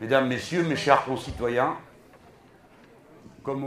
Mesdames, 0.00 0.28
Messieurs, 0.28 0.62
mes 0.62 0.76
chers 0.76 1.04
concitoyens, 1.04 1.76
comme 3.42 3.66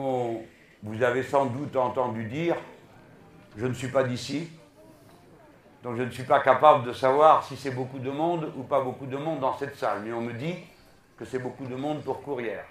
vous 0.81 1.04
avez 1.04 1.21
sans 1.21 1.46
doute 1.46 1.75
entendu 1.75 2.23
dire, 2.23 2.55
je 3.55 3.67
ne 3.67 3.73
suis 3.73 3.89
pas 3.89 4.04
d'ici, 4.04 4.49
donc 5.83 5.96
je 5.96 6.01
ne 6.01 6.09
suis 6.09 6.23
pas 6.23 6.39
capable 6.39 6.85
de 6.85 6.93
savoir 6.93 7.43
si 7.43 7.55
c'est 7.55 7.69
beaucoup 7.69 7.99
de 7.99 8.09
monde 8.09 8.51
ou 8.57 8.63
pas 8.63 8.81
beaucoup 8.81 9.05
de 9.05 9.15
monde 9.15 9.41
dans 9.41 9.55
cette 9.59 9.75
salle. 9.75 10.01
Mais 10.04 10.11
on 10.11 10.21
me 10.21 10.33
dit 10.33 10.55
que 11.19 11.26
c'est 11.26 11.38
beaucoup 11.38 11.65
de 11.65 11.76
monde 11.76 12.01
pour 12.01 12.24
Courrières. 12.24 12.65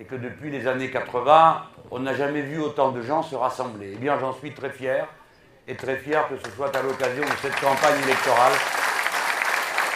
Et 0.00 0.04
que 0.04 0.14
depuis 0.14 0.50
les 0.50 0.66
années 0.66 0.90
80, 0.90 1.62
on 1.90 1.98
n'a 1.98 2.14
jamais 2.14 2.40
vu 2.40 2.58
autant 2.58 2.92
de 2.92 3.02
gens 3.02 3.22
se 3.22 3.34
rassembler. 3.34 3.92
Eh 3.96 3.98
bien, 3.98 4.18
j'en 4.18 4.32
suis 4.32 4.54
très 4.54 4.70
fier, 4.70 5.06
et 5.66 5.76
très 5.76 5.96
fier 5.98 6.26
que 6.28 6.38
ce 6.38 6.50
soit 6.52 6.74
à 6.74 6.82
l'occasion 6.82 7.22
de 7.22 7.36
cette 7.42 7.60
campagne 7.60 8.00
électorale 8.02 8.54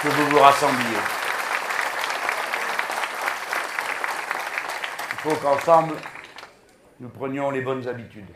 que 0.03 0.09
vous 0.09 0.27
vous 0.27 0.41
rassembliez. 0.41 1.22
Faut 5.23 5.37
qu'ensemble, 5.37 5.95
nous 6.99 7.09
prenions 7.09 7.53
les 7.53 7.61
bonnes 7.61 7.87
habitudes. 7.87 8.35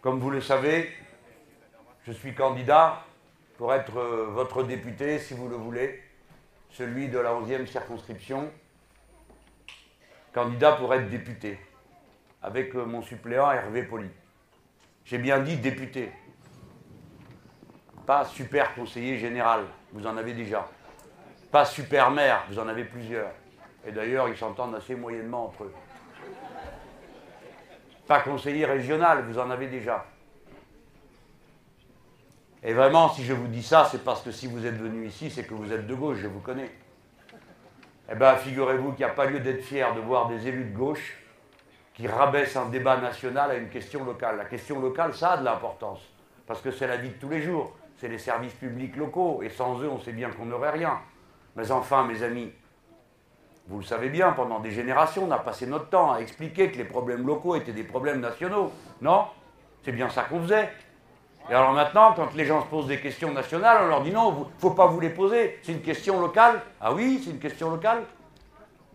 Comme 0.00 0.18
vous 0.18 0.30
le 0.30 0.40
savez, 0.40 0.90
je 2.06 2.12
suis 2.12 2.34
candidat 2.34 3.04
pour 3.58 3.74
être 3.74 3.98
euh, 3.98 4.28
votre 4.30 4.62
député, 4.62 5.18
si 5.18 5.34
vous 5.34 5.46
le 5.46 5.56
voulez, 5.56 6.02
celui 6.70 7.08
de 7.08 7.18
la 7.18 7.32
11e 7.32 7.66
circonscription, 7.66 8.50
candidat 10.32 10.72
pour 10.72 10.94
être 10.94 11.10
député, 11.10 11.60
avec 12.42 12.74
euh, 12.74 12.86
mon 12.86 13.02
suppléant 13.02 13.52
Hervé 13.52 13.82
Poli. 13.82 14.08
J'ai 15.04 15.18
bien 15.18 15.38
dit 15.40 15.58
député, 15.58 16.10
pas 18.06 18.24
super 18.24 18.74
conseiller 18.74 19.18
général, 19.18 19.66
vous 19.92 20.06
en 20.06 20.16
avez 20.16 20.32
déjà. 20.32 20.66
Pas 21.52 21.66
super 21.66 22.10
maire, 22.10 22.46
vous 22.48 22.58
en 22.58 22.68
avez 22.68 22.84
plusieurs. 22.84 23.32
Et 23.88 23.92
d'ailleurs, 23.92 24.28
ils 24.28 24.36
s'entendent 24.36 24.74
assez 24.74 24.94
moyennement 24.94 25.46
entre 25.46 25.64
eux. 25.64 25.72
Pas 28.06 28.20
conseiller 28.20 28.66
régional, 28.66 29.24
vous 29.26 29.38
en 29.38 29.50
avez 29.50 29.66
déjà. 29.66 30.04
Et 32.62 32.74
vraiment, 32.74 33.08
si 33.08 33.24
je 33.24 33.32
vous 33.32 33.46
dis 33.46 33.62
ça, 33.62 33.88
c'est 33.90 34.04
parce 34.04 34.20
que 34.20 34.30
si 34.30 34.46
vous 34.46 34.66
êtes 34.66 34.76
venu 34.76 35.06
ici, 35.06 35.30
c'est 35.30 35.44
que 35.44 35.54
vous 35.54 35.72
êtes 35.72 35.86
de 35.86 35.94
gauche, 35.94 36.18
je 36.18 36.26
vous 36.26 36.40
connais. 36.40 36.70
Eh 38.12 38.14
bien, 38.14 38.36
figurez-vous 38.36 38.92
qu'il 38.92 39.06
n'y 39.06 39.10
a 39.10 39.14
pas 39.14 39.24
lieu 39.24 39.40
d'être 39.40 39.62
fier 39.62 39.94
de 39.94 40.00
voir 40.00 40.28
des 40.28 40.46
élus 40.46 40.64
de 40.64 40.76
gauche 40.76 41.16
qui 41.94 42.06
rabaissent 42.06 42.56
un 42.56 42.66
débat 42.66 42.98
national 42.98 43.52
à 43.52 43.54
une 43.54 43.70
question 43.70 44.04
locale. 44.04 44.36
La 44.36 44.44
question 44.44 44.80
locale, 44.80 45.14
ça 45.14 45.32
a 45.32 45.36
de 45.38 45.44
l'importance, 45.44 46.00
parce 46.46 46.60
que 46.60 46.70
c'est 46.70 46.86
la 46.86 46.98
vie 46.98 47.10
de 47.10 47.14
tous 47.14 47.30
les 47.30 47.40
jours, 47.40 47.74
c'est 47.96 48.08
les 48.08 48.18
services 48.18 48.54
publics 48.54 48.96
locaux, 48.96 49.40
et 49.42 49.48
sans 49.48 49.80
eux, 49.80 49.88
on 49.88 49.98
sait 49.98 50.12
bien 50.12 50.30
qu'on 50.30 50.44
n'aurait 50.44 50.72
rien. 50.72 51.00
Mais 51.56 51.70
enfin, 51.70 52.04
mes 52.04 52.22
amis, 52.22 52.52
vous 53.68 53.80
le 53.80 53.84
savez 53.84 54.08
bien, 54.08 54.32
pendant 54.32 54.60
des 54.60 54.70
générations, 54.70 55.24
on 55.28 55.30
a 55.30 55.38
passé 55.38 55.66
notre 55.66 55.90
temps 55.90 56.12
à 56.12 56.20
expliquer 56.20 56.70
que 56.70 56.78
les 56.78 56.84
problèmes 56.84 57.26
locaux 57.26 57.54
étaient 57.54 57.72
des 57.72 57.84
problèmes 57.84 58.20
nationaux. 58.20 58.72
Non 59.02 59.26
C'est 59.84 59.92
bien 59.92 60.08
ça 60.08 60.22
qu'on 60.22 60.40
faisait. 60.40 60.70
Et 61.50 61.54
alors 61.54 61.72
maintenant, 61.72 62.14
quand 62.14 62.34
les 62.34 62.46
gens 62.46 62.62
se 62.62 62.66
posent 62.66 62.86
des 62.86 62.98
questions 62.98 63.30
nationales, 63.30 63.82
on 63.82 63.88
leur 63.88 64.02
dit 64.02 64.10
non, 64.10 64.32
il 64.32 64.54
ne 64.54 64.60
faut 64.60 64.70
pas 64.70 64.86
vous 64.86 65.00
les 65.00 65.10
poser, 65.10 65.58
c'est 65.62 65.72
une 65.72 65.82
question 65.82 66.18
locale. 66.18 66.62
Ah 66.80 66.94
oui, 66.94 67.20
c'est 67.22 67.30
une 67.30 67.38
question 67.38 67.70
locale 67.70 68.04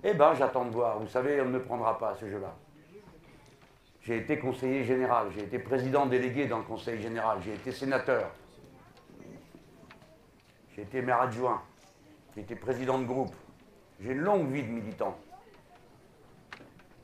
Eh 0.03 0.15
bien, 0.15 0.33
j'attends 0.33 0.65
de 0.65 0.71
voir. 0.71 0.97
Vous 0.97 1.07
savez, 1.07 1.39
on 1.41 1.45
ne 1.45 1.51
me 1.51 1.61
prendra 1.63 1.99
pas 1.99 2.09
à 2.09 2.15
ce 2.15 2.27
jeu-là. 2.27 2.55
J'ai 4.01 4.17
été 4.17 4.39
conseiller 4.39 4.83
général, 4.83 5.27
j'ai 5.35 5.43
été 5.43 5.59
président 5.59 6.07
délégué 6.07 6.47
dans 6.47 6.57
le 6.57 6.63
conseil 6.63 6.99
général, 6.99 7.37
j'ai 7.41 7.53
été 7.53 7.71
sénateur, 7.71 8.25
j'ai 10.75 10.81
été 10.81 11.01
maire 11.01 11.21
adjoint, 11.21 11.61
j'ai 12.35 12.41
été 12.41 12.55
président 12.55 12.97
de 12.99 13.05
groupe. 13.05 13.33
J'ai 13.99 14.11
une 14.11 14.19
longue 14.19 14.51
vie 14.51 14.63
de 14.63 14.69
militant. 14.69 15.17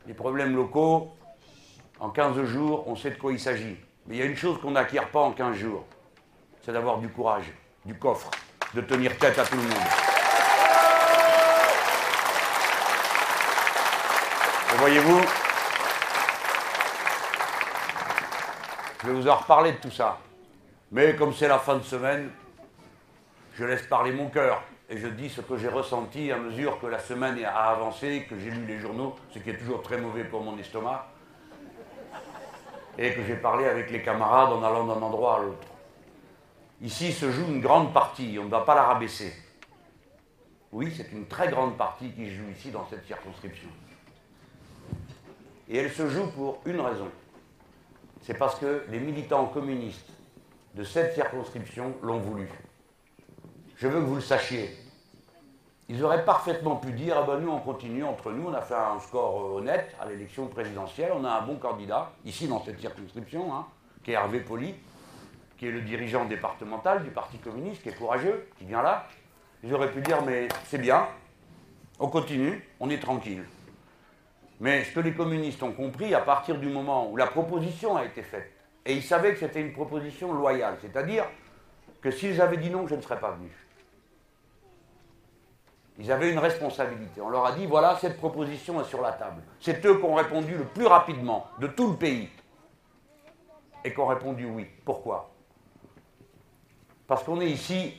Les 0.08 0.14
problèmes 0.14 0.56
locaux, 0.56 1.12
en 2.00 2.10
15 2.10 2.44
jours, 2.46 2.88
on 2.88 2.96
sait 2.96 3.12
de 3.12 3.16
quoi 3.16 3.32
il 3.32 3.40
s'agit. 3.40 3.78
Mais 4.08 4.16
il 4.16 4.20
y 4.20 4.22
a 4.22 4.26
une 4.26 4.36
chose 4.36 4.60
qu'on 4.60 4.72
n'acquiert 4.72 5.10
pas 5.10 5.20
en 5.20 5.32
15 5.32 5.56
jours, 5.56 5.86
c'est 6.64 6.72
d'avoir 6.72 6.98
du 6.98 7.10
courage, 7.10 7.52
du 7.86 7.94
coffre, 7.94 8.32
de 8.74 8.82
tenir 8.82 9.18
tête 9.18 9.38
à 9.38 9.46
tout 9.46 9.56
le 9.56 9.62
monde. 9.62 9.72
Et 14.74 14.78
voyez-vous, 14.78 15.22
je 19.04 19.08
vais 19.08 19.14
vous 19.14 19.28
en 19.28 19.36
reparler 19.36 19.74
de 19.74 19.78
tout 19.78 19.92
ça. 19.92 20.18
Mais 20.92 21.16
comme 21.16 21.34
c'est 21.34 21.48
la 21.48 21.60
fin 21.60 21.76
de 21.76 21.84
semaine, 21.84 22.32
je 23.54 23.64
laisse 23.64 23.84
parler 23.84 24.12
mon 24.12 24.30
cœur 24.30 24.64
et 24.90 24.98
je 24.98 25.08
dis 25.08 25.30
ce 25.30 25.42
que 25.42 25.56
j'ai 25.58 25.68
ressenti 25.68 26.32
à 26.32 26.38
mesure 26.38 26.80
que 26.80 26.88
la 26.88 27.00
semaine 27.00 27.44
a 27.46 27.70
avancé, 27.70 28.26
que 28.28 28.38
j'ai 28.40 28.50
lu 28.50 28.66
les 28.66 28.80
journaux, 28.80 29.16
ce 29.32 29.40
qui 29.40 29.52
est 29.52 29.58
toujours 29.58 29.84
très 29.84 29.98
mauvais 29.98 30.24
pour 30.24 30.42
mon 30.42 30.58
estomac 30.58 31.08
et 32.98 33.14
que 33.14 33.24
j'ai 33.24 33.36
parlé 33.36 33.66
avec 33.66 33.92
les 33.92 34.02
camarades 34.02 34.52
en 34.52 34.64
allant 34.64 34.86
d'un 34.86 35.02
endroit 35.02 35.38
à 35.38 35.44
l'autre. 35.44 35.68
Ici 36.82 37.14
se 37.14 37.32
joue 37.32 37.46
une 37.48 37.62
grande 37.62 37.94
partie, 37.94 38.38
on 38.40 38.46
ne 38.46 38.50
va 38.50 38.62
pas 38.62 38.76
la 38.76 38.84
rabaisser. 38.84 39.34
Oui, 40.72 40.94
c'est 40.96 41.12
une 41.12 41.28
très 41.28 41.50
grande 41.50 41.78
partie 41.78 42.12
qui 42.12 42.26
se 42.26 42.36
joue 42.36 42.50
ici 42.50 42.72
dans 42.72 42.86
cette 42.90 43.06
circonscription. 43.06 43.70
Et 45.70 45.78
elle 45.78 45.92
se 45.92 46.10
joue 46.10 46.28
pour 46.32 46.62
une 46.66 46.82
raison. 46.82 47.10
C'est 48.22 48.38
parce 48.38 48.60
que 48.60 48.84
les 48.90 49.00
militants 49.00 49.46
communistes 49.46 50.12
de 50.76 50.84
cette 50.84 51.14
circonscription 51.14 51.96
l'ont 52.02 52.20
voulu. 52.20 52.50
Je 53.80 53.88
veux 53.88 54.02
que 54.02 54.06
vous 54.06 54.16
le 54.16 54.22
sachiez. 54.22 54.70
Ils 55.88 56.04
auraient 56.04 56.26
parfaitement 56.26 56.76
pu 56.76 56.92
dire 56.92 57.16
ah 57.18 57.24
ben 57.26 57.40
nous 57.40 57.50
on 57.50 57.60
continue 57.60 58.04
entre 58.04 58.30
nous, 58.30 58.50
on 58.50 58.54
a 58.54 58.62
fait 58.62 58.76
un 58.76 59.00
score 59.00 59.40
euh, 59.40 59.58
honnête 59.60 59.96
à 60.02 60.06
l'élection 60.06 60.48
présidentielle, 60.48 61.14
on 61.16 61.24
a 61.24 61.30
un 61.30 61.42
bon 61.44 61.56
candidat, 61.56 62.12
ici 62.26 62.50
dans 62.50 62.62
cette 62.62 62.78
circonscription, 62.78 63.56
hein, 63.56 63.66
qui 64.04 64.12
est 64.12 64.16
Hervé 64.16 64.42
Poli, 64.42 64.76
qui 65.58 65.68
est 65.68 65.72
le 65.72 65.80
dirigeant 65.80 66.26
départemental 66.26 67.04
du 67.04 67.10
Parti 67.10 67.38
communiste, 67.38 67.82
qui 67.82 67.88
est 67.88 67.98
courageux, 67.98 68.50
qui 68.58 68.66
vient 68.66 68.82
là. 68.82 69.08
Ils 69.64 69.74
auraient 69.74 69.92
pu 69.92 70.02
dire 70.02 70.22
mais 70.26 70.50
c'est 70.66 70.78
bien, 70.78 71.08
on 72.00 72.10
continue, 72.10 72.62
on 72.82 72.90
est 72.90 73.00
tranquille. 73.00 73.46
Mais 74.60 74.84
ce 74.84 74.92
que 74.92 75.00
les 75.00 75.14
communistes 75.14 75.64
ont 75.64 75.72
compris 75.72 76.14
à 76.14 76.20
partir 76.20 76.60
du 76.60 76.68
moment 76.68 77.10
où 77.10 77.16
la 77.16 77.28
proposition 77.28 77.96
a 77.96 78.04
été 78.04 78.24
faite, 78.24 78.52
et 78.86 78.94
ils 78.94 79.04
savaient 79.04 79.32
que 79.32 79.40
c'était 79.40 79.62
une 79.62 79.72
proposition 79.72 80.34
loyale, 80.34 80.76
c'est-à-dire 80.82 81.24
que 82.02 82.12
s'ils 82.12 82.42
avaient 82.42 82.58
dit 82.58 82.70
non, 82.70 82.86
je 82.86 82.96
ne 82.96 83.02
serais 83.02 83.22
pas 83.22 83.32
venu. 83.32 83.50
Ils 86.00 86.10
avaient 86.14 86.32
une 86.32 86.40
responsabilité. 86.40 87.20
On 87.22 87.30
leur 87.30 87.46
a 87.46 87.52
dit, 87.52 87.66
voilà, 87.66 87.98
cette 88.00 88.18
proposition 88.18 88.80
est 88.82 88.86
sur 88.86 89.02
la 89.02 89.12
table. 89.12 89.42
C'est 89.60 89.86
eux 89.86 89.98
qui 89.98 90.06
ont 90.06 90.16
répondu 90.16 90.56
le 90.56 90.64
plus 90.64 90.86
rapidement 90.86 91.48
de 91.60 91.68
tout 91.68 91.90
le 91.92 91.98
pays. 91.98 92.30
Et 93.84 93.94
qui 93.94 94.00
ont 94.00 94.08
répondu 94.08 94.46
oui. 94.46 94.66
Pourquoi? 94.86 95.30
Parce 97.06 97.24
qu'on 97.24 97.42
est 97.42 97.50
ici 97.50 97.94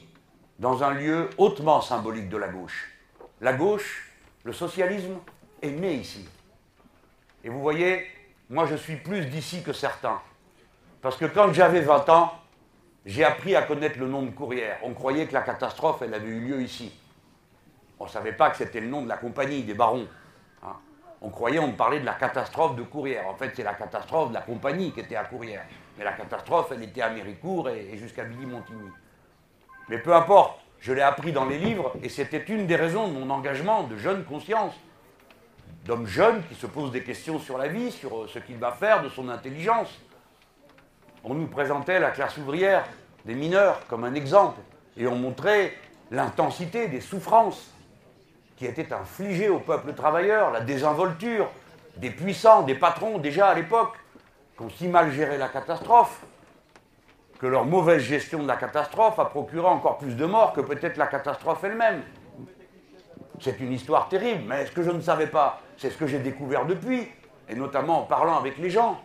dans 0.59 0.83
un 0.83 0.93
lieu 0.93 1.29
hautement 1.37 1.83
symbolique 1.83 2.31
de 2.31 2.39
la 2.39 2.49
gauche. 2.49 2.91
La 3.43 3.53
gauche, 3.53 4.11
le 4.45 4.53
socialisme, 4.55 5.19
est 5.61 5.71
né 5.71 5.95
ici. 5.95 6.27
Et 7.45 7.51
vous 7.51 7.61
voyez, 7.61 8.07
moi 8.49 8.65
je 8.65 8.77
suis 8.77 8.97
plus 8.97 9.27
d'ici 9.27 9.63
que 9.63 9.75
certains. 9.75 10.21
Parce 11.03 11.17
que 11.17 11.27
quand 11.27 11.53
j'avais 11.53 11.81
20 11.81 12.09
ans, 12.09 12.33
j'ai 13.05 13.25
appris 13.25 13.57
à 13.57 13.63
connaître 13.63 13.99
le 13.99 14.07
nom 14.07 14.23
de 14.23 14.31
Courrières. 14.31 14.79
On 14.85 14.95
croyait 14.95 15.27
que 15.27 15.35
la 15.35 15.43
catastrophe, 15.43 16.03
elle 16.03 16.15
avait 16.15 16.29
eu 16.29 16.41
lieu 16.41 16.63
ici. 16.63 16.93
On 18.01 18.07
ne 18.07 18.11
savait 18.11 18.33
pas 18.33 18.49
que 18.49 18.57
c'était 18.57 18.81
le 18.81 18.89
nom 18.89 19.03
de 19.03 19.09
la 19.09 19.19
compagnie, 19.19 19.63
des 19.63 19.75
barons. 19.75 20.09
Hein. 20.63 20.75
On 21.21 21.29
croyait, 21.29 21.59
on 21.59 21.73
parlait 21.73 22.01
de 22.01 22.07
la 22.07 22.15
catastrophe 22.15 22.75
de 22.75 22.83
Courrières. 22.83 23.29
En 23.29 23.35
fait, 23.35 23.53
c'est 23.55 23.63
la 23.63 23.75
catastrophe 23.75 24.31
de 24.31 24.35
la 24.35 24.41
compagnie 24.41 24.91
qui 24.91 25.01
était 25.01 25.17
à 25.17 25.25
Courrières. 25.25 25.67
Mais 25.99 26.05
la 26.05 26.13
catastrophe, 26.13 26.73
elle 26.75 26.83
était 26.83 27.03
à 27.03 27.11
Méricourt 27.11 27.69
et, 27.69 27.99
jusqu'à 27.99 28.25
Billy-Montigny. 28.25 28.89
Mais 29.91 29.99
peu 29.99 30.15
importe, 30.15 30.59
je 30.81 30.95
l'ai 30.95 31.03
appris 31.03 31.31
dans 31.31 31.45
les 31.45 31.59
livres 31.59 31.93
et 32.03 32.09
c'était 32.09 32.43
une 32.43 32.67
des 32.67 32.77
raisons 32.77 33.07
de 33.09 33.13
mon 33.13 33.29
engagement 33.29 33.83
de 33.83 33.99
jeune 33.99 34.25
conscience. 34.25 34.73
D'homme 35.85 36.07
jeune 36.07 36.43
qui 36.45 36.55
se 36.55 36.67
pose 36.67 36.91
des 36.93 37.03
questions 37.03 37.39
sur 37.39 37.59
la 37.59 37.69
vie, 37.69 37.91
sur 37.91 38.17
euh, 38.17 38.29
ce 38.29 38.39
qu'il 38.39 38.57
va 38.57 38.73
faire, 38.73 39.03
de 39.03 39.09
son 39.09 39.29
intelligence. 39.29 40.01
On 41.25 41.35
nous 41.35 41.49
présentait 41.49 42.01
la 42.01 42.11
classe 42.11 42.39
ouvrière 42.39 42.85
des 43.27 43.35
mineurs 43.35 43.87
comme 43.89 44.05
un 44.05 44.15
exemple 44.15 44.61
et 44.97 45.07
on 45.07 45.17
montrait 45.17 45.75
l'intensité 46.11 46.89
des 46.89 47.01
souffrances 47.01 47.71
qui 48.61 48.67
était 48.67 48.93
infligé 48.93 49.49
au 49.49 49.59
peuple 49.59 49.95
travailleur, 49.95 50.51
la 50.51 50.61
désinvolture 50.61 51.49
des 51.97 52.11
puissants, 52.11 52.61
des 52.61 52.75
patrons 52.75 53.17
déjà 53.17 53.49
à 53.49 53.55
l'époque, 53.55 53.95
qui 54.55 54.63
ont 54.63 54.69
si 54.69 54.87
mal 54.87 55.11
géré 55.13 55.39
la 55.39 55.49
catastrophe, 55.49 56.21
que 57.39 57.47
leur 57.47 57.65
mauvaise 57.65 58.03
gestion 58.03 58.43
de 58.43 58.47
la 58.47 58.57
catastrophe 58.57 59.19
a 59.19 59.25
procuré 59.25 59.67
encore 59.67 59.97
plus 59.97 60.15
de 60.15 60.27
morts 60.27 60.53
que 60.53 60.61
peut-être 60.61 60.99
la 60.99 61.07
catastrophe 61.07 61.65
elle-même. 61.65 62.03
C'est 63.41 63.59
une 63.61 63.73
histoire 63.73 64.11
terrible, 64.11 64.45
mais 64.47 64.67
ce 64.67 64.73
que 64.73 64.83
je 64.83 64.91
ne 64.91 65.01
savais 65.01 65.29
pas, 65.29 65.63
c'est 65.79 65.89
ce 65.89 65.97
que 65.97 66.07
j'ai 66.07 66.19
découvert 66.19 66.67
depuis, 66.67 67.09
et 67.49 67.55
notamment 67.55 68.03
en 68.03 68.05
parlant 68.05 68.37
avec 68.37 68.59
les 68.59 68.69
gens. 68.69 69.01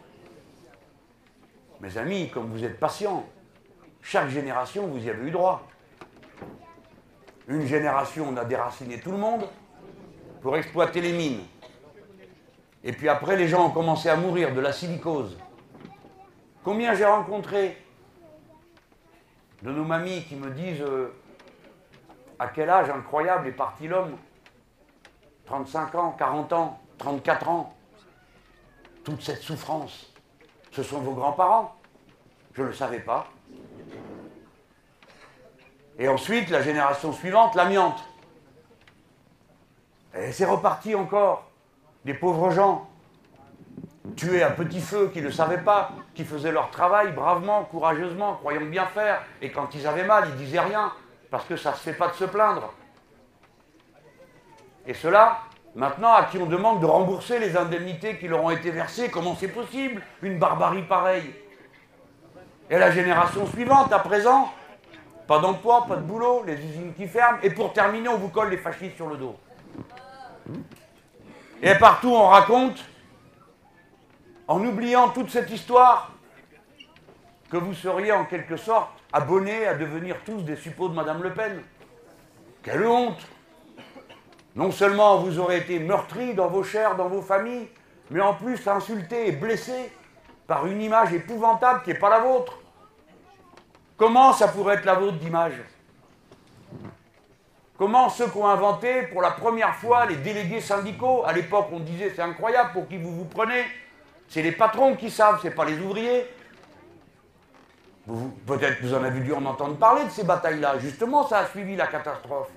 Mes 1.79 1.97
amis, 1.97 2.29
comme 2.29 2.51
vous 2.51 2.65
êtes 2.65 2.77
patients, 2.77 3.25
chaque 4.01 4.27
génération, 4.27 4.85
vous 4.87 5.01
y 5.01 5.09
avez 5.09 5.25
eu 5.25 5.31
droit. 5.31 5.65
Une 7.47 7.65
génération, 7.65 8.27
on 8.29 8.37
a 8.37 8.45
déraciné 8.45 8.99
tout 8.99 9.11
le 9.11 9.17
monde. 9.17 9.47
pour 10.41 10.55
exploiter 10.57 11.01
les 11.01 11.11
mines. 11.11 11.43
Et 12.83 12.91
puis 12.91 13.09
après, 13.09 13.35
les 13.35 13.47
gens 13.47 13.65
ont 13.65 13.71
commencé 13.71 14.09
à 14.09 14.15
mourir 14.15 14.53
de 14.53 14.61
la 14.61 14.71
silicose. 14.71 15.35
Combien 16.63 16.93
j'ai 16.93 17.05
rencontré 17.05 17.83
de 19.63 19.71
nos 19.71 19.83
mamies 19.83 20.23
qui 20.25 20.35
me 20.35 20.51
disent 20.51 20.81
euh, 20.81 21.11
à 22.37 22.47
quel 22.49 22.69
âge 22.69 22.91
incroyable 22.91 23.47
est 23.47 23.53
parti 23.53 23.87
l'homme? 23.87 24.15
35 25.47 25.95
ans, 25.95 26.11
40 26.11 26.53
ans, 26.53 26.79
34 26.99 27.49
ans. 27.49 27.75
Toute 29.03 29.23
cette 29.23 29.41
souffrance, 29.41 30.13
ce 30.71 30.83
sont 30.83 30.99
vos 30.99 31.13
grands-parents. 31.13 31.75
Je 32.53 32.61
ne 32.61 32.67
le 32.67 32.73
savais 32.73 32.99
pas. 32.99 33.27
Et 35.97 36.07
ensuite, 36.09 36.49
la 36.49 36.61
génération 36.61 37.13
suivante, 37.13 37.55
l'amiante. 37.55 38.03
Et 40.13 40.31
c'est 40.31 40.45
reparti 40.45 40.95
encore. 40.95 41.49
Des 42.03 42.13
pauvres 42.13 42.51
gens, 42.51 42.87
tués 44.15 44.43
à 44.43 44.51
petit 44.51 44.81
feu, 44.81 45.09
qui 45.11 45.21
ne 45.21 45.29
savaient 45.29 45.57
pas, 45.61 45.91
qui 46.13 46.23
faisaient 46.23 46.51
leur 46.51 46.69
travail 46.69 47.11
bravement, 47.11 47.63
courageusement, 47.63 48.35
croyant 48.35 48.65
bien 48.65 48.85
faire. 48.85 49.23
Et 49.41 49.51
quand 49.51 49.73
ils 49.73 49.87
avaient 49.87 50.05
mal, 50.05 50.25
ils 50.29 50.35
disaient 50.35 50.59
rien, 50.59 50.91
parce 51.31 51.45
que 51.45 51.55
ça 51.55 51.71
ne 51.71 51.75
se 51.75 51.81
fait 51.81 51.93
pas 51.93 52.09
de 52.09 52.13
se 52.13 52.25
plaindre. 52.25 52.73
Et 54.85 54.93
cela, 54.93 55.39
maintenant, 55.73 56.13
à 56.13 56.25
qui 56.25 56.37
on 56.37 56.45
demande 56.45 56.79
de 56.79 56.85
rembourser 56.85 57.39
les 57.39 57.57
indemnités 57.57 58.19
qui 58.19 58.27
leur 58.27 58.43
ont 58.43 58.51
été 58.51 58.69
versées, 58.69 59.09
comment 59.09 59.35
c'est 59.35 59.47
possible? 59.47 60.03
Une 60.21 60.37
barbarie 60.37 60.83
pareille. 60.83 61.33
Et 62.69 62.77
la 62.77 62.91
génération 62.91 63.47
suivante, 63.47 63.91
à 63.91 63.99
présent, 63.99 64.51
pas 65.27 65.39
d'emploi, 65.39 65.85
pas 65.87 65.95
de 65.95 66.01
boulot, 66.01 66.43
les 66.45 66.55
usines 66.55 66.93
qui 66.93 67.07
ferment, 67.07 67.39
et 67.41 67.49
pour 67.49 67.73
terminer, 67.73 68.09
on 68.09 68.17
vous 68.17 68.29
colle 68.29 68.49
les 68.49 68.57
fascistes 68.57 68.95
sur 68.95 69.07
le 69.07 69.17
dos. 69.17 69.35
Et 71.61 71.75
partout, 71.75 72.09
on 72.09 72.27
raconte, 72.27 72.83
en 74.47 74.63
oubliant 74.63 75.09
toute 75.09 75.29
cette 75.29 75.49
histoire, 75.49 76.11
que 77.49 77.57
vous 77.57 77.73
seriez 77.73 78.11
en 78.11 78.25
quelque 78.25 78.57
sorte 78.57 78.89
abonnés 79.13 79.65
à 79.65 79.75
devenir 79.75 80.17
tous 80.25 80.41
des 80.41 80.55
suppôts 80.55 80.89
de 80.89 80.95
Madame 80.95 81.23
Le 81.23 81.33
Pen. 81.33 81.61
Quelle 82.63 82.85
honte 82.85 83.25
Non 84.55 84.71
seulement 84.71 85.17
vous 85.17 85.39
aurez 85.39 85.57
été 85.57 85.79
meurtris 85.79 86.33
dans 86.33 86.47
vos 86.47 86.63
chairs, 86.63 86.95
dans 86.95 87.07
vos 87.07 87.21
familles, 87.21 87.69
mais 88.11 88.21
en 88.21 88.33
plus 88.33 88.67
insultés 88.67 89.29
et 89.29 89.31
blessés 89.31 89.91
par 90.47 90.65
une 90.65 90.81
image 90.81 91.13
épouvantable 91.13 91.81
qui 91.83 91.91
n'est 91.91 91.99
pas 91.99 92.09
la 92.09 92.19
vôtre. 92.19 92.59
Comment 93.97 94.33
ça 94.33 94.49
pourrait 94.49 94.75
être 94.75 94.85
la 94.85 94.95
vôtre 94.95 95.17
d'image? 95.17 95.53
Comment 97.77 98.09
ceux 98.09 98.27
qui 98.27 98.37
ont 98.37 98.47
inventé 98.47 99.03
pour 99.03 99.21
la 99.21 99.31
première 99.31 99.75
fois 99.75 100.05
les 100.05 100.15
délégués 100.15 100.61
syndicaux, 100.61 101.23
à 101.25 101.33
l'époque 101.33 101.67
on 101.71 101.79
disait 101.79 102.11
c'est 102.15 102.21
incroyable 102.21 102.71
pour 102.71 102.87
qui 102.87 102.97
vous 102.97 103.11
vous 103.11 103.25
prenez, 103.25 103.65
c'est 104.29 104.41
les 104.41 104.53
patrons 104.53 104.95
qui 104.95 105.09
savent, 105.11 105.39
c'est 105.41 105.51
pas 105.51 105.65
les 105.65 105.79
ouvriers. 105.79 106.25
Peut-être 108.45 108.81
vous 108.81 108.93
en 108.93 109.03
avez 109.03 109.19
dû 109.19 109.33
en 109.33 109.43
entendre 109.45 109.77
parler 109.77 110.05
de 110.05 110.09
ces 110.09 110.23
batailles-là. 110.23 110.77
Justement, 110.79 111.27
ça 111.27 111.39
a 111.39 111.45
suivi 111.47 111.75
la 111.75 111.87
catastrophe. 111.87 112.49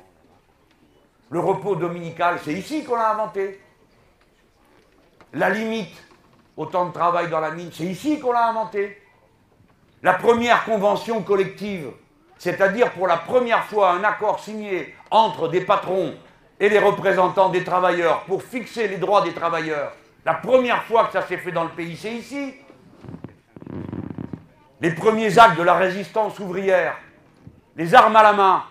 Le 1.30 1.40
repos 1.40 1.74
dominical, 1.74 2.38
c'est 2.44 2.52
ici 2.52 2.84
qu'on 2.84 2.96
l'a 2.96 3.12
inventé. 3.12 3.60
La 5.32 5.50
limite 5.50 5.96
au 6.56 6.66
temps 6.66 6.86
de 6.86 6.92
travail 6.92 7.28
dans 7.28 7.40
la 7.40 7.50
mine, 7.50 7.70
c'est 7.72 7.84
ici 7.84 8.20
qu'on 8.20 8.32
l'a 8.32 8.48
inventé. 8.48 9.00
La 10.02 10.14
première 10.14 10.64
convention 10.64 11.22
collective, 11.22 11.90
c'est-à-dire 12.38 12.92
pour 12.92 13.08
la 13.08 13.16
première 13.16 13.64
fois 13.64 13.90
un 13.90 14.04
accord 14.04 14.38
signé 14.38 14.94
entre 15.10 15.48
des 15.48 15.60
patrons 15.62 16.14
et 16.60 16.68
les 16.68 16.78
représentants 16.78 17.48
des 17.48 17.64
travailleurs 17.64 18.22
pour 18.24 18.44
fixer 18.44 18.86
les 18.86 18.98
droits 18.98 19.22
des 19.22 19.32
travailleurs, 19.32 19.92
la 20.24 20.34
première 20.34 20.84
fois 20.84 21.06
que 21.06 21.12
ça 21.14 21.22
s'est 21.22 21.38
fait 21.38 21.50
dans 21.50 21.64
le 21.64 21.70
pays, 21.70 21.96
c'est 21.96 22.12
ici. 22.12 22.54
Les 24.80 24.92
premiers 24.92 25.36
actes 25.36 25.58
de 25.58 25.64
la 25.64 25.74
résistance 25.74 26.38
ouvrière, 26.38 26.96
les 27.74 27.92
armes 27.92 28.14
à 28.14 28.22
la 28.22 28.32
main. 28.32 28.64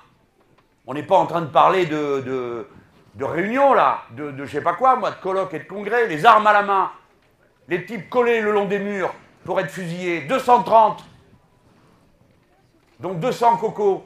On 0.86 0.94
n'est 0.94 1.04
pas 1.04 1.18
en 1.18 1.26
train 1.26 1.42
de 1.42 1.48
parler 1.48 1.86
de, 1.86 2.66
de, 3.16 3.26
réunions, 3.26 3.74
là, 3.74 4.04
de, 4.12 4.32
de 4.32 4.46
je 4.46 4.52
sais 4.54 4.62
pas 4.62 4.74
quoi, 4.74 4.96
moi, 4.96 5.12
de 5.12 5.18
colloques 5.18 5.54
et 5.54 5.60
de 5.60 5.66
congrès. 5.66 6.08
Les 6.08 6.26
armes 6.26 6.48
à 6.48 6.54
la 6.54 6.62
main. 6.62 6.92
Les 7.68 7.86
types 7.86 8.10
collés 8.10 8.40
le 8.40 8.54
long 8.54 8.66
des 8.66 8.80
murs 8.80 9.14
pour 9.44 9.60
être 9.60 9.70
fusillés. 9.70 10.22
230 10.22 11.04
donc 13.00 13.20
200 13.20 13.58
cocos. 13.58 14.04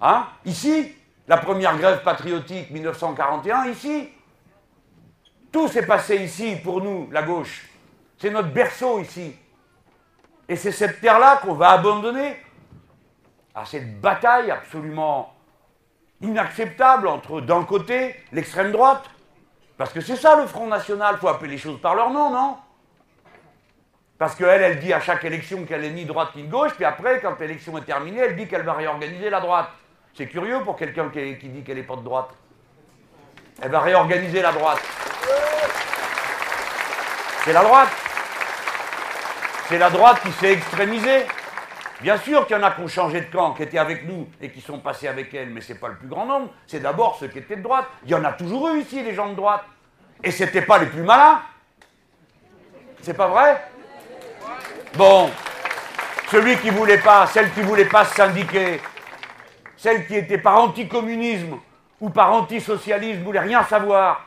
Hein? 0.00 0.26
Ici, 0.44 0.94
la 1.26 1.36
première 1.36 1.76
grève 1.76 2.02
patriotique 2.02 2.70
1941, 2.70 3.66
ici? 3.66 4.08
Tout 5.50 5.68
s'est 5.68 5.86
passé 5.86 6.16
ici 6.16 6.56
pour 6.62 6.82
nous, 6.82 7.08
la 7.10 7.22
gauche. 7.22 7.68
C'est 8.18 8.30
notre 8.30 8.48
berceau 8.48 9.00
ici. 9.00 9.34
Et 10.48 10.56
c'est 10.56 10.72
cette 10.72 11.00
terre-là 11.00 11.38
qu'on 11.38 11.54
va 11.54 11.70
abandonner 11.70 12.36
à 13.54 13.64
cette 13.64 14.00
bataille 14.00 14.50
absolument 14.50 15.34
inacceptable 16.20 17.06
entre, 17.08 17.40
d'un 17.40 17.64
côté, 17.64 18.16
l'extrême 18.32 18.72
droite, 18.72 19.04
parce 19.76 19.92
que 19.92 20.00
c'est 20.00 20.16
ça 20.16 20.36
le 20.36 20.46
Front 20.46 20.66
National, 20.66 21.14
il 21.16 21.20
faut 21.20 21.28
appeler 21.28 21.52
les 21.52 21.58
choses 21.58 21.80
par 21.80 21.94
leur 21.94 22.10
nom, 22.10 22.30
non? 22.30 22.56
Parce 24.18 24.34
qu'elle, 24.34 24.62
elle 24.62 24.80
dit 24.80 24.92
à 24.92 25.00
chaque 25.00 25.24
élection 25.24 25.64
qu'elle 25.64 25.84
est 25.84 25.90
ni 25.90 26.04
droite 26.04 26.30
ni 26.34 26.42
gauche, 26.42 26.72
puis 26.74 26.84
après, 26.84 27.20
quand 27.20 27.38
l'élection 27.38 27.78
est 27.78 27.82
terminée, 27.82 28.18
elle 28.18 28.36
dit 28.36 28.48
qu'elle 28.48 28.62
va 28.62 28.72
réorganiser 28.72 29.30
la 29.30 29.40
droite. 29.40 29.68
C'est 30.14 30.26
curieux 30.26 30.60
pour 30.64 30.76
quelqu'un 30.76 31.08
qui, 31.08 31.48
dit 31.48 31.62
qu'elle 31.62 31.76
n'est 31.76 31.84
pas 31.84 31.94
de 31.94 32.02
droite. 32.02 32.30
Elle 33.62 33.70
va 33.70 33.80
réorganiser 33.80 34.42
la 34.42 34.50
droite. 34.50 34.80
C'est 37.44 37.52
la 37.52 37.62
droite. 37.62 37.88
C'est 39.68 39.78
la 39.78 39.90
droite 39.90 40.20
qui 40.22 40.32
s'est 40.32 40.52
extrémisée. 40.52 41.26
Bien 42.00 42.16
sûr 42.16 42.46
qu'il 42.46 42.56
y 42.56 42.60
en 42.60 42.62
a 42.64 42.72
qui 42.72 42.80
ont 42.80 42.88
changé 42.88 43.20
de 43.20 43.26
camp, 43.26 43.54
qui 43.54 43.62
étaient 43.62 43.78
avec 43.78 44.04
nous 44.08 44.28
et 44.40 44.50
qui 44.50 44.60
sont 44.60 44.80
passés 44.80 45.06
avec 45.06 45.32
elle, 45.34 45.50
mais 45.50 45.60
ce 45.60 45.72
n'est 45.72 45.78
pas 45.78 45.88
le 45.88 45.96
plus 45.96 46.08
grand 46.08 46.26
nombre. 46.26 46.50
C'est 46.66 46.80
d'abord 46.80 47.16
ceux 47.18 47.28
qui 47.28 47.38
étaient 47.38 47.56
de 47.56 47.62
droite. 47.62 47.86
Il 48.04 48.10
y 48.10 48.14
en 48.14 48.24
a 48.24 48.32
toujours 48.32 48.68
eu 48.70 48.80
ici, 48.80 49.02
les 49.02 49.14
gens 49.14 49.28
de 49.28 49.34
droite. 49.34 49.62
Et 50.24 50.32
ce 50.32 50.44
n'étaient 50.44 50.62
pas 50.62 50.78
les 50.78 50.86
plus 50.86 51.02
malins. 51.02 51.40
C'est 53.02 53.14
pas 53.14 53.28
vrai? 53.28 53.62
Bon, 54.94 55.30
celui 56.30 56.56
qui 56.58 56.70
voulait 56.70 56.98
pas, 56.98 57.26
celle 57.26 57.52
qui 57.52 57.60
voulait 57.60 57.84
pas 57.84 58.04
se 58.04 58.14
syndiquer, 58.14 58.80
celle 59.76 60.06
qui 60.06 60.16
était 60.16 60.38
par 60.38 60.58
anticommunisme 60.58 61.58
ou 62.00 62.10
par 62.10 62.32
antisocialisme, 62.32 63.22
voulait 63.22 63.40
rien 63.40 63.62
savoir 63.64 64.26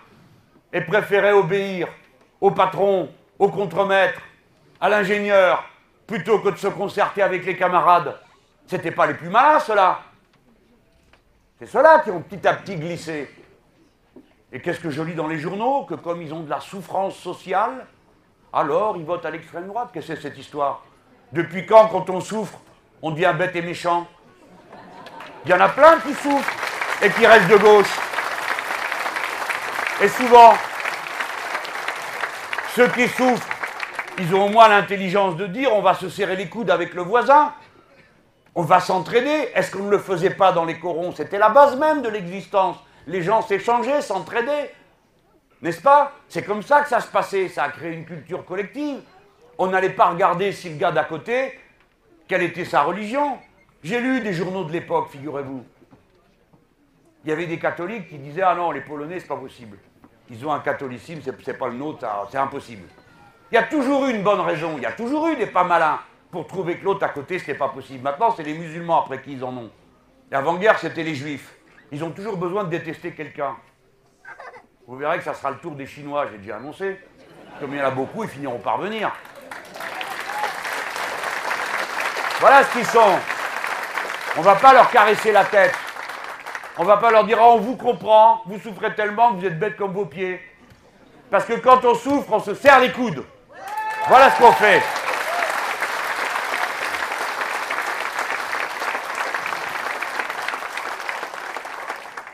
et 0.71 0.81
préférait 0.81 1.33
obéir 1.33 1.88
au 2.39 2.51
patron, 2.51 3.09
au 3.39 3.50
contremaître, 3.50 4.21
à 4.79 4.89
l'ingénieur, 4.89 5.63
plutôt 6.07 6.39
que 6.39 6.50
de 6.50 6.57
se 6.57 6.67
concerter 6.67 7.21
avec 7.21 7.45
les 7.45 7.57
camarades. 7.57 8.19
C'était 8.67 8.91
pas 8.91 9.07
les 9.07 9.15
plus 9.15 9.29
malins, 9.29 9.59
ceux-là. 9.59 10.01
C'est 11.59 11.67
ceux-là 11.67 12.00
qui 12.00 12.12
ont 12.12 12.21
petit 12.21 12.47
à 12.47 12.53
petit 12.53 12.75
glissé. 12.75 13.29
Et 14.51 14.59
qu'est-ce 14.59 14.79
que 14.79 14.89
je 14.89 15.01
lis 15.01 15.15
dans 15.15 15.27
les 15.27 15.38
journaux? 15.38 15.85
Que 15.85 15.95
comme 15.95 16.21
ils 16.21 16.33
ont 16.33 16.41
de 16.41 16.50
la 16.50 16.59
souffrance 16.59 17.15
sociale, 17.15 17.85
alors 18.53 18.98
ils 18.98 19.05
votent 19.05 19.25
à 19.25 19.31
l'extrême 19.31 19.67
droite. 19.67 19.89
Qu'est-ce 19.93 20.08
que 20.08 20.15
c'est 20.15 20.22
cette 20.22 20.38
histoire? 20.38 20.81
Depuis 21.31 21.65
quand, 21.65 21.88
quand 21.88 22.10
on 22.10 22.20
souffre, 22.20 22.60
on 23.01 23.12
devient 23.12 23.34
bête 23.38 23.55
et 23.55 23.62
méchant? 23.62 24.08
Il 25.46 25.51
y 25.51 25.53
en 25.53 25.62
a 25.62 25.70
plein 25.70 26.00
qui 26.00 26.13
souffrent 26.13 26.53
et 27.01 27.10
qui 27.10 27.25
restent 27.25 27.50
de 27.50 27.58
gauche. 27.58 27.91
Et 30.01 30.08
souvent, 30.08 30.53
ceux 32.75 32.88
qui 32.89 33.08
souffrent, 33.08 33.48
ils 34.17 34.36
ont 34.36 34.46
au 34.46 34.50
moins 34.50 34.67
l'intelligence 34.67 35.36
de 35.36 35.48
dire 35.48 35.74
on 35.74 35.81
va 35.81 35.93
se 35.93 36.10
serrer 36.10 36.36
les 36.36 36.50
coudes 36.50 36.70
avec 36.70 36.93
le 36.93 37.01
voisin, 37.01 37.53
on 38.53 38.63
va 38.63 38.79
s'entraider. 38.79 39.50
Est-ce 39.55 39.72
qu'on 39.72 39.84
ne 39.84 39.89
le 39.91 40.00
faisait 40.00 40.31
pas 40.31 40.51
dans 40.51 40.65
les 40.65 40.77
corons? 40.79 41.13
C'était 41.13 41.38
la 41.38 41.50
base 41.50 41.77
même 41.77 42.01
de 42.01 42.10
l'existence. 42.10 42.77
Les 43.08 43.24
gens 43.24 43.41
s'échangeaient, 43.41 44.01
s'entraidaient. 44.01 44.74
N'est-ce 45.61 45.81
pas? 45.81 46.13
C'est 46.27 46.43
comme 46.43 46.63
ça 46.63 46.81
que 46.81 46.89
ça 46.89 46.99
se 46.99 47.07
passait, 47.07 47.47
ça 47.47 47.63
a 47.63 47.69
créé 47.69 47.93
une 47.93 48.05
culture 48.05 48.43
collective. 48.45 49.01
On 49.57 49.67
n'allait 49.67 49.91
pas 49.91 50.09
regarder 50.09 50.51
si 50.51 50.69
le 50.69 50.77
gars 50.77 50.91
d'à 50.91 51.03
côté, 51.03 51.59
quelle 52.27 52.41
était 52.43 52.65
sa 52.65 52.81
religion? 52.81 53.37
J'ai 53.83 53.99
lu 53.99 54.21
des 54.21 54.33
journaux 54.33 54.63
de 54.63 54.71
l'époque, 54.71 55.09
figurez-vous. 55.11 55.63
Il 57.23 57.29
y 57.29 57.33
avait 57.33 57.45
des 57.45 57.59
catholiques 57.59 58.09
qui 58.09 58.17
disaient 58.17 58.41
Ah 58.41 58.55
non, 58.55 58.71
les 58.71 58.81
Polonais, 58.81 59.19
c'est 59.19 59.27
pas 59.27 59.35
possible. 59.35 59.77
Ils 60.29 60.45
ont 60.45 60.51
un 60.51 60.61
catholicisme, 60.61 61.21
c'est 61.43 61.57
pas 61.57 61.67
le 61.67 61.75
nôtre, 61.75 62.05
c'est 62.31 62.37
impossible. 62.37 62.87
Il 63.51 63.55
y 63.55 63.57
a 63.57 63.63
toujours 63.63 64.05
eu 64.05 64.11
une 64.11 64.23
bonne 64.23 64.39
raison, 64.39 64.75
il 64.77 64.83
y 64.83 64.85
a 64.85 64.93
toujours 64.93 65.27
eu 65.27 65.35
des 65.35 65.45
pas 65.45 65.63
malins 65.63 65.99
pour 66.31 66.47
trouver 66.47 66.77
que 66.77 66.85
l'autre 66.85 67.05
à 67.05 67.09
côté, 67.09 67.37
ce 67.37 67.51
n'est 67.51 67.57
pas 67.57 67.67
possible. 67.67 68.01
Maintenant, 68.01 68.33
c'est 68.35 68.43
les 68.43 68.53
musulmans 68.53 69.01
après 69.01 69.21
qui 69.21 69.33
ils 69.33 69.43
en 69.43 69.55
ont. 69.55 69.69
L'avant-guerre, 70.31 70.79
c'était 70.79 71.03
les 71.03 71.13
juifs. 71.13 71.53
Ils 71.91 72.03
ont 72.03 72.11
toujours 72.11 72.37
besoin 72.37 72.63
de 72.63 72.69
détester 72.69 73.11
quelqu'un. 73.11 73.57
Vous 74.91 74.98
verrez 74.98 75.19
que 75.19 75.24
ça 75.24 75.33
sera 75.33 75.51
le 75.51 75.55
tour 75.55 75.71
des 75.71 75.86
Chinois, 75.88 76.27
j'ai 76.29 76.38
déjà 76.38 76.57
annoncé. 76.57 77.00
Comme 77.62 77.71
il 77.74 77.79
y 77.79 77.81
en 77.81 77.86
a 77.86 77.91
beaucoup, 77.91 78.25
ils 78.25 78.29
finiront 78.29 78.60
par 78.60 78.77
venir. 78.77 79.10
Voilà 82.41 82.65
ce 82.65 82.74
qu'ils 82.74 82.86
sont. 82.86 83.17
On 84.36 84.39
ne 84.41 84.45
va 84.45 84.55
pas 84.55 84.74
leur 84.74 84.91
caresser 84.91 85.31
la 85.31 85.45
tête. 85.45 85.74
On 86.77 86.83
va 86.83 86.98
pas 86.98 87.10
leur 87.10 87.24
dire, 87.24 87.38
oh, 87.39 87.53
on 87.55 87.60
vous 87.60 87.77
comprend, 87.77 88.41
vous 88.45 88.60
souffrez 88.60 88.93
tellement 88.93 89.31
que 89.31 89.39
vous 89.39 89.45
êtes 89.45 89.57
bêtes 89.57 89.77
comme 89.77 89.93
vos 89.93 90.07
pieds. 90.07 90.41
Parce 91.29 91.45
que 91.45 91.53
quand 91.53 91.86
on 91.86 91.95
souffre, 91.95 92.33
on 92.33 92.41
se 92.41 92.53
serre 92.53 92.81
les 92.81 92.91
coudes. 92.91 93.24
Voilà 94.10 94.29
ce 94.31 94.41
qu'on 94.41 94.51
fait. 94.51 94.83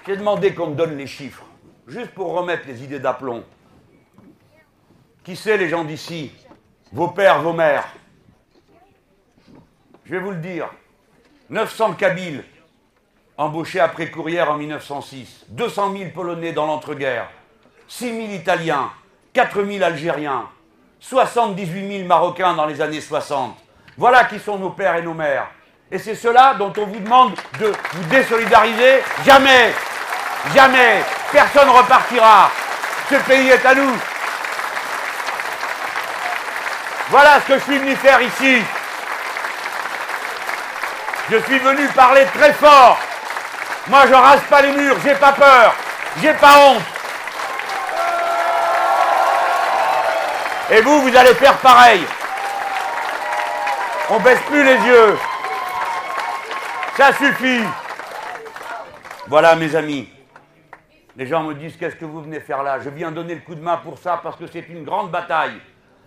J'ai 0.07 0.17
demandé 0.17 0.55
qu'on 0.55 0.71
me 0.71 0.75
donne 0.75 0.97
les 0.97 1.05
chiffres, 1.05 1.43
juste 1.87 2.11
pour 2.11 2.33
remettre 2.33 2.67
les 2.67 2.83
idées 2.83 2.99
d'aplomb. 2.99 3.43
Qui 5.23 5.35
sait 5.35 5.57
les 5.57 5.69
gens 5.69 5.83
d'ici? 5.83 6.31
Vos 6.91 7.09
pères, 7.09 7.41
vos 7.41 7.53
mères 7.53 7.87
Je 10.05 10.11
vais 10.11 10.19
vous 10.19 10.31
le 10.31 10.37
dire. 10.37 10.69
900 11.49 11.93
Kabyles 11.93 12.43
embauchés 13.37 13.79
après 13.79 14.09
Courrières 14.09 14.51
en 14.51 14.57
1906, 14.57 15.45
200 15.49 15.93
000 15.95 16.09
Polonais 16.11 16.53
dans 16.53 16.65
l'entre-guerre, 16.65 17.29
6 17.87 18.09
000 18.09 18.33
Italiens, 18.33 18.89
4 19.33 19.63
000 19.63 19.83
Algériens, 19.83 20.49
78 20.99 21.97
000 21.99 22.07
Marocains 22.07 22.55
dans 22.55 22.65
les 22.65 22.81
années 22.81 22.99
60. 22.99 23.55
Voilà 23.97 24.25
qui 24.25 24.39
sont 24.39 24.57
nos 24.57 24.71
pères 24.71 24.95
et 24.95 25.03
nos 25.03 25.13
mères. 25.13 25.47
Et 25.91 25.99
c'est 25.99 26.15
cela 26.15 26.55
dont 26.55 26.73
on 26.77 26.85
vous 26.85 26.99
demande 26.99 27.33
de 27.59 27.67
vous 27.93 28.09
désolidariser. 28.09 28.99
Jamais, 29.23 29.71
jamais, 30.53 31.03
personne 31.31 31.67
ne 31.67 31.73
repartira. 31.73 32.49
Ce 33.09 33.15
pays 33.15 33.49
est 33.49 33.65
à 33.65 33.75
nous. 33.75 33.97
Voilà 37.09 37.39
ce 37.41 37.47
que 37.47 37.59
je 37.59 37.63
suis 37.63 37.77
venu 37.77 37.95
faire 37.95 38.21
ici. 38.21 38.63
Je 41.29 41.37
suis 41.37 41.59
venu 41.59 41.87
parler 41.89 42.25
très 42.37 42.53
fort. 42.53 42.97
Moi, 43.87 44.01
je 44.07 44.13
rase 44.13 44.41
pas 44.49 44.61
les 44.61 44.71
murs, 44.71 44.97
j'ai 45.03 45.15
pas 45.15 45.31
peur, 45.31 45.73
j'ai 46.21 46.33
pas 46.33 46.57
honte. 46.59 46.83
Et 50.69 50.81
vous, 50.81 51.01
vous 51.01 51.15
allez 51.15 51.33
faire 51.35 51.55
pareil. 51.57 52.05
On 54.09 54.19
baisse 54.19 54.39
plus 54.47 54.63
les 54.63 54.75
yeux. 54.75 55.17
Ça 56.97 57.13
suffit. 57.13 57.63
Voilà, 59.27 59.55
mes 59.55 59.73
amis. 59.75 60.09
Les 61.17 61.25
gens 61.25 61.41
me 61.41 61.55
disent 61.55 61.75
qu'est-ce 61.77 61.95
que 61.95 62.05
vous 62.05 62.21
venez 62.21 62.39
faire 62.39 62.61
là? 62.61 62.79
Je 62.79 62.91
viens 62.91 63.11
donner 63.11 63.33
le 63.33 63.41
coup 63.41 63.55
de 63.55 63.59
main 63.59 63.77
pour 63.77 63.97
ça 63.97 64.19
parce 64.21 64.35
que 64.35 64.45
c'est 64.45 64.69
une 64.69 64.83
grande 64.83 65.09
bataille. 65.09 65.59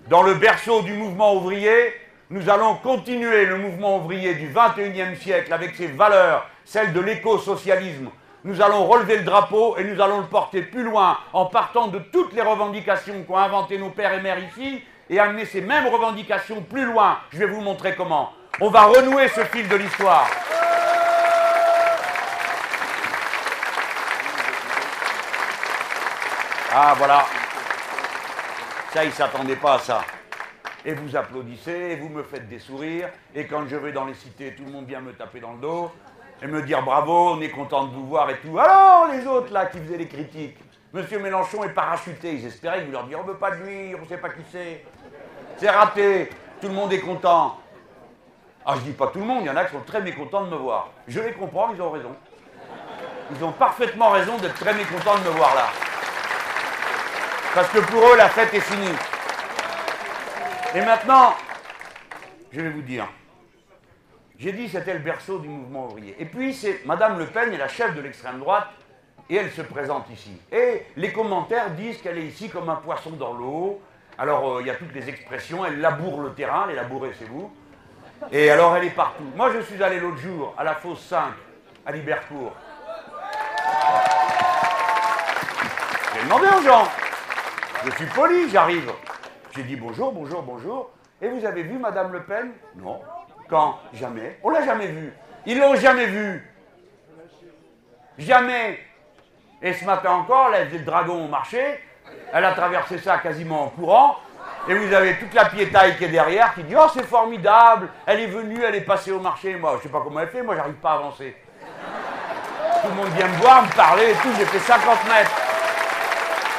Dans 0.08 0.22
le 0.22 0.34
berceau 0.34 0.82
du 0.82 0.92
mouvement 0.92 1.34
ouvrier, 1.34 1.92
nous 2.30 2.48
allons 2.48 2.76
continuer 2.76 3.44
le 3.44 3.56
mouvement 3.56 3.96
ouvrier 3.96 4.34
du 4.34 4.48
21e 4.48 5.16
siècle 5.16 5.52
avec 5.52 5.74
ses 5.74 5.88
valeurs, 5.88 6.48
celles 6.64 6.92
de 6.92 7.00
l'éco-socialisme. 7.00 8.08
Nous 8.44 8.62
allons 8.62 8.86
relever 8.86 9.16
le 9.16 9.24
drapeau 9.24 9.76
et 9.78 9.82
nous 9.82 10.00
allons 10.00 10.20
le 10.20 10.26
porter 10.28 10.62
plus 10.62 10.84
loin 10.84 11.18
en 11.32 11.46
partant 11.46 11.88
de 11.88 11.98
toutes 11.98 12.32
les 12.32 12.42
revendications 12.42 13.24
qu'ont 13.24 13.36
inventées 13.36 13.78
nos 13.78 13.90
pères 13.90 14.14
et 14.14 14.22
mères 14.22 14.38
ici 14.38 14.80
et 15.08 15.18
amener 15.18 15.44
ces 15.44 15.60
mêmes 15.60 15.88
revendications 15.88 16.62
plus 16.62 16.84
loin. 16.84 17.18
Je 17.32 17.38
vais 17.38 17.46
vous 17.46 17.60
montrer 17.60 17.96
comment. 17.96 18.32
On 18.60 18.70
va 18.70 18.82
renouer 18.82 19.26
ce 19.26 19.40
fil 19.40 19.66
de 19.66 19.74
l'histoire. 19.74 20.30
Ah 26.72 26.94
voilà. 26.96 27.24
Ça, 28.92 29.04
ils 29.04 29.08
ne 29.08 29.12
s'attendaient 29.12 29.56
pas 29.56 29.74
à 29.74 29.78
ça 29.78 30.02
et 30.84 30.94
vous 30.94 31.16
applaudissez, 31.16 31.70
et 31.72 31.96
vous 31.96 32.08
me 32.08 32.22
faites 32.22 32.48
des 32.48 32.58
sourires, 32.58 33.10
et 33.34 33.46
quand 33.46 33.66
je 33.68 33.76
vais 33.76 33.92
dans 33.92 34.06
les 34.06 34.14
cités, 34.14 34.54
tout 34.54 34.64
le 34.64 34.70
monde 34.70 34.86
vient 34.86 35.00
me 35.00 35.12
taper 35.12 35.40
dans 35.40 35.52
le 35.52 35.58
dos, 35.58 35.90
et 36.42 36.46
me 36.46 36.62
dire 36.62 36.82
bravo, 36.82 37.32
on 37.32 37.40
est 37.40 37.50
content 37.50 37.84
de 37.84 37.94
vous 37.94 38.06
voir 38.06 38.30
et 38.30 38.38
tout. 38.38 38.58
Alors, 38.58 39.08
les 39.12 39.26
autres 39.26 39.52
là 39.52 39.66
qui 39.66 39.78
faisaient 39.78 39.98
les 39.98 40.08
critiques, 40.08 40.56
Monsieur 40.92 41.20
Mélenchon 41.20 41.62
est 41.62 41.68
parachuté, 41.68 42.32
ils 42.32 42.46
espéraient 42.46 42.80
que 42.80 42.86
vous 42.86 42.92
leur 42.92 43.04
disiez 43.04 43.16
on 43.16 43.22
ne 43.22 43.28
veut 43.28 43.36
pas 43.36 43.52
de 43.52 43.62
lui, 43.62 43.94
on 43.94 44.02
ne 44.02 44.06
sait 44.06 44.16
pas 44.16 44.30
qui 44.30 44.42
c'est. 44.50 44.84
C'est 45.56 45.70
raté, 45.70 46.30
tout 46.60 46.66
le 46.66 46.74
monde 46.74 46.92
est 46.92 47.00
content. 47.00 47.58
Ah, 48.66 48.74
je 48.76 48.80
dis 48.80 48.92
pas 48.92 49.06
tout 49.08 49.20
le 49.20 49.24
monde, 49.24 49.42
il 49.42 49.46
y 49.46 49.50
en 49.50 49.56
a 49.56 49.64
qui 49.64 49.72
sont 49.72 49.82
très 49.82 50.00
mécontents 50.00 50.42
de 50.42 50.50
me 50.50 50.56
voir. 50.56 50.88
Je 51.06 51.20
les 51.20 51.32
comprends, 51.32 51.72
ils 51.72 51.80
ont 51.80 51.90
raison. 51.90 52.16
Ils 53.36 53.44
ont 53.44 53.52
parfaitement 53.52 54.10
raison 54.10 54.36
d'être 54.38 54.58
très 54.58 54.74
mécontents 54.74 55.16
de 55.18 55.24
me 55.24 55.30
voir 55.30 55.54
là. 55.54 55.89
Parce 57.54 57.68
que 57.70 57.78
pour 57.80 58.00
eux, 58.00 58.16
la 58.16 58.28
fête 58.28 58.54
est 58.54 58.60
finie. 58.60 58.96
Et 60.72 60.80
maintenant, 60.82 61.34
je 62.52 62.60
vais 62.60 62.70
vous 62.70 62.82
dire, 62.82 63.08
j'ai 64.38 64.52
dit 64.52 64.68
c'était 64.68 64.94
le 64.94 65.00
berceau 65.00 65.40
du 65.40 65.48
mouvement 65.48 65.86
ouvrier. 65.86 66.14
Et 66.20 66.26
puis 66.26 66.54
c'est 66.54 66.82
Madame 66.86 67.18
Le 67.18 67.26
Pen 67.26 67.52
est 67.52 67.58
la 67.58 67.66
chef 67.66 67.94
de 67.94 68.00
l'extrême 68.00 68.38
droite 68.38 68.68
et 69.28 69.34
elle 69.34 69.50
se 69.50 69.62
présente 69.62 70.08
ici. 70.10 70.30
Et 70.52 70.86
les 70.96 71.12
commentaires 71.12 71.70
disent 71.70 72.00
qu'elle 72.00 72.18
est 72.18 72.26
ici 72.26 72.48
comme 72.48 72.68
un 72.70 72.76
poisson 72.76 73.10
dans 73.10 73.32
l'eau. 73.32 73.82
Alors 74.16 74.56
euh, 74.56 74.60
il 74.60 74.68
y 74.68 74.70
a 74.70 74.76
toutes 74.76 74.94
les 74.94 75.08
expressions, 75.08 75.66
elle 75.66 75.80
laboure 75.80 76.20
le 76.20 76.32
terrain, 76.32 76.66
elle 76.66 76.74
est 76.74 76.76
labourée 76.76 77.10
c'est 77.18 77.28
vous. 77.28 77.52
Et 78.30 78.48
alors 78.48 78.76
elle 78.76 78.84
est 78.84 78.90
partout. 78.90 79.24
Moi 79.34 79.50
je 79.52 79.60
suis 79.60 79.82
allé 79.82 79.98
l'autre 79.98 80.18
jour 80.18 80.54
à 80.56 80.62
la 80.62 80.76
fosse 80.76 81.00
5, 81.00 81.32
à 81.84 81.90
Libercourt. 81.90 82.52
J'ai 86.14 86.22
demandé 86.22 86.46
aux 86.46 86.62
gens. 86.62 86.88
Je 87.84 87.90
suis 87.92 88.06
poli, 88.06 88.50
j'arrive. 88.50 88.92
J'ai 89.56 89.62
dit 89.62 89.76
bonjour, 89.76 90.12
bonjour, 90.12 90.42
bonjour. 90.42 90.90
Et 91.22 91.28
vous 91.28 91.44
avez 91.44 91.62
vu 91.62 91.78
Madame 91.78 92.12
Le 92.12 92.22
Pen? 92.22 92.52
Non. 92.76 93.00
Quand? 93.48 93.78
Jamais. 93.94 94.38
On 94.42 94.50
l'a 94.50 94.64
jamais 94.64 94.88
vue. 94.88 95.12
Ils 95.46 95.58
l'ont 95.58 95.74
jamais 95.76 96.06
vue. 96.06 96.46
Jamais. 98.18 98.78
Et 99.62 99.72
ce 99.72 99.84
matin 99.84 100.12
encore, 100.12 100.50
là, 100.50 100.64
le 100.64 100.78
dragon 100.80 101.24
au 101.24 101.28
marché. 101.28 101.80
Elle 102.32 102.44
a 102.44 102.52
traversé 102.52 102.98
ça 102.98 103.18
quasiment 103.18 103.64
en 103.64 103.68
courant. 103.68 104.16
Et 104.68 104.74
vous 104.74 104.92
avez 104.92 105.16
toute 105.16 105.32
la 105.32 105.46
piétaille 105.46 105.96
qui 105.96 106.04
est 106.04 106.08
derrière 106.08 106.54
qui 106.54 106.62
dit 106.64 106.74
Oh, 106.76 106.86
c'est 106.92 107.06
formidable, 107.06 107.88
elle 108.06 108.20
est 108.20 108.26
venue, 108.26 108.62
elle 108.62 108.74
est 108.74 108.82
passée 108.82 109.10
au 109.10 109.20
marché. 109.20 109.56
Moi, 109.56 109.72
je 109.72 109.76
ne 109.78 109.82
sais 109.84 109.88
pas 109.88 110.02
comment 110.04 110.20
elle 110.20 110.28
fait, 110.28 110.42
moi, 110.42 110.54
j'arrive 110.54 110.74
pas 110.74 110.92
à 110.92 110.94
avancer. 110.94 111.34
Tout 112.82 112.88
le 112.88 112.94
monde 112.94 113.08
vient 113.16 113.28
me 113.28 113.36
voir, 113.36 113.62
me 113.62 113.74
parler 113.74 114.10
et 114.10 114.14
tout, 114.14 114.28
j'ai 114.36 114.44
fait 114.44 114.58
50 114.58 115.08
mètres. 115.08 115.49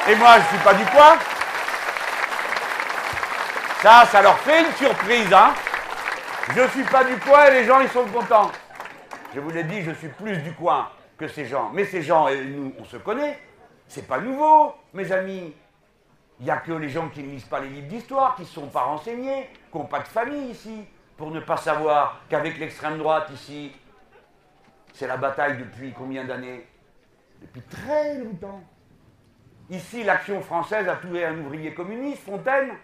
Et 0.08 0.16
moi, 0.16 0.34
je 0.34 0.40
ne 0.40 0.48
suis 0.48 0.64
pas 0.64 0.74
du 0.74 0.84
coin. 0.86 1.16
Ça, 3.82 4.04
ça 4.06 4.20
leur 4.20 4.36
fait 4.40 4.62
une 4.66 4.72
surprise, 4.72 5.32
hein 5.32 5.54
Je 6.54 6.60
ne 6.60 6.68
suis 6.68 6.84
pas 6.84 7.04
du 7.04 7.16
coin 7.18 7.46
et 7.46 7.50
les 7.52 7.64
gens, 7.64 7.80
ils 7.80 7.88
sont 7.88 8.04
contents. 8.06 8.50
Je 9.32 9.38
vous 9.38 9.50
l'ai 9.50 9.62
dit, 9.62 9.82
je 9.82 9.92
suis 9.92 10.08
plus 10.08 10.38
du 10.38 10.52
coin 10.54 10.88
que 11.16 11.28
ces 11.28 11.46
gens. 11.46 11.70
Mais 11.72 11.84
ces 11.84 12.02
gens, 12.02 12.28
nous, 12.30 12.74
on 12.80 12.84
se 12.84 12.96
connaît. 12.96 13.38
C'est 13.86 14.08
pas 14.08 14.18
nouveau, 14.18 14.74
mes 14.92 15.12
amis. 15.12 15.54
Il 16.40 16.46
n'y 16.46 16.50
a 16.50 16.56
que 16.56 16.72
les 16.72 16.88
gens 16.88 17.08
qui 17.08 17.22
ne 17.22 17.30
lisent 17.30 17.44
pas 17.44 17.60
les 17.60 17.68
livres 17.68 17.86
d'histoire, 17.86 18.34
qui 18.34 18.42
ne 18.42 18.46
sont 18.48 18.66
pas 18.66 18.82
renseignés, 18.82 19.48
qui 19.70 19.78
n'ont 19.78 19.84
pas 19.84 20.00
de 20.00 20.08
famille 20.08 20.50
ici, 20.50 20.84
pour 21.16 21.30
ne 21.30 21.38
pas 21.38 21.56
savoir 21.56 22.22
qu'avec 22.28 22.58
l'extrême 22.58 22.98
droite 22.98 23.28
ici, 23.32 23.70
c'est 24.92 25.06
la 25.06 25.16
bataille 25.16 25.58
depuis 25.58 25.92
combien 25.92 26.24
d'années? 26.24 26.66
Depuis 27.40 27.62
très 27.62 28.18
longtemps. 28.18 28.60
Ici, 29.72 30.04
l'action 30.04 30.42
française 30.42 30.86
a 30.86 30.96
tué 30.96 31.24
un 31.24 31.38
ouvrier 31.38 31.72
communiste, 31.72 32.24
Fontaine. 32.26 32.74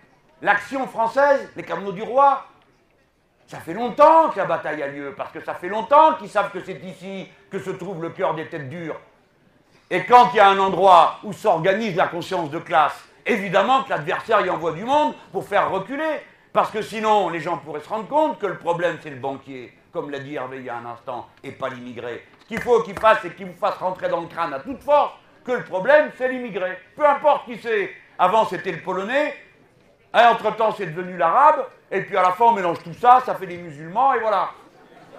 L'action 0.40 0.87
française, 0.87 1.47
les 1.54 1.62
camions 1.62 1.90
du 1.90 2.02
roi, 2.02 2.47
ça 3.47 3.59
fait 3.59 3.75
longtemps 3.75 4.30
que 4.30 4.38
la 4.38 4.47
bataille 4.47 4.83
a 4.83 4.87
lieu, 4.87 5.12
parce 5.14 5.30
que 5.30 5.45
ça 5.45 5.52
fait 5.52 5.68
longtemps 5.68 6.14
qu'ils 6.14 6.30
savent 6.30 6.50
que 6.50 6.64
c'est 6.64 6.83
ici 6.83 7.28
que 7.50 7.59
se 7.59 7.68
trouve 7.68 8.00
le 8.00 8.09
cœur 8.09 8.35
des 8.35 8.49
têtes 8.49 8.71
dures. 8.71 8.99
Et 9.90 10.04
quand 10.07 10.30
il 10.33 10.37
y 10.37 10.40
a 10.40 10.49
un 10.49 10.59
endroit 10.59 11.18
où 11.25 11.35
s'organise 11.35 11.95
la 11.95 12.07
conscience 12.07 12.50
de 12.50 12.59
classe, 12.59 13.04
évidemment 13.26 13.83
que 13.83 13.90
l'adversaire 13.90 14.40
y 14.40 14.49
envoie 14.49 14.73
du 14.73 14.85
monde 14.85 15.12
pour 15.30 15.47
faire 15.47 15.71
reculer, 15.71 16.23
parce 16.54 16.71
que 16.71 16.80
sinon 16.80 17.28
les 17.28 17.40
gens 17.40 17.59
pourraient 17.59 17.80
se 17.80 17.88
rendre 17.90 18.09
compte 18.09 18.38
que 18.38 18.47
le 18.47 18.57
problème 18.57 18.97
c'est 19.02 19.11
le 19.11 19.16
banquier, 19.16 19.76
comme 19.92 20.11
l'a 20.11 20.21
dit 20.21 20.37
Hervé 20.37 20.61
il 20.61 20.64
y 20.64 20.71
a 20.71 20.76
un 20.76 20.87
instant, 20.87 21.28
et 21.42 21.52
pas 21.52 21.68
l'immigré. 21.68 22.26
Ce 22.40 22.47
qu'il 22.47 22.61
faut 22.62 22.80
qu'il 22.83 22.99
fasse, 22.99 23.18
c'est 23.21 23.37
qu'il 23.37 23.47
vous 23.47 23.59
fasse 23.59 23.76
rentrer 23.76 24.09
dans 24.09 24.23
le 24.23 24.26
crâne 24.26 24.54
à 24.54 24.61
toute 24.61 24.83
force 24.83 25.12
que 25.49 25.52
le 25.59 25.64
problème 25.64 26.11
c'est 26.17 26.28
l'immigré. 26.28 26.78
Peu 26.95 27.09
importe 27.09 27.47
qui 27.47 27.59
c'est. 27.59 27.90
Avant 28.19 28.45
c'était 28.47 28.73
le 28.73 28.81
polonais, 28.81 29.35
entre-temps, 30.12 30.75
c'est 30.76 30.87
devenu 30.87 31.17
l'arabe, 31.17 31.67
et 31.90 32.02
puis 32.02 32.17
à 32.17 32.23
la 32.23 32.33
fin, 32.33 32.47
on 32.47 32.52
mélange 32.52 32.83
tout 32.83 32.95
ça, 32.95 33.23
ça 33.25 33.35
fait 33.35 33.47
des 33.47 33.59
musulmans, 33.59 34.14
et 34.14 34.21
voilà. 34.21 34.50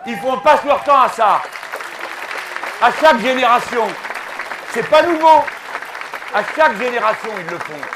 Ils 0.05 0.17
font 0.17 0.37
passe 0.39 0.63
leur 0.65 0.83
temps 0.83 1.01
à 1.01 1.09
ça. 1.09 1.41
À 2.81 2.91
chaque 2.91 3.19
génération. 3.19 3.87
C'est 4.71 4.87
pas 4.89 5.03
nouveau. 5.03 5.43
À 6.33 6.43
chaque 6.55 6.77
génération, 6.77 7.29
ils 7.39 7.49
le 7.49 7.57
font. 7.57 7.87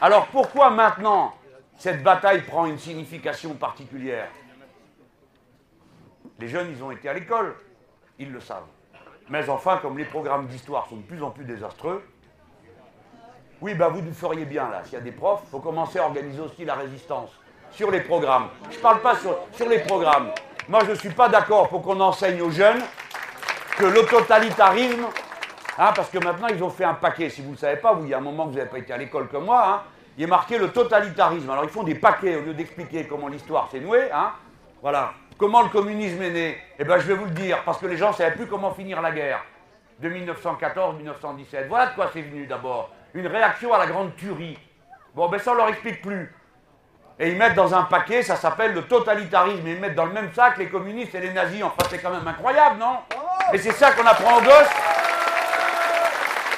Alors 0.00 0.26
pourquoi 0.28 0.70
maintenant 0.70 1.34
cette 1.76 2.02
bataille 2.02 2.42
prend 2.42 2.66
une 2.66 2.78
signification 2.78 3.54
particulière? 3.54 4.28
Les 6.38 6.48
jeunes, 6.48 6.72
ils 6.74 6.82
ont 6.82 6.90
été 6.90 7.08
à 7.08 7.12
l'école, 7.12 7.54
ils 8.18 8.32
le 8.32 8.40
savent. 8.40 8.64
Mais 9.30 9.48
enfin, 9.48 9.78
comme 9.80 9.96
les 9.96 10.04
programmes 10.04 10.46
d'histoire 10.46 10.88
sont 10.88 10.96
de 10.96 11.02
plus 11.02 11.22
en 11.22 11.30
plus 11.30 11.44
désastreux, 11.44 12.02
oui, 13.60 13.74
bah 13.74 13.88
vous 13.88 14.02
nous 14.02 14.12
feriez 14.12 14.44
bien 14.44 14.68
là. 14.68 14.82
S'il 14.84 14.94
y 14.94 14.96
a 14.96 15.00
des 15.00 15.12
profs, 15.12 15.42
il 15.46 15.50
faut 15.50 15.60
commencer 15.60 16.00
à 16.00 16.04
organiser 16.06 16.40
aussi 16.40 16.64
la 16.64 16.74
résistance 16.74 17.30
sur 17.70 17.92
les 17.92 18.00
programmes. 18.00 18.48
Je 18.70 18.76
ne 18.76 18.82
parle 18.82 19.00
pas 19.00 19.14
sur, 19.16 19.68
les 19.68 19.78
programmes. 19.78 20.30
Moi, 20.68 20.80
je 20.84 20.90
ne 20.90 20.96
suis 20.96 21.10
pas 21.10 21.28
d'accord 21.28 21.68
pour 21.68 21.82
qu'on 21.82 22.00
enseigne 22.00 22.42
aux 22.42 22.50
jeunes 22.50 22.80
que 23.76 23.84
le 23.84 24.04
totalitarisme, 24.06 25.06
hein, 25.78 25.92
parce 25.94 26.10
que 26.10 26.18
maintenant 26.18 26.48
ils 26.48 26.62
ont 26.62 26.70
fait 26.70 26.84
un 26.84 26.94
paquet, 26.94 27.30
si 27.30 27.40
vous 27.40 27.52
ne 27.52 27.56
savez 27.56 27.80
pas, 27.80 27.92
vous, 27.92 28.04
il 28.04 28.10
y 28.10 28.14
a 28.14 28.18
un 28.18 28.22
moment 28.22 28.46
que 28.46 28.50
vous 28.50 28.56
n'avez 28.56 28.68
pas 28.68 28.78
été 28.78 28.92
à 28.92 28.96
l'école 28.96 29.28
comme 29.28 29.44
moi, 29.44 29.64
hein, 29.66 29.82
il 30.18 30.24
est 30.24 30.26
marqué 30.26 30.58
le 30.58 30.72
totalitarisme. 30.72 31.48
Alors 31.48 31.64
ils 31.64 31.70
font 31.70 31.84
des 31.84 31.94
paquets 31.94 32.36
au 32.36 32.42
lieu 32.42 32.54
d'expliquer 32.54 33.06
comment 33.06 33.28
l'histoire 33.28 33.70
s'est 33.70 33.80
nouée. 33.80 34.10
Hein, 34.12 34.32
voilà. 34.82 35.12
Comment 35.40 35.62
le 35.62 35.70
communisme 35.70 36.20
est 36.20 36.30
né? 36.30 36.62
Eh 36.78 36.84
bien 36.84 36.98
je 36.98 37.06
vais 37.06 37.14
vous 37.14 37.24
le 37.24 37.30
dire, 37.30 37.62
parce 37.64 37.78
que 37.78 37.86
les 37.86 37.96
gens 37.96 38.10
ne 38.10 38.14
savaient 38.14 38.36
plus 38.36 38.46
comment 38.46 38.74
finir 38.74 39.00
la 39.00 39.10
guerre 39.10 39.42
de 39.98 40.10
1914-1917. 40.10 41.66
Voilà 41.66 41.86
de 41.86 41.94
quoi 41.94 42.10
c'est 42.12 42.20
venu 42.20 42.46
d'abord. 42.46 42.90
Une 43.14 43.26
réaction 43.26 43.72
à 43.72 43.78
la 43.78 43.86
grande 43.86 44.14
tuerie. 44.16 44.58
Bon, 45.14 45.30
ben 45.30 45.40
ça 45.40 45.52
on 45.52 45.54
leur 45.54 45.70
explique 45.70 46.02
plus. 46.02 46.30
Et 47.18 47.30
ils 47.30 47.38
mettent 47.38 47.54
dans 47.54 47.74
un 47.74 47.84
paquet, 47.84 48.22
ça 48.22 48.36
s'appelle 48.36 48.74
le 48.74 48.82
totalitarisme. 48.82 49.66
Ils 49.66 49.80
mettent 49.80 49.94
dans 49.94 50.04
le 50.04 50.12
même 50.12 50.30
sac 50.34 50.58
les 50.58 50.68
communistes 50.68 51.14
et 51.14 51.20
les 51.20 51.32
nazis. 51.32 51.62
Enfin, 51.64 51.88
c'est 51.88 52.02
quand 52.02 52.10
même 52.10 52.28
incroyable, 52.28 52.76
non? 52.78 52.98
Et 53.54 53.56
c'est 53.56 53.72
ça 53.72 53.92
qu'on 53.92 54.06
apprend 54.06 54.36
aux 54.36 54.42
gosses. 54.42 54.74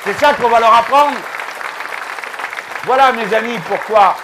C'est 0.03 0.15
ça 0.15 0.35
qu'on 0.35 0.49
va 0.49 0.59
leur 0.59 0.75
apprendre. 0.75 1.17
Voilà, 2.83 3.13
mes 3.13 3.33
amis, 3.33 3.61
pourquoi 3.69 4.17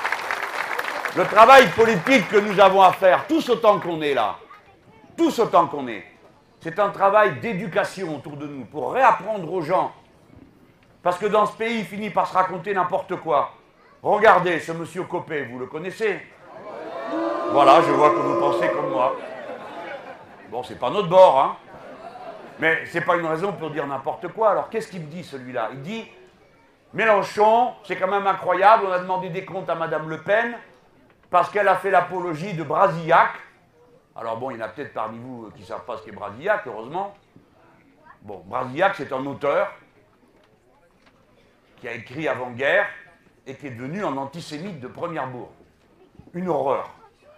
le 1.17 1.25
travail 1.27 1.69
politique 1.69 2.29
que 2.29 2.39
nous 2.39 2.59
avons 2.59 2.83
à 2.83 2.93
faire, 2.93 3.25
tous 3.29 3.49
autant 3.51 3.79
qu'on 3.79 4.03
est 4.03 4.15
là, 4.15 4.35
tous 5.19 5.39
autant 5.41 5.67
qu'on 5.67 5.87
est, 5.89 6.05
c'est 6.61 6.79
un 6.79 6.89
travail 6.91 7.41
d'éducation 7.41 8.17
autour 8.17 8.37
de 8.37 8.47
nous, 8.47 8.65
pour 8.65 8.93
réapprendre 8.93 9.53
aux 9.53 9.61
gens. 9.61 9.93
Parce 11.03 11.19
que 11.19 11.27
dans 11.27 11.45
ce 11.45 11.57
pays, 11.57 11.81
il 11.81 11.85
finit 11.85 12.11
par 12.11 12.27
se 12.27 12.35
raconter 12.35 12.73
n'importe 12.73 13.17
quoi. 13.17 13.53
Regardez 14.03 14.61
ce 14.61 14.73
monsieur 14.73 15.03
Copé, 15.03 15.45
vous 15.45 15.59
le 15.59 15.67
connaissez? 15.67 16.21
Voilà, 17.51 17.83
je 17.83 17.91
vois 17.91 18.11
que 18.11 18.17
vous 18.17 18.39
pensez 18.39 18.69
comme 18.71 18.91
moi. 18.91 19.17
Bon, 20.51 20.63
c'est 20.63 20.79
pas 20.79 20.91
notre 20.91 21.09
bord, 21.09 21.39
hein 21.41 21.57
Mais 22.59 22.85
c'est 22.87 23.01
pas 23.01 23.17
une 23.17 23.27
raison 23.27 23.53
pour 23.53 23.71
dire 23.71 23.87
n'importe 23.87 24.29
quoi. 24.29 24.51
Alors 24.51 24.71
qu'est-ce 24.71 24.89
qu'il 24.89 25.01
me 25.01 25.07
dit 25.07 25.25
celui-là? 25.25 25.71
Il 25.73 25.83
dit 25.83 26.09
Mélenchon, 26.95 27.73
c'est 27.85 27.97
quand 27.97 28.09
même 28.09 28.27
incroyable, 28.27 28.85
on 28.89 28.93
a 28.93 28.99
demandé 28.99 29.29
des 29.29 29.45
comptes 29.45 29.69
à 29.69 29.75
Madame 29.75 30.09
Le 30.09 30.19
Pen 30.19 30.57
parce 31.31 31.51
qu'elle 31.51 31.69
a 31.69 31.77
fait 31.77 31.91
l'apologie 31.91 32.55
de 32.55 32.63
Brasillac. 32.63 33.31
Alors 34.19 34.37
bon, 34.37 34.51
il 34.51 34.59
y 34.59 34.63
en 34.63 34.65
a 34.65 34.69
peut-être 34.69 34.93
parmi 34.93 35.17
vous 35.17 35.49
qui 35.55 35.61
ne 35.61 35.67
savent 35.67 35.85
pas 35.85 35.97
ce 35.97 36.03
qu'est 36.03 36.11
Brasillac, 36.11 36.67
heureusement. 36.67 37.15
Bon, 38.23 38.43
Brasillac, 38.47 38.97
c'est 38.97 39.13
un 39.13 39.25
auteur 39.25 39.73
qui 41.77 41.87
a 41.87 41.93
écrit 41.93 42.27
avant-guerre 42.27 42.89
et 43.47 43.55
qui 43.55 43.69
est 43.69 43.71
devenu 43.71 44.05
un 44.05 44.17
antisémite 44.17 44.81
de 44.81 44.89
première 44.89 45.29
bourre. 45.29 45.53
Une 46.35 46.49
horreur. 46.49 46.91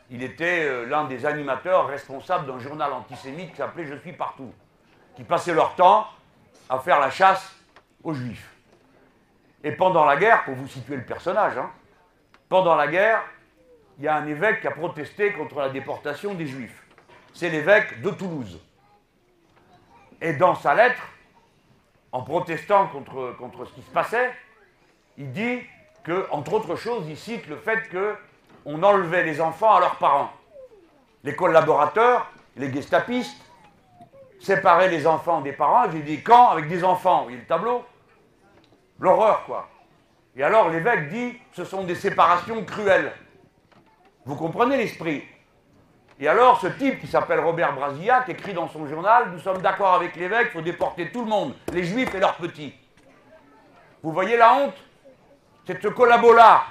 Il 0.08 0.22
était 0.22 0.64
euh, 0.64 0.86
l'un 0.86 1.04
des 1.04 1.26
animateurs 1.26 1.86
responsables 1.86 2.46
d'un 2.46 2.58
journal 2.58 2.90
antisémite 2.94 3.50
qui 3.50 3.58
s'appelait 3.58 3.84
Je 3.84 3.96
suis 3.96 4.14
partout, 4.14 4.52
qui 5.16 5.22
passait 5.22 5.52
leur 5.52 5.74
temps 5.74 6.06
à 6.70 6.78
faire 6.78 6.98
la 6.98 7.10
chasse 7.10 7.54
aux 8.02 8.14
juifs. 8.14 8.50
Et 9.62 9.72
pendant 9.72 10.06
la 10.06 10.16
guerre, 10.16 10.44
pour 10.44 10.54
vous 10.54 10.66
situer 10.66 10.96
le 10.96 11.04
personnage, 11.04 11.58
hein, 11.58 11.70
pendant 12.48 12.74
la 12.74 12.88
guerre, 12.88 13.22
il 14.00 14.04
y 14.04 14.08
a 14.08 14.16
un 14.16 14.26
évêque 14.26 14.62
qui 14.62 14.66
a 14.66 14.70
protesté 14.70 15.30
contre 15.34 15.58
la 15.60 15.68
déportation 15.68 16.32
des 16.32 16.46
juifs. 16.46 16.82
C'est 17.34 17.50
l'évêque 17.50 18.00
de 18.00 18.08
Toulouse. 18.08 18.58
Et 20.22 20.32
dans 20.32 20.54
sa 20.54 20.74
lettre, 20.74 21.02
en 22.10 22.22
protestant 22.22 22.86
contre, 22.86 23.66
ce 23.66 23.74
qui 23.74 23.82
se 23.82 23.90
passait, 23.90 24.30
il 25.18 25.30
dit 25.32 25.58
que, 26.02 26.26
entre 26.30 26.54
autres 26.54 26.76
choses, 26.76 27.04
il 27.10 27.16
cite 27.18 27.46
le 27.46 27.56
fait 27.56 27.90
qu'on 27.90 28.82
enlevait 28.82 29.22
les 29.22 29.38
enfants 29.38 29.76
à 29.76 29.80
leurs 29.80 29.96
parents. 29.96 30.32
Les 31.22 31.36
collaborateurs, 31.36 32.32
les 32.56 32.72
gestapistes, 32.72 33.44
séparaient 34.40 34.88
les 34.88 35.06
enfants 35.06 35.42
des 35.42 35.52
parents, 35.52 35.90
j'ai 35.92 36.00
des 36.00 36.22
camps 36.22 36.48
avec 36.48 36.68
des 36.68 36.82
enfants, 36.84 37.24
voyez 37.24 37.36
le 37.36 37.44
tableau 37.44 37.84
L'horreur, 38.98 39.44
quoi. 39.44 39.68
Et 40.36 40.42
alors 40.42 40.70
l'évêque 40.70 41.10
dit, 41.10 41.38
ce 41.52 41.64
sont 41.64 41.84
des 41.84 41.94
séparations 41.94 42.64
cruelles. 42.64 43.12
Vous 44.30 44.36
comprenez 44.36 44.76
l'esprit 44.76 45.24
Et 46.20 46.28
alors 46.28 46.60
ce 46.60 46.68
type 46.68 47.00
qui 47.00 47.08
s'appelle 47.08 47.40
Robert 47.40 47.74
Brasillac 47.74 48.28
écrit 48.28 48.52
dans 48.54 48.68
son 48.68 48.86
journal, 48.86 49.32
nous 49.32 49.40
sommes 49.40 49.60
d'accord 49.60 49.94
avec 49.94 50.14
l'évêque, 50.14 50.50
il 50.50 50.52
faut 50.52 50.60
déporter 50.60 51.10
tout 51.10 51.22
le 51.22 51.26
monde, 51.26 51.52
les 51.72 51.82
juifs 51.82 52.14
et 52.14 52.20
leurs 52.20 52.36
petits. 52.36 52.72
Vous 54.04 54.12
voyez 54.12 54.36
la 54.36 54.54
honte? 54.54 54.76
C'est 55.66 55.82
ce 55.82 55.88
collabo-là 55.88 56.62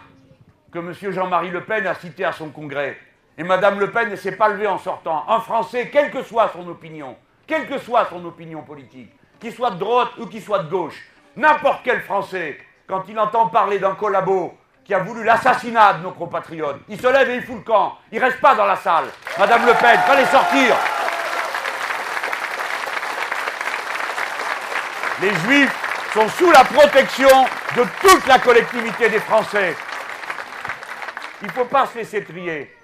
que 0.72 0.80
M. 0.80 0.94
Jean-Marie 1.12 1.50
Le 1.50 1.66
Pen 1.66 1.86
a 1.86 1.96
cité 1.96 2.24
à 2.24 2.32
son 2.32 2.50
congrès. 2.50 2.98
Et 3.38 3.44
Mme 3.44 3.82
Le 3.82 3.92
Pen 3.92 4.10
ne 4.10 4.16
s'est 4.16 4.38
pas 4.38 4.48
levée 4.48 4.68
en 4.68 4.78
sortant. 4.78 5.26
Un 5.28 5.42
Français, 5.42 5.90
quelle 5.90 6.12
que 6.12 6.24
soit 6.24 6.54
son 6.54 6.66
opinion, 6.70 7.18
quelle 7.46 7.68
que 7.68 7.78
soit 7.78 8.06
son 8.06 8.24
opinion 8.24 8.62
politique, 8.62 9.12
qu'il 9.38 9.52
soit 9.52 9.72
de 9.72 9.80
droite 9.80 10.12
ou 10.18 10.28
qu'il 10.28 10.42
soit 10.42 10.60
de 10.60 10.70
gauche, 10.70 11.06
N'importe 11.36 11.82
quel 11.84 12.00
Français, 12.04 12.58
quand 12.88 13.04
il 13.10 13.20
entend 13.20 13.48
parler 13.48 13.80
d'un 13.80 13.96
collabo 13.96 14.58
qui 14.90 14.96
a 14.96 15.00
voulu 15.04 15.24
l'assassinat 15.24 15.94
de 15.94 16.02
nos 16.02 16.10
compatriotes, 16.14 16.82
il 16.90 17.00
se 17.00 17.06
lève 17.06 17.30
et 17.30 17.36
il 17.36 17.44
fout 17.44 17.58
le 17.58 17.62
camp. 17.62 18.00
Il 18.12 18.18
reste 18.18 18.42
pas 18.42 18.56
dans 18.56 18.66
la 18.66 18.76
salle. 18.76 19.06
Madame 19.38 19.64
Le 19.68 19.74
Pen, 19.74 20.00
fallait 20.00 20.26
sortir. 20.26 20.76
Les 25.22 25.30
Juifs 25.30 26.10
sont 26.12 26.28
sous 26.30 26.50
la 26.50 26.64
protection 26.64 27.30
de 27.76 27.84
toute 28.02 28.26
la 28.26 28.40
collectivité 28.40 29.10
des 29.10 29.20
Français. 29.20 29.76
Il 31.44 31.50
ne 31.50 31.52
faut 31.52 31.66
pas 31.66 31.86
se 31.86 32.00
laisser 32.00 32.24
trier. 32.24 32.76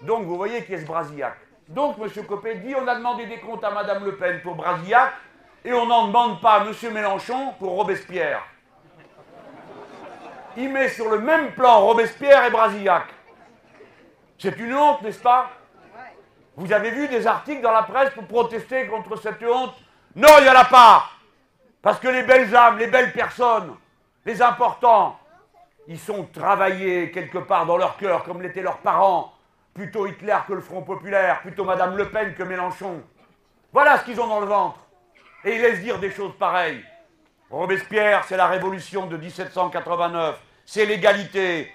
Donc, 0.00 0.24
vous 0.24 0.36
voyez 0.38 0.64
qui 0.64 0.72
est 0.72 0.78
ce 0.80 0.86
Brasillac. 0.86 1.36
Donc, 1.68 1.96
M. 2.00 2.24
Copé 2.24 2.54
dit 2.64 2.74
on 2.74 2.88
a 2.88 2.94
demandé 2.94 3.26
des 3.26 3.40
comptes 3.40 3.62
à 3.62 3.70
Madame 3.70 4.06
Le 4.06 4.16
Pen 4.16 4.40
pour 4.40 4.54
Brasillac 4.54 5.12
et 5.66 5.72
on 5.74 5.84
n'en 5.84 6.06
demande 6.06 6.40
pas 6.40 6.62
à 6.62 6.64
M. 6.64 6.72
Mélenchon 6.94 7.52
pour 7.58 7.72
Robespierre. 7.72 8.40
Il 10.56 10.70
met 10.70 10.88
sur 10.88 11.08
le 11.08 11.18
même 11.18 11.52
plan 11.52 11.80
Robespierre 11.80 12.44
et 12.44 12.50
Brasillac. 12.50 13.04
C'est 14.38 14.58
une 14.58 14.74
honte, 14.74 15.02
n'est-ce 15.02 15.20
pas? 15.20 15.50
Vous 16.56 16.72
avez 16.72 16.90
vu 16.90 17.08
des 17.08 17.26
articles 17.26 17.62
dans 17.62 17.72
la 17.72 17.84
presse 17.84 18.10
pour 18.10 18.26
protester 18.26 18.86
contre 18.86 19.16
cette 19.16 19.42
honte? 19.42 19.74
Non, 20.14 20.28
il 20.38 20.44
n'y 20.44 20.50
en 20.50 20.54
a 20.54 20.66
pas 20.66 21.04
Parce 21.80 21.98
que 21.98 22.08
les 22.08 22.22
belles 22.22 22.54
âmes, 22.54 22.78
les 22.78 22.88
belles 22.88 23.12
personnes, 23.12 23.74
les 24.26 24.42
importants, 24.42 25.18
ils 25.88 25.98
sont 25.98 26.24
travaillés 26.24 27.10
quelque 27.10 27.38
part 27.38 27.64
dans 27.64 27.76
leur 27.78 27.96
cœur, 27.96 28.24
comme 28.24 28.42
l'étaient 28.42 28.62
leurs 28.62 28.78
parents. 28.78 29.32
Plutôt 29.72 30.06
Hitler 30.06 30.36
que 30.46 30.52
le 30.52 30.60
Front 30.60 30.82
Populaire, 30.82 31.40
plutôt 31.40 31.64
Madame 31.64 31.96
Le 31.96 32.10
Pen 32.10 32.34
que 32.34 32.42
Mélenchon. 32.42 33.02
Voilà 33.72 33.98
ce 33.98 34.04
qu'ils 34.04 34.20
ont 34.20 34.26
dans 34.26 34.40
le 34.40 34.46
ventre. 34.46 34.78
Et 35.44 35.54
il 35.54 35.62
laisse 35.62 35.80
dire 35.80 35.98
des 35.98 36.10
choses 36.10 36.36
pareilles. 36.38 36.84
Robespierre, 37.52 38.24
c'est 38.26 38.38
la 38.38 38.46
révolution 38.46 39.04
de 39.04 39.18
1789, 39.18 40.36
c'est 40.64 40.86
l'égalité, 40.86 41.70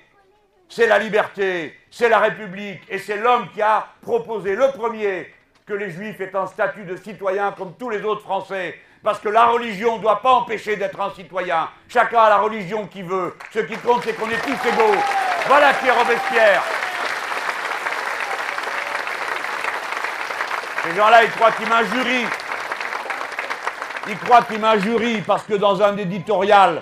c'est 0.67 0.87
la 0.87 0.97
liberté, 0.97 1.79
c'est 1.91 2.09
la 2.09 2.17
République, 2.17 2.81
et 2.89 2.97
c'est 2.97 3.17
l'homme 3.17 3.47
qui 3.53 3.61
a 3.61 3.85
proposé 4.01 4.55
le 4.55 4.71
premier 4.71 5.31
que 5.67 5.73
les 5.75 5.91
Juifs 5.91 6.19
aient 6.19 6.35
un 6.35 6.47
statut 6.47 6.83
de 6.83 6.95
citoyen 6.95 7.51
comme 7.51 7.75
tous 7.77 7.91
les 7.91 8.01
autres 8.01 8.23
Français, 8.23 8.79
parce 9.03 9.19
que 9.19 9.29
la 9.29 9.45
religion 9.45 9.97
ne 9.97 10.01
doit 10.01 10.19
pas 10.19 10.31
empêcher 10.31 10.77
d'être 10.77 10.99
un 10.99 11.13
citoyen. 11.13 11.69
Chacun 11.87 12.21
a 12.21 12.29
la 12.29 12.37
religion 12.37 12.87
qu'il 12.87 13.05
veut. 13.05 13.35
Ce 13.53 13.59
qui 13.59 13.77
compte, 13.77 14.01
c'est 14.03 14.13
qu'on 14.13 14.29
est 14.31 14.41
tous 14.41 14.67
égaux. 14.67 14.97
Voilà 15.45 15.75
qui 15.75 15.85
est 15.85 15.91
Robespierre. 15.91 16.63
Ces 20.83 20.95
gens-là, 20.95 21.23
ils 21.23 21.31
croient 21.31 21.51
qu'ils 21.51 21.69
m'injurient. 21.69 22.25
Il 24.09 24.17
croit 24.19 24.41
qu'il 24.43 24.59
m'injurie 24.59 25.21
parce 25.21 25.43
que 25.43 25.55
dans 25.55 25.81
un 25.81 25.97
éditorial 25.97 26.81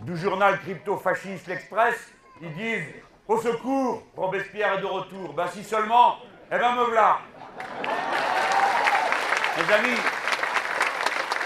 du 0.00 0.16
journal 0.16 0.60
crypto-fasciste 0.60 1.48
L'Express, 1.48 2.12
ils 2.40 2.54
disent 2.54 2.86
Au 3.26 3.40
secours, 3.40 4.04
Robespierre 4.16 4.74
est 4.74 4.80
de 4.80 4.86
retour. 4.86 5.32
Ben 5.32 5.48
si 5.48 5.64
seulement, 5.64 6.18
eh 6.52 6.56
ben 6.56 6.74
me 6.76 6.84
voilà. 6.84 7.18
Mes 9.56 9.74
amis, 9.74 9.96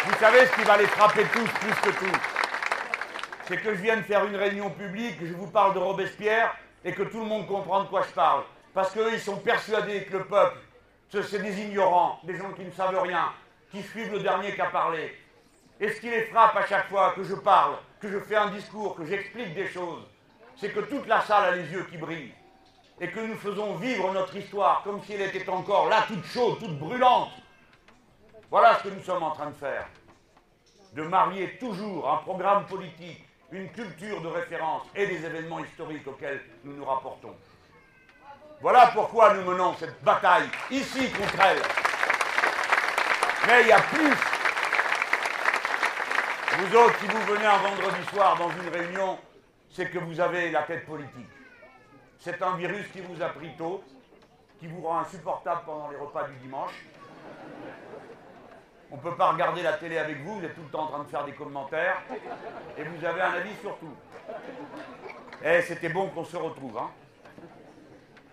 vous 0.05 0.18
savez 0.20 0.47
ce 0.47 0.53
qui 0.53 0.62
va 0.64 0.77
les 0.77 0.87
frapper 0.87 1.25
tous 1.33 1.49
plus 1.49 1.75
que 1.75 1.99
tout 1.99 2.18
C'est 3.49 3.57
que 3.57 3.75
je 3.75 3.81
viens 3.81 3.97
de 3.97 4.03
faire 4.03 4.27
une 4.27 4.37
réunion 4.37 4.68
publique, 4.68 5.16
je 5.23 5.33
vous 5.33 5.47
parle 5.47 5.73
de 5.73 5.79
Robespierre 5.79 6.55
et 6.85 6.92
que 6.92 7.05
tout 7.05 7.20
le 7.20 7.27
monde 7.27 7.47
comprend 7.47 7.85
de 7.85 7.88
quoi 7.88 8.03
je 8.03 8.12
parle. 8.12 8.42
Parce 8.75 8.90
qu'eux, 8.90 9.12
ils 9.14 9.20
sont 9.20 9.37
persuadés 9.37 10.05
que 10.05 10.18
le 10.18 10.25
peuple, 10.25 10.59
c'est 11.11 11.42
des 11.42 11.59
ignorants, 11.59 12.20
des 12.25 12.37
gens 12.37 12.53
qui 12.53 12.64
ne 12.64 12.70
savent 12.70 13.01
rien, 13.01 13.33
qui 13.74 13.82
suivent 13.82 14.12
le 14.12 14.20
dernier 14.20 14.54
qui 14.54 14.60
a 14.60 14.66
parlé. 14.66 15.12
Et 15.80 15.88
ce 15.90 16.00
qui 16.00 16.08
les 16.08 16.26
frappe 16.26 16.56
à 16.56 16.66
chaque 16.66 16.88
fois 16.88 17.12
que 17.16 17.24
je 17.24 17.34
parle, 17.34 17.74
que 18.00 18.08
je 18.08 18.20
fais 18.20 18.37
un 18.37 18.50
discours, 18.50 18.94
que 18.94 19.04
j'explique 19.04 19.52
des 19.52 19.68
choses, 19.68 20.04
c'est 20.56 20.72
que 20.72 20.80
toute 20.80 21.08
la 21.08 21.20
salle 21.22 21.52
a 21.52 21.56
les 21.56 21.68
yeux 21.72 21.84
qui 21.90 21.96
brillent. 21.96 22.34
Et 23.00 23.08
que 23.10 23.18
nous 23.18 23.34
faisons 23.34 23.74
vivre 23.74 24.12
notre 24.12 24.37
histoire 24.37 24.82
comme 24.84 25.02
si 25.02 25.14
elle 25.14 25.22
était 25.22 25.48
encore 25.48 25.88
là, 25.88 26.04
toute 26.06 26.24
chaude, 26.24 26.60
toute 26.60 26.78
brûlante. 26.78 27.32
Voilà 28.48 28.78
ce 28.78 28.84
que 28.84 28.94
nous 28.94 29.02
sommes 29.02 29.24
en 29.24 29.32
train 29.32 29.50
de 29.50 29.56
faire. 29.56 29.88
De 30.92 31.02
marier 31.02 31.58
toujours 31.58 32.08
un 32.08 32.18
programme 32.18 32.66
politique, 32.66 33.24
une 33.50 33.68
culture 33.70 34.22
de 34.22 34.28
référence 34.28 34.82
et 34.94 35.08
des 35.08 35.24
événements 35.26 35.58
historiques 35.58 36.06
auxquels 36.06 36.40
nous 36.62 36.76
nous 36.76 36.84
rapportons. 36.84 37.34
Voilà 38.60 38.92
pourquoi 38.94 39.34
nous 39.34 39.42
menons 39.42 39.74
cette 39.74 40.00
bataille 40.04 40.48
ici 40.70 41.10
contre 41.10 41.40
elle. 41.44 41.93
Mais 43.46 43.62
il 43.62 43.68
y 43.68 43.72
a 43.72 43.80
plus, 43.80 44.14
Vous 46.57 46.76
autres, 46.76 46.98
si 47.00 47.07
vous 47.07 47.20
venez 47.35 47.44
un 47.44 47.59
vendredi 47.59 48.07
soir 48.12 48.38
dans 48.38 48.48
une 48.48 48.68
réunion, 48.68 49.18
c'est 49.70 49.90
que 49.90 49.98
vous 49.98 50.20
avez 50.20 50.50
la 50.52 50.62
tête 50.62 50.87
politique. 50.87 51.28
C'est 52.20 52.40
un 52.40 52.57
virus 52.57 52.87
qui 52.92 53.00
vous 53.00 53.20
a 53.20 53.28
pris 53.28 53.50
tôt, 53.59 53.83
qui 54.61 54.68
vous 54.68 54.80
rend 54.80 55.00
insupportable 55.00 55.62
pendant 55.66 55.90
les 55.90 55.96
repas 55.96 56.28
du 56.28 56.37
dimanche. 56.37 56.85
On 58.90 58.96
ne 58.96 59.00
peut 59.00 59.16
pas 59.16 59.33
regarder 59.33 59.62
la 59.62 59.72
télé 59.72 59.98
avec 59.98 60.22
vous, 60.22 60.38
vous 60.38 60.44
êtes 60.44 60.54
tout 60.54 60.62
le 60.62 60.70
temps 60.70 60.85
en 60.85 60.87
train 60.87 61.02
de 61.02 61.09
faire 61.09 61.24
des 61.24 61.33
commentaires, 61.33 62.00
et 62.78 62.85
vous 62.85 63.04
avez 63.04 63.20
un 63.20 63.33
avis 63.33 63.54
sur 63.61 63.76
tout. 63.78 63.96
Eh, 65.44 65.61
c'était 65.62 65.88
bon 65.88 66.09
qu'on 66.11 66.24
se 66.24 66.37
retrouve. 66.37 66.78
Hein. 66.78 66.90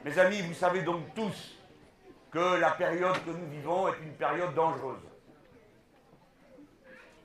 Mes 0.06 0.18
amis, 0.20 0.42
vous 0.44 0.54
savez 0.54 0.84
donc 0.84 1.14
tous 1.16 1.58
que 2.32 2.60
la 2.60 2.72
période 2.72 3.24
que 3.26 3.32
nous 3.32 3.48
vivons 3.50 3.90
est 3.90 3.98
une 4.02 4.14
période 4.14 4.54
dangereuse. 4.54 5.02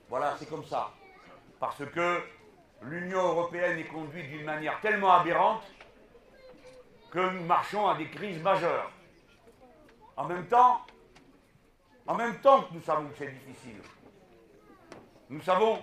Voilà, 0.08 0.34
c'est 0.38 0.48
comme 0.48 0.64
ça. 0.64 0.90
Parce 1.60 1.84
que 1.86 2.22
l'Union 2.82 3.22
européenne 3.22 3.78
est 3.78 3.84
conduite 3.84 4.28
d'une 4.28 4.44
manière 4.44 4.80
tellement 4.80 5.12
aberrante 5.12 5.62
que 7.10 7.30
nous 7.30 7.44
marchons 7.44 7.88
à 7.88 7.96
des 7.96 8.08
crises 8.10 8.42
majeures. 8.42 8.90
En 10.16 10.24
même 10.24 10.46
temps, 10.46 10.84
en 12.06 12.14
même 12.14 12.40
temps 12.40 12.62
que 12.62 12.74
nous 12.74 12.82
savons 12.82 13.08
que 13.08 13.16
c'est 13.18 13.32
difficile, 13.32 13.80
nous 15.28 15.40
savons 15.42 15.82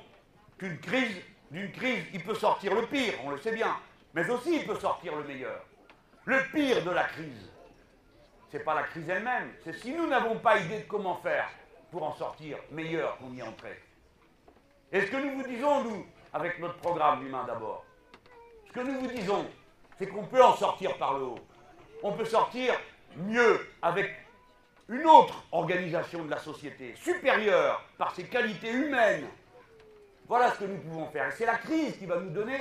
qu'une 0.57 0.79
crise, 0.79 1.21
d'une 1.51 1.71
crise, 1.71 2.05
il 2.13 2.23
peut 2.23 2.35
sortir 2.35 2.73
le 2.73 2.85
pire, 2.87 3.13
on 3.23 3.29
le 3.29 3.37
sait 3.37 3.53
bien, 3.53 3.75
mais 4.13 4.29
aussi 4.29 4.57
il 4.57 4.65
peut 4.65 4.79
sortir 4.79 5.15
le 5.15 5.23
meilleur. 5.23 5.65
Le 6.25 6.39
pire 6.51 6.83
de 6.83 6.91
la 6.91 7.03
crise, 7.03 7.52
ce 8.53 8.59
n'est 8.59 8.63
pas 8.63 8.75
la 8.75 8.83
crise 8.83 9.09
elle-même, 9.09 9.51
c'est 9.63 9.73
si 9.73 9.95
nous 9.95 10.05
n'avons 10.05 10.37
pas 10.37 10.59
idée 10.59 10.77
de 10.77 10.83
comment 10.83 11.15
faire 11.15 11.49
pour 11.89 12.03
en 12.03 12.13
sortir 12.13 12.59
meilleur 12.69 13.17
qu'on 13.17 13.33
y 13.33 13.41
entrait. 13.41 13.81
Et 14.91 15.01
ce 15.01 15.07
que 15.07 15.17
nous 15.17 15.41
vous 15.41 15.47
disons, 15.47 15.83
nous, 15.83 16.05
avec 16.31 16.59
notre 16.59 16.77
programme 16.77 17.23
L'humain 17.23 17.45
d'abord, 17.47 17.83
ce 18.67 18.73
que 18.73 18.81
nous 18.81 18.99
vous 18.99 19.07
disons, 19.07 19.47
c'est 19.97 20.05
qu'on 20.05 20.25
peut 20.25 20.43
en 20.43 20.55
sortir 20.55 20.95
par 20.99 21.17
le 21.17 21.23
haut. 21.25 21.39
On 22.03 22.11
peut 22.11 22.25
sortir 22.25 22.75
mieux 23.17 23.59
avec 23.81 24.11
une 24.87 25.07
autre 25.07 25.43
organisation 25.51 26.23
de 26.23 26.29
la 26.29 26.37
société, 26.37 26.93
supérieure 26.95 27.83
par 27.97 28.13
ses 28.13 28.25
qualités 28.25 28.71
humaines. 28.71 29.25
Voilà 30.27 30.51
ce 30.51 30.59
que 30.59 30.65
nous 30.65 30.77
pouvons 30.77 31.07
faire. 31.07 31.27
Et 31.29 31.31
c'est 31.31 31.47
la 31.47 31.57
crise 31.57 31.97
qui 31.97 32.05
va 32.05 32.19
nous 32.19 32.29
donner 32.29 32.59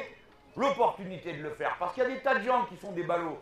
l'opportunité 0.57 1.35
de 1.35 1.42
le 1.42 1.50
faire. 1.50 1.76
Parce 1.78 1.92
qu'il 1.92 2.02
y 2.02 2.07
a 2.07 2.09
des 2.09 2.22
tas 2.22 2.37
de 2.37 2.44
gens 2.44 2.64
qui 2.64 2.78
sont 2.78 2.92
des 2.92 3.02
ballots 3.02 3.38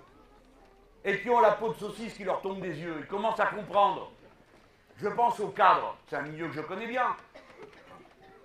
et 1.05 1.21
qui 1.21 1.31
ont 1.31 1.41
la 1.41 1.53
peau 1.53 1.73
de 1.73 1.79
saucisse 1.79 2.15
qui 2.15 2.25
leur 2.25 2.41
tombe 2.43 2.61
des 2.61 2.79
yeux. 2.79 2.97
Ils 3.01 3.07
commencent 3.07 3.41
à 3.41 3.47
comprendre. 3.47 4.11
Je 4.97 5.09
pense 5.09 5.41
au 5.41 5.49
cadre, 5.49 5.97
c'est 6.09 6.17
un 6.17 6.23
milieu 6.23 6.49
que 6.49 6.55
je 6.55 6.61
connais 6.61 6.87
bien. 6.87 7.17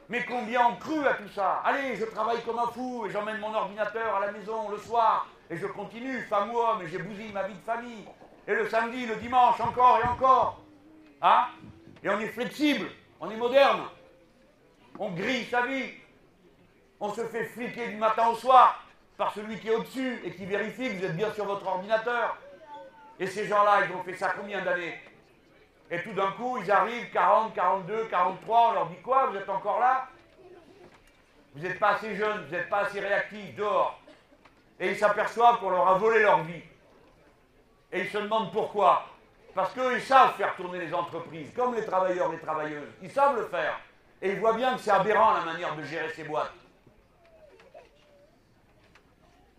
Mais 0.08 0.24
combien 0.26 0.68
ont 0.68 0.76
cru 0.76 1.06
à 1.06 1.16
tout 1.16 1.28
ça? 1.30 1.62
Allez, 1.66 1.96
je 1.96 2.06
travaille 2.06 2.42
comme 2.44 2.60
un 2.60 2.68
fou 2.68 3.06
et 3.06 3.10
j'emmène 3.10 3.40
mon 3.40 3.54
ordinateur 3.54 4.16
à 4.16 4.20
la 4.20 4.32
maison 4.32 4.70
le 4.70 4.78
soir 4.78 5.28
et 5.50 5.58
je 5.58 5.66
continue, 5.68 6.22
femme 6.22 6.52
ou 6.52 6.58
homme, 6.58 6.82
et 6.82 6.88
j'ai 6.88 7.00
bousillé 7.00 7.32
ma 7.32 7.44
vie 7.44 7.56
de 7.56 7.64
famille. 7.64 8.06
Et 8.48 8.54
le 8.54 8.70
samedi, 8.70 9.06
le 9.06 9.16
dimanche, 9.16 9.60
encore 9.60 10.00
et 10.04 10.08
encore. 10.08 10.62
Hein? 11.22 11.48
Et 12.04 12.10
on 12.10 12.20
est 12.20 12.28
flexible, 12.28 12.88
on 13.20 13.30
est 13.30 13.36
moderne. 13.36 13.82
On 15.00 15.10
grille 15.12 15.46
sa 15.46 15.66
vie. 15.66 15.92
On 17.00 17.14
se 17.14 17.26
fait 17.26 17.46
fliquer 17.46 17.90
du 17.90 17.98
matin 17.98 18.30
au 18.30 18.36
soir 18.36 18.82
par 19.18 19.34
celui 19.34 19.60
qui 19.60 19.68
est 19.68 19.76
au-dessus 19.76 20.22
et 20.24 20.32
qui 20.32 20.46
vérifie 20.46 20.90
que 20.90 21.00
vous 21.00 21.06
êtes 21.06 21.16
bien 21.16 21.32
sur 21.34 21.46
votre 21.46 21.66
ordinateur. 21.68 22.38
Et 23.20 23.28
ces 23.28 23.48
gens-là, 23.48 23.86
ils 23.86 23.96
ont 23.96 24.04
fait 24.04 24.16
ça 24.16 24.34
combien 24.38 24.62
d'années 24.62 25.00
Et 25.90 26.02
tout 26.02 26.14
d'un 26.14 26.32
coup, 26.32 26.58
ils 26.58 26.70
arrivent 26.70 27.10
40, 27.12 27.54
42, 27.54 28.06
43, 28.06 28.70
on 28.70 28.74
leur 28.74 28.88
dit 28.88 29.02
quoi 29.02 29.28
Vous 29.28 29.38
êtes 29.38 29.50
encore 29.50 29.80
là 29.80 30.08
Vous 31.54 31.62
n'êtes 31.62 31.80
pas 31.80 31.92
assez 31.92 32.16
jeune, 32.16 32.46
vous 32.46 32.52
n'êtes 32.52 32.70
pas 32.70 32.80
assez 32.80 33.00
réactif, 33.00 33.56
dehors. 33.56 34.00
Et 34.80 34.92
ils 34.92 34.98
s'aperçoivent 34.98 35.60
qu'on 35.60 35.70
leur 35.70 35.88
a 35.88 35.98
volé 35.98 36.22
leur 36.22 36.44
vie. 36.44 36.64
Et 37.92 38.02
ils 38.02 38.10
se 38.10 38.18
demandent 38.18 38.52
pourquoi. 38.52 39.06
Parce 39.54 39.74
qu'ils 39.74 40.02
savent 40.02 40.36
faire 40.36 40.54
tourner 40.58 40.80
les 40.80 40.94
entreprises, 40.94 41.54
comme 41.56 41.76
les 41.76 41.86
travailleurs, 41.86 42.30
les 42.30 42.40
travailleuses. 42.40 42.92
Ils 43.02 43.12
savent 43.12 43.38
le 43.38 43.46
faire. 43.48 43.80
Et 44.22 44.32
ils 44.32 44.40
voient 44.40 44.54
bien 44.54 44.74
que 44.76 44.82
c'est 44.82 44.92
aberrant 44.92 45.34
la 45.34 45.46
manière 45.46 45.74
de 45.78 45.84
gérer 45.84 46.10
ces 46.10 46.26
boîtes. 46.26 46.52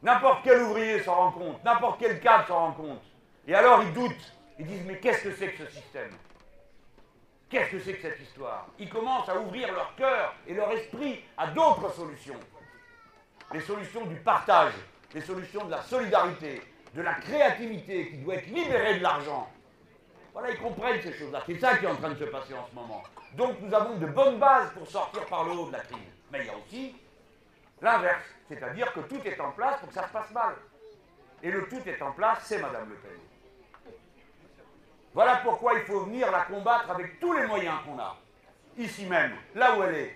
N'importe 0.02 0.40
quel 0.44 0.62
ouvrier 0.62 1.02
s'en 1.02 1.14
rend 1.14 1.32
compte, 1.32 1.64
n'importe 1.64 1.98
quel 1.98 2.20
cadre 2.20 2.46
s'en 2.46 2.58
rend 2.58 2.72
compte. 2.72 3.02
Et 3.46 3.54
alors 3.54 3.82
ils 3.82 3.92
doutent. 3.92 4.32
Ils 4.58 4.66
disent 4.66 4.84
mais 4.86 4.98
qu'est-ce 4.98 5.22
que 5.22 5.34
c'est 5.34 5.52
que 5.52 5.64
ce 5.64 5.70
système? 5.70 6.10
Qu'est-ce 7.48 7.70
que 7.70 7.80
c'est 7.80 7.94
que 7.94 8.02
cette 8.02 8.20
histoire? 8.20 8.66
Ils 8.78 8.88
commencent 8.88 9.28
à 9.28 9.38
ouvrir 9.38 9.72
leur 9.72 9.94
cœur 9.94 10.34
et 10.46 10.54
leur 10.54 10.70
esprit 10.72 11.22
à 11.36 11.48
d'autres 11.48 11.92
solutions. 11.92 12.40
Les 13.52 13.60
solutions 13.60 14.04
du 14.06 14.16
partage, 14.16 14.72
les 15.14 15.20
solutions 15.20 15.64
de 15.66 15.70
la 15.70 15.82
solidarité, 15.82 16.60
de 16.94 17.02
la 17.02 17.14
créativité 17.14 18.10
qui 18.10 18.16
doit 18.18 18.34
être 18.34 18.46
libérée 18.46 18.98
de 18.98 19.02
l'argent. 19.02 19.48
Voilà, 20.32 20.50
ils 20.50 20.58
comprennent 20.58 21.00
ces 21.00 21.12
choses-là. 21.12 21.42
C'est 21.46 21.58
ça 21.58 21.76
qui 21.76 21.84
est 21.84 21.88
en 21.88 21.96
train 21.96 22.10
de 22.10 22.18
se 22.18 22.24
passer 22.24 22.54
en 22.54 22.66
ce 22.66 22.74
moment. 22.74 23.02
Donc 23.34 23.60
nous 23.60 23.72
avons 23.72 23.96
de 23.96 24.06
bonnes 24.06 24.38
bases 24.38 24.70
pour 24.72 24.88
sortir 24.88 25.24
par 25.26 25.44
le 25.44 25.52
haut 25.52 25.66
de 25.68 25.72
la 25.72 25.80
crise. 25.80 25.98
Mais 26.32 26.40
il 26.40 26.46
y 26.46 26.50
a 26.50 26.56
aussi 26.56 26.96
l'inverse, 27.80 28.24
c'est-à-dire 28.48 28.92
que 28.92 29.00
tout 29.00 29.20
est 29.24 29.40
en 29.40 29.52
place 29.52 29.78
pour 29.78 29.88
que 29.88 29.94
ça 29.94 30.08
se 30.08 30.12
passe 30.12 30.30
mal. 30.32 30.56
Et 31.42 31.50
le 31.50 31.68
tout 31.68 31.80
est 31.86 32.02
en 32.02 32.12
place, 32.12 32.38
c'est 32.42 32.58
Madame 32.58 32.88
Le 32.88 32.96
Pen. 32.96 33.20
Voilà 35.16 35.36
pourquoi 35.36 35.72
il 35.72 35.80
faut 35.80 36.00
venir 36.00 36.30
la 36.30 36.42
combattre 36.42 36.90
avec 36.90 37.18
tous 37.18 37.32
les 37.32 37.46
moyens 37.46 37.76
qu'on 37.86 37.98
a. 37.98 38.18
Ici 38.76 39.06
même, 39.06 39.32
là 39.54 39.74
où 39.74 39.82
elle 39.82 39.94
est. 39.94 40.14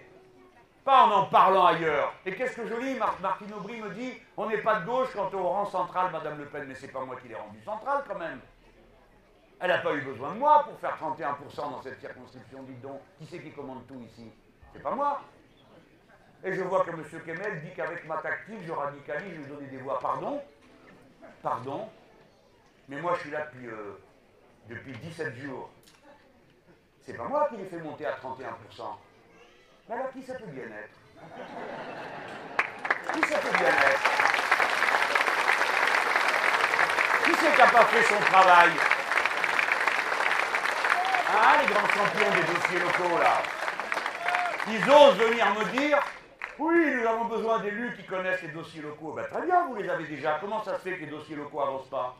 Pas 0.85 1.07
en 1.07 1.11
en 1.11 1.25
parlant 1.25 1.65
ailleurs. 1.65 2.13
Et 2.27 2.35
qu'est-ce 2.35 2.55
que 2.55 2.67
je 2.67 2.75
lis 2.75 2.99
Martine 2.99 3.55
Aubry 3.55 3.81
me 3.81 3.89
dit 3.95 4.13
on 4.37 4.47
n'est 4.47 4.59
pas 4.59 4.81
de 4.81 4.85
gauche 4.85 5.09
quand 5.15 5.33
on 5.33 5.43
rend 5.43 5.65
central 5.65 6.13
Madame 6.13 6.37
Le 6.37 6.45
Pen, 6.45 6.67
mais 6.69 6.75
c'est 6.75 6.89
pas 6.89 7.03
moi 7.03 7.17
qui 7.17 7.29
l'ai 7.29 7.35
rendu 7.35 7.63
central 7.63 8.05
quand 8.07 8.19
même. 8.19 8.41
Elle 9.59 9.69
n'a 9.69 9.79
pas 9.79 9.95
eu 9.95 10.03
besoin 10.03 10.35
de 10.35 10.39
moi 10.39 10.65
pour 10.65 10.79
faire 10.79 10.99
31% 11.01 11.57
dans 11.57 11.81
cette 11.81 11.99
circonscription, 11.99 12.63
dites 12.65 12.83
donc. 12.83 13.01
Qui 13.19 13.25
c'est 13.25 13.41
qui 13.41 13.53
commande 13.53 13.87
tout 13.87 14.03
ici? 14.03 14.31
C'est 14.75 14.83
pas 14.83 14.95
moi. 14.95 15.23
Et 16.45 16.53
je 16.53 16.61
vois 16.61 16.85
que 16.85 16.91
M. 16.91 17.03
Kemel 17.25 17.63
dit 17.63 17.73
qu'avec 17.75 18.07
ma 18.07 18.19
tactique, 18.19 18.61
je 18.67 18.73
radicalise, 18.73 19.33
je 19.33 19.39
lui 19.39 19.47
donne 19.47 19.67
des 19.67 19.79
voix. 19.79 19.99
Pardon? 19.99 20.43
Pardon? 21.43 21.89
Mais 22.87 23.01
moi, 23.01 23.15
je 23.15 23.21
suis 23.21 23.31
là 23.31 23.47
depuis, 23.47 23.67
euh, 23.67 23.99
depuis 24.71 24.93
17 24.93 25.37
jours. 25.37 25.69
C'est 27.05 27.17
pas 27.17 27.25
moi 27.25 27.49
qui 27.51 27.57
l'ai 27.57 27.65
fait 27.65 27.79
monter 27.79 28.07
à 28.07 28.13
31%. 28.13 28.15
Mais 29.89 29.95
alors, 29.97 30.13
qui 30.13 30.23
ça 30.23 30.35
peut 30.35 30.47
bien 30.47 30.65
être? 30.65 30.97
Qui 33.13 33.21
ça 33.29 33.39
peut 33.39 33.59
bien 33.59 33.67
être? 33.67 34.03
Qui 37.25 37.31
c'est 37.35 37.53
qui 37.53 37.59
n'a 37.59 37.67
pas 37.67 37.85
fait 37.87 38.03
son 38.05 38.21
travail? 38.21 38.71
Hein, 41.33 41.63
les 41.63 41.73
grands 41.73 41.89
champions 41.89 42.31
des 42.31 42.47
dossiers 42.55 42.79
locaux, 42.79 43.19
là 43.19 43.43
Ils 44.69 44.91
osent 44.91 45.19
venir 45.19 45.55
me 45.55 45.65
dire 45.79 45.99
oui, 46.59 46.95
nous 46.95 47.09
avons 47.09 47.25
besoin 47.25 47.59
d'élus 47.61 47.97
qui 47.97 48.05
connaissent 48.05 48.43
les 48.43 48.49
dossiers 48.49 48.83
locaux. 48.83 49.15
Ben, 49.15 49.25
très 49.25 49.43
bien, 49.47 49.65
vous 49.67 49.77
les 49.77 49.89
avez 49.89 50.05
déjà. 50.05 50.39
Comment 50.41 50.63
ça 50.63 50.75
se 50.75 50.83
fait 50.83 50.97
que 50.97 51.01
les 51.01 51.11
dossiers 51.11 51.35
locaux 51.35 51.59
n'avancent 51.59 51.89
pas? 51.89 52.17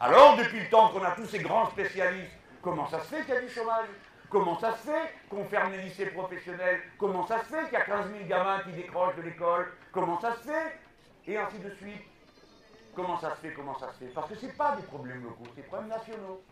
Alors, 0.00 0.36
depuis 0.36 0.60
le 0.60 0.68
temps 0.68 0.88
qu'on 0.88 1.04
a 1.04 1.12
tous 1.12 1.26
ces 1.26 1.38
grands 1.38 1.70
spécialistes, 1.70 2.36
comment 2.60 2.88
ça 2.88 3.00
se 3.00 3.14
fait 3.14 3.22
qu'il 3.22 3.34
y 3.34 3.36
a 3.36 3.40
du 3.40 3.48
chômage? 3.48 3.86
Comment 4.28 4.58
ça 4.58 4.72
se 4.72 4.88
fait 4.88 5.14
qu'on 5.30 5.44
ferme 5.44 5.72
les 5.72 5.82
lycées 5.82 6.06
professionnels? 6.06 6.80
Comment 6.98 7.26
ça 7.26 7.38
se 7.40 7.44
fait 7.44 7.64
qu'il 7.64 7.74
y 7.74 7.76
a 7.76 7.84
15 7.84 8.10
000 8.10 8.24
gamins 8.24 8.58
qui 8.64 8.72
décrochent 8.72 9.14
de 9.16 9.22
l'école? 9.22 9.72
Comment 9.92 10.20
ça 10.20 10.34
se 10.34 10.48
fait? 10.48 10.78
Et 11.26 11.38
ainsi 11.38 11.58
de 11.58 11.70
suite. 11.70 12.02
Comment 12.94 13.18
ça 13.20 13.30
se 13.30 13.36
fait? 13.36 13.52
Comment 13.52 13.78
ça 13.78 13.92
se 13.92 13.98
fait? 13.98 14.06
Parce 14.06 14.28
que 14.28 14.34
ce 14.34 14.46
n'est 14.46 14.52
pas 14.52 14.74
des 14.76 14.82
problèmes 14.82 15.22
locaux, 15.22 15.44
c'est 15.54 15.62
des 15.62 15.68
problèmes 15.68 15.88
nationaux. 15.88 16.42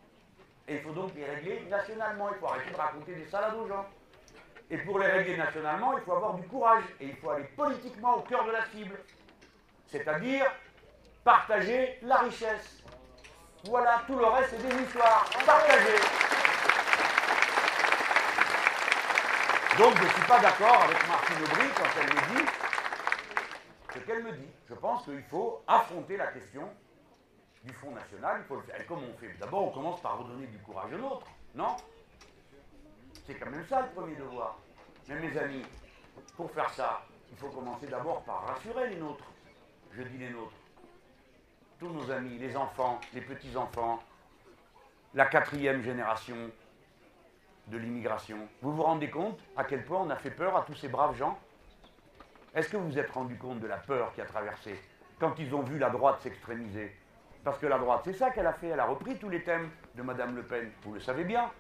Et 0.69 0.77
il 0.77 0.81
faut 0.81 0.93
donc 0.93 1.13
les 1.17 1.25
régler 1.25 1.67
nationalement. 1.69 2.31
Il 2.33 2.39
faut 2.39 2.47
arrêter 2.47 2.71
de 2.71 2.77
raconter 2.77 3.15
des 3.15 3.27
salades 3.27 3.57
aux 3.57 3.67
gens. 3.67 3.87
Et 4.71 4.79
pour 4.79 5.01
les 5.01 5.07
régler 5.07 5.37
nationalement, 5.37 5.99
il 5.99 6.05
faut 6.05 6.13
avoir 6.13 6.35
du 6.35 6.47
courage. 6.47 6.85
Et 7.01 7.07
il 7.07 7.17
faut 7.17 7.31
aller 7.31 7.45
politiquement 7.57 8.19
au 8.19 8.21
cœur 8.21 8.45
de 8.45 8.53
la 8.53 8.65
cible. 8.67 8.97
C'est-à-dire 9.89 10.47
partager 11.25 11.99
la 12.03 12.19
richesse. 12.19 12.82
Voilà, 13.65 14.03
tout 14.07 14.19
le 14.19 14.27
reste, 14.27 14.51
c'est 14.51 14.69
des 14.69 14.83
histoires. 14.83 15.29
Partager. 15.47 15.99
Donc 19.79 19.97
je 19.97 20.03
ne 20.03 20.09
suis 20.09 20.27
pas 20.27 20.39
d'accord 20.41 20.83
avec 20.83 21.09
Martine 21.09 21.37
Aubry 21.45 21.69
quand 21.77 22.01
elle 22.01 22.07
me 22.15 22.41
dit 22.41 22.51
ce 23.95 23.99
qu'elle 24.01 24.23
me 24.25 24.33
dit. 24.33 24.49
Je 24.69 24.75
pense 24.75 25.05
qu'il 25.05 25.23
faut 25.25 25.63
affronter 25.67 26.17
la 26.17 26.29
question 26.29 26.69
du 27.65 27.73
Fonds 27.75 27.93
national, 27.93 28.41
il 28.41 28.47
faut 28.47 28.57
le 28.57 28.63
faire. 28.63 28.81
Et 28.81 28.85
comment 28.85 29.03
on 29.13 29.19
fait 29.19 29.33
D'abord, 29.39 29.69
on 29.69 29.71
commence 29.71 30.01
par 30.01 30.19
redonner 30.19 30.47
du 30.47 30.59
courage 30.59 30.93
aux 30.93 30.99
nôtres, 30.99 31.27
non? 31.55 31.77
C'est 33.27 33.35
quand 33.35 33.51
même 33.51 33.65
ça 33.69 33.83
le 33.83 33.89
premier 33.89 34.17
devoir. 34.17 34.59
Mais 35.09 35.17
mes 35.17 35.37
amis, 35.39 35.65
pour 36.37 36.51
faire 36.51 36.71
ça, 36.71 37.03
il 37.31 37.37
faut 37.37 37.49
commencer 37.49 37.87
d'abord 37.87 38.23
par 38.25 38.47
rassurer 38.47 38.91
les 38.91 38.97
nôtres. 38.97 39.25
Je 39.93 40.03
dis 40.03 40.19
les 40.19 40.31
nôtres. 40.31 40.53
Tous 41.83 41.89
nos 41.89 42.13
amis, 42.13 42.39
les 42.39 42.57
enfants, 42.57 43.01
les 43.13 43.23
petits-enfants, 43.23 43.99
la 45.15 45.27
quatrième 45.27 45.83
génération, 45.83 46.37
de 47.67 47.77
l'immigration. 47.77 48.37
Vous 48.61 48.73
vous 48.73 48.85
rendez 48.85 49.11
compte 49.11 49.41
à 49.57 49.65
quel 49.65 49.85
point 49.85 49.99
on 49.99 50.11
a 50.11 50.15
fait 50.15 50.31
peur 50.31 50.57
à 50.57 50.63
tous 50.63 50.77
ces 50.77 50.87
braves 50.87 51.17
gens? 51.17 51.37
Est-ce 52.55 52.69
que 52.69 52.77
vous 52.77 52.87
vous 52.87 52.99
êtes 53.01 53.11
rendu 53.11 53.37
compte 53.37 53.59
de 53.59 53.67
la 53.67 53.79
peur 53.79 54.13
qui 54.15 54.21
a 54.21 54.25
traversé 54.27 54.81
quand 55.19 55.37
ils 55.41 55.53
ont 55.57 55.63
vu 55.63 55.77
la 55.77 55.91
droite 55.91 56.21
s'extrémiser? 56.21 56.95
Parce 57.43 57.59
que 57.59 57.67
la 57.67 57.79
droite, 57.79 58.03
c'est 58.05 58.13
ça 58.13 58.31
qu'elle 58.31 58.47
a 58.47 58.53
fait, 58.53 58.69
elle 58.69 58.79
a 58.79 58.87
repris 58.87 59.19
tous 59.19 59.29
les 59.29 59.43
thèmes 59.43 59.69
de 59.97 60.03
Madame 60.03 60.37
Le 60.37 60.45
Pen, 60.45 60.71
vous 60.85 60.95
le 60.95 61.01
savez 61.01 61.25
bien. 61.25 61.51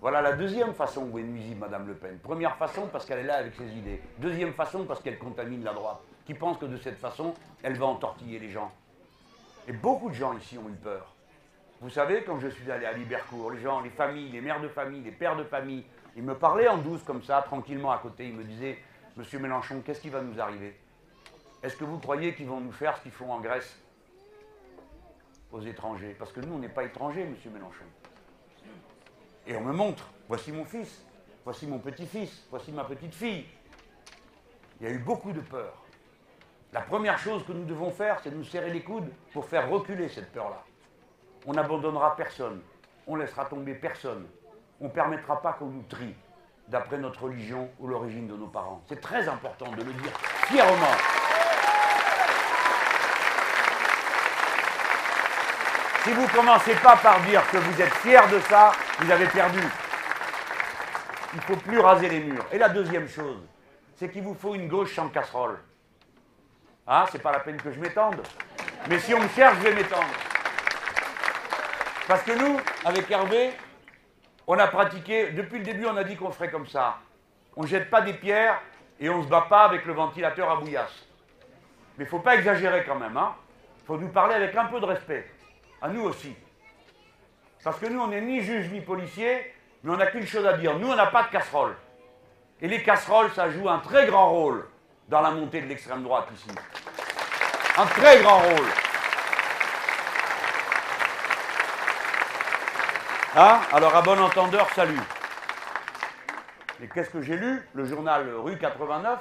Voilà 0.00 0.20
la 0.20 0.32
deuxième 0.32 0.74
façon 0.74 1.08
où 1.12 1.18
est 1.20 1.22
nuisible 1.22 1.60
Madame 1.60 1.86
Le 1.86 1.94
Pen. 1.94 2.18
Première 2.18 2.56
façon 2.56 2.88
parce 2.88 3.06
qu'elle 3.06 3.20
est 3.20 3.22
là 3.22 3.36
avec 3.36 3.54
ses 3.54 3.72
idées. 3.72 4.02
Deuxième 4.18 4.52
façon 4.52 4.84
parce 4.84 5.00
qu'elle 5.00 5.16
contamine 5.16 5.62
la 5.62 5.74
droite, 5.74 6.00
qui 6.26 6.34
pense 6.34 6.58
que 6.58 6.66
de 6.66 6.76
cette 6.76 6.98
façon, 6.98 7.34
elle 7.62 7.78
va 7.78 7.86
entortiller 7.86 8.40
les 8.40 8.50
gens. 8.50 8.72
Et 9.66 9.72
beaucoup 9.72 10.10
de 10.10 10.14
gens 10.14 10.36
ici 10.36 10.58
ont 10.58 10.68
eu 10.68 10.76
peur. 10.76 11.14
Vous 11.80 11.90
savez, 11.90 12.22
quand 12.24 12.38
je 12.40 12.48
suis 12.48 12.70
allé 12.70 12.86
à 12.86 12.92
Libercourt, 12.92 13.50
les 13.50 13.60
gens, 13.60 13.80
les 13.80 13.90
familles, 13.90 14.30
les 14.30 14.40
mères 14.40 14.60
de 14.60 14.68
famille, 14.68 15.02
les 15.02 15.12
pères 15.12 15.36
de 15.36 15.44
famille, 15.44 15.84
ils 16.16 16.22
me 16.22 16.34
parlaient 16.34 16.68
en 16.68 16.78
douce 16.78 17.02
comme 17.02 17.22
ça, 17.22 17.42
tranquillement 17.42 17.90
à 17.90 17.98
côté. 17.98 18.28
Ils 18.28 18.34
me 18.34 18.44
disaient, 18.44 18.78
Monsieur 19.16 19.38
Mélenchon, 19.38 19.82
qu'est-ce 19.84 20.00
qui 20.00 20.08
va 20.08 20.22
nous 20.22 20.40
arriver? 20.40 20.78
Est-ce 21.62 21.76
que 21.76 21.84
vous 21.84 21.98
croyez 21.98 22.34
qu'ils 22.34 22.46
vont 22.46 22.60
nous 22.60 22.72
faire 22.72 22.96
ce 22.96 23.02
qu'ils 23.02 23.12
font 23.12 23.32
en 23.32 23.40
Grèce? 23.40 23.76
Aux 25.52 25.60
étrangers 25.60 26.16
Parce 26.18 26.32
que 26.32 26.40
nous, 26.40 26.54
on 26.54 26.58
n'est 26.58 26.68
pas 26.68 26.84
étrangers, 26.84 27.24
Monsieur 27.24 27.50
Mélenchon. 27.50 27.84
Et 29.46 29.56
on 29.56 29.60
me 29.60 29.72
montre, 29.72 30.08
voici 30.28 30.52
mon 30.52 30.64
fils, 30.64 31.04
voici 31.44 31.66
mon 31.66 31.78
petit-fils, 31.78 32.46
voici 32.50 32.72
ma 32.72 32.84
petite-fille. 32.84 33.46
Il 34.80 34.86
y 34.86 34.90
a 34.90 34.92
eu 34.92 34.98
beaucoup 34.98 35.32
de 35.32 35.40
peur. 35.40 35.83
La 36.74 36.80
première 36.80 37.16
chose 37.16 37.46
que 37.46 37.52
nous 37.52 37.64
devons 37.64 37.92
faire, 37.92 38.18
c'est 38.20 38.34
nous 38.34 38.42
serrer 38.42 38.70
les 38.70 38.82
coudes 38.82 39.08
pour 39.32 39.46
faire 39.46 39.70
reculer 39.70 40.08
cette 40.08 40.32
peur-là. 40.32 40.60
On 41.46 41.52
n'abandonnera 41.52 42.16
personne, 42.16 42.60
on 43.06 43.14
laissera 43.14 43.44
tomber 43.44 43.74
personne, 43.74 44.26
on 44.80 44.86
ne 44.86 44.90
permettra 44.90 45.40
pas 45.40 45.52
qu'on 45.52 45.66
nous 45.66 45.84
trie 45.84 46.16
d'après 46.66 46.98
notre 46.98 47.22
religion 47.22 47.70
ou 47.78 47.86
l'origine 47.86 48.26
de 48.26 48.34
nos 48.34 48.48
parents. 48.48 48.82
C'est 48.88 49.00
très 49.00 49.28
important 49.28 49.70
de 49.70 49.84
le 49.84 49.92
dire 49.92 50.10
fièrement. 50.48 50.96
Si 56.02 56.12
vous 56.12 56.22
ne 56.22 56.36
commencez 56.36 56.74
pas 56.74 56.96
par 56.96 57.20
dire 57.20 57.48
que 57.52 57.58
vous 57.58 57.82
êtes 57.82 57.94
fier 57.98 58.28
de 58.28 58.40
ça, 58.40 58.72
vous 58.98 59.12
avez 59.12 59.26
perdu. 59.26 59.62
Il 61.34 61.36
ne 61.36 61.42
faut 61.42 61.56
plus 61.56 61.78
raser 61.78 62.08
les 62.08 62.18
murs. 62.18 62.46
Et 62.50 62.58
la 62.58 62.68
deuxième 62.68 63.08
chose, 63.08 63.38
c'est 63.94 64.10
qu'il 64.10 64.24
vous 64.24 64.34
faut 64.34 64.56
une 64.56 64.66
gauche 64.66 64.96
sans 64.96 65.08
casserole. 65.08 65.56
Ah, 66.86 67.06
c'est 67.10 67.22
pas 67.22 67.32
la 67.32 67.40
peine 67.40 67.56
que 67.56 67.72
je 67.72 67.80
m'étende. 67.80 68.20
Mais 68.88 68.98
si 68.98 69.14
on 69.14 69.20
me 69.20 69.28
cherche, 69.28 69.56
je 69.56 69.62
vais 69.62 69.74
m'étendre. 69.74 70.04
Parce 72.06 72.22
que 72.22 72.32
nous, 72.32 72.60
avec 72.84 73.10
Hervé, 73.10 73.52
on 74.46 74.58
a 74.58 74.66
pratiqué, 74.66 75.30
depuis 75.30 75.58
le 75.58 75.64
début, 75.64 75.86
on 75.86 75.96
a 75.96 76.04
dit 76.04 76.16
qu'on 76.16 76.30
ferait 76.30 76.50
comme 76.50 76.66
ça. 76.66 76.98
On 77.56 77.62
ne 77.62 77.66
jette 77.66 77.88
pas 77.88 78.02
des 78.02 78.12
pierres 78.12 78.60
et 79.00 79.08
on 79.08 79.18
ne 79.18 79.22
se 79.22 79.28
bat 79.28 79.46
pas 79.48 79.64
avec 79.64 79.86
le 79.86 79.94
ventilateur 79.94 80.50
à 80.50 80.56
bouillasse. 80.56 81.06
Mais 81.96 82.04
il 82.04 82.06
ne 82.06 82.10
faut 82.10 82.18
pas 82.18 82.34
exagérer 82.34 82.84
quand 82.84 82.96
même. 82.96 83.16
Hein. 83.16 83.34
Il 83.82 83.86
faut 83.86 83.96
nous 83.96 84.08
parler 84.08 84.34
avec 84.34 84.54
un 84.54 84.66
peu 84.66 84.78
de 84.78 84.84
respect. 84.84 85.30
À 85.80 85.88
nous 85.88 86.02
aussi. 86.02 86.36
Parce 87.62 87.78
que 87.78 87.86
nous, 87.86 88.00
on 88.00 88.08
n'est 88.08 88.20
ni 88.20 88.42
juge 88.42 88.68
ni 88.70 88.82
policier, 88.82 89.54
mais 89.82 89.94
on 89.94 89.96
n'a 89.96 90.06
qu'une 90.06 90.26
chose 90.26 90.44
à 90.44 90.58
dire. 90.58 90.78
Nous, 90.78 90.90
on 90.90 90.96
n'a 90.96 91.06
pas 91.06 91.22
de 91.22 91.28
casserole. 91.28 91.76
Et 92.60 92.68
les 92.68 92.82
casseroles, 92.82 93.30
ça 93.30 93.48
joue 93.48 93.70
un 93.70 93.78
très 93.78 94.06
grand 94.06 94.28
rôle 94.28 94.66
dans 95.08 95.20
la 95.20 95.30
montée 95.30 95.60
de 95.60 95.66
l'extrême 95.66 96.02
droite 96.02 96.28
ici. 96.34 96.48
Un 97.76 97.86
très 97.86 98.22
grand 98.22 98.38
rôle. 98.38 98.66
Hein? 103.36 103.60
Alors, 103.72 103.96
à 103.96 104.02
bon 104.02 104.20
entendeur, 104.20 104.68
salut. 104.74 105.00
Et 106.80 106.88
qu'est-ce 106.88 107.10
que 107.10 107.20
j'ai 107.20 107.36
lu? 107.36 107.68
Le 107.74 107.84
journal 107.84 108.28
Rue 108.36 108.58
89, 108.58 109.18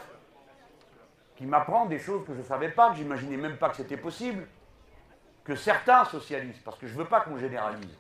qui 1.36 1.46
m'apprend 1.46 1.88
des 1.88 1.98
choses 1.98 2.26
que 2.26 2.34
je 2.34 2.40
ne 2.40 2.44
savais 2.44 2.70
pas, 2.70 2.92
que 2.92 2.98
j'imaginais 2.98 3.38
même 3.38 3.58
pas 3.58 3.70
que 3.70 3.78
c'était 3.78 3.98
possible, 3.98 4.48
que 5.44 5.56
certains 5.56 6.06
socialistes, 6.06 6.64
parce 6.64 6.78
que 6.78 6.88
je 6.88 6.94
ne 6.94 7.00
veux 7.00 7.08
pas 7.08 7.22
qu'on 7.22 7.38
généralise, 7.38 7.98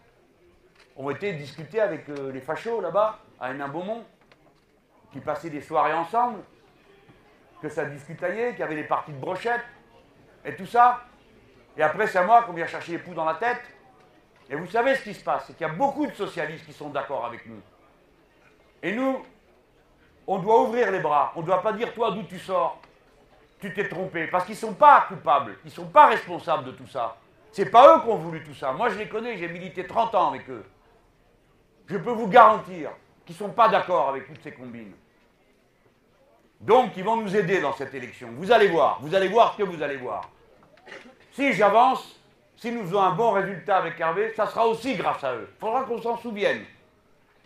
ont 0.95 1.09
été 1.09 1.33
discutés 1.33 1.81
avec 1.81 2.07
euh, 2.09 2.31
les 2.31 2.41
fachos 2.41 2.79
là-bas, 2.79 3.19
à 3.39 3.51
Hénin-Beaumont, 3.51 4.03
qui 5.11 5.19
passaient 5.19 5.49
des 5.49 5.61
soirées 5.61 5.93
ensemble, 5.93 6.39
que 7.63 7.69
ça 7.69 7.85
discutaillait, 7.85 8.51
qu'il 8.51 8.59
y 8.59 8.63
avait 8.63 8.75
des 8.75 8.83
parties 8.83 9.13
de 9.13 9.17
brochettes, 9.17 9.63
et 10.43 10.53
tout 10.53 10.65
ça. 10.65 10.99
Et 11.77 11.81
après, 11.81 12.07
c'est 12.07 12.17
à 12.17 12.25
moi 12.25 12.43
qu'on 12.43 12.51
vient 12.51 12.67
chercher 12.67 12.91
les 12.91 12.97
poux 12.97 13.13
dans 13.13 13.23
la 13.23 13.35
tête. 13.35 13.61
Et 14.49 14.55
vous 14.55 14.67
savez 14.67 14.95
ce 14.95 15.03
qui 15.03 15.13
se 15.13 15.23
passe, 15.23 15.45
c'est 15.47 15.53
qu'il 15.53 15.65
y 15.65 15.69
a 15.69 15.73
beaucoup 15.73 16.05
de 16.05 16.11
socialistes 16.11 16.65
qui 16.65 16.73
sont 16.73 16.89
d'accord 16.89 17.25
avec 17.25 17.45
nous. 17.45 17.61
Et 18.83 18.91
nous, 18.93 19.25
on 20.27 20.39
doit 20.39 20.61
ouvrir 20.63 20.91
les 20.91 20.99
bras. 20.99 21.31
On 21.37 21.41
ne 21.41 21.45
doit 21.45 21.61
pas 21.61 21.71
dire, 21.71 21.93
toi, 21.93 22.11
d'où 22.11 22.23
tu 22.23 22.37
sors 22.37 22.81
Tu 23.61 23.73
t'es 23.73 23.87
trompé. 23.87 24.27
Parce 24.27 24.43
qu'ils 24.43 24.55
ne 24.55 24.59
sont 24.59 24.73
pas 24.73 25.05
coupables. 25.07 25.55
Ils 25.63 25.69
ne 25.69 25.73
sont 25.73 25.87
pas 25.87 26.07
responsables 26.07 26.65
de 26.65 26.71
tout 26.71 26.87
ça. 26.87 27.15
Ce 27.53 27.61
n'est 27.61 27.69
pas 27.69 27.95
eux 27.95 28.01
qui 28.01 28.09
ont 28.09 28.17
voulu 28.17 28.43
tout 28.43 28.53
ça. 28.53 28.73
Moi, 28.73 28.89
je 28.89 28.97
les 28.97 29.07
connais. 29.07 29.37
J'ai 29.37 29.47
milité 29.47 29.87
30 29.87 30.13
ans 30.15 30.29
avec 30.31 30.49
eux. 30.49 30.65
Je 31.87 31.95
peux 31.95 32.11
vous 32.11 32.27
garantir 32.27 32.89
qu'ils 33.25 33.35
ne 33.35 33.39
sont 33.39 33.53
pas 33.53 33.69
d'accord 33.69 34.09
avec 34.09 34.27
toutes 34.27 34.43
ces 34.43 34.51
combines. 34.51 34.93
Donc, 36.63 36.95
ils 36.95 37.03
vont 37.03 37.17
nous 37.17 37.35
aider 37.35 37.59
dans 37.59 37.73
cette 37.73 37.93
élection. 37.93 38.29
Vous 38.37 38.51
allez 38.51 38.69
voir. 38.69 38.99
Vous 39.01 39.13
allez 39.13 39.27
voir 39.27 39.51
ce 39.53 39.57
que 39.57 39.63
vous 39.63 39.81
allez 39.83 39.97
voir. 39.97 40.29
Si 41.33 41.51
j'avance, 41.51 42.17
si 42.55 42.71
nous 42.71 42.83
faisons 42.83 43.01
un 43.01 43.11
bon 43.11 43.31
résultat 43.31 43.77
avec 43.77 43.99
Hervé, 43.99 44.33
ça 44.33 44.47
sera 44.47 44.65
aussi 44.65 44.95
grâce 44.95 45.21
à 45.25 45.35
eux. 45.35 45.49
Il 45.53 45.59
faudra 45.59 45.83
qu'on 45.83 46.01
s'en 46.01 46.17
souvienne. 46.17 46.63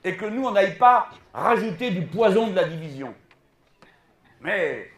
Et 0.04 0.16
que 0.16 0.26
nous, 0.26 0.46
on 0.46 0.52
n'aille 0.52 0.78
pas 0.78 1.10
rajouter 1.34 1.90
du 1.90 2.06
poison 2.06 2.48
de 2.48 2.56
la 2.56 2.66
division. 2.66 3.16
Mais 4.42 4.92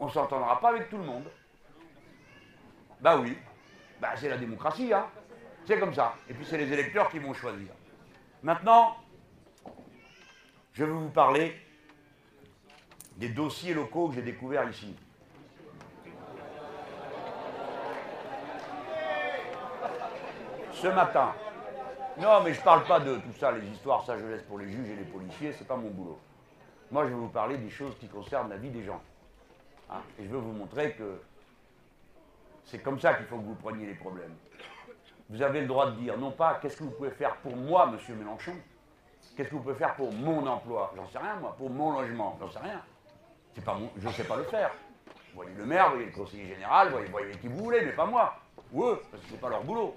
on 0.00 0.06
ne 0.06 0.10
s'entendra 0.10 0.60
pas 0.60 0.70
avec 0.70 0.90
tout 0.90 0.98
le 0.98 1.04
monde. 1.04 1.30
Bah 3.00 3.16
oui, 3.16 3.38
bah 4.00 4.10
c'est 4.16 4.28
la 4.28 4.38
démocratie, 4.38 4.92
hein. 4.92 5.06
C'est 5.66 5.78
comme 5.78 5.94
ça. 5.94 6.14
Et 6.28 6.34
puis 6.34 6.44
c'est 6.44 6.58
les 6.58 6.72
électeurs 6.72 7.08
qui 7.10 7.20
vont 7.20 7.32
choisir. 7.32 7.68
Maintenant, 8.42 8.96
je 10.72 10.84
vais 10.84 10.90
vous 10.90 11.10
parler 11.10 11.54
des 13.16 13.28
dossiers 13.28 13.74
locaux 13.74 14.08
que 14.08 14.16
j'ai 14.16 14.22
découverts 14.22 14.68
ici. 14.68 14.94
Ce 20.72 20.88
matin, 20.88 21.32
non 22.18 22.42
mais 22.44 22.52
je 22.52 22.60
ne 22.60 22.64
parle 22.64 22.84
pas 22.84 23.00
de 23.00 23.16
tout 23.16 23.32
ça, 23.38 23.50
les 23.52 23.66
histoires, 23.68 24.04
ça 24.04 24.18
je 24.18 24.26
laisse 24.26 24.42
pour 24.42 24.58
les 24.58 24.70
juges 24.70 24.90
et 24.90 24.96
les 24.96 25.04
policiers, 25.04 25.52
c'est 25.52 25.66
pas 25.66 25.76
mon 25.76 25.88
boulot. 25.88 26.18
Moi 26.90 27.04
je 27.04 27.08
vais 27.08 27.14
vous 27.14 27.28
parler 27.28 27.56
des 27.56 27.70
choses 27.70 27.96
qui 27.98 28.08
concernent 28.08 28.50
la 28.50 28.58
vie 28.58 28.70
des 28.70 28.84
gens. 28.84 29.00
Hein. 29.88 30.00
et 30.18 30.24
je 30.24 30.28
veux 30.28 30.38
vous 30.38 30.52
montrer 30.52 30.92
que 30.94 31.20
c'est 32.64 32.80
comme 32.80 32.98
ça 32.98 33.14
qu'il 33.14 33.26
faut 33.26 33.38
que 33.38 33.44
vous 33.44 33.54
preniez 33.54 33.86
les 33.86 33.94
problèmes. 33.94 34.34
Vous 35.30 35.40
avez 35.40 35.60
le 35.60 35.66
droit 35.66 35.90
de 35.90 35.96
dire, 35.96 36.18
non 36.18 36.32
pas 36.32 36.58
qu'est-ce 36.60 36.76
que 36.76 36.84
vous 36.84 36.90
pouvez 36.90 37.10
faire 37.10 37.36
pour 37.36 37.56
moi, 37.56 37.86
monsieur 37.86 38.14
Mélenchon, 38.14 38.54
qu'est-ce 39.36 39.48
que 39.48 39.54
vous 39.54 39.62
pouvez 39.62 39.74
faire 39.76 39.94
pour 39.94 40.12
mon 40.12 40.46
emploi, 40.46 40.92
j'en 40.96 41.08
sais 41.08 41.18
rien 41.18 41.36
moi, 41.36 41.54
pour 41.56 41.70
mon 41.70 41.92
logement, 41.92 42.36
j'en 42.40 42.50
sais 42.50 42.58
rien. 42.58 42.82
Je 43.98 44.06
ne 44.06 44.12
sais 44.12 44.24
pas 44.24 44.36
le 44.36 44.44
faire. 44.44 44.70
Vous 45.06 45.42
voyez 45.42 45.54
le 45.56 45.66
maire, 45.66 45.88
vous 45.88 45.94
voyez 45.96 46.06
le 46.06 46.12
conseiller 46.12 46.46
général, 46.46 46.90
vous 46.90 47.10
voyez, 47.10 47.32
qui 47.32 47.48
vous 47.48 47.64
voulez, 47.64 47.82
mais 47.82 47.92
pas 47.92 48.06
moi. 48.06 48.38
Ou 48.72 48.84
eux, 48.84 49.02
parce 49.10 49.22
que 49.22 49.28
ce 49.28 49.32
n'est 49.34 49.38
pas 49.38 49.48
leur 49.48 49.64
boulot. 49.64 49.94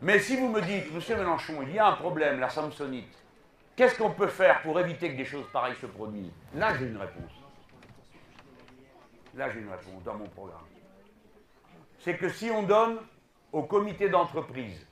Mais 0.00 0.18
si 0.20 0.36
vous 0.36 0.48
me 0.48 0.60
dites, 0.60 0.92
monsieur 0.92 1.16
Mélenchon, 1.16 1.54
il 1.62 1.72
y 1.72 1.78
a 1.78 1.88
un 1.88 1.92
problème, 1.92 2.38
la 2.38 2.48
Samsonite, 2.48 3.12
qu'est-ce 3.74 3.98
qu'on 3.98 4.10
peut 4.10 4.28
faire 4.28 4.62
pour 4.62 4.78
éviter 4.78 5.10
que 5.10 5.16
des 5.16 5.24
choses 5.24 5.46
pareilles 5.52 5.76
se 5.80 5.86
produisent? 5.86 6.32
Là, 6.54 6.76
j'ai 6.78 6.86
une 6.86 6.96
réponse. 6.96 7.32
Là, 9.34 9.50
j'ai 9.50 9.60
une 9.60 9.70
réponse 9.70 10.02
dans 10.04 10.14
mon 10.14 10.28
programme. 10.28 10.66
C'est 11.98 12.16
que 12.16 12.28
si 12.28 12.50
on 12.50 12.62
donne 12.62 12.98
au 13.52 13.62
comité 13.62 14.08
d'entreprise 14.08 14.86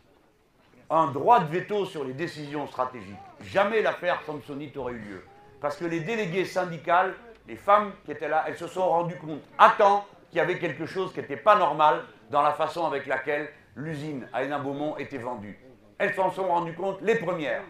un 0.91 1.09
droit 1.09 1.41
de 1.41 1.47
veto 1.47 1.85
sur 1.85 2.05
les 2.05 2.15
décisions 2.15 2.67
stratégiques, 2.67 3.15
jamais 3.43 3.83
l'affaire 3.83 4.23
Samsonite 4.25 4.77
aurait 4.77 4.95
eu 4.95 4.99
lieu. 4.99 5.25
Parce 5.61 5.77
que 5.77 5.85
les 5.85 6.01
délégués 6.01 6.45
syndicales 6.45 7.15
les 7.49 7.57
femmes 7.57 7.93
qui 8.05 8.13
étaient 8.13 8.29
là, 8.29 8.45
elles 8.47 8.57
se 8.57 8.67
sont 8.67 8.89
rendues 8.89 9.17
compte 9.17 9.43
à 9.59 9.71
temps 9.71 10.07
qu'il 10.31 10.39
y 10.39 10.41
avait 10.41 10.59
quelque 10.59 10.87
chose 10.87 11.13
qui 11.13 11.21
n'était 11.21 11.37
pas 11.37 11.57
normal 11.57 12.03
dans 12.31 12.43
la 12.43 12.53
façon 12.53 12.87
avec 12.87 13.07
laquelle 13.07 13.49
l'usine 13.77 14.29
à 14.33 14.43
Hénin-Beaumont 14.43 14.97
était 14.99 15.19
vendue. 15.19 15.59
Elles 15.99 16.15
s'en 16.15 16.31
sont 16.31 16.49
rendues 16.49 16.75
compte 16.75 17.01
les 17.03 17.15
premières. 17.17 17.63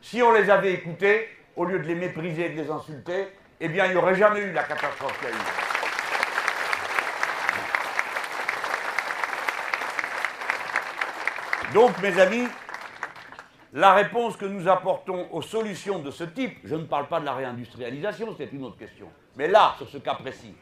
Si 0.00 0.22
on 0.22 0.32
les 0.32 0.48
avait 0.48 0.72
écoutées, 0.72 1.28
au 1.56 1.64
lieu 1.64 1.80
de 1.80 1.86
les 1.86 1.96
mépriser 1.96 2.46
et 2.46 2.50
de 2.50 2.62
les 2.62 2.70
insulter, 2.70 3.28
eh 3.60 3.68
bien, 3.68 3.86
il 3.86 3.90
n'y 3.90 3.96
aurait 3.96 4.14
jamais 4.14 4.40
eu 4.40 4.52
la 4.52 4.62
catastrophe 4.62 5.18
qu'il 5.18 5.28
y 5.28 5.32
a 5.32 5.34
eu. 5.34 5.38
Donc, 11.74 12.00
mes 12.00 12.18
amis, 12.20 12.46
la 13.72 13.92
réponse 13.92 14.36
que 14.36 14.46
nous 14.46 14.68
apportons 14.68 15.28
aux 15.32 15.42
solutions 15.42 15.98
de 15.98 16.10
ce 16.10 16.24
type, 16.24 16.58
je 16.64 16.74
ne 16.74 16.84
parle 16.84 17.08
pas 17.08 17.20
de 17.20 17.24
la 17.24 17.34
réindustrialisation, 17.34 18.34
c'est 18.36 18.52
une 18.52 18.64
autre 18.64 18.78
question, 18.78 19.08
mais 19.36 19.48
là, 19.48 19.74
sur 19.78 19.88
ce 19.88 19.98
cas 19.98 20.14
précis, 20.14 20.54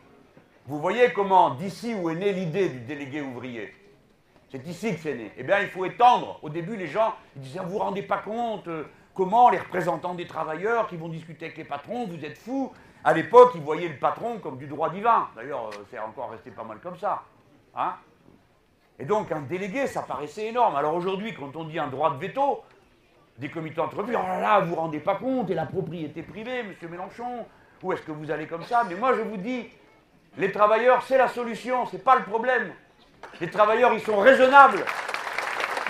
vous 0.67 0.81
voyez 0.81 1.13
comment, 1.13 1.51
d'ici 1.51 1.95
où 1.95 2.11
est 2.11 2.17
née 2.17 2.33
l'idée 2.33 2.69
du 2.69 2.81
délégué 2.81 3.21
ouvrier, 3.21 3.73
c'est 4.51 4.67
ici 4.67 4.95
que 4.95 5.01
c'est 5.01 5.15
né. 5.15 5.33
Eh 5.37 5.43
bien, 5.43 5.61
il 5.61 5.69
faut 5.69 5.85
étendre. 5.85 6.39
Au 6.43 6.49
début, 6.49 6.77
les 6.77 6.87
gens 6.87 7.15
disaient 7.35 7.59
Vous 7.59 7.71
vous 7.71 7.79
rendez 7.79 8.03
pas 8.03 8.19
compte, 8.19 8.69
Comment 9.17 9.49
les 9.49 9.57
représentants 9.57 10.15
des 10.15 10.27
travailleurs 10.27 10.89
qui 10.89 10.99
vont 10.99 11.09
discuter 11.09 11.47
avec 11.47 11.57
les 11.57 11.65
patrons, 11.65 12.07
vous 12.07 12.23
êtes 12.23 12.37
fous 12.37 12.71
À 13.03 13.15
l'époque, 13.15 13.53
ils 13.55 13.63
voyaient 13.63 13.89
le 13.89 13.97
patron 13.97 14.39
comme 14.41 14.59
du 14.59 14.67
droit 14.67 14.91
divin. 14.91 15.29
D'ailleurs, 15.35 15.71
euh, 15.71 15.85
c'est 15.91 15.99
encore 15.99 16.31
resté 16.31 16.51
pas 16.51 16.65
mal 16.65 16.81
comme 16.81 16.99
ça. 16.99 17.23
Hein 17.75 17.95
et 18.99 19.07
donc, 19.07 19.33
un 19.33 19.41
délégué, 19.41 19.87
ça 19.87 20.03
paraissait 20.03 20.49
énorme. 20.49 20.77
Alors 20.77 20.95
aujourd'hui, 20.95 21.33
quand 21.33 21.57
on 21.57 21.65
dit 21.65 21.79
un 21.79 21.87
droit 21.87 22.11
de 22.11 22.19
veto, 22.19 22.63
des 23.39 23.51
comités 23.51 23.77
d'entreprise, 23.77 24.17
oh 24.19 24.27
là 24.27 24.41
là, 24.41 24.61
vous 24.61 24.71
vous 24.71 24.77
rendez 24.77 25.01
pas 25.01 25.17
compte, 25.17 25.51
et 25.51 25.55
la 25.55 25.67
propriété 25.67 26.23
privée, 26.23 26.63
monsieur 26.63 26.89
Mélenchon, 26.89 27.47
où 27.83 27.93
est-ce 27.93 28.03
que 28.03 28.13
vous 28.13 28.31
allez 28.31 28.47
comme 28.47 28.65
ça? 28.65 28.85
Mais 28.89 28.95
moi, 28.95 29.15
je 29.15 29.21
vous 29.21 29.37
dis, 29.37 29.69
les 30.39 30.51
travailleurs, 30.51 31.03
c'est 31.03 31.19
la 31.19 31.29
solution, 31.29 31.87
c'est 31.87 32.03
pas 32.03 32.17
le 32.17 32.23
problème. 32.23 32.73
Les 33.41 33.51
travailleurs, 33.51 33.93
ils 33.93 34.01
sont 34.01 34.19
raisonnables. 34.19 34.85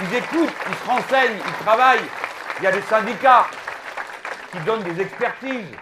Ils 0.03 0.15
écoutent, 0.15 0.55
ils 0.69 0.75
se 0.75 0.87
renseignent, 0.87 1.37
ils 1.37 1.65
travaillent. 1.65 2.05
Il 2.59 2.65
y 2.65 2.67
a 2.67 2.73
des 2.73 2.83
syndicats 2.83 3.47
qui 4.51 4.59
donnent 4.61 4.83
des 4.83 5.01
expertises. 5.01 5.73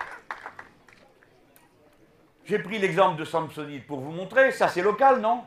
J'ai 2.45 2.59
pris 2.59 2.79
l'exemple 2.79 3.17
de 3.19 3.25
Samsonite 3.25 3.87
pour 3.87 4.01
vous 4.01 4.11
montrer. 4.11 4.53
Ça, 4.53 4.69
c'est 4.69 4.83
local, 4.83 5.21
non? 5.21 5.45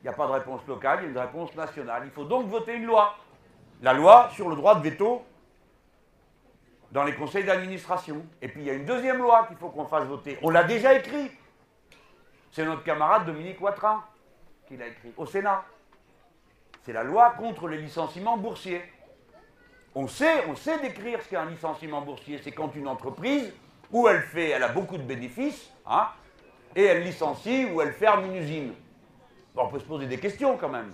Il 0.00 0.04
n'y 0.04 0.08
a 0.08 0.12
pas 0.12 0.26
de 0.26 0.32
réponse 0.32 0.60
locale, 0.66 1.00
il 1.02 1.04
y 1.04 1.06
a 1.08 1.10
une 1.10 1.18
réponse 1.18 1.54
nationale. 1.54 2.02
Il 2.04 2.10
faut 2.10 2.24
donc 2.24 2.46
voter 2.46 2.74
une 2.74 2.86
loi. 2.86 3.14
La 3.82 3.92
loi 3.92 4.30
sur 4.34 4.48
le 4.48 4.56
droit 4.56 4.74
de 4.76 4.88
veto 4.88 5.24
dans 6.92 7.04
les 7.04 7.14
conseils 7.14 7.44
d'administration. 7.44 8.24
Et 8.40 8.48
puis 8.48 8.62
il 8.62 8.66
y 8.66 8.70
a 8.70 8.74
une 8.74 8.84
deuxième 8.84 9.18
loi 9.18 9.46
qu'il 9.48 9.56
faut 9.56 9.68
qu'on 9.68 9.86
fasse 9.86 10.06
voter. 10.06 10.38
On 10.42 10.50
l'a 10.50 10.64
déjà 10.64 10.94
écrit. 10.94 11.30
C'est 12.52 12.64
notre 12.64 12.84
camarade 12.84 13.26
Dominique 13.26 13.60
Watrin 13.60 14.02
qui 14.66 14.76
l'a 14.76 14.86
écrit 14.86 15.12
au 15.16 15.26
Sénat. 15.26 15.64
C'est 16.82 16.92
la 16.92 17.02
loi 17.02 17.34
contre 17.36 17.68
les 17.68 17.78
licenciements 17.78 18.36
boursiers. 18.36 18.82
On 19.94 20.08
sait, 20.08 20.44
on 20.48 20.56
sait 20.56 20.78
décrire 20.80 21.22
ce 21.22 21.28
qu'est 21.28 21.36
un 21.36 21.46
licenciement 21.46 22.00
boursier. 22.00 22.38
C'est 22.42 22.52
quand 22.52 22.74
une 22.74 22.86
entreprise, 22.86 23.52
où 23.90 24.08
elle 24.08 24.22
fait, 24.22 24.50
elle 24.50 24.62
a 24.62 24.68
beaucoup 24.68 24.96
de 24.98 25.02
bénéfices, 25.02 25.70
hein, 25.86 26.08
et 26.74 26.84
elle 26.84 27.02
licencie 27.02 27.66
ou 27.66 27.80
elle 27.80 27.92
ferme 27.92 28.26
une 28.26 28.36
usine. 28.36 28.74
on 29.56 29.68
peut 29.68 29.78
se 29.78 29.84
poser 29.84 30.06
des 30.06 30.18
questions 30.18 30.56
quand 30.56 30.68
même. 30.68 30.92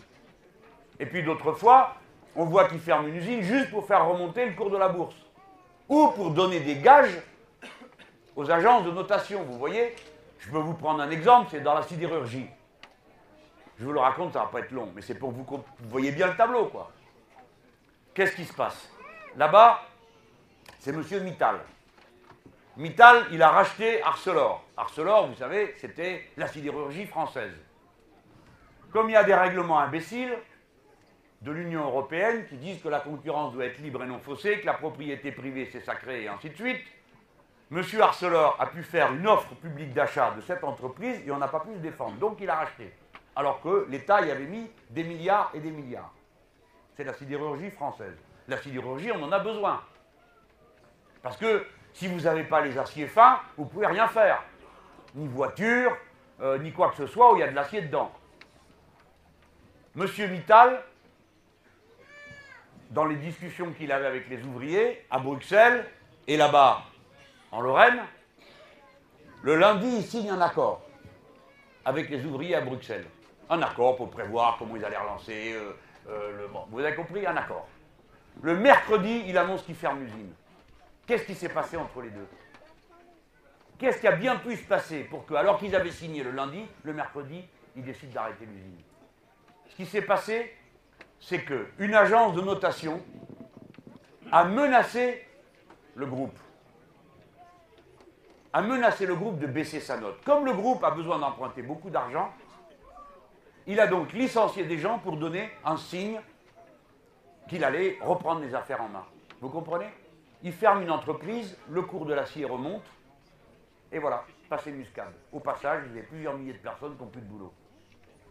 Et 1.01 1.07
puis 1.07 1.23
d'autres 1.23 1.53
fois, 1.53 1.97
on 2.35 2.45
voit 2.45 2.69
qu'il 2.69 2.81
ferme 2.81 3.09
une 3.09 3.17
usine 3.17 3.43
juste 3.43 3.71
pour 3.71 3.87
faire 3.87 4.07
remonter 4.07 4.47
le 4.47 4.53
cours 4.53 4.71
de 4.71 4.77
la 4.77 4.89
bourse. 4.89 5.17
Ou 5.89 6.09
pour 6.09 6.31
donner 6.31 6.61
des 6.61 6.77
gages 6.77 7.21
aux 8.35 8.51
agences 8.51 8.85
de 8.85 8.91
notation. 8.91 9.43
Vous 9.43 9.59
voyez, 9.59 9.95
je 10.39 10.51
peux 10.51 10.59
vous 10.59 10.75
prendre 10.75 11.03
un 11.03 11.11
exemple, 11.11 11.49
c'est 11.51 11.61
dans 11.61 11.75
la 11.75 11.83
sidérurgie. 11.83 12.49
Je 13.79 13.85
vous 13.85 13.93
le 13.93 14.01
raconte, 14.01 14.33
ça 14.33 14.41
ne 14.41 14.45
va 14.45 14.51
pas 14.51 14.61
être 14.61 14.71
long, 14.71 14.91
mais 14.95 15.03
c'est 15.03 15.15
pour 15.15 15.31
que 15.31 15.35
vous, 15.37 15.45
vous 15.45 15.89
voyez 15.89 16.13
bien 16.13 16.29
le 16.29 16.37
tableau, 16.37 16.67
quoi. 16.67 16.91
Qu'est-ce 18.15 18.37
qui 18.37 18.45
se 18.45 18.53
passe? 18.53 18.91
Là-bas, 19.37 19.83
c'est 20.79 20.91
M. 20.91 21.03
Mittal. 21.23 21.61
Mittal, 22.77 23.27
il 23.33 23.43
a 23.43 23.51
racheté 23.51 24.03
Arcelor. 24.03 24.63
Arcelor, 24.77 25.29
vous 25.29 25.37
savez, 25.37 25.75
c'était 25.79 26.31
la 26.37 26.47
sidérurgie 26.47 27.07
française. 27.07 27.55
Comme 28.93 29.09
il 29.11 29.13
y 29.13 29.17
a 29.17 29.25
des 29.25 29.35
règlements 29.35 29.79
imbéciles 29.79 30.37
de 31.43 31.51
l'Union 31.51 31.85
européenne 31.85 32.47
qui 32.47 32.57
disent 32.57 32.81
que 32.81 32.89
la 32.89 33.01
concurrence 33.01 33.53
doit 33.53 33.67
être 33.67 33.79
libre 33.79 34.03
et 34.03 34.07
non 34.07 34.21
faussée, 34.21 34.61
que 34.61 34.67
la 34.67 34.75
propriété 34.75 35.33
privée 35.33 35.69
c'est 35.71 35.81
sacré 35.81 36.25
et 36.25 36.29
ainsi 36.29 36.51
de 36.51 36.55
suite, 36.55 36.83
M. 37.71 37.83
Arcelor 38.01 38.57
a 38.59 38.67
pu 38.67 38.83
faire 38.83 39.13
une 39.13 39.27
offre 39.27 39.55
publique 39.57 39.93
d'achat 39.93 40.33
de 40.37 40.41
cette 40.43 40.63
entreprise 40.63 41.21
et 41.27 41.31
on 41.31 41.39
n'a 41.39 41.49
pas 41.49 41.61
pu 41.61 41.73
se 41.75 41.79
défendre. 41.79 42.17
Donc 42.19 42.39
il 42.41 42.49
a 42.49 42.57
racheté 42.57 42.93
alors 43.35 43.61
que 43.61 43.87
l'État 43.89 44.21
y 44.21 44.31
avait 44.31 44.47
mis 44.47 44.71
des 44.91 45.05
milliards 45.05 45.51
et 45.55 45.61
des 45.61 45.71
milliards. 45.71 46.13
C'est 46.95 47.05
la 47.05 47.15
sidérurgie 47.15 47.71
française. 47.71 48.17
La 48.49 48.59
sidérurgie, 48.59 49.11
on 49.13 49.23
en 49.23 49.33
a 49.33 49.39
besoin. 49.39 49.81
Parce 51.23 51.37
que 51.37 51.67
si 51.95 52.09
vous 52.09 52.21
n'avez 52.21 52.45
pas 52.45 52.61
les 52.61 52.77
aciers 52.77 53.07
fins, 53.07 53.41
vous 53.57 53.65
ne 53.65 53.69
pouvez 53.69 53.87
rien 53.87 54.07
faire. 54.09 54.43
Ni 55.15 55.27
voiture, 55.29 55.97
euh, 56.41 56.59
ni 56.59 56.73
quoi 56.73 56.91
que 56.91 56.97
ce 56.97 57.07
soit 57.07 57.33
où 57.33 57.37
il 57.37 57.41
y 57.41 57.43
a 57.43 57.49
de 57.49 57.55
l'acier 57.55 57.83
dedans. 57.83 58.13
Monsieur 59.95 60.27
Mittal, 60.27 60.83
dans 62.93 63.05
les 63.05 63.17
discussions 63.17 63.73
qu'il 63.73 63.93
avait 63.93 64.07
avec 64.07 64.29
les 64.29 64.43
ouvriers 64.45 65.05
à 65.11 65.19
Bruxelles 65.19 65.85
et 66.27 66.37
là-bas 66.37 66.83
en 67.51 67.61
Lorraine, 67.61 68.01
le 69.43 69.57
lundi, 69.57 69.89
il 69.89 70.05
signe 70.05 70.31
un 70.31 70.41
accord 70.41 70.83
avec 71.85 72.09
les 72.09 72.25
ouvriers 72.25 72.55
à 72.55 72.61
Bruxelles 72.61 73.07
un 73.53 73.61
accord 73.63 73.97
pour 73.97 74.11
prévoir 74.11 74.57
comment 74.59 74.77
ils 74.77 74.85
allaient 74.85 74.97
relancer. 74.97 75.53
Euh, 75.53 75.73
euh, 76.09 76.39
le, 76.39 76.49
vous 76.71 76.81
avez 76.81 76.95
compris, 76.95 77.27
un 77.27 77.37
accord. 77.37 77.69
Le 78.41 78.57
mercredi, 78.59 79.25
il 79.27 79.37
annonce 79.37 79.63
qu'il 79.63 79.75
ferme 79.75 80.01
l'usine. 80.01 80.33
Qu'est-ce 81.07 81.25
qui 81.25 81.35
s'est 81.35 81.51
passé 81.51 81.77
entre 81.77 82.01
les 82.01 82.11
deux? 82.11 82.27
Qu'est-ce 83.79 84.01
qui 84.01 84.07
a 84.07 84.13
bien 84.13 84.37
pu 84.37 84.57
se 84.57 84.65
passer 84.65 85.01
pour 85.05 85.27
que, 85.27 85.35
alors 85.35 85.59
qu'ils 85.59 85.77
avaient 85.77 85.91
signé 85.91 86.23
le 86.23 86.31
lundi, 86.31 86.65
le 86.83 86.95
mercredi, 86.95 87.45
ils 87.77 87.85
décident 87.85 88.13
d'arrêter 88.13 88.47
l'usine? 88.47 88.81
Ce 89.69 89.77
qui 89.77 89.87
s'est 89.87 90.03
passé, 90.03 90.57
c'est 91.23 91.45
qu'une 91.45 91.95
agence 91.95 92.35
de 92.35 92.41
notation 92.41 93.01
a 94.33 94.45
menacé 94.45 95.25
le 95.95 96.07
groupe. 96.07 96.37
A 98.53 98.61
menacé 98.61 99.07
le 99.07 99.15
groupe 99.15 99.39
de 99.39 99.47
baisser 99.47 99.81
sa 99.81 99.97
note. 99.99 100.23
Comme 100.25 100.45
le 100.45 100.53
groupe 100.53 100.83
a 100.85 100.91
besoin 100.91 101.19
d'emprunter 101.19 101.63
beaucoup 101.63 101.91
d'argent, 101.91 102.33
il 103.67 103.79
a 103.79 103.87
donc 103.87 104.13
licencié 104.13 104.65
des 104.65 104.79
gens 104.79 104.99
pour 104.99 105.17
donner 105.17 105.49
un 105.65 105.77
signe 105.77 106.21
qu'il 107.49 107.63
allait 107.65 107.99
reprendre 108.01 108.41
les 108.41 108.55
affaires 108.55 108.83
en 108.83 108.89
main. 108.89 109.05
Vous 109.41 109.49
comprenez? 109.49 109.89
Il 110.43 110.53
ferme 110.53 110.83
une 110.83 110.91
entreprise, 110.91 111.57
le 111.71 111.83
cours 111.83 112.05
de 112.05 112.15
l'acier 112.15 112.45
remonte, 112.45 112.85
et 113.93 114.01
voilà, 114.01 114.25
passé 114.49 114.73
muscade. 114.73 115.13
Au 115.31 115.39
passage, 115.39 115.85
il 115.91 115.97
y 115.97 116.01
a 116.01 116.03
plusieurs 116.03 116.37
milliers 116.37 116.55
de 116.55 116.59
personnes 116.59 116.97
qui 116.97 117.03
n'ont 117.03 117.11
plus 117.11 117.21
de 117.21 117.27
boulot. 117.27 117.53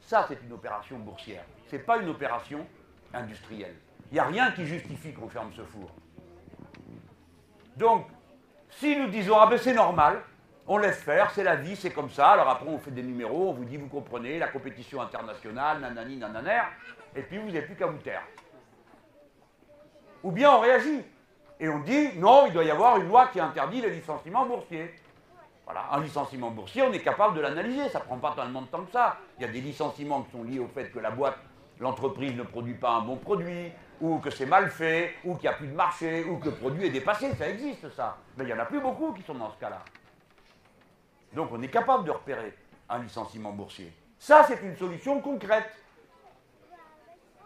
Ça, 0.01 0.25
c'est 0.27 0.41
une 0.43 0.51
opération 0.51 0.97
boursière. 0.97 1.45
Ce 1.69 1.77
n'est 1.77 1.81
pas 1.81 1.97
une 1.97 2.09
opération 2.09 2.67
industrielle. 3.13 3.75
Il 4.11 4.15
n'y 4.15 4.19
a 4.19 4.25
rien 4.25 4.51
qui 4.51 4.65
justifie 4.65 5.13
qu'on 5.13 5.29
ferme 5.29 5.51
ce 5.55 5.63
four. 5.63 5.89
Donc, 7.77 8.07
si 8.69 8.95
nous 8.95 9.07
disons, 9.07 9.37
ah 9.39 9.47
ben 9.47 9.57
c'est 9.57 9.73
normal, 9.73 10.21
on 10.67 10.77
laisse 10.77 11.01
faire, 11.01 11.31
c'est 11.31 11.43
la 11.43 11.55
vie, 11.55 11.75
c'est 11.75 11.91
comme 11.91 12.09
ça. 12.09 12.29
Alors 12.31 12.49
après, 12.49 12.67
on 12.67 12.77
fait 12.77 12.91
des 12.91 13.03
numéros, 13.03 13.49
on 13.49 13.53
vous 13.53 13.65
dit, 13.65 13.77
vous 13.77 13.87
comprenez, 13.87 14.39
la 14.39 14.47
compétition 14.47 15.01
internationale, 15.01 15.79
nanani, 15.79 16.17
nananer, 16.17 16.61
et 17.15 17.21
puis 17.21 17.37
vous 17.37 17.47
n'avez 17.47 17.63
plus 17.63 17.75
qu'à 17.75 17.87
vous 17.87 17.97
taire. 17.97 18.23
Ou 20.23 20.31
bien 20.31 20.51
on 20.51 20.59
réagit. 20.59 21.01
Et 21.59 21.69
on 21.69 21.79
dit, 21.79 22.17
non, 22.17 22.45
il 22.47 22.53
doit 22.53 22.63
y 22.63 22.71
avoir 22.71 22.97
une 22.97 23.07
loi 23.07 23.27
qui 23.27 23.39
interdit 23.39 23.81
les 23.81 23.91
licenciements 23.91 24.45
boursiers. 24.45 24.93
Voilà, 25.65 25.85
un 25.91 26.01
licenciement 26.01 26.51
boursier, 26.51 26.81
on 26.81 26.91
est 26.91 26.99
capable 26.99 27.35
de 27.35 27.41
l'analyser, 27.41 27.87
ça 27.89 27.99
ne 27.99 28.03
prend 28.05 28.17
pas 28.17 28.33
tellement 28.35 28.63
de 28.63 28.67
temps 28.67 28.83
que 28.83 28.91
ça. 28.91 29.17
Il 29.37 29.45
y 29.45 29.45
a 29.45 29.51
des 29.51 29.61
licenciements 29.61 30.23
qui 30.23 30.31
sont 30.31 30.43
liés 30.43 30.59
au 30.59 30.67
fait 30.67 30.91
que 30.91 30.99
la 30.99 31.11
boîte, 31.11 31.37
l'entreprise 31.81 32.35
ne 32.35 32.43
produit 32.43 32.75
pas 32.75 32.91
un 32.91 33.01
bon 33.01 33.17
produit, 33.17 33.71
ou 33.99 34.19
que 34.19 34.29
c'est 34.29 34.45
mal 34.45 34.69
fait, 34.69 35.15
ou 35.25 35.35
qu'il 35.35 35.49
n'y 35.49 35.55
a 35.55 35.57
plus 35.57 35.67
de 35.67 35.73
marché, 35.73 36.23
ou 36.23 36.37
que 36.37 36.45
le 36.45 36.55
produit 36.55 36.85
est 36.85 36.91
dépassé, 36.91 37.33
ça 37.35 37.49
existe 37.49 37.89
ça. 37.89 38.17
Mais 38.37 38.45
il 38.45 38.47
n'y 38.47 38.53
en 38.53 38.59
a 38.59 38.65
plus 38.65 38.79
beaucoup 38.79 39.11
qui 39.13 39.23
sont 39.23 39.33
dans 39.33 39.51
ce 39.51 39.59
cas-là. 39.59 39.81
Donc 41.33 41.49
on 41.51 41.61
est 41.61 41.69
capable 41.69 42.05
de 42.05 42.11
repérer 42.11 42.55
un 42.87 42.99
licenciement 42.99 43.51
boursier. 43.51 43.91
Ça, 44.19 44.45
c'est 44.47 44.61
une 44.61 44.75
solution 44.77 45.19
concrète. 45.21 45.71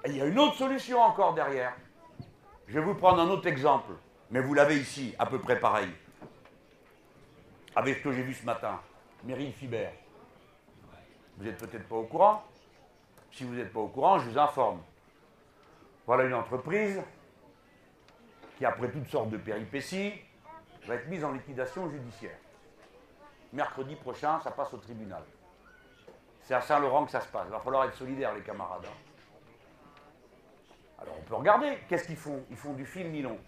Et 0.04 0.10
il 0.10 0.17
y 0.17 0.21
a 0.21 0.26
une 0.26 0.38
autre 0.38 0.56
solution 0.56 1.02
encore 1.02 1.34
derrière. 1.34 1.74
Je 2.67 2.78
vais 2.78 2.86
vous 2.86 2.95
prendre 2.95 3.21
un 3.21 3.30
autre 3.30 3.48
exemple, 3.48 3.93
mais 4.32 4.41
vous 4.41 4.54
l'avez 4.54 4.78
ici, 4.78 5.15
à 5.17 5.26
peu 5.26 5.39
près 5.39 5.60
pareil. 5.60 5.89
Avec 7.76 7.98
ce 8.00 8.04
que 8.04 8.12
j'ai 8.12 8.24
vu 8.24 8.34
ce 8.34 8.45
matin, 8.45 8.80
Meryl 9.24 9.54
Fiber. 9.54 9.91
Vous 11.38 11.45
n'êtes 11.45 11.58
peut-être 11.58 11.88
pas 11.88 11.95
au 11.95 12.04
courant. 12.04 12.43
Si 13.36 13.43
vous 13.43 13.54
n'êtes 13.54 13.71
pas 13.71 13.82
au 13.82 13.88
courant, 13.88 14.17
je 14.17 14.30
vous 14.30 14.38
informe. 14.38 14.82
Voilà 16.07 16.24
une 16.24 16.34
entreprise 16.34 17.01
qui, 18.57 18.66
après 18.66 18.89
toutes 18.89 19.07
sortes 19.07 19.30
de 19.30 19.38
péripéties, 19.38 20.14
va 20.88 20.95
être 20.95 21.07
mise 21.07 21.24
en 21.24 21.32
liquidation 21.32 21.89
judiciaire 21.89 22.38
mercredi 23.55 23.95
prochain, 23.95 24.39
ça 24.43 24.51
passe 24.51 24.74
au 24.74 24.78
tribunal. 24.78 25.24
C'est 26.41 26.53
à 26.53 26.62
Saint-Laurent 26.62 27.05
que 27.05 27.12
ça 27.12 27.22
se 27.22 27.28
passe. 27.28 27.45
Il 27.47 27.51
va 27.51 27.60
falloir 27.60 27.86
être 27.86 27.95
solidaire, 27.95 28.36
les 28.36 28.41
camarades. 28.41 28.86
Hein. 28.86 28.93
Alors 30.99 31.16
on 31.18 31.24
peut 31.24 31.36
regarder. 31.36 31.80
Qu'est-ce 31.89 32.05
qu'ils 32.05 32.18
font? 32.18 32.43
Ils 32.51 32.57
font 32.57 32.74
du 32.74 32.86
fil 32.86 33.10
nylon. 33.10 33.39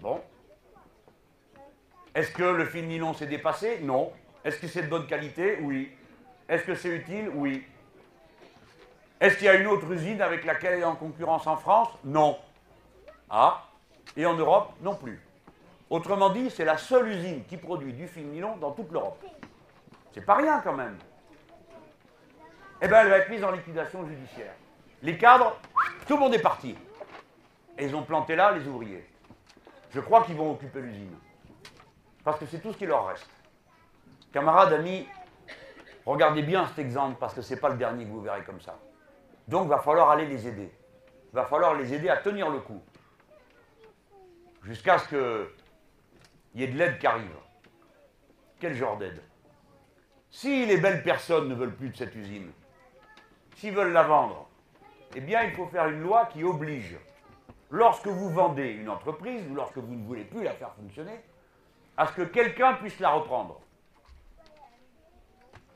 Bon. 0.00 0.22
Est-ce 2.14 2.30
que 2.30 2.44
le 2.44 2.64
fil 2.64 2.86
nylon 2.86 3.12
s'est 3.12 3.26
dépassé? 3.26 3.80
Non. 3.80 4.12
Est-ce 4.44 4.58
que 4.58 4.68
c'est 4.68 4.82
de 4.82 4.88
bonne 4.88 5.06
qualité? 5.06 5.58
Oui. 5.60 5.92
Est-ce 6.48 6.64
que 6.64 6.74
c'est 6.74 6.88
utile? 6.88 7.28
Oui. 7.34 7.66
Est-ce 9.20 9.36
qu'il 9.36 9.46
y 9.46 9.48
a 9.48 9.54
une 9.54 9.66
autre 9.66 9.90
usine 9.90 10.20
avec 10.20 10.44
laquelle 10.44 10.74
elle 10.74 10.80
est 10.80 10.84
en 10.84 10.96
concurrence 10.96 11.46
en 11.46 11.56
France? 11.56 11.88
Non. 12.04 12.38
Ah 13.30 13.64
Et 14.16 14.26
en 14.26 14.34
Europe? 14.34 14.72
Non 14.82 14.94
plus. 14.94 15.20
Autrement 15.88 16.30
dit, 16.30 16.50
c'est 16.50 16.64
la 16.64 16.76
seule 16.76 17.08
usine 17.08 17.44
qui 17.44 17.56
produit 17.56 17.92
du 17.92 18.08
fil 18.08 18.26
nylon 18.26 18.56
dans 18.56 18.72
toute 18.72 18.90
l'Europe. 18.92 19.24
C'est 20.12 20.24
pas 20.24 20.34
rien 20.34 20.60
quand 20.60 20.74
même. 20.74 20.98
Eh 22.82 22.88
bien, 22.88 23.00
elle 23.00 23.08
va 23.08 23.18
être 23.18 23.30
mise 23.30 23.42
en 23.44 23.52
liquidation 23.52 24.04
je 29.90 30.00
crois 30.00 30.24
qu'ils 30.24 30.36
vont 30.36 30.52
occuper 30.52 30.80
l'usine. 30.80 31.16
Parce 32.24 32.38
que 32.38 32.46
c'est 32.46 32.58
tout 32.58 32.72
ce 32.72 32.76
qui 32.76 32.86
leur 32.86 33.06
reste. 33.06 33.30
Camarades, 34.32 34.74
amis, 34.74 35.06
regardez 36.04 36.42
bien 36.42 36.66
cet 36.66 36.78
exemple 36.80 37.16
parce 37.18 37.32
que 37.32 37.40
ce 37.40 37.54
n'est 37.54 37.60
pas 37.60 37.70
le 37.70 37.76
dernier 37.76 38.04
que 38.04 38.10
vous 38.10 38.20
verrez 38.20 38.42
comme 38.42 38.60
ça. 38.60 38.78
Donc, 39.48 39.64
il 39.64 39.68
va 39.68 39.78
falloir 39.78 40.10
aller 40.10 40.26
les 40.26 40.46
aider. 40.46 40.70
Il 41.32 41.36
va 41.36 41.44
falloir 41.44 41.74
les 41.74 41.92
aider 41.92 42.08
à 42.08 42.16
tenir 42.16 42.50
le 42.50 42.60
coup. 42.60 42.82
Jusqu'à 44.62 44.98
ce 44.98 45.08
qu'il 45.08 46.60
y 46.60 46.64
ait 46.64 46.68
de 46.68 46.76
l'aide 46.76 46.98
qui 46.98 47.06
arrive. 47.06 47.36
Quel 48.58 48.74
genre 48.74 48.96
d'aide? 48.96 49.22
Si 50.30 50.66
les 50.66 50.78
belles 50.78 51.02
personnes 51.02 51.48
ne 51.48 51.54
veulent 51.54 51.74
plus 51.74 51.90
de 51.90 51.96
cette 51.96 52.14
usine, 52.14 52.50
s'ils 53.56 53.74
veulent 53.74 53.92
la 53.92 54.02
vendre, 54.02 54.48
eh 55.14 55.20
bien, 55.20 55.44
il 55.44 55.52
faut 55.52 55.66
faire 55.66 55.86
une 55.88 56.02
loi 56.02 56.26
qui 56.26 56.42
oblige, 56.42 56.96
lorsque 57.70 58.06
vous 58.06 58.30
vendez 58.30 58.68
une 58.68 58.88
entreprise 58.88 59.42
ou 59.50 59.54
lorsque 59.54 59.78
vous 59.78 59.94
ne 59.94 60.04
voulez 60.04 60.24
plus 60.24 60.42
la 60.42 60.52
faire 60.52 60.74
fonctionner, 60.74 61.20
à 61.96 62.06
ce 62.06 62.12
que 62.12 62.22
quelqu'un 62.22 62.74
puisse 62.74 62.98
la 62.98 63.10
reprendre. 63.10 63.60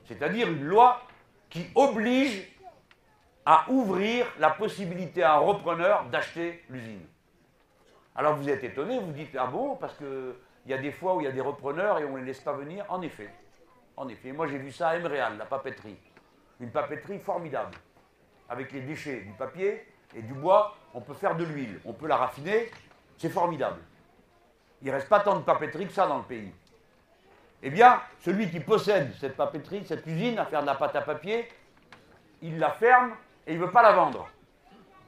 C'est-à-dire 0.07 0.49
une 0.49 0.65
loi 0.65 1.01
qui 1.49 1.67
oblige 1.75 2.47
à 3.51 3.65
ouvrir 3.69 4.27
la 4.39 4.51
possibilité 4.51 5.25
à 5.25 5.35
un 5.35 5.39
repreneur 5.39 6.05
d'acheter 6.05 6.63
l'usine. 6.69 7.05
Alors 8.15 8.37
vous 8.37 8.49
êtes 8.49 8.63
étonné, 8.63 9.01
vous 9.01 9.11
dites 9.11 9.37
ah 9.37 9.49
bon 9.49 9.75
parce 9.75 9.97
qu'il 9.97 10.37
y 10.67 10.73
a 10.73 10.79
des 10.79 10.93
fois 10.93 11.17
où 11.17 11.21
il 11.21 11.25
y 11.25 11.27
a 11.27 11.33
des 11.33 11.41
repreneurs 11.41 11.99
et 11.99 12.05
on 12.05 12.13
ne 12.13 12.19
les 12.19 12.27
laisse 12.27 12.39
pas 12.39 12.53
venir. 12.53 12.85
En 12.89 13.03
effet, 13.03 13.29
en 13.97 14.09
effet. 14.09 14.31
Moi 14.31 14.47
j'ai 14.47 14.59
vu 14.59 14.71
ça 14.71 14.91
à 14.91 14.97
Emreal, 14.97 15.37
la 15.37 15.47
papeterie, 15.47 15.97
une 16.61 16.71
papeterie 16.71 17.19
formidable 17.19 17.77
avec 18.49 18.71
les 18.71 18.83
déchets 18.83 19.23
du 19.23 19.33
papier 19.33 19.85
et 20.15 20.23
du 20.23 20.33
bois, 20.33 20.77
on 20.95 21.01
peut 21.01 21.15
faire 21.15 21.35
de 21.35 21.43
l'huile, 21.43 21.81
on 21.85 21.93
peut 21.93 22.07
la 22.07 22.19
raffiner, 22.19 22.71
c'est 23.19 23.31
formidable. 23.31 23.81
Il 24.81 24.87
ne 24.87 24.93
reste 24.93 25.09
pas 25.09 25.19
tant 25.19 25.35
de 25.35 25.43
papeterie 25.43 25.89
que 25.89 25.93
ça 25.93 26.07
dans 26.07 26.19
le 26.19 26.25
pays. 26.25 26.53
Eh 27.65 27.71
bien, 27.71 28.01
celui 28.21 28.49
qui 28.49 28.61
possède 28.61 29.13
cette 29.19 29.37
papeterie, 29.37 29.85
cette 29.85 30.07
usine 30.07 30.39
à 30.39 30.45
faire 30.45 30.61
de 30.61 30.67
la 30.67 30.77
pâte 30.77 30.95
à 30.95 31.03
papier, 31.03 31.49
il 32.43 32.57
la 32.61 32.71
ferme 32.71 33.11
et 33.51 33.55
il 33.55 33.59
ne 33.59 33.65
veut 33.65 33.73
pas 33.73 33.83
la 33.83 33.91
vendre. 33.93 34.29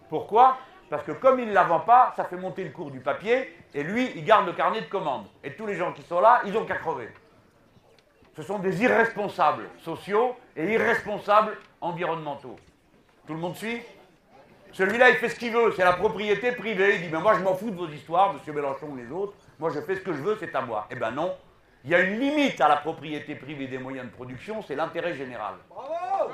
Pourquoi? 0.09 0.59
Parce 0.91 1.05
que 1.05 1.13
comme 1.13 1.39
il 1.39 1.49
ne 1.49 1.55
la 1.55 1.63
vend 1.63 1.79
pas, 1.79 2.13
ça 2.17 2.25
fait 2.25 2.37
monter 2.37 2.65
le 2.65 2.71
cours 2.71 2.91
du 2.91 2.99
papier, 2.99 3.57
et 3.73 3.85
lui, 3.85 4.11
il 4.17 4.25
garde 4.25 4.47
le 4.47 4.53
carnet 4.53 4.81
de 4.81 4.87
commandes. 4.87 5.27
Et 5.45 5.55
tous 5.55 5.65
les 5.65 5.77
gens 5.77 5.93
qui 5.93 6.03
sont 6.03 6.21
là, 6.21 6.43
ils 6.45 6.57
ont 6.57 6.65
qu'à 6.65 6.75
crever. 6.75 7.09
Ce 8.35 8.43
sont 8.43 8.59
des 8.59 8.83
irresponsables 8.83 9.69
sociaux 9.79 10.35
et 10.57 10.73
irresponsables 10.73 11.57
environnementaux. 11.81 12.57
Tout 13.29 13.35
le 13.35 13.39
monde 13.39 13.55
suit? 13.55 13.81
Celui-là, 14.73 15.11
il 15.11 15.17
fait 15.17 15.29
ce 15.29 15.37
qu'il 15.37 15.53
veut, 15.53 15.73
c'est 15.77 15.85
la 15.85 15.93
propriété 15.93 16.51
privée. 16.51 16.97
Il 16.97 17.03
dit, 17.03 17.09
ben 17.09 17.21
moi, 17.21 17.35
je 17.35 17.45
m'en 17.45 17.55
fous 17.55 17.71
de 17.71 17.77
vos 17.77 17.89
histoires, 17.89 18.33
monsieur 18.33 18.53
Mélenchon 18.53 18.89
ou 18.89 18.97
les 18.97 19.11
autres. 19.13 19.35
Moi, 19.61 19.71
je 19.71 19.81
fais 19.81 19.95
ce 19.95 20.01
que 20.01 20.13
je 20.13 20.21
veux, 20.21 20.37
c'est 20.41 20.53
à 20.57 20.63
moi. 20.63 20.89
Eh 20.91 20.97
ben 20.97 21.13
non. 21.13 21.33
Il 21.85 21.91
y 21.91 21.95
a 21.95 22.01
une 22.01 22.19
limite 22.19 22.61
à 22.61 22.69
la 22.69 22.77
propriété 22.77 23.37
privée 23.37 23.69
des 23.69 23.79
moyens 23.79 24.07
de 24.07 24.13
production, 24.13 24.63
c'est 24.63 24.75
l'intérêt 24.75 25.15
général. 25.15 25.55
Bravo 25.69 26.33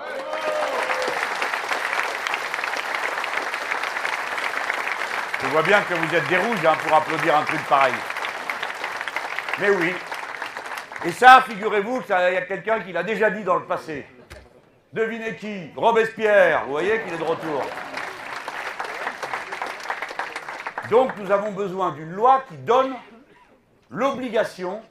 Je 5.49 5.53
vois 5.55 5.63
bien 5.63 5.81
que 5.81 5.95
vous 5.95 6.15
êtes 6.15 6.29
des 6.29 6.37
rouges 6.37 6.67
hein, 6.67 6.75
pour 6.87 6.95
applaudir 6.95 7.35
un 7.35 7.43
truc 7.43 7.67
pareil. 7.67 7.95
Mais 9.59 9.71
oui. 9.71 9.95
Et 11.07 11.11
ça, 11.11 11.43
figurez-vous 11.49 12.03
qu'il 12.03 12.11
y 12.11 12.13
a 12.13 12.43
quelqu'un 12.43 12.81
qui 12.81 12.93
l'a 12.93 13.03
déjà 13.03 13.31
dit 13.31 13.45
dans 13.45 13.57
le 13.57 13.65
passé. 13.65 14.05
Devinez 14.93 15.37
qui? 15.37 15.71
Robespierre. 15.75 16.65
Vous 16.67 16.73
voyez 16.73 17.01
qu'il 17.01 17.15
est 17.15 17.17
de 17.17 17.23
retour. 17.23 17.63
Donc 20.91 21.17
nous 21.17 21.31
avons 21.31 21.53
besoin 21.53 21.93
d'une 21.93 22.13
loi 22.13 22.45
qui 22.47 22.59
donne 22.59 22.95
l'obligation 23.89 24.83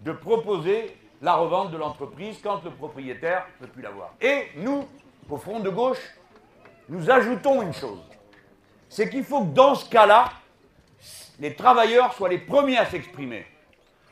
de 0.00 0.12
proposer 0.12 0.94
la 1.22 1.36
revente 1.36 1.70
de 1.70 1.78
l'entreprise 1.78 2.38
quand 2.42 2.62
le 2.64 2.70
propriétaire 2.70 3.46
ne 3.62 3.66
peut 3.66 3.72
plus 3.72 3.82
l'avoir. 3.82 4.10
Et 4.20 4.50
nous, 4.56 4.86
au 5.30 5.38
front 5.38 5.60
de 5.60 5.70
gauche, 5.70 6.02
nous 6.90 7.10
ajoutons 7.10 7.62
une 7.62 7.72
chose. 7.72 8.11
C'est 8.92 9.08
qu'il 9.08 9.24
faut 9.24 9.40
que 9.40 9.54
dans 9.54 9.74
ce 9.74 9.88
cas-là, 9.88 10.30
les 11.40 11.54
travailleurs 11.54 12.12
soient 12.12 12.28
les 12.28 12.36
premiers 12.36 12.76
à 12.76 12.84
s'exprimer. 12.84 13.46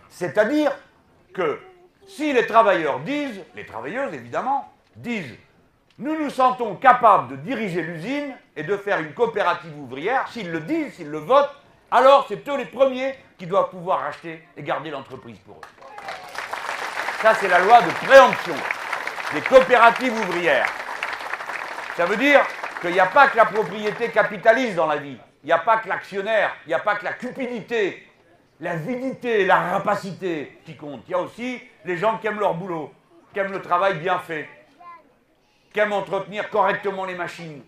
C'est-à-dire 0.08 0.72
que 1.34 1.60
si 2.08 2.32
les 2.32 2.46
travailleurs 2.46 3.00
disent, 3.00 3.42
les 3.54 3.66
travailleuses 3.66 4.14
évidemment, 4.14 4.72
disent 4.96 5.36
Nous 5.98 6.18
nous 6.18 6.30
sentons 6.30 6.76
capables 6.76 7.28
de 7.28 7.36
diriger 7.36 7.82
l'usine 7.82 8.34
et 8.56 8.62
de 8.62 8.74
faire 8.78 9.00
une 9.00 9.12
coopérative 9.12 9.78
ouvrière. 9.78 10.26
S'ils 10.32 10.50
le 10.50 10.60
disent, 10.60 10.94
s'ils 10.94 11.10
le 11.10 11.18
votent, 11.18 11.54
alors 11.90 12.24
c'est 12.26 12.48
eux 12.48 12.56
les 12.56 12.64
premiers 12.64 13.14
qui 13.38 13.46
doivent 13.46 13.68
pouvoir 13.68 14.02
acheter 14.04 14.42
et 14.56 14.62
garder 14.62 14.88
l'entreprise 14.88 15.36
pour 15.40 15.56
eux. 15.56 16.04
Ça, 17.20 17.34
c'est 17.34 17.48
la 17.48 17.58
loi 17.58 17.82
de 17.82 17.90
préemption 18.06 18.56
des 19.34 19.42
coopératives 19.42 20.14
ouvrières. 20.14 20.72
Ça 21.98 22.06
veut 22.06 22.16
dire 22.16 22.40
qu'il 22.80 22.92
n'y 22.92 23.00
a 23.00 23.06
pas 23.06 23.28
que 23.28 23.36
la 23.36 23.44
propriété 23.44 24.10
capitaliste 24.10 24.74
dans 24.74 24.86
la 24.86 24.96
vie. 24.96 25.18
Il 25.42 25.46
n'y 25.46 25.52
a 25.52 25.58
pas 25.58 25.78
que 25.78 25.88
l'actionnaire, 25.88 26.54
il 26.66 26.68
n'y 26.68 26.74
a 26.74 26.78
pas 26.78 26.96
que 26.96 27.04
la 27.04 27.12
cupidité, 27.12 28.06
la 28.60 28.76
vidité, 28.76 29.44
la 29.46 29.58
rapacité 29.58 30.58
qui 30.64 30.76
compte. 30.76 31.02
Il 31.06 31.12
y 31.12 31.14
a 31.14 31.18
aussi 31.18 31.60
les 31.84 31.96
gens 31.96 32.18
qui 32.18 32.26
aiment 32.26 32.40
leur 32.40 32.54
boulot, 32.54 32.92
qui 33.32 33.38
aiment 33.38 33.52
le 33.52 33.62
travail 33.62 33.98
bien 33.98 34.18
fait, 34.18 34.48
qui 35.72 35.80
aiment 35.80 35.92
entretenir 35.92 36.50
correctement 36.50 37.04
les 37.04 37.14
machines, 37.14 37.62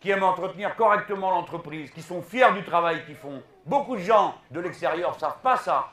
qui 0.00 0.10
aiment 0.10 0.24
entretenir 0.24 0.74
correctement 0.76 1.30
l'entreprise, 1.30 1.90
qui 1.90 2.02
sont 2.02 2.22
fiers 2.22 2.52
du 2.52 2.64
travail 2.64 3.04
qu'ils 3.06 3.16
font. 3.16 3.42
Beaucoup 3.64 3.96
de 3.96 4.02
gens 4.02 4.34
de 4.50 4.60
l'extérieur 4.60 5.14
ne 5.14 5.18
savent 5.18 5.40
pas 5.42 5.56
ça. 5.56 5.90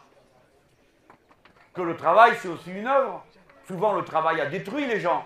Que 1.74 1.82
le 1.82 1.95
travail, 1.95 2.34
c'est 2.39 2.49
aussi 2.49 2.72
une 2.72 2.88
œuvre. 2.88 3.24
Souvent, 3.68 3.93
le 3.93 4.03
travail 4.03 4.41
a 4.41 4.45
détruit 4.45 4.86
les 4.86 4.99
gens. 4.99 5.26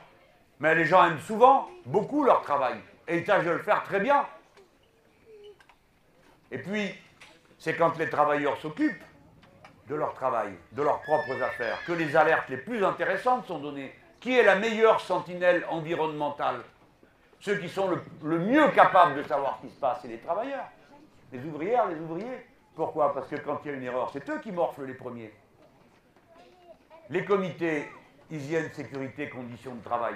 Mais 0.60 0.74
les 0.74 0.86
gens 0.86 1.06
aiment 1.06 1.20
souvent 1.20 1.68
beaucoup 1.86 2.24
leur 2.24 2.42
travail. 2.42 2.80
Et 3.08 3.18
ils 3.18 3.24
tâchent 3.24 3.46
de 3.46 3.52
le 3.52 3.60
faire 3.60 3.84
très 3.84 4.00
bien. 4.00 4.26
Et 6.52 6.58
puis, 6.60 6.94
c'est 7.58 7.76
quand 7.76 7.98
les 7.98 8.10
travailleurs 8.10 8.58
s'occupent 8.58 9.04
de 9.88 9.96
leur 9.96 10.14
travail, 10.14 10.54
de 10.74 10.82
leurs 10.82 11.02
propres 11.02 11.42
affaires, 11.42 11.78
que 11.86 11.94
les 11.94 12.16
alertes 12.16 12.50
les 12.50 12.58
plus 12.58 12.84
intéressantes 12.84 13.46
sont 13.48 13.60
données. 13.60 13.94
Qui 14.20 14.38
est 14.38 14.44
la 14.44 14.56
meilleure 14.56 15.00
sentinelle 15.00 15.66
environnementale? 15.70 16.62
Ceux 17.40 17.58
qui 17.58 17.70
sont 17.70 17.90
le, 18.24 18.40
mieux 18.40 18.70
capables 18.72 19.16
de 19.16 19.24
savoir 19.24 19.58
ce 19.58 19.68
qui 19.68 19.74
se 19.74 19.80
passe, 19.80 20.00
c'est 20.02 20.08
les 20.08 20.20
travailleurs. 20.20 20.66
Les 21.32 21.44
ouvrières, 21.46 21.88
les 21.88 22.00
ouvriers. 22.00 22.46
Pourquoi? 22.76 23.14
Parce 23.14 23.28
que 23.28 23.36
quand 23.36 23.62
il 23.64 23.72
y 23.72 23.74
a 23.74 23.78
une 23.78 23.84
erreur, 23.84 24.10
c'est 24.12 24.28
eux 24.30 24.40
qui 24.40 24.52
morflent 24.52 24.86
les 24.86 24.94
premiers. 24.94 25.32
Les 27.10 27.24
comités 27.24 27.88
hygiène, 28.32 28.70
sécurité, 28.74 29.30
conditions 29.30 29.76
de 29.76 29.84
travail, 29.84 30.16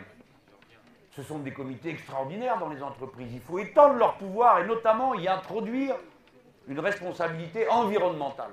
ce 1.12 1.24
sont 1.24 1.40
des 1.40 1.52
comités 1.52 1.90
extraordinaires 1.90 2.58
dans 2.58 2.70
les 2.70 2.82
entreprises. 2.82 3.32
Il 3.34 3.42
faut 3.42 3.60
étendre 3.60 3.96
leur 3.96 4.16
pouvoir 4.16 4.60
et 4.60 4.66
notamment 4.66 5.14
y 5.14 5.28
introduire 5.28 5.96
une 6.68 6.80
responsabilité 6.80 7.68
environnementale. 7.70 8.52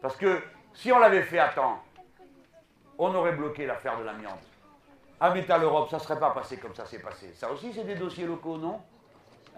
Parce 0.00 0.16
que 0.16 0.42
si 0.74 0.92
on 0.92 0.98
l'avait 0.98 1.22
fait 1.22 1.38
à 1.38 1.48
temps, 1.48 1.82
on 2.98 3.14
aurait 3.14 3.32
bloqué 3.32 3.66
l'affaire 3.66 3.98
de 3.98 4.04
l'amiante. 4.04 4.42
À 5.20 5.30
Métal 5.30 5.62
Europe, 5.62 5.90
ça 5.90 5.96
ne 5.96 6.02
serait 6.02 6.18
pas 6.18 6.30
passé 6.30 6.56
comme 6.56 6.74
ça 6.74 6.86
s'est 6.86 6.98
passé. 6.98 7.32
Ça 7.34 7.50
aussi, 7.50 7.72
c'est 7.72 7.84
des 7.84 7.94
dossiers 7.94 8.26
locaux, 8.26 8.56
non? 8.56 8.80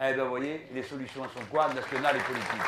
Eh 0.01 0.12
bien, 0.12 0.24
vous 0.24 0.30
voyez, 0.30 0.66
les 0.72 0.82
solutions 0.82 1.24
sont 1.24 1.45
quoi? 1.51 1.68
Nationales 1.72 2.16
et 2.16 2.20
politiques. 2.20 2.62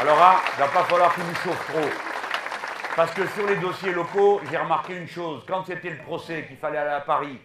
Alors 0.00 0.16
il 0.16 0.60
ne 0.60 0.66
va 0.66 0.72
pas 0.72 0.84
falloir 0.84 1.14
qu'il 1.14 1.24
nous 1.24 1.34
chauffe 1.34 1.72
trop. 1.72 2.09
Parce 3.00 3.14
que 3.14 3.26
sur 3.28 3.46
les 3.46 3.56
dossiers 3.56 3.94
locaux, 3.94 4.42
j'ai 4.50 4.58
remarqué 4.58 4.94
une 4.94 5.08
chose. 5.08 5.42
Quand 5.48 5.64
c'était 5.64 5.88
le 5.88 5.96
procès 5.96 6.44
qu'il 6.46 6.58
fallait 6.58 6.76
aller 6.76 6.90
à 6.90 7.00
Paris, 7.00 7.40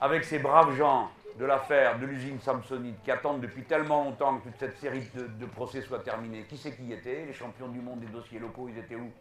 avec 0.00 0.24
ces 0.24 0.38
braves 0.38 0.74
gens 0.78 1.10
de 1.38 1.44
l'affaire 1.44 1.98
de 1.98 2.06
l'usine 2.06 2.40
Samsonite 2.40 3.02
qui 3.04 3.10
attendent 3.10 3.42
depuis 3.42 3.64
tellement 3.64 4.04
longtemps 4.04 4.38
que 4.38 4.44
toute 4.44 4.58
cette 4.58 4.78
série 4.78 5.06
de, 5.14 5.44
procès 5.44 5.82
soit 5.82 5.98
terminée. 5.98 6.46
Qui 6.48 6.56
c'est 6.56 6.74
qui 6.74 6.84
y 6.84 6.94
était? 6.94 7.26
Les 7.26 7.34
champions 7.34 7.68
du 7.68 7.80
monde 7.80 8.00
des 8.00 8.06
dossiers 8.06 8.38
locaux, 8.38 8.70
ils 8.70 8.78
étaient 8.78 8.96
où? 8.96 9.12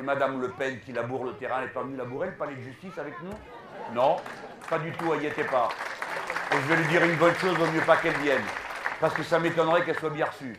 Et 0.00 0.02
Madame 0.02 0.40
Le 0.40 0.48
Pen 0.48 0.80
qui 0.80 0.92
laboure 0.92 1.26
le 1.26 1.34
terrain, 1.34 1.58
elle 1.60 1.66
n'est 1.66 1.72
pas 1.72 1.84
venue 1.84 1.96
labourer 1.96 2.30
le 2.30 2.34
palais 2.34 2.56
de 2.56 2.62
justice 2.62 2.98
avec 2.98 3.14
nous? 3.22 3.94
Non, 3.94 4.16
pas 4.68 4.80
du 4.80 4.90
tout, 4.90 5.14
elle 5.14 5.20
n'y 5.20 5.26
était 5.26 5.44
pas. 5.44 5.68
Et 6.50 6.56
je 6.56 6.74
vais 6.74 6.82
lui 6.82 6.88
dire 6.88 7.04
une 7.04 7.18
bonne 7.18 7.36
chose, 7.36 7.56
vaut 7.56 7.70
mieux 7.70 7.86
pas 7.86 7.98
qu'elle 7.98 8.16
vienne. 8.16 8.42
Parce 9.00 9.14
que 9.14 9.22
ça 9.22 9.38
m'étonnerait 9.38 9.84
qu'elle 9.84 10.00
soit 10.00 10.10
bien 10.10 10.26
reçue. 10.26 10.56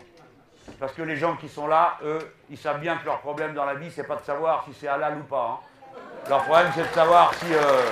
Parce 0.79 0.93
que 0.93 1.01
les 1.01 1.15
gens 1.15 1.35
qui 1.35 1.47
sont 1.47 1.67
là, 1.67 1.97
eux, 2.03 2.19
ils 2.49 2.57
savent 2.57 2.79
bien 2.79 2.97
que 2.97 3.05
leur 3.05 3.19
problème 3.19 3.53
dans 3.53 3.65
la 3.65 3.75
vie, 3.75 3.91
c'est 3.91 4.07
pas 4.07 4.15
de 4.15 4.23
savoir 4.23 4.65
si 4.65 4.73
c'est 4.73 4.87
halal 4.87 5.17
ou 5.17 5.23
pas. 5.23 5.61
Hein. 5.61 5.99
Leur 6.29 6.43
problème, 6.43 6.71
c'est 6.73 6.87
de 6.87 6.93
savoir 6.93 7.33
si... 7.35 7.53
Euh, 7.53 7.91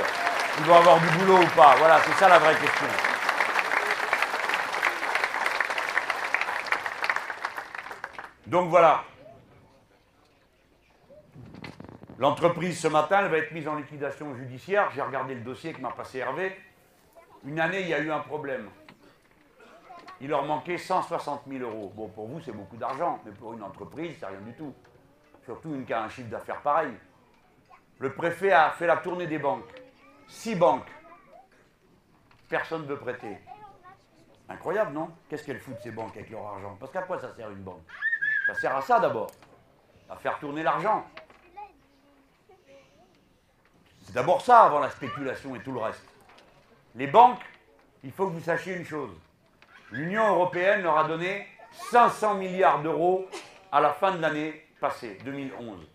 vont 0.62 0.76
avoir 0.76 1.00
du 1.00 1.08
boulot 1.18 1.40
ou 1.40 1.50
pas 1.56 1.76
Voilà, 1.78 2.00
c'est 2.02 2.14
ça 2.14 2.30
la 2.30 2.40
vraie 2.40 2.56
question. 2.56 2.86
Donc 8.46 8.70
voilà. 8.70 9.04
L'entreprise 12.20 12.80
ce 12.80 12.88
matin, 12.88 13.22
elle 13.22 13.32
va 13.32 13.38
être 13.38 13.52
mise 13.52 13.68
en 13.68 13.76
liquidation 13.76 14.36
judiciaire. 14.36 14.90
J'ai 14.94 15.02
regardé 15.02 15.34
le 15.34 15.42
dossier 15.42 15.74
que 15.74 15.82
m'a 15.82 15.92
passé 15.92 16.20
Hervé. 16.20 16.56
Une 17.46 17.60
année, 17.60 17.82
il 17.82 17.88
y 17.88 17.94
a 17.94 18.00
eu 18.00 18.12
un 18.12 18.20
problème. 18.20 18.70
Il 20.24 20.30
leur 20.30 20.46
manquait 20.46 20.78
160 20.78 21.42
000 21.50 21.70
euros. 21.70 21.92
Bon, 21.94 22.08
pour 22.08 22.30
vous, 22.30 22.40
c'est 22.40 22.54
beaucoup 22.54 22.78
d'argent, 22.78 23.20
mais 23.26 23.32
pour 23.34 23.52
une 23.52 23.62
entreprise, 23.62 24.16
c'est 24.18 24.26
rien 24.26 24.40
du 24.40 24.54
tout. 24.54 24.74
Surtout 25.44 25.76
une 25.76 25.86
qui 25.86 25.92
a 25.92 26.02
un 26.02 26.08
chiffre 26.08 26.30
d'affaires 26.30 26.62
pareil. 26.62 26.94
Le 28.00 28.14
préfet 28.14 28.54
a 28.54 28.72
fait 28.72 28.88
la 28.88 28.96
tournée 28.96 29.28
des 29.28 29.38
banques. 29.38 29.70
Six 30.30 30.56
banques. 30.56 30.90
Personne 32.48 32.84
ne 32.84 32.88
veut 32.88 32.98
prêter. 32.98 33.38
Incroyable, 34.48 34.94
non? 34.94 35.10
Qu'est-ce 35.28 35.44
qu'elles 35.44 35.60
foutent 35.60 35.82
ces 35.84 35.92
banques 35.92 36.16
avec 36.16 36.30
leur 36.30 36.48
argent? 36.48 36.78
Parce 36.80 36.94
qu'à 36.94 37.02
quoi 37.02 37.20
ça 37.20 37.34
sert 37.34 37.52
une 37.52 37.62
banque? 37.62 37.84
Ça 38.48 38.54
sert 38.54 38.74
à 38.78 38.82
ça 38.82 39.02
d'abord, 39.02 39.30
à 40.10 40.16
faire 40.16 40.40
tourner 40.40 40.64
l'argent. 40.64 41.06
C'est 44.04 44.14
d'abord 44.14 44.40
ça 44.40 44.62
avant 44.62 44.80
la 44.80 44.90
spéculation 44.90 45.54
et 45.54 45.60
tout 45.60 45.74
le 45.74 45.82
reste. 45.82 46.08
Les 46.96 47.08
banques, 47.08 47.44
il 48.06 48.12
faut 48.14 48.28
que 48.28 48.32
vous 48.32 48.40
sachiez 48.40 48.78
une 48.78 48.86
chose. 48.86 49.12
L'Union 49.94 50.28
européenne 50.28 50.82
leur 50.82 50.98
a 50.98 51.04
donné 51.04 51.46
500 51.92 52.34
milliards 52.34 52.82
d'euros 52.82 53.28
à 53.72 53.80
la 53.80 53.92
fin 53.92 54.12
de 54.12 54.20
l'année 54.20 54.66
passée, 54.82 55.20
2011. 55.24 55.88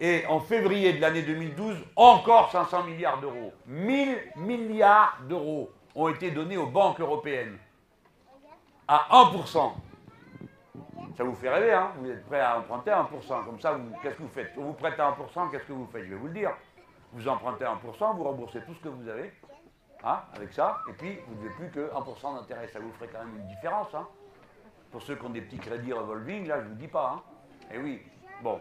Et 0.00 0.26
en 0.26 0.38
février 0.38 0.92
de 0.92 1.00
l'année 1.00 1.22
2012, 1.22 1.78
encore 1.96 2.52
500 2.52 2.84
milliards 2.84 3.20
d'euros. 3.20 3.54
1000 3.66 4.18
milliards 4.36 5.16
d'euros 5.30 5.70
ont 5.94 6.08
été 6.08 6.30
donnés 6.30 6.58
aux 6.58 6.66
banques 6.66 7.00
européennes 7.00 7.56
à 8.86 9.08
1%. 9.10 9.72
Ça 11.16 11.24
vous 11.24 11.34
fait 11.34 11.48
rêver, 11.48 11.72
hein? 11.72 11.92
Vous 12.00 12.10
êtes 12.10 12.26
prêt 12.26 12.40
à 12.40 12.58
emprunter 12.58 12.90
à 12.90 13.02
1%. 13.02 13.44
Comme 13.46 13.60
ça, 13.60 13.78
qu'est-ce 14.02 14.16
que 14.16 14.22
vous 14.24 14.28
faites? 14.28 14.52
On 14.58 14.64
vous 14.64 14.72
prête 14.74 15.00
à 15.00 15.10
1%, 15.10 15.50
qu'est-ce 15.50 15.64
que 15.64 15.72
vous 15.72 15.88
faites? 15.90 16.04
Je 16.04 16.10
vais 16.10 16.16
vous 16.16 16.26
le 16.26 16.34
dire. 16.34 16.50
Vous 17.14 17.26
empruntez 17.26 17.64
1%, 17.64 18.14
vous 18.14 18.24
remboursez 18.24 18.60
tout 18.66 18.74
ce 18.74 18.80
que 18.80 18.88
vous 18.88 19.08
avez, 19.08 19.32
hein, 20.04 20.20
avec 20.34 20.52
ça, 20.52 20.78
et 20.88 20.92
puis 20.92 21.18
vous 21.26 21.34
ne 21.34 21.42
devez 21.42 21.54
plus 21.54 21.70
que 21.70 21.92
1% 21.92 22.34
d'intérêt. 22.36 22.68
Ça 22.68 22.80
vous 22.80 22.92
ferait 22.92 23.08
quand 23.08 23.20
même 23.20 23.36
une 23.36 23.48
différence, 23.48 23.94
hein 23.94 24.06
Pour 24.90 25.02
ceux 25.02 25.16
qui 25.16 25.24
ont 25.24 25.30
des 25.30 25.42
petits 25.42 25.58
crédits 25.58 25.92
revolving, 25.92 26.46
là, 26.46 26.60
je 26.60 26.64
ne 26.64 26.68
vous 26.70 26.74
dis 26.76 26.88
pas, 26.88 27.16
hein 27.16 27.22
Eh 27.72 27.78
oui, 27.78 28.02
bon. 28.42 28.60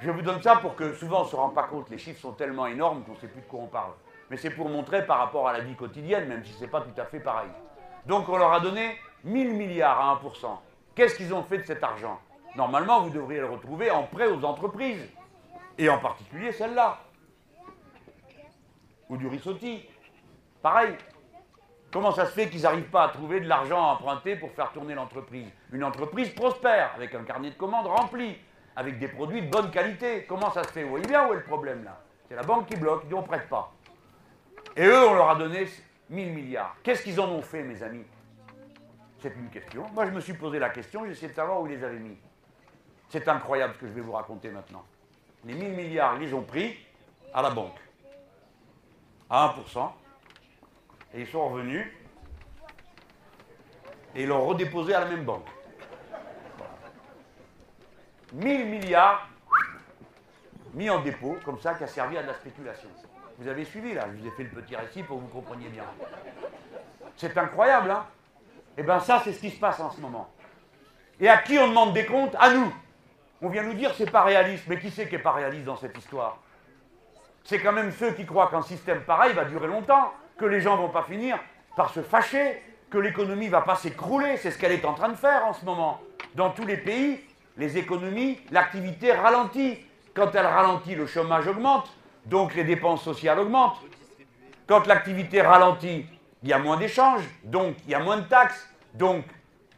Je 0.00 0.10
vous 0.10 0.22
donne 0.22 0.42
ça 0.42 0.56
pour 0.56 0.74
que 0.74 0.92
souvent 0.94 1.20
on 1.20 1.24
ne 1.24 1.28
se 1.28 1.36
rend 1.36 1.50
pas 1.50 1.64
compte, 1.64 1.88
les 1.90 1.98
chiffres 1.98 2.20
sont 2.20 2.32
tellement 2.32 2.66
énormes 2.66 3.04
qu'on 3.04 3.12
ne 3.12 3.18
sait 3.18 3.28
plus 3.28 3.42
de 3.42 3.46
quoi 3.46 3.60
on 3.60 3.66
parle. 3.66 3.92
Mais 4.28 4.36
c'est 4.36 4.50
pour 4.50 4.68
montrer 4.68 5.06
par 5.06 5.18
rapport 5.18 5.48
à 5.48 5.52
la 5.52 5.60
vie 5.60 5.74
quotidienne, 5.74 6.28
même 6.28 6.44
si 6.44 6.52
ce 6.52 6.62
n'est 6.62 6.70
pas 6.70 6.80
tout 6.80 7.00
à 7.00 7.04
fait 7.04 7.20
pareil. 7.20 7.50
Donc 8.06 8.28
on 8.28 8.36
leur 8.36 8.52
a 8.52 8.60
donné 8.60 8.96
1000 9.22 9.54
milliards 9.54 10.00
à 10.00 10.20
1%. 10.22 10.46
Qu'est-ce 10.94 11.16
qu'ils 11.16 11.32
ont 11.32 11.42
fait 11.42 11.58
de 11.58 11.64
cet 11.64 11.82
argent? 11.82 12.18
Normalement, 12.56 13.02
vous 13.02 13.10
devriez 13.10 13.40
le 13.40 13.46
retrouver 13.46 13.90
en 13.90 14.04
prêt 14.04 14.26
aux 14.26 14.44
entreprises, 14.44 15.08
et 15.78 15.88
en 15.88 15.98
particulier 15.98 16.52
celle-là. 16.52 16.98
Ou 19.08 19.16
du 19.16 19.26
rissotti. 19.26 19.88
Pareil. 20.64 20.96
Comment 21.92 22.10
ça 22.12 22.24
se 22.24 22.30
fait 22.30 22.48
qu'ils 22.48 22.62
n'arrivent 22.62 22.88
pas 22.88 23.04
à 23.04 23.08
trouver 23.10 23.38
de 23.38 23.46
l'argent 23.46 23.76
à 23.76 23.92
emprunter 23.92 24.34
pour 24.34 24.50
faire 24.52 24.72
tourner 24.72 24.94
l'entreprise? 24.94 25.46
Une 25.70 25.84
entreprise 25.84 26.30
prospère, 26.30 26.94
avec 26.96 27.14
un 27.14 27.22
carnet 27.22 27.50
de 27.50 27.54
commandes 27.54 27.86
rempli, 27.86 28.38
avec 28.74 28.98
des 28.98 29.08
produits 29.08 29.42
de 29.42 29.50
bonne 29.50 29.70
qualité. 29.70 30.24
Comment 30.26 30.50
ça 30.50 30.64
se 30.64 30.70
fait? 30.70 30.82
Vous 30.82 30.88
voyez 30.88 31.06
bien 31.06 31.28
où 31.28 31.34
est 31.34 31.36
le 31.36 31.42
problème 31.42 31.84
là? 31.84 32.00
C'est 32.26 32.34
la 32.34 32.44
banque 32.44 32.66
qui 32.66 32.76
bloque, 32.76 33.02
ils 33.04 33.08
dit 33.08 33.14
on 33.14 33.20
ne 33.20 33.26
prête 33.26 33.46
pas. 33.46 33.74
Et 34.74 34.86
eux, 34.86 35.06
on 35.06 35.12
leur 35.12 35.28
a 35.28 35.34
donné 35.34 35.68
1000 36.08 36.32
milliards. 36.32 36.74
Qu'est-ce 36.82 37.02
qu'ils 37.02 37.20
en 37.20 37.28
ont 37.28 37.42
fait, 37.42 37.62
mes 37.62 37.82
amis? 37.82 38.06
C'est 39.18 39.36
une 39.36 39.50
question. 39.50 39.84
Moi, 39.92 40.06
je 40.06 40.12
me 40.12 40.20
suis 40.20 40.32
posé 40.32 40.58
la 40.58 40.70
question, 40.70 41.04
j'essaie 41.04 41.28
de 41.28 41.34
savoir 41.34 41.60
où 41.60 41.66
ils 41.66 41.76
les 41.76 41.84
avaient 41.84 41.98
mis. 41.98 42.16
C'est 43.10 43.28
incroyable 43.28 43.74
ce 43.74 43.80
que 43.80 43.86
je 43.86 43.92
vais 43.92 44.00
vous 44.00 44.12
raconter 44.12 44.48
maintenant. 44.48 44.82
Les 45.44 45.52
1000 45.52 45.74
milliards, 45.74 46.14
ils 46.14 46.28
les 46.28 46.32
ont 46.32 46.42
pris 46.42 46.74
à 47.34 47.42
la 47.42 47.50
banque, 47.50 47.78
à 49.28 49.54
1%, 49.54 49.90
et 51.14 51.20
ils 51.20 51.26
sont 51.26 51.48
revenus, 51.48 51.86
et 54.14 54.22
ils 54.22 54.28
l'ont 54.28 54.44
redéposé 54.44 54.94
à 54.94 55.00
la 55.00 55.06
même 55.06 55.24
banque. 55.24 55.46
1000 58.32 58.66
milliards 58.66 59.28
mis 60.74 60.90
en 60.90 61.00
dépôt, 61.00 61.36
comme 61.44 61.60
ça, 61.60 61.74
qui 61.74 61.84
a 61.84 61.86
servi 61.86 62.18
à 62.18 62.22
de 62.22 62.26
la 62.26 62.34
spéculation. 62.34 62.88
Vous 63.38 63.48
avez 63.48 63.64
suivi 63.64 63.94
là, 63.94 64.06
je 64.12 64.20
vous 64.20 64.26
ai 64.26 64.30
fait 64.32 64.42
le 64.44 64.50
petit 64.50 64.74
récit 64.74 65.02
pour 65.02 65.18
que 65.18 65.22
vous 65.22 65.28
compreniez 65.28 65.68
bien. 65.68 65.84
C'est 67.16 67.36
incroyable, 67.38 67.90
hein 67.90 68.06
eh 68.76 68.82
bien 68.82 68.98
ça, 68.98 69.20
c'est 69.22 69.32
ce 69.32 69.40
qui 69.40 69.50
se 69.50 69.60
passe 69.60 69.78
en 69.80 69.90
ce 69.90 70.00
moment. 70.00 70.28
Et 71.20 71.28
à 71.28 71.38
qui 71.38 71.58
on 71.58 71.68
demande 71.68 71.92
des 71.92 72.06
comptes? 72.06 72.34
À 72.40 72.50
nous. 72.50 72.74
On 73.40 73.48
vient 73.48 73.62
nous 73.62 73.74
dire 73.74 73.94
c'est 73.94 74.10
pas 74.10 74.22
réaliste, 74.22 74.64
mais 74.66 74.78
qui 74.78 74.90
c'est 74.90 75.06
qui 75.06 75.14
n'est 75.14 75.22
pas 75.22 75.32
réaliste 75.32 75.64
dans 75.64 75.76
cette 75.76 75.96
histoire? 75.96 76.38
C'est 77.44 77.60
quand 77.60 77.72
même 77.72 77.92
ceux 77.92 78.12
qui 78.12 78.26
croient 78.26 78.50
qu'un 78.50 78.62
système 78.62 79.02
pareil 79.02 79.32
va 79.34 79.44
durer 79.44 79.68
longtemps, 79.68 80.12
que 80.38 80.44
les 80.44 80.60
gens 80.60 80.76
ne 80.76 80.82
vont 80.82 80.88
pas 80.88 81.02
finir 81.02 81.38
par 81.76 81.90
se 81.90 82.02
fâcher, 82.02 82.62
que 82.90 82.98
l'économie 82.98 83.46
ne 83.46 83.50
va 83.50 83.62
pas 83.62 83.76
s'écrouler, 83.76 84.36
c'est 84.36 84.50
ce 84.50 84.58
qu'elle 84.58 84.72
est 84.72 84.84
en 84.84 84.94
train 84.94 85.08
de 85.08 85.16
faire 85.16 85.44
en 85.46 85.52
ce 85.52 85.64
moment. 85.64 86.00
Dans 86.34 86.50
tous 86.50 86.64
les 86.64 86.76
pays, 86.76 87.20
les 87.56 87.78
économies, 87.78 88.38
l'activité 88.50 89.12
ralentit. 89.12 89.78
Quand 90.14 90.34
elle 90.34 90.46
ralentit, 90.46 90.94
le 90.94 91.06
chômage 91.06 91.46
augmente, 91.48 91.92
donc 92.26 92.54
les 92.54 92.64
dépenses 92.64 93.02
sociales 93.02 93.38
augmentent. 93.38 93.80
Quand 94.66 94.86
l'activité 94.86 95.42
ralentit, 95.42 96.06
il 96.42 96.48
y 96.48 96.52
a 96.52 96.58
moins 96.58 96.76
d'échanges, 96.76 97.24
donc 97.42 97.76
il 97.84 97.90
y 97.90 97.94
a 97.94 98.00
moins 98.00 98.18
de 98.18 98.28
taxes, 98.28 98.68
donc 98.94 99.24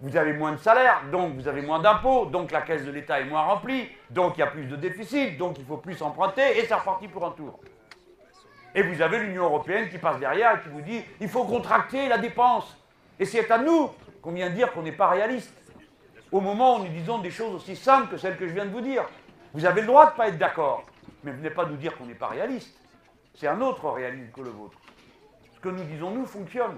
vous 0.01 0.17
avez 0.17 0.35
moins 0.35 0.53
de 0.53 0.59
salaires, 0.59 1.01
donc 1.11 1.35
vous 1.35 1.49
avez 1.49 1.63
moins 1.63 1.79
d'impôts, 1.79 2.27
donc 2.27 2.51
la 2.51 2.61
caisse 2.61 2.85
de 2.85 2.91
l'État 2.91 3.21
est 3.21 3.25
moins 3.25 3.43
remplie, 3.43 3.89
donc 4.11 4.37
il 4.37 4.41
y 4.41 4.43
a 4.43 4.49
plus 4.49 4.67
de 4.67 4.77
déficit, 4.77 5.39
donc 5.39 5.59
il 5.59 5.65
faut 5.65 5.79
plus 5.79 6.01
emprunter, 6.03 6.59
et 6.59 6.67
c'est 6.67 6.75
reparti 6.75 7.09
pour 7.09 7.25
un 7.25 7.31
tour. 7.31 7.59
Et 8.77 8.83
vous 8.83 9.03
avez 9.03 9.19
l'Union 9.19 9.45
européenne 9.45 9.89
qui 9.89 9.99
passe 9.99 10.21
derrière 10.21 10.59
et 10.59 10.63
qui 10.63 10.69
vous 10.69 10.83
dit 10.83 11.03
il 11.21 11.29
faut 11.29 11.45
contracter 11.45 12.07
la 12.07 12.19
dépense. 12.19 12.77
Et 13.19 13.25
c'est 13.25 13.51
à 13.51 13.59
nous 13.59 13.91
qu'on 14.23 14.33
vient 14.33 14.51
dire 14.51 14.73
qu'on 14.73 14.83
n'est 14.83 14.93
pas 14.93 15.09
réaliste. 15.09 15.53
Au 16.31 16.41
moment 16.41 16.77
où 16.77 16.85
nous 16.85 16.91
disons 16.91 17.19
des 17.19 17.31
choses 17.31 17.55
aussi 17.55 17.75
simples 17.75 18.11
que 18.11 18.19
celles 18.19 18.37
que 18.37 18.47
je 18.47 18.53
viens 18.53 18.67
de 18.67 18.71
vous 18.71 18.83
dire. 18.83 19.05
Vous 19.55 19.65
avez 19.65 19.81
le 19.81 19.87
droit 19.89 20.07
de 20.07 20.11
ne 20.11 20.17
pas 20.17 20.29
être 20.29 20.39
d'accord, 20.39 20.85
mais 21.25 21.33
venez 21.33 21.51
pas 21.51 21.65
nous 21.65 21.77
dire 21.77 21.97
qu'on 21.97 22.05
n'est 22.05 22.15
pas 22.15 22.29
réaliste. 22.29 22.79
C'est 23.35 23.49
un 23.49 23.61
autre 23.61 23.89
réalisme 23.89 24.31
que 24.33 24.43
le 24.43 24.51
vôtre 24.51 24.79
que 25.67 25.69
nous 25.69 25.85
disons 25.85 26.11
nous 26.11 26.27
fonctionne. 26.27 26.77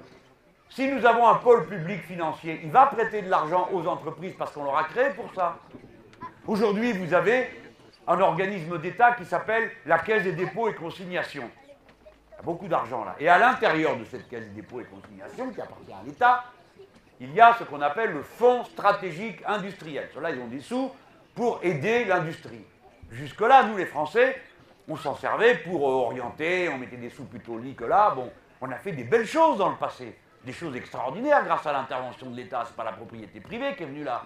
Si 0.71 0.91
nous 0.91 1.05
avons 1.05 1.27
un 1.27 1.35
pôle 1.35 1.67
public 1.67 2.03
financier, 2.03 2.61
il 2.63 2.71
va 2.71 2.87
prêter 2.87 3.23
de 3.23 3.29
l'argent 3.29 3.69
aux 3.73 3.87
entreprises 3.87 4.35
parce 4.39 4.53
qu'on 4.53 4.65
leur 4.65 4.77
a 4.77 4.85
créé 4.85 5.11
pour 5.11 5.33
ça. 5.35 5.59
Aujourd'hui, 6.47 6.93
vous 6.93 7.13
avez 7.13 7.51
un 8.07 8.21
organisme 8.21 8.79
d'État 8.79 9.13
qui 9.13 9.25
s'appelle 9.25 9.71
la 9.85 9.99
Caisse 9.99 10.25
des 10.25 10.33
dépôts 10.33 10.69
et 10.69 10.75
consignations. 10.75 11.51
Il 12.39 12.43
y 12.43 12.43
a 12.43 12.45
beaucoup 12.45 12.69
d'argent 12.69 13.05
là. 13.05 13.17
Et 13.19 13.29
à 13.29 13.37
l'intérieur 13.37 13.97
de 13.97 14.05
cette 14.05 14.29
Caisse 14.29 14.45
des 14.45 14.63
dépôts 14.63 14.81
et 14.81 14.85
consignations, 14.85 15.51
qui 15.51 15.61
appartient 15.61 15.93
à 15.93 16.05
l'État, 16.07 16.45
il 17.21 17.35
y 17.35 17.41
a 17.41 17.57
ce 17.59 17.65
qu'on 17.65 17.81
appelle 17.81 18.13
le 18.13 18.23
Fonds 18.23 18.63
stratégique 18.65 19.43
industriel. 19.45 20.09
Cela, 20.15 20.31
ils 20.31 20.41
ont 20.41 20.47
des 20.47 20.61
sous 20.61 20.93
pour 21.35 21.59
aider 21.65 22.05
l'industrie. 22.05 22.65
Jusque-là, 23.11 23.65
nous 23.65 23.77
les 23.77 23.87
Français, 23.87 24.41
on 24.87 24.97
s'en 24.97 25.17
servait 25.17 25.57
pour 25.57 25.83
orienter, 25.83 26.69
on 26.69 26.79
mettait 26.79 26.97
des 26.97 27.11
sous 27.11 27.25
plutôt 27.25 27.55
au 27.55 27.59
lit 27.59 27.75
que 27.75 27.85
là. 27.85 28.13
Bon, 28.15 28.31
on 28.61 28.71
a 28.71 28.77
fait 28.77 28.93
des 28.93 29.05
belles 29.05 29.27
choses 29.27 29.59
dans 29.59 29.71
le 29.71 29.77
passé, 29.77 30.17
des 30.45 30.53
choses 30.53 30.77
extraordinaires 30.77 31.45
grâce 31.45 31.67
à 31.67 31.73
l'intervention 31.73 32.31
de 32.31 32.37
l'État. 32.37 32.65
Ce 32.65 32.71
n'est 32.71 32.77
pas 32.77 32.85
la 32.85 32.93
propriété 32.93 33.41
privée 33.41 33.75
qui 33.75 33.83
est 33.83 33.87
venue 33.87 34.05
là. 34.05 34.23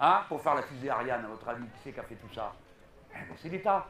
Hein, 0.00 0.22
pour 0.28 0.40
faire 0.42 0.56
la 0.56 0.62
fusée 0.62 0.90
Ariane, 0.90 1.24
à 1.24 1.28
votre 1.28 1.48
avis, 1.48 1.64
qui 1.64 1.78
c'est 1.84 1.92
qui 1.92 2.00
a 2.00 2.02
fait 2.02 2.16
tout 2.16 2.34
ça? 2.34 2.52
Eh 3.12 3.14
ben, 3.14 3.36
C'est 3.36 3.48
l'État. 3.48 3.86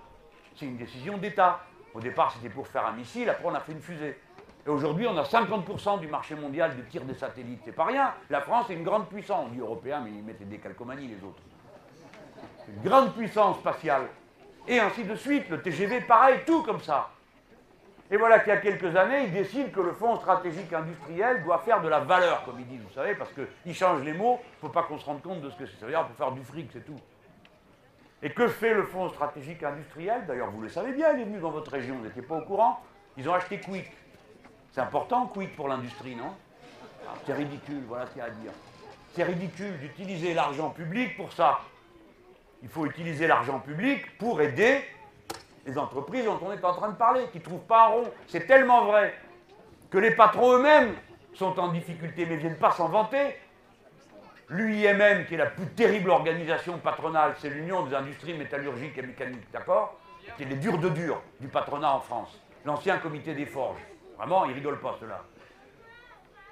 C'est 0.55 0.67
une 0.67 0.77
décision 0.77 1.17
d'État. 1.17 1.61
Au 1.95 2.01
départ, 2.01 2.33
c'était 2.33 2.53
pour 2.53 2.67
faire 2.67 2.87
un 2.87 2.93
missile, 2.93 3.29
après 3.31 3.47
on 3.47 3.55
a 3.55 3.61
fait 3.61 3.73
une 3.73 3.81
fusée. 3.81 4.19
Et 4.67 4.71
aujourd'hui, 4.71 5.07
on 5.07 5.17
a 5.17 5.23
50% 5.23 6.01
du 6.01 6.09
marché 6.09 6.35
mondial 6.35 6.77
de 6.77 6.83
tir 6.83 7.05
des 7.05 7.15
satellites. 7.15 7.61
C'est 7.65 7.73
pas 7.73 7.85
rien. 7.85 8.13
La 8.31 8.41
France 8.41 8.71
est 8.71 8.75
une 8.75 8.83
grande 8.83 9.09
puissance. 9.09 9.47
On 9.47 9.53
dit 9.53 9.61
européen, 9.61 10.01
mais 10.03 10.11
ils 10.11 10.23
mettaient 10.23 10.45
des 10.45 10.59
calcomanies, 10.59 11.07
les 11.07 11.23
autres. 11.23 11.43
Une 12.69 12.83
grande 12.83 13.13
puissance 13.13 13.59
spatiale. 13.59 14.09
Et 14.67 14.81
ainsi 14.81 15.05
de 15.05 15.15
suite. 15.17 15.51
Le 15.51 15.61
TGV, 15.61 16.01
pareil, 16.01 16.41
tout 16.47 16.63
comme 16.63 16.81
ça. 16.81 17.11
Et 18.11 18.17
voilà 18.17 18.39
qu'il 18.39 18.49
y 18.49 18.57
a 18.57 18.59
quelques 18.59 18.97
années, 18.97 19.25
ils 19.25 19.33
décident 19.33 19.71
que 19.71 19.81
le 19.81 19.93
Fonds 19.93 20.17
stratégique 20.17 20.73
industriel 20.73 21.43
doit 21.43 21.59
faire 21.59 21.81
de 21.83 21.89
la 21.89 22.01
valeur, 22.01 22.45
comme 22.45 22.61
ils 22.61 22.67
disent, 22.67 22.83
vous 22.83 22.95
savez, 22.95 23.15
parce 23.15 23.31
qu'ils 23.33 23.75
changent 23.75 24.03
les 24.03 24.13
mots, 24.13 24.41
il 24.43 24.57
ne 24.57 24.61
faut 24.61 24.69
pas 24.69 24.83
qu'on 24.83 24.99
se 24.99 25.05
rende 25.05 25.23
compte 25.23 25.41
de 25.41 25.51
ce 25.51 25.57
que 25.57 25.67
c'est. 25.67 25.79
Ça 25.79 25.87
veut 25.87 25.93
dire 25.93 26.07
pour 26.07 26.17
faire 26.17 26.33
du 26.33 26.45
fric, 26.45 26.71
c'est 26.73 26.85
tout. 26.85 27.01
Et 28.25 28.31
que 28.31 28.49
fait 28.49 28.72
le 28.72 28.85
Fonds 28.85 29.11
stratégique 29.11 29.62
industriel? 29.62 30.25
D'ailleurs, 30.27 30.51
vous 30.51 30.62
le 30.62 30.70
savez 30.70 30.93
bien, 30.93 31.12
il 31.12 31.20
est 31.20 31.25
venu 31.25 31.41
dans 31.41 31.51
votre 31.51 31.70
région, 31.70 31.97
vous 31.97 32.05
n'étiez 32.05 32.22
pas 32.22 32.37
au 32.37 32.41
courant. 32.41 32.81
Ils 33.18 33.29
ont 33.29 33.35
acheté 33.35 33.61
Quick. 33.61 33.93
C'est 34.72 34.81
important, 34.81 35.27
Quick, 35.27 35.55
pour 35.55 35.68
l'industrie, 35.68 36.16
non? 36.16 36.35
Ah, 37.07 37.12
C'est 37.27 37.35
ridicule, 37.35 37.83
voilà 37.87 38.07
ce 38.07 38.12
qu'il 38.12 38.20
y 38.20 38.22
a 38.22 38.25
à 38.25 38.31
dire. 38.31 38.51
C'est 39.12 39.25
ridicule 39.25 39.79
d'utiliser 39.79 40.33
l'argent 40.33 40.70
public 40.70 41.18
pour 41.18 41.35
ça. 41.35 41.61
Il 42.62 42.70
faut 42.70 42.87
utiliser 42.87 43.27
l'argent 43.27 43.61
public 43.61 44.16
pour 44.16 44.41
aider 44.41 44.81
les 45.66 45.77
entreprises 45.77 46.25
dont 46.25 46.41
on 46.41 46.51
est 46.51 46.64
en 46.64 46.72
train 46.72 46.89
de 46.89 46.97
parler, 46.97 47.27
qui 47.31 47.41
ne 47.41 47.45
trouvent 47.45 47.66
pas 47.66 47.85
un 47.85 47.89
rond. 47.89 48.11
C'est 48.27 48.47
tellement 48.47 48.87
vrai 48.87 49.14
que 49.91 49.99
les 49.99 50.12
patrons 50.12 50.55
eux-mêmes 50.55 50.95
sont 51.35 51.61
en 51.61 51.68
difficulté, 51.68 52.25
mais 52.25 52.37
ne 52.37 52.41
viennent 52.41 52.59
pas 52.59 52.70
s'en 52.70 52.89
vanter. 52.89 53.37
L'UIMM, 54.51 55.25
qui 55.27 55.35
est 55.35 55.39
la 55.39 55.47
plus 55.47 55.67
terrible 55.69 56.11
organisation 56.11 56.79
patronale, 56.79 57.35
c'est 57.39 57.49
l'Union 57.49 57.87
des 57.87 57.95
industries 57.95 58.35
métallurgiques 58.35 58.99
et 58.99 59.03
mécaniques, 59.03 59.51
d'accord? 59.53 59.99
Qui 60.37 60.43
est 60.43 60.47
les 60.47 60.57
durs 60.57 60.79
de 60.79 60.91
durs 60.91 61.21
du 61.41 61.49
patronat 61.49 61.95
en 61.95 62.01
France. 62.01 62.39
L'ancien 62.65 62.99
comité 62.99 63.35
des 63.35 63.47
forges. 63.47 63.81
Vraiment, 64.19 64.45
ils 64.45 64.53
rigolent 64.53 64.81
pas, 64.81 64.97
ceux-là. 65.01 65.23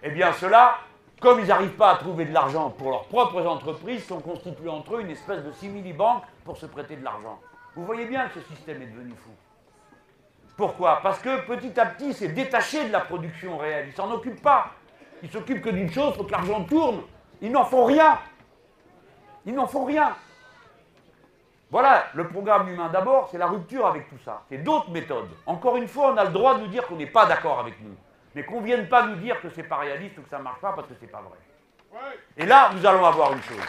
Eh 0.03 0.11
bien, 0.11 0.33
ceux-là, 0.33 0.79
comme 1.21 1.41
ils 1.41 1.47
n'arrivent 1.47 1.77
pas 1.77 1.93
à 1.93 1.97
trouver 1.97 2.25
de 2.25 2.33
l'argent 2.33 2.71
pour 2.71 2.91
leurs 2.91 3.05
propres 3.05 3.47
entreprises, 3.47 4.05
sont 4.07 4.21
constitués 4.21 4.69
entre 4.69 4.97
eux 4.97 5.01
une 5.03 5.11
espèce 5.11 5.45
de 5.45 5.53
simili-banque 5.53 6.25
pour 6.45 6.57
se 6.57 6.67
prêter 6.67 6.97
de 6.97 7.05
l'argent. 7.05 7.39
Vous 7.77 7.85
voyez 7.85 8.07
bien 8.07 8.29
que 8.29 8.41
ce 8.41 8.47
système 8.55 8.83
est 8.83 8.87
devenu 8.87 9.13
fou. 9.13 9.31
Pourquoi? 10.57 11.01
Parce 11.03 11.19
que 11.19 11.47
petit 11.47 11.79
à 11.79 11.87
petit, 11.87 12.13
c'est 12.15 12.29
détaché 12.29 12.87
de 12.87 12.93
la 12.93 13.01
production 13.01 13.59
réelle. 13.59 13.89
Ils 13.89 13.95
s'en 13.95 14.11
occupent 14.11 14.43
pas. 14.43 14.73
Ils 15.23 15.31
s'occupent 15.31 15.63
que 15.63 15.71
d'une 15.71 15.91
chose, 15.91 16.13
il 16.15 16.17
faut 16.19 16.25
que 16.25 16.33
l'argent 16.33 16.65
tourne. 16.65 17.03
Ils 17.43 17.51
n'en 17.51 17.65
font 17.65 17.85
rien. 17.85 18.19
Ils 19.45 19.55
n'en 19.55 19.67
font 19.67 19.85
rien. 19.85 20.15
Voilà, 21.71 22.05
le 22.15 22.29
programme 22.29 22.69
humain 22.69 22.89
d'abord, 22.91 23.29
c'est 23.31 23.39
la 23.39 23.49
rupture 23.49 23.87
avec 23.87 24.09
tout 24.09 24.19
ça. 24.25 24.43
C'est 24.49 24.59
d'autres 24.59 24.91
méthodes. 24.91 25.31
Encore 25.47 25.77
une 25.77 25.89
fois, 25.89 26.13
on 26.13 26.17
a 26.17 26.25
le 26.25 26.31
droit 26.31 26.55
de 26.55 26.61
nous 26.61 26.69
dire 26.69 26.87
qu'on 26.87 26.97
n'est 26.97 27.07
pas 27.07 27.27
d'accord 27.27 27.59
avec 27.59 27.81
nous. 27.81 27.97
Mais 28.35 28.45
qu'on 28.45 28.61
ne 28.61 28.67
vienne 28.67 28.89
pas 28.89 29.07
nous 29.07 29.17
dire 29.17 29.41
que 29.41 29.51
c'est 29.51 29.65
pas 29.65 29.77
réaliste 29.77 30.17
ou 30.19 30.23
que 30.23 30.29
ça 30.29 30.39
ne 30.39 30.45
marche 30.45 30.61
pas 30.61 30.73
parce 30.73 30.87
que 30.87 30.95
c'est 31.01 31.11
pas 31.11 31.21
vrai. 31.21 31.39
Et 32.37 32.47
là, 32.47 32.71
nous 32.75 32.87
allons 32.87 33.05
avoir 33.05 33.33
une 33.33 33.43
chose. 33.43 33.61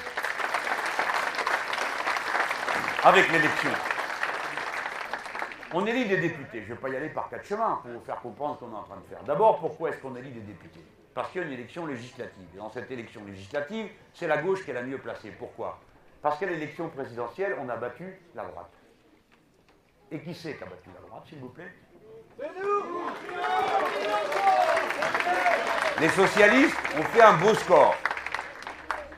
Avec 3.03 3.31
l'élection. 3.31 3.71
On 5.73 5.85
élit 5.87 6.05
des 6.05 6.17
députés. 6.17 6.61
Je 6.61 6.69
ne 6.69 6.75
vais 6.75 6.81
pas 6.81 6.89
y 6.89 6.95
aller 6.95 7.09
par 7.09 7.27
quatre 7.29 7.45
chemins 7.45 7.79
pour 7.81 7.91
vous 7.91 8.05
faire 8.05 8.21
comprendre 8.21 8.55
ce 8.55 8.65
qu'on 8.65 8.71
est 8.71 8.77
en 8.77 8.83
train 8.83 8.97
de 8.97 9.07
faire. 9.09 9.23
D'abord, 9.23 9.59
pourquoi 9.59 9.89
est-ce 9.89 9.97
qu'on 9.97 10.15
élit 10.15 10.31
des 10.31 10.41
députés? 10.41 10.85
Parce 11.13 11.31
qu'il 11.31 11.41
y 11.41 11.43
a 11.43 11.47
une 11.47 11.53
élection 11.53 11.85
législative. 11.85 12.47
Et 12.53 12.57
dans 12.57 12.69
cette 12.69 12.89
élection 12.89 13.23
législative, 13.25 13.89
c'est 14.13 14.27
la 14.27 14.37
gauche 14.37 14.63
qui 14.63 14.71
est 14.71 14.73
la 14.73 14.83
mieux 14.83 14.97
placée. 14.97 15.31
Pourquoi? 15.31 15.79
Parce 16.21 16.39
qu'à 16.39 16.45
l'élection 16.45 16.89
présidentielle, 16.89 17.55
on 17.59 17.69
a 17.69 17.75
battu 17.75 18.19
la 18.35 18.45
droite. 18.45 18.71
Et 20.11 20.19
qui 20.19 20.33
c'est 20.33 20.55
qui 20.55 20.63
a 20.63 20.67
battu 20.67 20.89
la 20.93 21.07
droite, 21.07 21.23
s'il 21.27 21.39
vous 21.39 21.49
plaît? 21.49 21.73
Les 25.99 26.09
socialistes 26.09 26.77
ont 26.97 27.03
fait 27.03 27.21
un 27.21 27.33
beau 27.33 27.53
score 27.53 27.95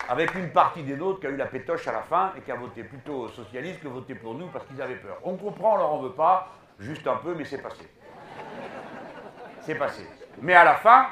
avec 0.09 0.35
une 0.35 0.51
partie 0.51 0.83
des 0.83 0.95
nôtres 0.95 1.21
qui 1.21 1.27
a 1.27 1.29
eu 1.29 1.37
la 1.37 1.45
pétoche 1.45 1.87
à 1.87 1.91
la 1.91 2.01
fin 2.01 2.33
et 2.37 2.41
qui 2.41 2.51
a 2.51 2.55
voté 2.55 2.83
plutôt 2.83 3.29
socialiste 3.29 3.81
que 3.81 3.87
voté 3.87 4.15
pour 4.15 4.35
nous 4.35 4.47
parce 4.47 4.65
qu'ils 4.65 4.81
avaient 4.81 4.95
peur. 4.97 5.17
On 5.23 5.35
comprend, 5.37 5.75
on 5.75 5.77
leur 5.77 5.93
en 5.93 6.01
veut 6.01 6.11
pas, 6.11 6.51
juste 6.79 7.07
un 7.07 7.15
peu, 7.17 7.33
mais 7.33 7.45
c'est 7.45 7.61
passé. 7.61 7.89
C'est 9.61 9.75
passé. 9.75 10.07
Mais 10.41 10.53
à 10.53 10.63
la 10.63 10.75
fin, 10.75 11.07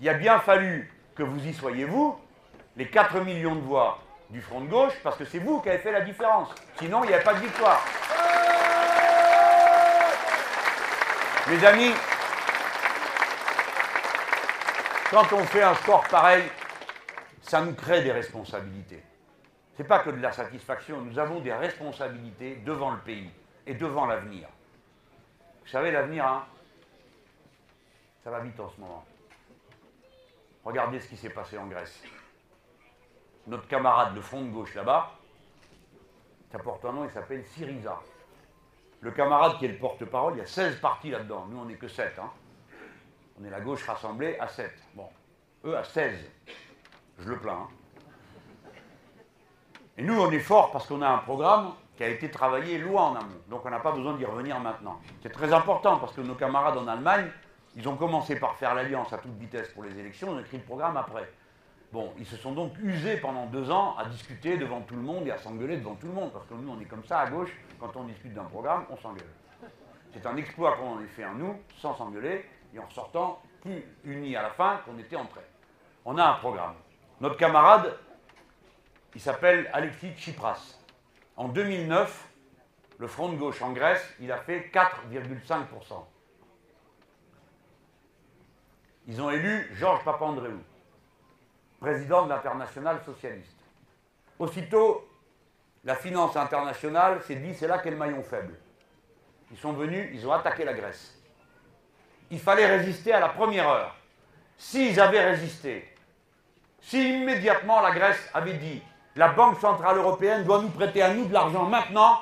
il 0.00 0.08
a 0.08 0.14
bien 0.14 0.38
fallu 0.40 0.90
que 1.14 1.22
vous 1.22 1.46
y 1.46 1.54
soyez 1.54 1.84
vous, 1.84 2.18
les 2.76 2.88
4 2.88 3.20
millions 3.20 3.54
de 3.54 3.60
voix 3.60 3.98
du 4.30 4.40
front 4.40 4.60
de 4.60 4.68
gauche, 4.68 4.92
parce 5.02 5.16
que 5.16 5.24
c'est 5.24 5.38
vous 5.38 5.60
qui 5.60 5.68
avez 5.68 5.78
fait 5.78 5.92
la 5.92 6.02
différence. 6.02 6.50
Sinon, 6.78 7.04
il 7.04 7.08
n'y 7.08 7.14
avait 7.14 7.24
pas 7.24 7.34
de 7.34 7.40
victoire. 7.40 7.82
Mes 11.48 11.64
amis, 11.64 11.92
quand 15.10 15.32
on 15.32 15.44
fait 15.44 15.62
un 15.62 15.74
score 15.76 16.06
pareil, 16.08 16.42
ça 17.40 17.60
nous 17.60 17.74
crée 17.74 18.02
des 18.02 18.12
responsabilités. 18.12 19.02
Ce 19.76 19.82
n'est 19.82 19.88
pas 19.88 20.00
que 20.00 20.10
de 20.10 20.20
la 20.20 20.32
satisfaction, 20.32 21.00
nous 21.02 21.18
avons 21.18 21.40
des 21.40 21.52
responsabilités 21.52 22.56
devant 22.64 22.90
le 22.90 22.98
pays 22.98 23.30
et 23.66 23.74
devant 23.74 24.06
l'avenir. 24.06 24.48
Vous 25.64 25.70
savez, 25.70 25.92
l'avenir, 25.92 26.26
hein, 26.26 26.44
ça 28.24 28.30
va 28.30 28.40
vite 28.40 28.58
en 28.58 28.68
ce 28.68 28.80
moment. 28.80 29.04
Regardez 30.66 30.98
ce 30.98 31.08
qui 31.08 31.16
s'est 31.16 31.30
passé 31.30 31.56
en 31.56 31.66
Grèce. 31.68 32.02
Notre 33.46 33.68
camarade 33.68 34.14
de 34.14 34.20
front 34.20 34.42
de 34.42 34.50
gauche 34.50 34.74
là-bas, 34.74 35.12
ça 36.50 36.58
porte 36.58 36.84
un 36.84 36.92
nom, 36.92 37.04
il 37.04 37.10
s'appelle 37.12 37.44
Syriza. 37.44 38.00
Le 39.00 39.12
camarade 39.12 39.58
qui 39.58 39.66
est 39.66 39.68
le 39.68 39.78
porte-parole, 39.78 40.34
il 40.34 40.38
y 40.38 40.42
a 40.42 40.46
16 40.46 40.80
partis 40.80 41.10
là-dedans. 41.10 41.46
Nous, 41.48 41.56
on 41.56 41.66
n'est 41.66 41.76
que 41.76 41.86
7. 41.86 42.18
Hein. 42.18 42.32
On 43.40 43.44
est 43.44 43.50
la 43.50 43.60
gauche 43.60 43.86
rassemblée 43.86 44.36
à 44.40 44.48
7. 44.48 44.72
Bon, 44.94 45.08
eux 45.66 45.76
à 45.76 45.84
16. 45.84 46.18
Je 47.20 47.28
le 47.28 47.38
plains. 47.38 47.68
Hein. 47.68 48.70
Et 49.98 50.02
nous, 50.02 50.20
on 50.20 50.32
est 50.32 50.40
fort 50.40 50.72
parce 50.72 50.88
qu'on 50.88 51.00
a 51.00 51.08
un 51.08 51.18
programme 51.18 51.74
qui 51.96 52.02
a 52.02 52.08
été 52.08 52.28
travaillé 52.28 52.78
loin 52.78 53.10
en 53.10 53.14
amont. 53.14 53.40
Donc 53.48 53.64
on 53.64 53.70
n'a 53.70 53.78
pas 53.78 53.92
besoin 53.92 54.14
d'y 54.14 54.24
revenir 54.24 54.58
maintenant. 54.58 55.00
C'est 55.22 55.32
très 55.32 55.52
important 55.52 55.98
parce 55.98 56.12
que 56.12 56.22
nos 56.22 56.34
camarades 56.34 56.76
en 56.76 56.88
Allemagne, 56.88 57.30
ils 57.76 57.88
ont 57.88 57.96
commencé 57.96 58.36
par 58.36 58.56
faire 58.56 58.74
l'alliance 58.74 59.12
à 59.12 59.18
toute 59.18 59.36
vitesse 59.36 59.68
pour 59.68 59.84
les 59.84 59.98
élections, 59.98 60.30
on 60.30 60.38
a 60.38 60.40
écrit 60.40 60.56
le 60.56 60.64
programme 60.64 60.96
après. 60.96 61.30
Bon, 61.92 62.12
ils 62.18 62.26
se 62.26 62.36
sont 62.36 62.52
donc 62.52 62.72
usés 62.82 63.18
pendant 63.18 63.46
deux 63.46 63.70
ans 63.70 63.96
à 63.96 64.06
discuter 64.06 64.56
devant 64.56 64.80
tout 64.80 64.96
le 64.96 65.02
monde 65.02 65.26
et 65.26 65.30
à 65.30 65.38
s'engueuler 65.38 65.76
devant 65.76 65.94
tout 65.94 66.08
le 66.08 66.14
monde, 66.14 66.32
parce 66.32 66.46
que 66.46 66.54
nous, 66.54 66.72
on 66.72 66.80
est 66.80 66.86
comme 66.86 67.04
ça 67.04 67.20
à 67.20 67.30
gauche, 67.30 67.54
quand 67.78 67.94
on 67.96 68.04
discute 68.04 68.34
d'un 68.34 68.44
programme, 68.44 68.86
on 68.90 68.96
s'engueule. 68.96 69.28
C'est 70.12 70.26
un 70.26 70.36
exploit 70.36 70.76
qu'on 70.76 70.94
en 70.94 71.00
ait 71.00 71.06
fait 71.06 71.22
un 71.22 71.34
nous, 71.34 71.54
sans 71.76 71.94
s'engueuler, 71.94 72.44
et 72.74 72.78
en 72.78 72.88
sortant 72.90 73.42
plus 73.60 73.84
unis 74.04 74.34
à 74.36 74.42
la 74.42 74.50
fin 74.50 74.80
qu'on 74.84 74.98
était 74.98 75.16
entrés. 75.16 75.46
On 76.04 76.16
a 76.18 76.24
un 76.24 76.34
programme. 76.34 76.74
Notre 77.20 77.36
camarade, 77.36 77.94
il 79.14 79.20
s'appelle 79.20 79.70
Alexis 79.72 80.12
Tsipras. 80.16 80.78
En 81.36 81.48
2009, 81.48 82.28
le 82.98 83.06
Front 83.06 83.28
de 83.28 83.36
gauche 83.36 83.60
en 83.60 83.72
Grèce, 83.72 84.14
il 84.20 84.32
a 84.32 84.38
fait 84.38 84.70
4,5%. 84.72 86.04
Ils 89.08 89.22
ont 89.22 89.30
élu 89.30 89.70
Georges 89.74 90.04
Papandreou, 90.04 90.60
président 91.78 92.24
de 92.24 92.30
l'internationale 92.30 93.00
socialiste. 93.04 93.56
Aussitôt, 94.38 95.08
la 95.84 95.94
finance 95.94 96.36
internationale 96.36 97.22
s'est 97.22 97.36
dit 97.36 97.54
c'est 97.54 97.68
là 97.68 97.78
qu'est 97.78 97.90
le 97.92 97.96
maillon 97.96 98.22
faible. 98.22 98.58
Ils 99.52 99.56
sont 99.56 99.72
venus, 99.72 100.10
ils 100.12 100.26
ont 100.26 100.32
attaqué 100.32 100.64
la 100.64 100.74
Grèce. 100.74 101.16
Il 102.30 102.40
fallait 102.40 102.66
résister 102.66 103.12
à 103.12 103.20
la 103.20 103.28
première 103.28 103.68
heure. 103.68 103.94
S'ils 104.58 104.98
avaient 104.98 105.24
résisté, 105.24 105.94
si 106.80 107.20
immédiatement 107.20 107.80
la 107.80 107.92
Grèce 107.92 108.28
avait 108.34 108.54
dit 108.54 108.82
la 109.14 109.28
Banque 109.28 109.60
Centrale 109.60 109.98
Européenne 109.98 110.44
doit 110.44 110.60
nous 110.60 110.70
prêter 110.70 111.02
à 111.02 111.14
nous 111.14 111.26
de 111.26 111.32
l'argent 111.32 111.64
maintenant 111.64 112.20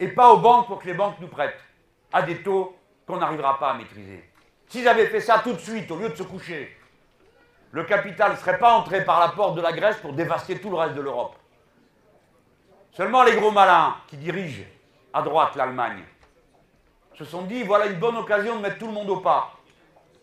et 0.00 0.08
pas 0.08 0.32
aux 0.32 0.38
banques 0.38 0.66
pour 0.66 0.80
que 0.80 0.86
les 0.86 0.94
banques 0.94 1.20
nous 1.20 1.28
prêtent, 1.28 1.60
à 2.12 2.22
des 2.22 2.42
taux 2.42 2.76
qu'on 3.06 3.18
n'arrivera 3.18 3.58
pas 3.58 3.70
à 3.70 3.74
maîtriser. 3.74 4.33
S'ils 4.74 4.88
avaient 4.88 5.06
fait 5.06 5.20
ça 5.20 5.38
tout 5.38 5.52
de 5.52 5.60
suite, 5.60 5.88
au 5.92 5.96
lieu 5.96 6.08
de 6.08 6.16
se 6.16 6.24
coucher, 6.24 6.76
le 7.70 7.84
capital 7.84 8.32
ne 8.32 8.36
serait 8.36 8.58
pas 8.58 8.72
entré 8.72 9.04
par 9.04 9.20
la 9.20 9.28
porte 9.28 9.54
de 9.54 9.60
la 9.60 9.70
Grèce 9.70 9.98
pour 9.98 10.12
dévaster 10.14 10.58
tout 10.58 10.68
le 10.68 10.74
reste 10.74 10.96
de 10.96 11.00
l'Europe. 11.00 11.36
Seulement 12.90 13.22
les 13.22 13.36
gros 13.36 13.52
malins 13.52 13.94
qui 14.08 14.16
dirigent 14.16 14.64
à 15.12 15.22
droite 15.22 15.54
l'Allemagne 15.54 16.02
se 17.12 17.24
sont 17.24 17.42
dit 17.42 17.62
voilà 17.62 17.86
une 17.86 18.00
bonne 18.00 18.16
occasion 18.16 18.56
de 18.56 18.62
mettre 18.62 18.78
tout 18.78 18.88
le 18.88 18.92
monde 18.92 19.08
au 19.10 19.18
pas 19.18 19.52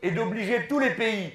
et 0.01 0.11
d'obliger 0.11 0.67
tous 0.67 0.79
les 0.79 0.95
pays 0.95 1.31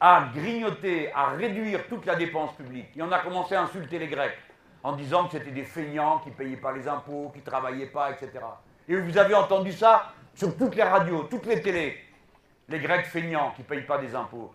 à 0.00 0.30
grignoter, 0.34 1.12
à 1.12 1.32
réduire 1.32 1.88
toute 1.88 2.06
la 2.06 2.14
dépense 2.14 2.54
publique. 2.54 2.96
Et 2.96 3.02
on 3.02 3.12
a 3.12 3.18
commencé 3.18 3.54
à 3.54 3.64
insulter 3.64 3.98
les 3.98 4.08
Grecs 4.08 4.38
en 4.82 4.92
disant 4.92 5.26
que 5.26 5.32
c'était 5.32 5.50
des 5.50 5.64
feignants 5.64 6.20
qui 6.20 6.30
ne 6.30 6.34
payaient 6.36 6.56
pas 6.56 6.72
les 6.72 6.88
impôts, 6.88 7.32
qui 7.34 7.40
ne 7.40 7.44
travaillaient 7.44 7.84
pas, 7.84 8.10
etc. 8.12 8.30
Et 8.88 8.96
vous 8.96 9.18
avez 9.18 9.34
entendu 9.34 9.72
ça 9.72 10.14
sur 10.34 10.56
toutes 10.56 10.74
les 10.74 10.84
radios, 10.84 11.24
toutes 11.24 11.44
les 11.44 11.60
télés. 11.60 12.06
Les 12.70 12.78
Grecs 12.78 13.06
feignants 13.06 13.52
qui 13.56 13.62
ne 13.62 13.66
payent 13.66 13.82
pas 13.82 13.98
des 13.98 14.14
impôts. 14.14 14.54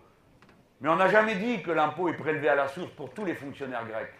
Mais 0.80 0.88
on 0.88 0.96
n'a 0.96 1.08
jamais 1.08 1.36
dit 1.36 1.62
que 1.62 1.70
l'impôt 1.70 2.08
est 2.08 2.14
prélevé 2.14 2.48
à 2.48 2.54
la 2.54 2.66
source 2.68 2.90
pour 2.92 3.12
tous 3.12 3.24
les 3.24 3.34
fonctionnaires 3.34 3.86
grecs. 3.86 4.12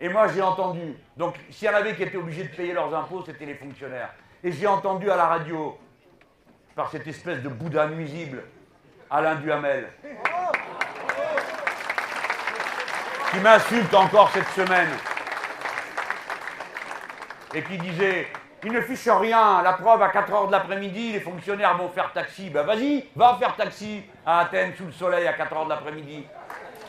Et 0.00 0.08
moi, 0.08 0.28
j'ai 0.28 0.42
entendu. 0.42 0.96
Donc, 1.16 1.36
s'il 1.50 1.68
y 1.68 1.70
en 1.70 1.74
avait 1.74 1.94
qui 1.94 2.02
étaient 2.02 2.16
obligés 2.16 2.44
de 2.44 2.54
payer 2.54 2.72
leurs 2.72 2.94
impôts, 2.94 3.22
c'était 3.24 3.46
les 3.46 3.54
fonctionnaires. 3.54 4.12
Et 4.42 4.52
j'ai 4.52 4.66
entendu 4.66 5.10
à 5.10 5.16
la 5.16 5.26
radio, 5.26 5.78
par 6.74 6.90
cette 6.90 7.06
espèce 7.06 7.42
de 7.42 7.48
Bouddha 7.48 7.86
nuisible, 7.86 8.42
Alain 9.10 9.36
Duhamel, 9.36 9.88
qui 13.30 13.38
m'insulte 13.38 13.94
encore 13.94 14.30
cette 14.30 14.48
semaine 14.48 14.90
et 17.54 17.62
qui 17.62 17.78
disait 17.78 18.26
il 18.64 18.72
ne 18.72 18.80
fiche 18.80 19.08
rien, 19.08 19.60
la 19.62 19.74
preuve 19.74 20.00
à 20.02 20.08
4 20.08 20.30
h 20.30 20.46
de 20.46 20.52
l'après-midi, 20.52 21.12
les 21.12 21.20
fonctionnaires 21.20 21.76
vont 21.76 21.90
faire 21.90 22.10
taxi. 22.12 22.48
Ben 22.48 22.62
vas-y, 22.62 23.06
va 23.14 23.36
faire 23.38 23.54
taxi 23.56 24.02
à 24.24 24.40
Athènes 24.40 24.72
sous 24.76 24.86
le 24.86 24.92
soleil 24.92 25.26
à 25.26 25.34
4 25.34 25.52
h 25.54 25.64
de 25.64 25.68
l'après-midi. 25.68 26.26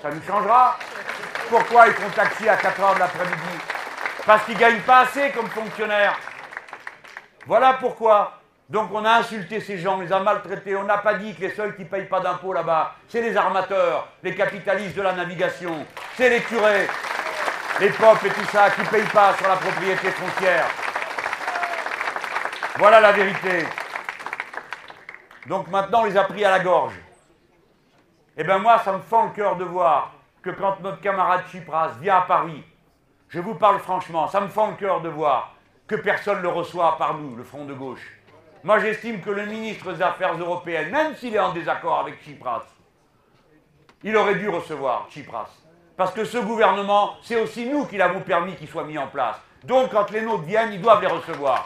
Ça 0.02 0.10
nous 0.10 0.22
changera. 0.24 0.78
Pourquoi 1.50 1.88
ils 1.88 1.94
font 1.94 2.10
taxi 2.12 2.48
à 2.48 2.56
4 2.56 2.80
h 2.80 2.94
de 2.96 3.00
l'après-midi? 3.00 3.58
Parce 4.26 4.46
qu'ils 4.46 4.56
ne 4.56 4.60
gagnent 4.60 4.82
pas 4.82 5.00
assez 5.00 5.32
comme 5.32 5.50
fonctionnaires. 5.50 6.18
Voilà 7.46 7.74
pourquoi. 7.74 8.40
Donc 8.70 8.90
on 8.94 9.04
a 9.04 9.16
insulté 9.16 9.60
ces 9.60 9.78
gens, 9.78 9.98
on 9.98 10.02
les 10.02 10.14
a 10.14 10.20
maltraités. 10.22 10.78
On 10.78 10.84
n'a 10.86 11.00
pas 11.00 11.16
dit 11.16 11.36
que 11.36 11.42
les 11.42 11.52
seuls 11.52 11.76
qui 11.76 11.84
ne 11.84 11.88
payent 11.88 12.08
pas 12.08 12.22
d'impôts 12.22 12.54
là-bas, 12.54 12.96
c'est 13.10 13.22
les 13.22 13.36
armateurs, 13.36 14.08
les 14.24 14.34
capitalistes 14.34 14.96
de 14.96 15.02
la 15.02 15.12
navigation, 15.12 15.86
c'est 16.16 16.30
les 16.30 16.42
curés, 16.42 16.88
les 17.82 17.90
peuples 17.90 18.28
et 18.28 18.30
tout 18.30 18.46
ça 18.52 18.70
qui 18.70 18.82
ne 18.82 18.88
payent 18.88 19.12
pas 19.14 19.36
sur 19.36 19.48
la 19.48 19.58
propriété 19.58 20.10
foncière. 20.10 20.66
Voilà 22.78 23.00
la 23.00 23.14
vérité. 23.14 23.66
Donc 25.48 25.70
maintenant, 25.70 26.02
on 26.02 26.06
les 26.06 26.18
a 26.18 26.26
pris 26.26 26.44
à 26.44 26.52
la 26.52 26.60
gorge. 26.60 26.96
Eh 28.36 28.44
bien 28.44 28.58
moi, 28.58 28.80
ça 28.80 28.92
me 28.92 29.00
fend 29.00 29.28
le 29.28 29.32
cœur 29.32 29.56
de 29.56 29.64
voir 29.64 30.12
que 30.42 30.50
quand 30.50 30.82
notre 30.82 31.00
camarade 31.00 31.44
Chipras 31.50 31.92
vient 32.02 32.18
à 32.18 32.22
Paris, 32.22 32.64
je 33.30 33.40
vous 33.40 33.56
parle 33.56 33.80
franchement, 33.80 34.28
ça 34.28 34.42
me 34.42 34.50
fend 34.50 34.72
le 34.72 34.76
cœur 34.76 35.00
de 35.00 35.08
voir 35.08 35.56
que 35.88 35.96
personne 35.96 36.40
ne 36.40 36.44
le 36.44 36.50
reçoit 36.50 36.98
par 36.98 37.14
nous, 37.14 37.38
le 37.38 37.46
Front 37.46 37.64
de 37.64 37.74
gauche. 37.74 38.06
Moi, 38.66 38.80
j'estime 38.80 39.22
que 39.22 39.30
le 39.30 39.46
ministre 39.46 39.94
des 39.94 40.02
Affaires 40.02 40.38
européennes, 40.38 40.92
même 40.92 41.16
s'il 41.16 41.34
est 41.34 41.40
en 41.40 41.54
désaccord 41.54 42.00
avec 42.00 42.22
Tsipras, 42.24 42.66
il 44.04 44.18
aurait 44.18 44.36
dû 44.36 44.50
recevoir 44.50 45.08
Tsipras. 45.10 45.50
Parce 45.96 46.12
que 46.12 46.26
ce 46.26 46.40
gouvernement, 46.40 47.16
c'est 47.22 47.40
aussi 47.40 47.70
nous 47.70 47.86
qui 47.86 47.96
l'avons 47.96 48.20
permis 48.20 48.56
qu'il 48.56 48.68
soit 48.68 48.84
mis 48.84 48.98
en 48.98 49.08
place. 49.08 49.38
Donc 49.64 49.92
quand 49.92 50.12
les 50.12 50.22
nôtres 50.22 50.44
viennent, 50.44 50.74
ils 50.74 50.82
doivent 50.82 51.02
les 51.02 51.08
recevoir. 51.08 51.66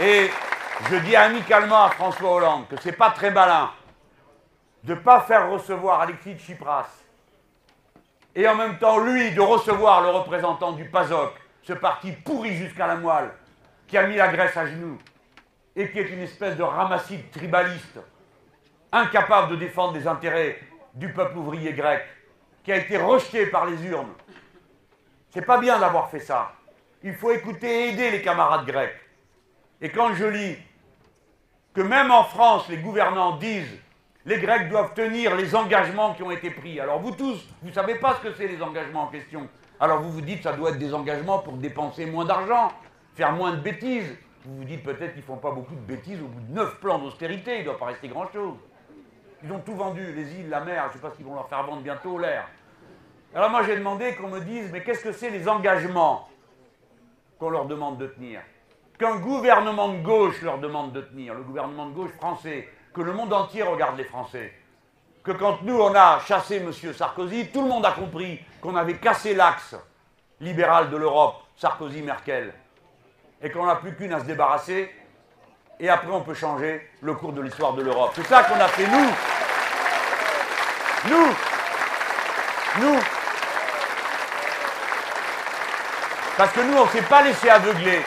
Et 0.00 0.30
je 0.90 0.96
dis 0.96 1.16
amicalement 1.16 1.84
à 1.84 1.90
François 1.90 2.30
Hollande 2.30 2.68
que 2.68 2.80
ce 2.80 2.88
n'est 2.88 2.96
pas 2.96 3.10
très 3.10 3.30
malin 3.30 3.70
de 4.84 4.94
ne 4.94 5.00
pas 5.00 5.20
faire 5.22 5.50
recevoir 5.50 6.00
Alexis 6.02 6.36
Tsipras 6.36 6.86
et 8.38 8.46
en 8.46 8.54
même 8.54 8.78
temps, 8.78 8.98
lui, 9.00 9.32
de 9.32 9.40
recevoir 9.40 10.02
le 10.02 10.10
représentant 10.10 10.70
du 10.70 10.84
PASOK, 10.84 11.32
ce 11.62 11.72
parti 11.72 12.12
pourri 12.12 12.54
jusqu'à 12.54 12.86
la 12.86 12.94
moelle, 12.94 13.32
qui 13.88 13.98
a 13.98 14.06
mis 14.06 14.14
la 14.14 14.28
Grèce 14.28 14.56
à 14.56 14.64
genoux 14.64 14.96
et 15.74 15.90
qui 15.90 15.98
est 15.98 16.08
une 16.08 16.20
espèce 16.20 16.56
de 16.56 16.62
ramassis 16.62 17.18
tribaliste, 17.32 17.98
incapable 18.92 19.50
de 19.50 19.56
défendre 19.56 19.94
les 19.94 20.06
intérêts 20.06 20.60
du 20.94 21.12
peuple 21.12 21.38
ouvrier 21.38 21.72
grec, 21.72 22.04
qui 22.62 22.70
a 22.70 22.76
été 22.76 22.96
rejeté 22.96 23.46
par 23.46 23.66
les 23.66 23.84
urnes. 23.86 24.14
C'est 25.30 25.44
pas 25.44 25.58
bien 25.58 25.78
d'avoir 25.78 26.08
fait 26.08 26.20
ça. 26.20 26.52
Il 27.02 27.14
faut 27.14 27.32
écouter 27.32 27.66
et 27.66 27.88
aider 27.88 28.12
les 28.12 28.22
camarades 28.22 28.66
grecs. 28.66 29.07
Et 29.80 29.90
quand 29.90 30.14
je 30.14 30.24
lis 30.24 30.56
que 31.72 31.80
même 31.80 32.10
en 32.10 32.24
France, 32.24 32.68
les 32.68 32.78
gouvernants 32.78 33.36
disent 33.36 33.78
les 34.26 34.38
Grecs 34.38 34.68
doivent 34.68 34.92
tenir 34.94 35.36
les 35.36 35.54
engagements 35.54 36.12
qui 36.14 36.22
ont 36.22 36.30
été 36.30 36.50
pris. 36.50 36.80
Alors 36.80 36.98
vous 36.98 37.12
tous, 37.12 37.46
vous 37.62 37.68
ne 37.68 37.72
savez 37.72 37.94
pas 37.94 38.16
ce 38.16 38.28
que 38.28 38.34
c'est 38.34 38.48
les 38.48 38.60
engagements 38.60 39.04
en 39.04 39.06
question. 39.06 39.48
Alors 39.80 40.02
vous 40.02 40.10
vous 40.10 40.20
dites 40.20 40.42
ça 40.42 40.52
doit 40.52 40.70
être 40.70 40.78
des 40.78 40.92
engagements 40.92 41.38
pour 41.38 41.54
dépenser 41.54 42.04
moins 42.04 42.24
d'argent, 42.24 42.72
faire 43.14 43.32
moins 43.32 43.52
de 43.52 43.60
bêtises. 43.60 44.16
Vous 44.44 44.58
vous 44.58 44.64
dites 44.64 44.82
peut-être 44.82 45.12
qu'ils 45.12 45.22
ne 45.22 45.26
font 45.26 45.36
pas 45.36 45.52
beaucoup 45.52 45.74
de 45.74 45.80
bêtises 45.80 46.20
au 46.20 46.26
bout 46.26 46.40
de 46.40 46.52
neuf 46.52 46.78
plans 46.80 46.98
d'austérité, 46.98 47.56
il 47.56 47.60
ne 47.60 47.64
doit 47.66 47.78
pas 47.78 47.86
rester 47.86 48.08
grand-chose. 48.08 48.56
Ils 49.44 49.52
ont 49.52 49.60
tout 49.60 49.74
vendu, 49.74 50.12
les 50.12 50.40
îles, 50.40 50.48
la 50.48 50.60
mer, 50.60 50.84
je 50.88 50.88
ne 50.88 50.92
sais 50.94 51.08
pas 51.08 51.14
qu'ils 51.14 51.24
vont 51.24 51.34
leur 51.34 51.48
faire 51.48 51.62
vendre 51.62 51.82
bientôt, 51.82 52.18
l'air. 52.18 52.48
Alors 53.34 53.50
moi 53.50 53.62
j'ai 53.62 53.76
demandé 53.76 54.14
qu'on 54.14 54.28
me 54.28 54.40
dise, 54.40 54.70
mais 54.72 54.82
qu'est-ce 54.82 55.04
que 55.04 55.12
c'est 55.12 55.30
les 55.30 55.48
engagements 55.48 56.28
qu'on 57.38 57.50
leur 57.50 57.66
demande 57.66 57.98
de 57.98 58.08
tenir? 58.08 58.40
Qu'un 58.98 59.16
gouvernement 59.16 59.90
de 59.90 59.98
gauche 59.98 60.42
leur 60.42 60.58
demande 60.58 60.92
de 60.92 61.02
tenir, 61.02 61.34
le 61.34 61.42
gouvernement 61.42 61.86
de 61.86 61.92
gauche 61.94 62.10
français, 62.16 62.68
que 62.92 63.00
le 63.00 63.12
monde 63.12 63.32
entier 63.32 63.62
regarde 63.62 63.96
les 63.96 64.04
Français. 64.04 64.52
Que 65.22 65.30
quand 65.30 65.62
nous, 65.62 65.78
on 65.80 65.94
a 65.94 66.18
chassé 66.26 66.56
M. 66.56 66.72
Sarkozy, 66.72 67.48
tout 67.52 67.62
le 67.62 67.68
monde 67.68 67.86
a 67.86 67.92
compris 67.92 68.40
qu'on 68.60 68.74
avait 68.74 68.96
cassé 68.96 69.34
l'axe 69.34 69.76
libéral 70.40 70.90
de 70.90 70.96
l'Europe, 70.96 71.36
Sarkozy-Merkel, 71.56 72.52
et 73.40 73.50
qu'on 73.50 73.66
n'a 73.66 73.76
plus 73.76 73.94
qu'une 73.94 74.12
à 74.12 74.20
se 74.20 74.24
débarrasser, 74.24 74.92
et 75.78 75.88
après 75.88 76.10
on 76.10 76.22
peut 76.22 76.34
changer 76.34 76.90
le 77.00 77.14
cours 77.14 77.32
de 77.32 77.40
l'histoire 77.40 77.74
de 77.74 77.82
l'Europe. 77.82 78.10
C'est 78.14 78.26
ça 78.26 78.42
qu'on 78.42 78.58
a 78.58 78.66
fait 78.66 78.86
nous. 78.88 79.10
Nous. 81.10 81.34
Nous. 82.80 83.00
Parce 86.36 86.52
que 86.52 86.60
nous, 86.60 86.76
on 86.78 86.84
ne 86.84 86.90
s'est 86.90 87.02
pas 87.02 87.22
laissé 87.22 87.48
aveugler. 87.48 88.02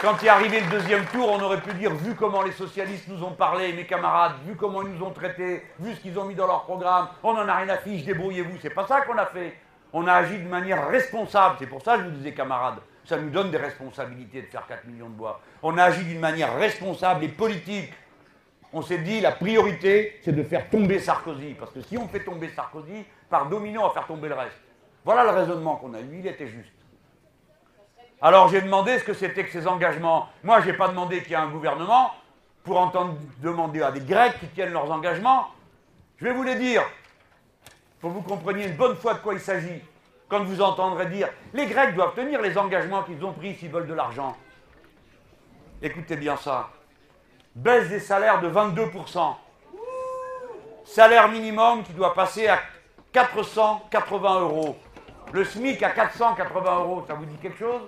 Quand 0.00 0.22
est 0.22 0.28
arrivé 0.28 0.60
le 0.60 0.70
deuxième 0.70 1.04
tour, 1.06 1.28
on 1.28 1.40
aurait 1.40 1.60
pu 1.60 1.74
dire, 1.74 1.92
vu 1.92 2.14
comment 2.14 2.42
les 2.42 2.52
socialistes 2.52 3.08
nous 3.08 3.24
ont 3.24 3.32
parlé, 3.32 3.72
mes 3.72 3.84
camarades, 3.84 4.34
vu 4.46 4.54
comment 4.54 4.82
ils 4.82 4.90
nous 4.90 5.04
ont 5.04 5.10
traités, 5.10 5.64
vu 5.80 5.92
ce 5.92 5.98
qu'ils 5.98 6.16
ont 6.20 6.24
mis 6.24 6.36
dans 6.36 6.46
leur 6.46 6.62
programme, 6.62 7.08
on 7.24 7.34
n'en 7.34 7.48
a 7.48 7.56
rien 7.56 7.68
à 7.68 7.78
fiche, 7.78 8.04
débrouillez-vous. 8.04 8.58
C'est 8.62 8.70
pas 8.70 8.86
ça 8.86 9.00
qu'on 9.00 9.18
a 9.18 9.26
fait. 9.26 9.56
On 9.92 10.06
a 10.06 10.12
agi 10.12 10.38
de 10.38 10.46
manière 10.46 10.86
responsable. 10.86 11.56
C'est 11.58 11.66
pour 11.66 11.82
ça 11.82 11.96
que 11.96 12.04
je 12.04 12.08
vous 12.10 12.14
disais, 12.14 12.32
camarades, 12.32 12.78
ça 13.04 13.16
nous 13.16 13.30
donne 13.30 13.50
des 13.50 13.56
responsabilités 13.56 14.42
de 14.42 14.46
faire 14.46 14.68
4 14.68 14.86
millions 14.86 15.08
de 15.08 15.14
bois. 15.14 15.40
On 15.64 15.76
a 15.76 15.82
agi 15.82 16.04
d'une 16.04 16.20
manière 16.20 16.56
responsable 16.56 17.24
et 17.24 17.28
politique. 17.28 17.92
On 18.72 18.82
s'est 18.82 18.98
dit, 18.98 19.20
la 19.20 19.32
priorité, 19.32 20.20
c'est 20.22 20.30
de 20.32 20.44
faire 20.44 20.70
tomber 20.70 21.00
Sarkozy. 21.00 21.54
Parce 21.58 21.72
que 21.72 21.80
si 21.80 21.98
on 21.98 22.06
fait 22.06 22.22
tomber 22.22 22.50
Sarkozy, 22.50 23.04
par 23.28 23.46
domino, 23.46 23.80
on 23.80 23.88
va 23.88 23.94
faire 23.94 24.06
tomber 24.06 24.28
le 24.28 24.34
reste. 24.34 24.60
Voilà 25.04 25.24
le 25.24 25.30
raisonnement 25.30 25.74
qu'on 25.74 25.92
a 25.94 26.00
eu. 26.00 26.20
Il 26.20 26.26
était 26.28 26.46
juste. 26.46 26.70
Alors 28.20 28.48
j'ai 28.48 28.60
demandé 28.60 28.98
ce 28.98 29.04
que 29.04 29.14
c'était 29.14 29.44
que 29.44 29.52
ces 29.52 29.66
engagements. 29.66 30.28
Moi, 30.42 30.60
je 30.60 30.66
n'ai 30.66 30.72
pas 30.72 30.88
demandé 30.88 31.22
qu'il 31.22 31.30
y 31.30 31.34
ait 31.34 31.36
un 31.36 31.50
gouvernement 31.50 32.12
pour 32.64 32.78
entendre 32.78 33.14
demander 33.38 33.80
à 33.82 33.92
des 33.92 34.00
Grecs 34.00 34.38
qui 34.40 34.48
tiennent 34.48 34.72
leurs 34.72 34.90
engagements. 34.90 35.48
Je 36.16 36.24
vais 36.24 36.32
vous 36.32 36.42
les 36.42 36.56
dire, 36.56 36.82
pour 38.00 38.10
que 38.10 38.16
vous 38.16 38.22
compreniez 38.22 38.66
une 38.66 38.76
bonne 38.76 38.96
fois 38.96 39.14
de 39.14 39.20
quoi 39.20 39.34
il 39.34 39.40
s'agit. 39.40 39.82
Quand 40.28 40.42
vous 40.42 40.60
entendrez 40.60 41.06
dire 41.06 41.28
les 41.54 41.66
Grecs 41.66 41.94
doivent 41.94 42.14
tenir 42.14 42.42
les 42.42 42.58
engagements 42.58 43.02
qu'ils 43.02 43.24
ont 43.24 43.32
pris 43.32 43.54
s'ils 43.54 43.70
veulent 43.70 43.86
de 43.86 43.94
l'argent. 43.94 44.36
Écoutez 45.80 46.16
bien 46.16 46.36
ça. 46.36 46.68
Baisse 47.54 47.88
des 47.88 48.00
salaires 48.00 48.40
de 48.40 48.50
22%. 48.50 49.34
Salaire 50.84 51.28
minimum 51.28 51.84
qui 51.84 51.92
doit 51.92 52.14
passer 52.14 52.48
à 52.48 52.58
480 53.12 54.40
euros. 54.40 54.76
Le 55.32 55.44
SMIC 55.44 55.82
à 55.82 55.90
480 55.90 56.78
euros, 56.80 57.04
ça 57.06 57.14
vous 57.14 57.26
dit 57.26 57.36
quelque 57.36 57.58
chose? 57.58 57.82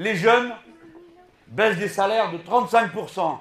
Les 0.00 0.16
jeunes 0.16 0.54
baissent 1.48 1.76
des 1.76 1.86
salaires 1.88 2.32
de 2.32 2.38
35%. 2.38 3.38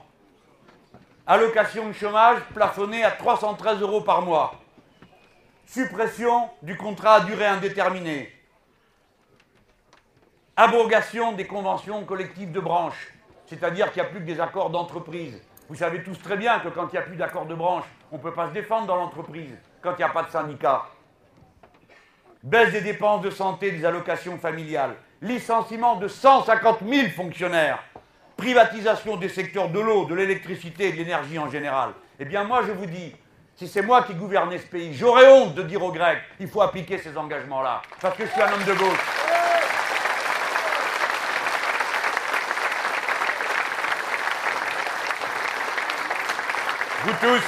Allocation 1.26 1.88
de 1.88 1.94
chômage 1.94 2.42
plafonnée 2.54 3.02
à 3.02 3.12
313 3.12 3.80
euros 3.80 4.02
par 4.02 4.24
mois. 4.24 4.56
Suppression 5.66 6.50
du 6.62 6.76
contrat 6.76 7.16
à 7.16 7.20
durée 7.22 7.46
indéterminée. 7.46 8.30
Abrogation 10.58 11.32
des 11.32 11.48
conventions 11.48 12.04
collectives 12.04 12.52
de 12.52 12.60
branche, 12.60 13.14
c'est-à-dire 13.46 13.94
qu'il 13.94 14.02
n'y 14.02 14.10
a 14.10 14.12
plus 14.12 14.20
que 14.20 14.26
des 14.26 14.42
accords 14.42 14.70
d'entreprise. 14.70 15.42
Vous 15.70 15.76
savez 15.76 16.04
tous 16.04 16.22
très 16.22 16.36
bien 16.36 16.60
que 16.60 16.68
quand 16.68 16.90
il 16.90 16.92
n'y 16.92 16.98
a 16.98 17.04
plus 17.04 17.16
d'accord 17.16 17.46
de 17.46 17.56
branche, 17.56 17.86
on 18.12 18.18
ne 18.18 18.22
peut 18.22 18.34
pas 18.34 18.50
se 18.50 18.54
défendre 18.54 18.86
dans 18.86 18.98
l'entreprise, 18.98 19.56
quand 19.82 19.94
il 19.94 20.00
n'y 20.00 20.04
a 20.04 20.10
pas 20.10 20.24
de 20.24 20.30
syndicat. 20.30 20.88
Baisse 22.44 22.74
des 22.74 22.82
dépenses 22.82 23.22
de 23.22 23.30
santé, 23.30 23.72
des 23.72 23.86
allocations 23.86 24.38
familiales 24.38 24.98
licenciement 25.22 25.96
de 25.96 26.08
150 26.08 26.80
000 26.88 27.10
fonctionnaires, 27.10 27.84
privatisation 28.38 29.18
des 29.18 29.30
secteurs 29.30 29.70
de 29.70 29.80
l'eau, 29.80 30.06
de 30.06 30.16
l'électricité 30.16 30.88
et 30.88 30.92
de 30.94 30.98
l'énergie 30.98 31.38
en 31.38 31.50
général. 31.50 31.92
Eh 32.20 32.26
bien 32.26 32.44
moi 32.44 32.62
je 32.66 32.72
vous 32.72 32.86
dis, 32.86 33.14
si 33.56 33.68
c'est 33.68 33.82
moi 33.82 34.04
qui 34.04 34.14
gouvernais 34.14 34.58
ce 34.58 34.66
pays, 34.66 34.94
j'aurais 34.94 35.28
honte 35.28 35.56
de 35.56 35.64
dire 35.64 35.84
aux 35.84 35.92
Grecs, 35.92 36.22
il 36.40 36.48
faut 36.48 36.62
appliquer 36.62 36.98
ces 36.98 37.18
engagements-là, 37.18 37.82
parce 38.00 38.16
que 38.16 38.26
je 38.26 38.32
suis 38.32 38.42
un 38.42 38.52
homme 38.52 38.64
de 38.64 38.74
gauche. 38.74 39.00
Vous 47.04 47.14
tous, 47.22 47.44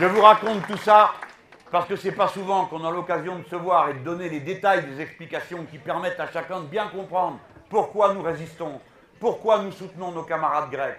je 0.00 0.04
vous 0.06 0.20
raconte 0.22 0.66
tout 0.66 0.76
ça 0.78 1.12
parce 1.70 1.86
que 1.86 1.96
c'est 1.96 2.12
pas 2.12 2.28
souvent 2.28 2.66
qu'on 2.66 2.84
a 2.84 2.90
l'occasion 2.90 3.38
de 3.38 3.44
se 3.44 3.56
voir 3.56 3.88
et 3.88 3.94
de 3.94 3.98
donner 4.00 4.28
les 4.28 4.40
détails 4.40 4.84
des 4.84 5.00
explications 5.00 5.64
qui 5.64 5.78
permettent 5.78 6.20
à 6.20 6.30
chacun 6.30 6.60
de 6.60 6.66
bien 6.66 6.88
comprendre 6.88 7.38
pourquoi 7.68 8.14
nous 8.14 8.22
résistons, 8.22 8.80
pourquoi 9.18 9.62
nous 9.62 9.72
soutenons 9.72 10.12
nos 10.12 10.22
camarades 10.22 10.70
grecs, 10.70 10.98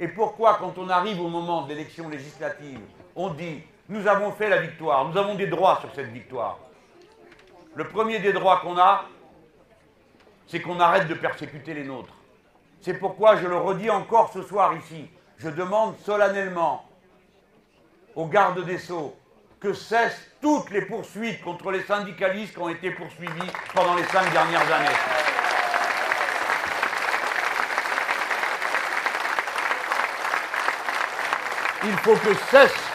et 0.00 0.08
pourquoi 0.08 0.56
quand 0.58 0.76
on 0.78 0.88
arrive 0.88 1.20
au 1.20 1.28
moment 1.28 1.62
de 1.62 1.68
l'élection 1.68 2.08
législative, 2.08 2.80
on 3.14 3.30
dit 3.30 3.62
nous 3.88 4.06
avons 4.06 4.32
fait 4.32 4.48
la 4.48 4.58
victoire, 4.58 5.08
nous 5.08 5.16
avons 5.16 5.34
des 5.34 5.46
droits 5.46 5.78
sur 5.80 5.94
cette 5.94 6.12
victoire. 6.12 6.58
Le 7.74 7.84
premier 7.84 8.18
des 8.18 8.32
droits 8.32 8.58
qu'on 8.58 8.76
a, 8.76 9.04
c'est 10.46 10.60
qu'on 10.60 10.80
arrête 10.80 11.08
de 11.08 11.14
persécuter 11.14 11.74
les 11.74 11.84
nôtres. 11.84 12.12
C'est 12.80 12.94
pourquoi 12.94 13.36
je 13.36 13.46
le 13.46 13.56
redis 13.56 13.90
encore 13.90 14.30
ce 14.32 14.42
soir 14.42 14.74
ici. 14.76 15.08
Je 15.38 15.48
demande 15.48 15.96
solennellement 16.00 16.84
aux 18.14 18.26
gardes 18.26 18.64
des 18.64 18.78
Sceaux, 18.78 19.16
que 19.60 19.72
cessent 19.72 20.20
toutes 20.40 20.70
les 20.70 20.82
poursuites 20.82 21.42
contre 21.42 21.70
les 21.72 21.82
syndicalistes 21.82 22.54
qui 22.54 22.60
ont 22.60 22.68
été 22.68 22.90
poursuivis 22.92 23.50
pendant 23.74 23.96
les 23.96 24.04
cinq 24.04 24.30
dernières 24.32 24.72
années. 24.72 24.96
Il 31.84 31.96
faut 31.98 32.16
que 32.16 32.34
cessent 32.50 32.88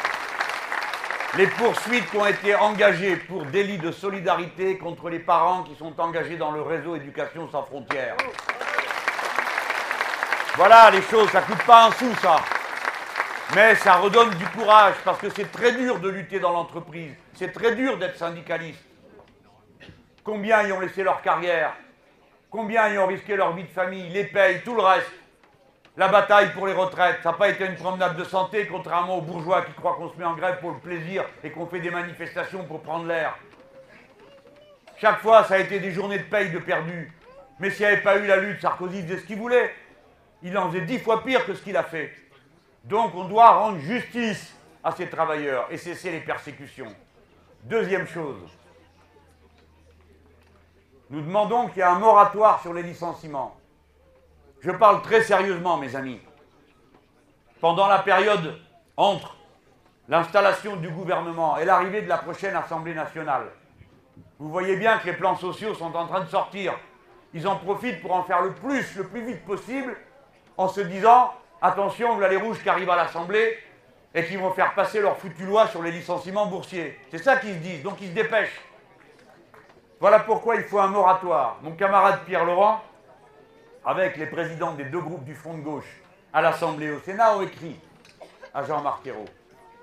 les 1.35 1.47
poursuites 1.47 2.09
qui 2.11 2.17
ont 2.17 2.27
été 2.27 2.55
engagées 2.55 3.15
pour 3.15 3.43
délit 3.45 3.77
de 3.77 3.91
solidarité 3.91 4.77
contre 4.77 5.09
les 5.09 5.19
parents 5.19 5.63
qui 5.63 5.75
sont 5.75 5.99
engagés 5.99 6.37
dans 6.37 6.51
le 6.51 6.61
réseau 6.61 6.95
Éducation 6.95 7.49
sans 7.51 7.63
frontières. 7.63 8.15
Voilà 10.55 10.91
les 10.91 11.01
choses, 11.01 11.29
ça 11.31 11.41
ne 11.41 11.45
coûte 11.45 11.63
pas 11.63 11.87
un 11.87 11.91
sou 11.91 12.13
ça. 12.21 12.37
Mais 13.55 13.75
ça 13.75 13.97
redonne 13.97 14.31
du 14.31 14.45
courage 14.47 14.95
parce 15.05 15.19
que 15.19 15.29
c'est 15.29 15.51
très 15.51 15.73
dur 15.73 15.99
de 15.99 16.09
lutter 16.09 16.39
dans 16.39 16.51
l'entreprise. 16.51 17.13
C'est 17.35 17.53
très 17.53 17.75
dur 17.75 17.99
d'être 17.99 18.17
syndicaliste. 18.17 18.83
Combien 20.23 20.63
y 20.63 20.71
ont 20.71 20.79
laissé 20.79 21.03
leur 21.03 21.21
carrière? 21.21 21.73
Combien 22.49 22.87
y 22.87 22.97
ont 22.97 23.05
risqué 23.05 23.35
leur 23.35 23.53
vie 23.53 23.65
de 23.65 23.69
famille 23.69 24.09
Les 24.09 24.23
payes, 24.23 24.61
tout 24.63 24.73
le 24.73 24.81
reste? 24.81 25.11
La 25.97 26.07
bataille 26.07 26.51
pour 26.53 26.65
les 26.65 26.73
retraites, 26.73 27.17
ça 27.21 27.31
n'a 27.31 27.37
pas 27.37 27.49
été 27.49 27.65
une 27.65 27.75
promenade 27.75 28.17
de 28.17 28.23
santé, 28.23 28.65
contrairement 28.65 29.17
aux 29.17 29.21
bourgeois 29.21 29.61
qui 29.61 29.73
croient 29.73 29.93
qu'on 29.97 30.09
se 30.09 30.17
met 30.17 30.25
en 30.25 30.35
grève 30.35 30.59
pour 30.59 30.71
le 30.71 30.79
plaisir 30.79 31.23
et 31.43 31.51
qu'on 31.51 31.67
fait 31.67 31.79
des 31.79 31.91
manifestations 31.91 32.63
pour 32.63 32.81
prendre 32.81 33.05
l'air. 33.05 33.37
Chaque 34.97 35.19
fois, 35.19 35.43
ça 35.43 35.55
a 35.55 35.59
été 35.59 35.79
des 35.79 35.91
journées 35.91 36.17
de 36.17 36.23
paye 36.23 36.49
de 36.49 36.57
perdu. 36.57 37.11
Mais 37.59 37.69
s'il 37.69 37.85
n'y 37.85 37.91
avait 37.91 38.01
pas 38.01 38.17
eu 38.17 38.25
la 38.25 38.37
lutte, 38.37 38.61
Sarkozy 38.61 39.03
faisait 39.03 39.19
ce 39.19 39.25
qu'il 39.25 39.37
voulait. 39.37 39.71
Il 40.41 40.57
en 40.57 40.71
faisait 40.71 40.85
dix 40.85 40.97
fois 40.97 41.23
pire 41.23 41.45
que 41.45 41.53
ce 41.53 41.61
qu'il 41.61 41.77
a 41.77 41.83
fait. 41.83 42.11
Donc 42.83 43.15
on 43.15 43.25
doit 43.25 43.51
rendre 43.51 43.79
justice 43.79 44.53
à 44.83 44.91
ces 44.91 45.09
travailleurs 45.09 45.67
et 45.71 45.77
cesser 45.77 46.11
les 46.11 46.19
persécutions. 46.19 46.93
Deuxième 47.63 48.07
chose, 48.07 48.41
nous 51.09 51.21
demandons 51.21 51.67
qu'il 51.67 51.77
y 51.77 51.81
ait 51.81 51.83
un 51.83 51.99
moratoire 51.99 52.61
sur 52.61 52.73
les 52.73 52.83
licenciements. 52.83 53.55
Je 54.59 54.71
parle 54.71 55.01
très 55.01 55.21
sérieusement, 55.21 55.77
mes 55.77 55.95
amis. 55.95 56.19
Pendant 57.61 57.87
la 57.87 57.99
période 57.99 58.59
entre 58.97 59.37
l'installation 60.09 60.75
du 60.75 60.89
gouvernement 60.89 61.57
et 61.57 61.65
l'arrivée 61.65 62.01
de 62.01 62.09
la 62.09 62.17
prochaine 62.17 62.55
Assemblée 62.55 62.93
nationale, 62.93 63.51
vous 64.39 64.49
voyez 64.49 64.75
bien 64.75 64.97
que 64.97 65.05
les 65.05 65.13
plans 65.13 65.37
sociaux 65.37 65.73
sont 65.73 65.95
en 65.95 66.05
train 66.07 66.21
de 66.21 66.29
sortir. 66.29 66.73
Ils 67.33 67.47
en 67.47 67.55
profitent 67.55 68.01
pour 68.01 68.13
en 68.13 68.23
faire 68.23 68.41
le 68.41 68.53
plus, 68.53 68.95
le 68.97 69.07
plus 69.07 69.25
vite 69.25 69.45
possible, 69.45 69.95
en 70.57 70.67
se 70.67 70.81
disant 70.81 71.33
attention, 71.63 72.13
voilà 72.13 72.29
les 72.29 72.37
rouges 72.37 72.61
qui 72.61 72.69
arrivent 72.69 72.89
à 72.89 72.95
l'Assemblée 72.95 73.57
et 74.13 74.25
qui 74.25 74.35
vont 74.35 74.51
faire 74.51 74.75
passer 74.75 75.01
leur 75.01 75.17
foutue 75.17 75.45
loi 75.45 75.67
sur 75.67 75.81
les 75.81 75.91
licenciements 75.91 76.45
boursiers. 76.45 76.99
C'est 77.09 77.17
ça 77.23 77.37
qu'ils 77.37 77.53
se 77.53 77.59
disent, 77.59 77.81
donc 77.81 77.99
ils 78.01 78.09
se 78.09 78.13
dépêchent. 78.13 78.61
Voilà 79.99 80.19
pourquoi 80.19 80.57
il 80.57 80.63
faut 80.63 80.79
un 80.79 80.89
moratoire. 80.89 81.57
Mon 81.63 81.71
camarade 81.71 82.19
Pierre 82.25 82.45
Laurent, 82.45 82.81
avec 83.85 84.17
les 84.17 84.27
présidents 84.27 84.73
des 84.73 84.83
deux 84.83 84.99
groupes 84.99 85.23
du 85.23 85.33
Front 85.33 85.57
de 85.57 85.63
gauche 85.63 86.01
à 86.33 86.41
l'Assemblée 86.41 86.87
et 86.87 86.91
au 86.91 86.99
Sénat, 86.99 87.37
ont 87.37 87.41
écrit 87.41 87.79
à 88.53 88.63
Jean-Marc 88.63 89.07
Ayrault 89.07 89.25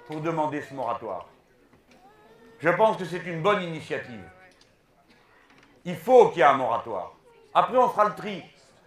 pour 0.07 0.21
demander 0.21 0.61
ce 0.61 0.75
moratoire. 0.75 1.27
Je 2.59 2.69
pense 2.69 2.99
que 2.99 3.07
c'est 3.07 3.25
une 3.25 3.41
bonne 3.41 3.63
initiative. 3.63 4.25
Il 5.87 5.97
faut 5.97 6.29
qu'il 6.29 6.41
y 6.41 6.43
ait 6.43 6.45
un 6.45 6.55
moratoire. 6.55 7.15
Après, 7.55 7.79
on 7.79 7.89
fera 7.89 8.05
le 8.05 8.15
tri. 8.15 8.45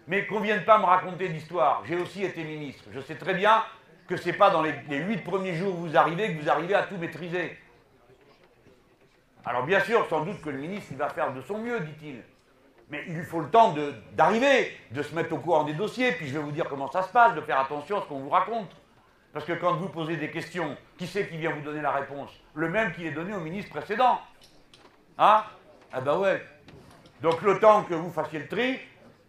Mais 0.07 0.25
qu'on 0.25 0.39
ne 0.39 0.45
vienne 0.45 0.65
pas 0.65 0.77
me 0.77 0.85
raconter 0.85 1.29
d'histoire. 1.29 1.83
J'ai 1.85 1.95
aussi 1.95 2.23
été 2.23 2.43
ministre. 2.43 2.83
Je 2.91 2.99
sais 2.99 3.15
très 3.15 3.33
bien 3.33 3.63
que 4.07 4.17
ce 4.17 4.27
n'est 4.27 4.33
pas 4.33 4.49
dans 4.49 4.61
les, 4.61 4.73
huit 4.89 5.23
premiers 5.23 5.55
jours 5.55 5.75
où 5.75 5.87
vous 5.87 5.97
arrivez 5.97 6.35
que 6.35 6.41
vous 6.41 6.49
arrivez 6.49 6.75
à 6.75 6.83
tout 6.83 6.97
maîtriser. 6.97 7.57
Alors 9.45 9.65
bien 9.65 9.79
sûr, 9.79 10.05
sans 10.09 10.25
doute 10.25 10.41
que 10.41 10.49
le 10.49 10.57
ministre, 10.57 10.89
il 10.91 10.97
va 10.97 11.09
faire 11.09 11.33
de 11.33 11.41
son 11.41 11.57
mieux, 11.59 11.79
dit-il. 11.79 12.21
Mais 12.89 13.03
il 13.07 13.15
lui 13.15 13.25
faut 13.25 13.39
le 13.39 13.49
temps 13.49 13.73
d'arriver, 14.11 14.77
de, 14.91 15.01
se 15.01 15.15
mettre 15.15 15.33
au 15.33 15.39
courant 15.39 15.63
des 15.63 15.73
dossiers, 15.73 16.11
puis 16.11 16.27
je 16.27 16.33
vais 16.33 16.43
vous 16.43 16.51
dire 16.51 16.67
comment 16.69 16.91
ça 16.91 17.01
se 17.01 17.09
passe, 17.09 17.33
de 17.33 17.41
faire 17.41 17.59
attention 17.59 17.97
à 17.97 18.01
ce 18.01 18.07
qu'on 18.07 18.19
vous 18.19 18.29
raconte. 18.29 18.69
Parce 19.31 19.45
que 19.45 19.53
quand 19.53 19.75
vous 19.75 19.89
posez 19.89 20.15
des 20.17 20.29
questions, 20.29 20.77
qui 20.97 21.07
c'est 21.07 21.27
qui 21.27 21.37
vient 21.37 21.51
vous 21.51 21.61
donner 21.61 21.81
la 21.81 21.91
réponse? 21.91 22.29
Le 22.53 22.69
même 22.69 22.91
qui 22.91 23.07
est 23.07 23.11
donné 23.11 23.33
au 23.33 23.39
ministre 23.39 23.71
précédent. 23.71 24.19
Hein? 25.17 25.43
Ah 25.91 26.01
ben 26.01 26.17
ouais. 26.17 26.45
Donc 27.21 27.41
le 27.41 27.59
temps 27.59 27.83
que 27.83 27.95
vous 27.95 28.11
fassiez 28.11 28.39
le 28.39 28.47
tri, 28.47 28.79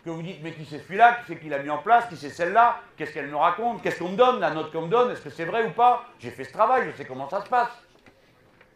que 0.04 0.10
vous 0.10 0.22
dites 0.22 0.40
mais 0.42 0.52
qui 0.52 0.64
c'est 0.64 0.80
celui-là, 0.80 1.14
qui 1.14 1.24
c'est 1.28 1.38
qui 1.38 1.48
l'a 1.48 1.58
mis 1.58 1.70
en 1.70 1.78
place, 1.78 2.06
qui 2.08 2.16
c'est 2.16 2.30
celle-là, 2.30 2.80
qu'est-ce 2.96 3.12
qu'elle 3.12 3.28
me 3.28 3.36
raconte, 3.36 3.82
qu'est-ce 3.82 3.98
qu'on 3.98 4.10
me 4.10 4.16
donne, 4.16 4.40
la 4.40 4.50
note 4.50 4.70
qu'on 4.70 4.82
me 4.82 4.88
donne, 4.88 5.10
est-ce 5.10 5.22
que 5.22 5.30
c'est 5.30 5.44
vrai 5.44 5.66
ou 5.66 5.70
pas? 5.70 6.04
J'ai 6.18 6.30
fait 6.30 6.44
ce 6.44 6.52
travail, 6.52 6.90
je 6.90 6.96
sais 6.96 7.06
comment 7.06 7.28
ça 7.28 7.42
se 7.42 7.48
passe. 7.48 7.70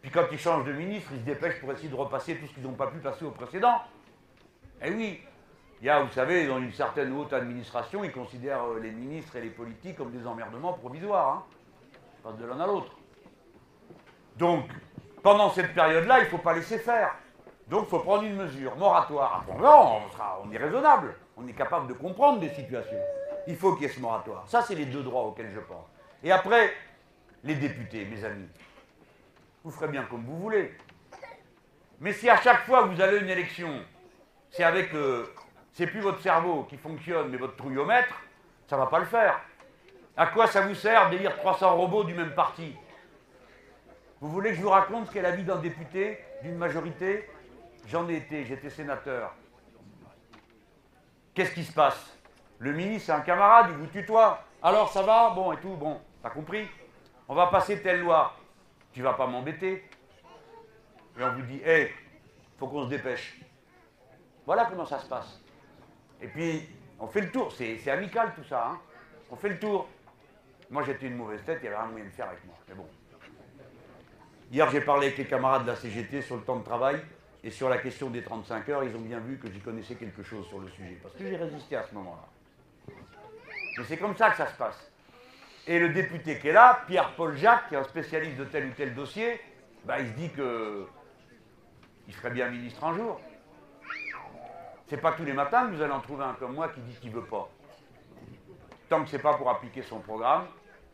Puis 0.00 0.10
quand 0.10 0.24
ils 0.32 0.38
changent 0.38 0.64
de 0.64 0.72
ministre, 0.72 1.10
ils 1.12 1.20
se 1.20 1.24
dépêchent 1.24 1.60
pour 1.60 1.72
essayer 1.72 1.88
de 1.88 1.94
repasser 1.94 2.36
tout 2.36 2.46
ce 2.46 2.54
qu'ils 2.54 2.62
n'ont 2.62 2.72
pas 2.72 2.86
pu 2.86 2.98
passer 2.98 3.24
au 3.24 3.30
précédent. 3.30 3.82
Eh 4.80 4.90
oui, 4.90 5.20
il 5.80 5.86
y 5.86 5.90
a, 5.90 6.00
vous 6.00 6.12
savez, 6.12 6.46
dans 6.46 6.58
une 6.58 6.72
certaine 6.72 7.12
haute 7.12 7.32
administration, 7.32 8.02
ils 8.04 8.12
considèrent 8.12 8.64
euh, 8.64 8.80
les 8.80 8.90
ministres 8.90 9.36
et 9.36 9.40
les 9.40 9.50
politiques 9.50 9.96
comme 9.96 10.10
des 10.10 10.26
emmerdements 10.26 10.72
provisoires. 10.72 11.28
Hein. 11.28 11.42
Ils 11.92 12.22
passent 12.22 12.38
de 12.38 12.46
l'un 12.46 12.60
à 12.60 12.66
l'autre. 12.66 12.92
Donc, 14.36 14.64
pendant 15.22 15.50
cette 15.50 15.74
période-là, 15.74 16.20
il 16.20 16.24
ne 16.24 16.28
faut 16.28 16.38
pas 16.38 16.54
laisser 16.54 16.78
faire. 16.78 17.14
Donc, 17.68 17.84
il 17.86 17.90
faut 17.90 17.98
prendre 17.98 18.24
une 18.24 18.36
mesure 18.36 18.76
moratoire. 18.76 19.42
Après, 19.42 19.62
non, 19.62 20.00
on, 20.44 20.48
on 20.48 20.52
est 20.52 20.56
raisonnable. 20.56 21.14
On 21.36 21.46
est 21.46 21.52
capable 21.52 21.86
de 21.86 21.92
comprendre 21.92 22.40
des 22.40 22.48
situations. 22.50 22.98
Il 23.46 23.56
faut 23.56 23.74
qu'il 23.74 23.82
y 23.82 23.90
ait 23.90 23.94
ce 23.94 24.00
moratoire. 24.00 24.44
Ça, 24.46 24.62
c'est 24.62 24.74
les 24.74 24.86
deux 24.86 25.02
droits 25.02 25.22
auxquels 25.22 25.50
je 25.54 25.60
pense. 25.60 25.86
Et 26.22 26.32
après, 26.32 26.72
les 27.44 27.54
députés, 27.54 28.04
mes 28.04 28.24
amis, 28.24 28.48
vous 29.64 29.70
ferez 29.70 29.88
bien 29.88 30.02
comme 30.04 30.24
vous 30.24 30.38
voulez. 30.38 30.74
Mais 32.00 32.12
si 32.12 32.28
à 32.28 32.36
chaque 32.36 32.64
fois 32.64 32.82
vous 32.82 33.00
avez 33.00 33.18
une 33.18 33.28
élection, 33.28 33.70
c'est 34.50 34.64
avec 34.64 34.94
euh, 34.94 35.26
c'est 35.72 35.86
plus 35.86 36.00
votre 36.00 36.20
cerveau 36.20 36.64
qui 36.64 36.76
fonctionne, 36.76 37.28
mais 37.30 37.36
votre 37.36 37.56
trouillomètre, 37.56 38.14
ça 38.66 38.76
ne 38.76 38.82
va 38.82 38.86
pas 38.86 38.98
le 38.98 39.04
faire. 39.04 39.40
À 40.16 40.26
quoi 40.26 40.46
ça 40.46 40.62
vous 40.62 40.74
sert 40.74 41.10
d'élire 41.10 41.36
300 41.36 41.76
robots 41.76 42.04
du 42.04 42.14
même 42.14 42.34
parti? 42.34 42.74
Vous 44.20 44.30
voulez 44.30 44.50
que 44.50 44.56
je 44.56 44.62
vous 44.62 44.70
raconte 44.70 45.06
ce 45.06 45.12
qu'est 45.12 45.22
la 45.22 45.30
vie 45.30 45.44
d'un 45.44 45.56
député, 45.56 46.18
d'une 46.42 46.56
majorité? 46.56 47.28
J'en 47.89 48.07
ai 48.07 48.16
été, 48.16 48.45
j'étais 48.45 48.68
sénateur. 48.68 49.34
Qu'est-ce 51.32 51.53
qui 51.53 51.64
se 51.64 51.72
passe? 51.72 52.18
Le 52.59 52.72
ministre, 52.72 53.07
c'est 53.07 53.12
un 53.12 53.22
camarade, 53.22 53.68
il 53.70 53.76
vous 53.76 53.86
tutoie. 53.86 54.45
Alors 54.62 54.93
ça 54.93 55.03
va? 55.03 55.30
Bon 55.30 55.53
et 55.53 55.57
tout, 55.57 55.74
bon, 55.74 55.99
t'as 56.22 56.28
compris? 56.28 56.68
On 57.28 57.34
va 57.34 57.47
passer 57.47 57.80
telle 57.80 58.01
loi. 58.01 58.34
Tu 58.93 59.01
vas 59.01 59.14
pas 59.14 59.26
m'embêter 59.26 59.89
Et 61.18 61.22
on 61.22 61.32
vous 61.32 61.43
dit, 61.43 61.62
hé, 61.64 61.70
hey, 61.70 61.91
faut 62.59 62.66
qu'on 62.66 62.84
se 62.84 62.91
dépêche. 62.91 63.41
Voilà 64.45 64.66
comment 64.66 64.84
ça 64.84 64.99
se 64.99 65.07
passe. 65.07 65.41
Et 66.20 66.28
puis, 66.28 66.68
on 66.99 67.07
fait 67.07 67.22
le 67.22 67.30
tour. 67.30 67.53
C'est 67.53 67.89
amical 67.91 68.34
tout 68.34 68.45
ça. 68.45 68.68
Hein. 68.68 68.80
on 69.30 69.36
fait 69.36 69.49
le 69.49 69.59
tour. 69.59 69.89
Moi, 70.70 70.82
j'étais 70.82 71.07
une 71.07 71.16
mauvaise 71.16 71.43
tête, 71.43 71.61
il 71.62 71.64
y 71.64 71.68
avait 71.68 71.76
rien 71.78 71.86
moyen 71.86 72.05
de 72.05 72.11
faire 72.11 72.28
avec 72.28 72.45
moi. 72.45 72.57
Mais 72.68 72.74
bon. 72.74 72.86
Hier, 74.53 74.70
j'ai 74.70 74.82
parlé 74.82 75.07
avec 75.07 75.18
les 75.18 75.26
camarades 75.26 75.62
de 75.62 75.68
la 75.68 75.76
CGT 75.76 76.20
sur 76.20 76.36
le 76.36 76.43
temps 76.43 76.57
de 76.57 76.64
travail 76.64 77.03
et 77.45 77.51
sur 77.51 77.68
la 77.68 77.78
question 77.78 78.11
des 78.11 78.22
35 78.22 78.68
heures. 78.68 78.84
Ils 78.84 78.95
ont 78.97 79.01
bien 79.01 79.20
vu 79.20 79.39
que 79.39 79.51
j'y 79.51 79.61
connaissais 79.61 79.95
quelque 79.95 80.22
chose 80.22 80.47
sur 80.49 80.59
le 80.59 80.68
sujet. 80.68 80.99
Parce 81.03 81.14
que 81.14 81.24
j'ai 81.28 81.36
résisté 81.36 81.76
à 81.76 81.82
ce 81.82 81.95
moment-là. 81.95 82.95
Mais 83.78 83.84
c'est 83.84 83.97
comme 83.97 84.16
ça 84.16 84.30
que 84.30 84.36
ça 84.36 84.47
se 84.47 84.57
passe. 84.57 84.91
Et 85.66 85.78
le 85.78 85.91
député 85.91 86.39
qui 86.39 86.49
est 86.49 86.53
là, 86.53 86.82
Pierre-Paul 86.86 87.36
Jacques, 87.36 87.68
qui 87.68 87.74
est 87.74 87.78
un 87.78 87.84
spécialiste 87.84 88.36
de 88.36 88.45
tel 88.45 88.66
ou 88.66 88.72
tel 88.72 88.95
dossier, 88.95 89.41
bah, 89.84 90.01
il 90.01 90.09
se 90.09 90.12
dit 90.14 90.30
que 90.30 90.86
il 92.09 92.14
serait 92.14 92.30
bien 92.30 92.49
ministre 92.49 92.82
un 92.84 92.97
jour. 92.97 93.20
C'est 94.89 94.97
pas 94.97 95.12
tous 95.12 95.24
les 95.24 95.34
matins 95.34 95.66
que 95.66 95.74
vous 95.74 95.82
allez 95.82 95.93
en 95.93 96.01
trouver 96.01 96.24
un 96.24 96.32
comme 96.32 96.55
moi 96.55 96.68
qui 96.68 96.80
dit 96.80 96.95
qu'il 96.95 97.11
veut 97.11 97.24
pas. 97.24 97.51
Tant 98.89 99.05
que 99.05 99.11
c'est 99.11 99.18
pas 99.18 99.34
pour 99.34 99.51
appliquer 99.51 99.82
son 99.82 100.01
programme 100.01 100.47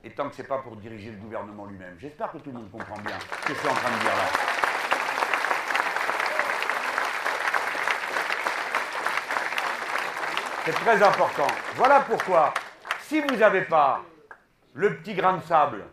et 0.02 0.10
tant 0.10 0.28
que 0.28 0.34
c'est 0.34 0.48
pas 0.48 0.58
pour 0.58 0.74
diriger 0.76 1.12
le 1.12 1.18
gouvernement 1.18 1.66
lui-même. 1.66 1.96
J'espère 2.00 2.32
que 2.32 2.38
tout 2.38 2.50
le 2.50 2.58
monde 2.58 2.70
comprend 2.72 2.98
bien 2.98 3.18
ce 3.20 3.46
que 3.46 3.54
je 3.54 3.58
suis 3.60 3.68
en 3.68 3.74
train 3.74 3.96
de 3.96 4.00
dire 4.00 4.16
là. 4.16 4.63
C'est 10.64 10.72
très 10.72 11.02
important. 11.02 11.46
Voilà 11.74 12.00
pourquoi, 12.00 12.54
si 13.00 13.20
vous 13.20 13.36
n'avez 13.36 13.62
pas 13.62 14.00
le 14.72 14.96
petit 14.96 15.12
grain 15.12 15.36
de 15.36 15.42
sable 15.42 15.84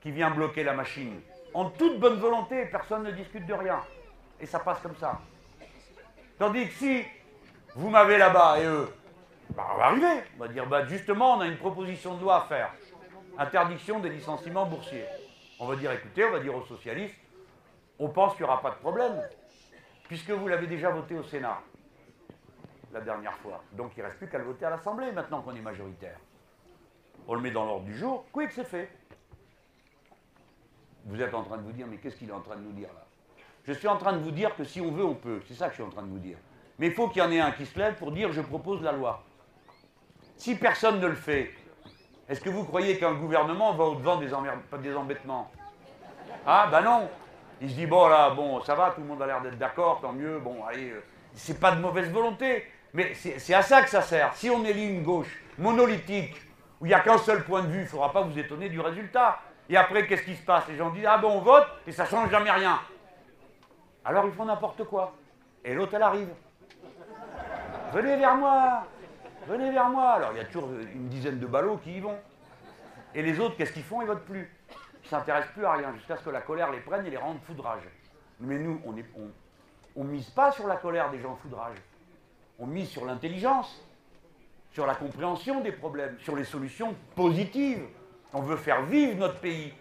qui 0.00 0.10
vient 0.12 0.30
bloquer 0.30 0.64
la 0.64 0.72
machine, 0.72 1.20
en 1.52 1.68
toute 1.68 2.00
bonne 2.00 2.18
volonté, 2.18 2.64
personne 2.66 3.02
ne 3.02 3.10
discute 3.10 3.44
de 3.44 3.52
rien. 3.52 3.80
Et 4.40 4.46
ça 4.46 4.60
passe 4.60 4.80
comme 4.80 4.96
ça. 4.96 5.20
Tandis 6.38 6.68
que 6.68 6.72
si 6.72 7.04
vous 7.74 7.90
m'avez 7.90 8.16
là-bas 8.16 8.60
et 8.60 8.64
eux, 8.64 8.88
bah, 9.50 9.66
on 9.74 9.76
va 9.76 9.84
arriver. 9.84 10.22
On 10.36 10.40
va 10.40 10.48
dire, 10.48 10.66
bah, 10.66 10.86
justement, 10.86 11.34
on 11.34 11.40
a 11.40 11.46
une 11.46 11.58
proposition 11.58 12.14
de 12.14 12.22
loi 12.22 12.44
à 12.44 12.46
faire. 12.46 12.72
Interdiction 13.36 14.00
des 14.00 14.08
licenciements 14.08 14.64
boursiers. 14.64 15.04
On 15.60 15.66
va 15.66 15.76
dire, 15.76 15.92
écoutez, 15.92 16.24
on 16.24 16.30
va 16.30 16.40
dire 16.40 16.56
aux 16.56 16.64
socialistes, 16.64 17.16
on 17.98 18.08
pense 18.08 18.36
qu'il 18.36 18.46
n'y 18.46 18.50
aura 18.50 18.62
pas 18.62 18.70
de 18.70 18.76
problème, 18.76 19.20
puisque 20.04 20.30
vous 20.30 20.48
l'avez 20.48 20.66
déjà 20.66 20.88
voté 20.88 21.14
au 21.14 21.24
Sénat 21.24 21.60
la 22.92 23.00
dernière 23.00 23.36
fois. 23.38 23.62
Donc 23.72 23.92
il 23.96 24.00
ne 24.00 24.06
reste 24.06 24.18
plus 24.18 24.28
qu'à 24.28 24.38
le 24.38 24.44
voter 24.44 24.66
à 24.66 24.70
l'Assemblée 24.70 25.12
maintenant 25.12 25.42
qu'on 25.42 25.54
est 25.54 25.60
majoritaire. 25.60 26.18
On 27.26 27.34
le 27.34 27.40
met 27.40 27.50
dans 27.50 27.64
l'ordre 27.64 27.84
du 27.84 27.96
jour, 27.96 28.24
quick, 28.32 28.50
c'est 28.52 28.64
fait. 28.64 28.88
Vous 31.04 31.20
êtes 31.20 31.34
en 31.34 31.42
train 31.42 31.56
de 31.58 31.62
vous 31.62 31.72
dire, 31.72 31.86
mais 31.86 31.96
qu'est-ce 31.98 32.16
qu'il 32.16 32.28
est 32.28 32.32
en 32.32 32.40
train 32.40 32.56
de 32.56 32.62
nous 32.62 32.72
dire 32.72 32.88
là? 32.94 33.04
Je 33.64 33.72
suis 33.72 33.88
en 33.88 33.96
train 33.96 34.12
de 34.12 34.18
vous 34.18 34.30
dire 34.30 34.54
que 34.56 34.64
si 34.64 34.80
on 34.80 34.90
veut, 34.90 35.04
on 35.04 35.14
peut. 35.14 35.42
C'est 35.46 35.54
ça 35.54 35.66
que 35.66 35.72
je 35.72 35.76
suis 35.76 35.84
en 35.84 35.90
train 35.90 36.02
de 36.02 36.08
vous 36.08 36.18
dire. 36.18 36.38
Mais 36.78 36.86
il 36.86 36.94
faut 36.94 37.08
qu'il 37.08 37.22
y 37.22 37.24
en 37.24 37.30
ait 37.30 37.40
un 37.40 37.50
qui 37.50 37.66
se 37.66 37.78
lève 37.78 37.96
pour 37.96 38.12
dire 38.12 38.32
je 38.32 38.40
propose 38.40 38.82
la 38.82 38.92
loi. 38.92 39.22
Si 40.36 40.54
personne 40.54 41.00
ne 41.00 41.06
le 41.06 41.14
fait, 41.14 41.50
est-ce 42.28 42.40
que 42.40 42.50
vous 42.50 42.64
croyez 42.64 42.98
qu'un 42.98 43.14
gouvernement 43.14 43.74
va 43.74 43.84
au-devant 43.84 44.16
des, 44.16 44.28
des 44.82 44.96
embêtements? 44.96 45.50
Ah, 46.46 46.68
ben 46.70 46.82
non 46.82 47.10
Il 47.60 47.70
se 47.70 47.74
dit, 47.74 47.86
bon 47.86 48.06
là, 48.08 48.30
bon, 48.30 48.60
ça 48.62 48.74
va, 48.74 48.90
tout 48.90 49.00
le 49.00 49.06
monde 49.06 49.20
a 49.22 49.26
l'air 49.26 49.42
d'être 49.42 49.58
d'accord, 49.58 50.00
tant 50.00 50.12
mieux, 50.12 50.38
bon, 50.38 50.64
allez, 50.64 50.90
euh, 50.90 51.02
c'est 51.34 51.58
pas 51.58 51.72
de 51.72 51.80
mauvaise 51.80 52.10
volonté, 52.10 52.64
mais 52.98 53.14
c'est 53.14 53.54
à 53.54 53.62
ça 53.62 53.82
que 53.82 53.88
ça 53.88 54.02
sert. 54.02 54.34
Si 54.34 54.50
on 54.50 54.64
élit 54.64 54.88
une 54.88 55.04
gauche 55.04 55.40
monolithique, 55.56 56.34
où 56.80 56.86
il 56.86 56.88
n'y 56.88 56.94
a 56.94 56.98
qu'un 56.98 57.16
seul 57.18 57.44
point 57.44 57.62
de 57.62 57.68
vue, 57.68 57.78
il 57.78 57.82
ne 57.82 57.86
faudra 57.86 58.12
pas 58.12 58.22
vous 58.22 58.36
étonner 58.36 58.68
du 58.68 58.80
résultat. 58.80 59.38
Et 59.68 59.76
après, 59.76 60.04
qu'est-ce 60.08 60.24
qui 60.24 60.34
se 60.34 60.42
passe? 60.42 60.66
Les 60.66 60.76
gens 60.76 60.90
disent, 60.90 61.06
ah 61.08 61.16
bon, 61.16 61.38
on 61.38 61.40
vote, 61.40 61.64
et 61.86 61.92
ça 61.92 62.02
ne 62.02 62.08
change 62.08 62.28
jamais 62.28 62.50
rien. 62.50 62.80
Alors 64.04 64.26
ils 64.26 64.32
font 64.32 64.46
n'importe 64.46 64.82
quoi. 64.82 65.14
Et 65.64 65.74
l'autre, 65.74 65.94
elle 65.94 66.02
arrive. 66.02 66.28
Venez 67.92 68.16
vers 68.16 68.34
moi 68.34 68.84
Venez 69.46 69.70
vers 69.70 69.88
moi 69.88 70.10
Alors 70.10 70.32
il 70.32 70.38
y 70.38 70.40
a 70.40 70.44
toujours 70.44 70.70
une 70.70 71.08
dizaine 71.08 71.38
de 71.38 71.46
ballots 71.46 71.76
qui 71.76 71.98
y 71.98 72.00
vont. 72.00 72.18
Et 73.14 73.22
les 73.22 73.38
autres, 73.38 73.56
qu'est-ce 73.56 73.72
qu'ils 73.72 73.84
font? 73.84 74.02
Ils 74.02 74.08
votent 74.08 74.24
plus. 74.24 74.52
Ils 74.70 75.04
ne 75.04 75.08
s'intéressent 75.08 75.52
plus 75.52 75.64
à 75.64 75.74
rien, 75.74 75.92
jusqu'à 75.94 76.16
ce 76.16 76.24
que 76.24 76.30
la 76.30 76.40
colère 76.40 76.72
les 76.72 76.80
prenne 76.80 77.06
et 77.06 77.10
les 77.10 77.16
rende 77.16 77.38
foudrage. 77.46 77.88
Mais 78.40 78.58
nous, 78.58 78.82
on 78.84 80.02
ne 80.02 80.08
mise 80.08 80.30
pas 80.30 80.50
sur 80.50 80.66
la 80.66 80.76
colère 80.76 81.10
des 81.10 81.20
gens 81.20 81.36
foudrage. 81.36 81.76
On 82.58 82.66
mise 82.66 82.88
sur 82.88 83.04
l'intelligence. 83.04 83.80
sur 84.72 84.86
la 84.86 84.94
compréhension 84.94 85.60
des 85.60 85.72
problèmes, 85.72 86.16
sur 86.20 86.36
les 86.36 86.44
solutions 86.44 86.94
positives. 87.16 87.84
On 88.32 88.42
veut 88.42 88.56
faire 88.56 88.84
vivre 88.84 89.16
notre 89.16 89.40
pays. 89.40 89.72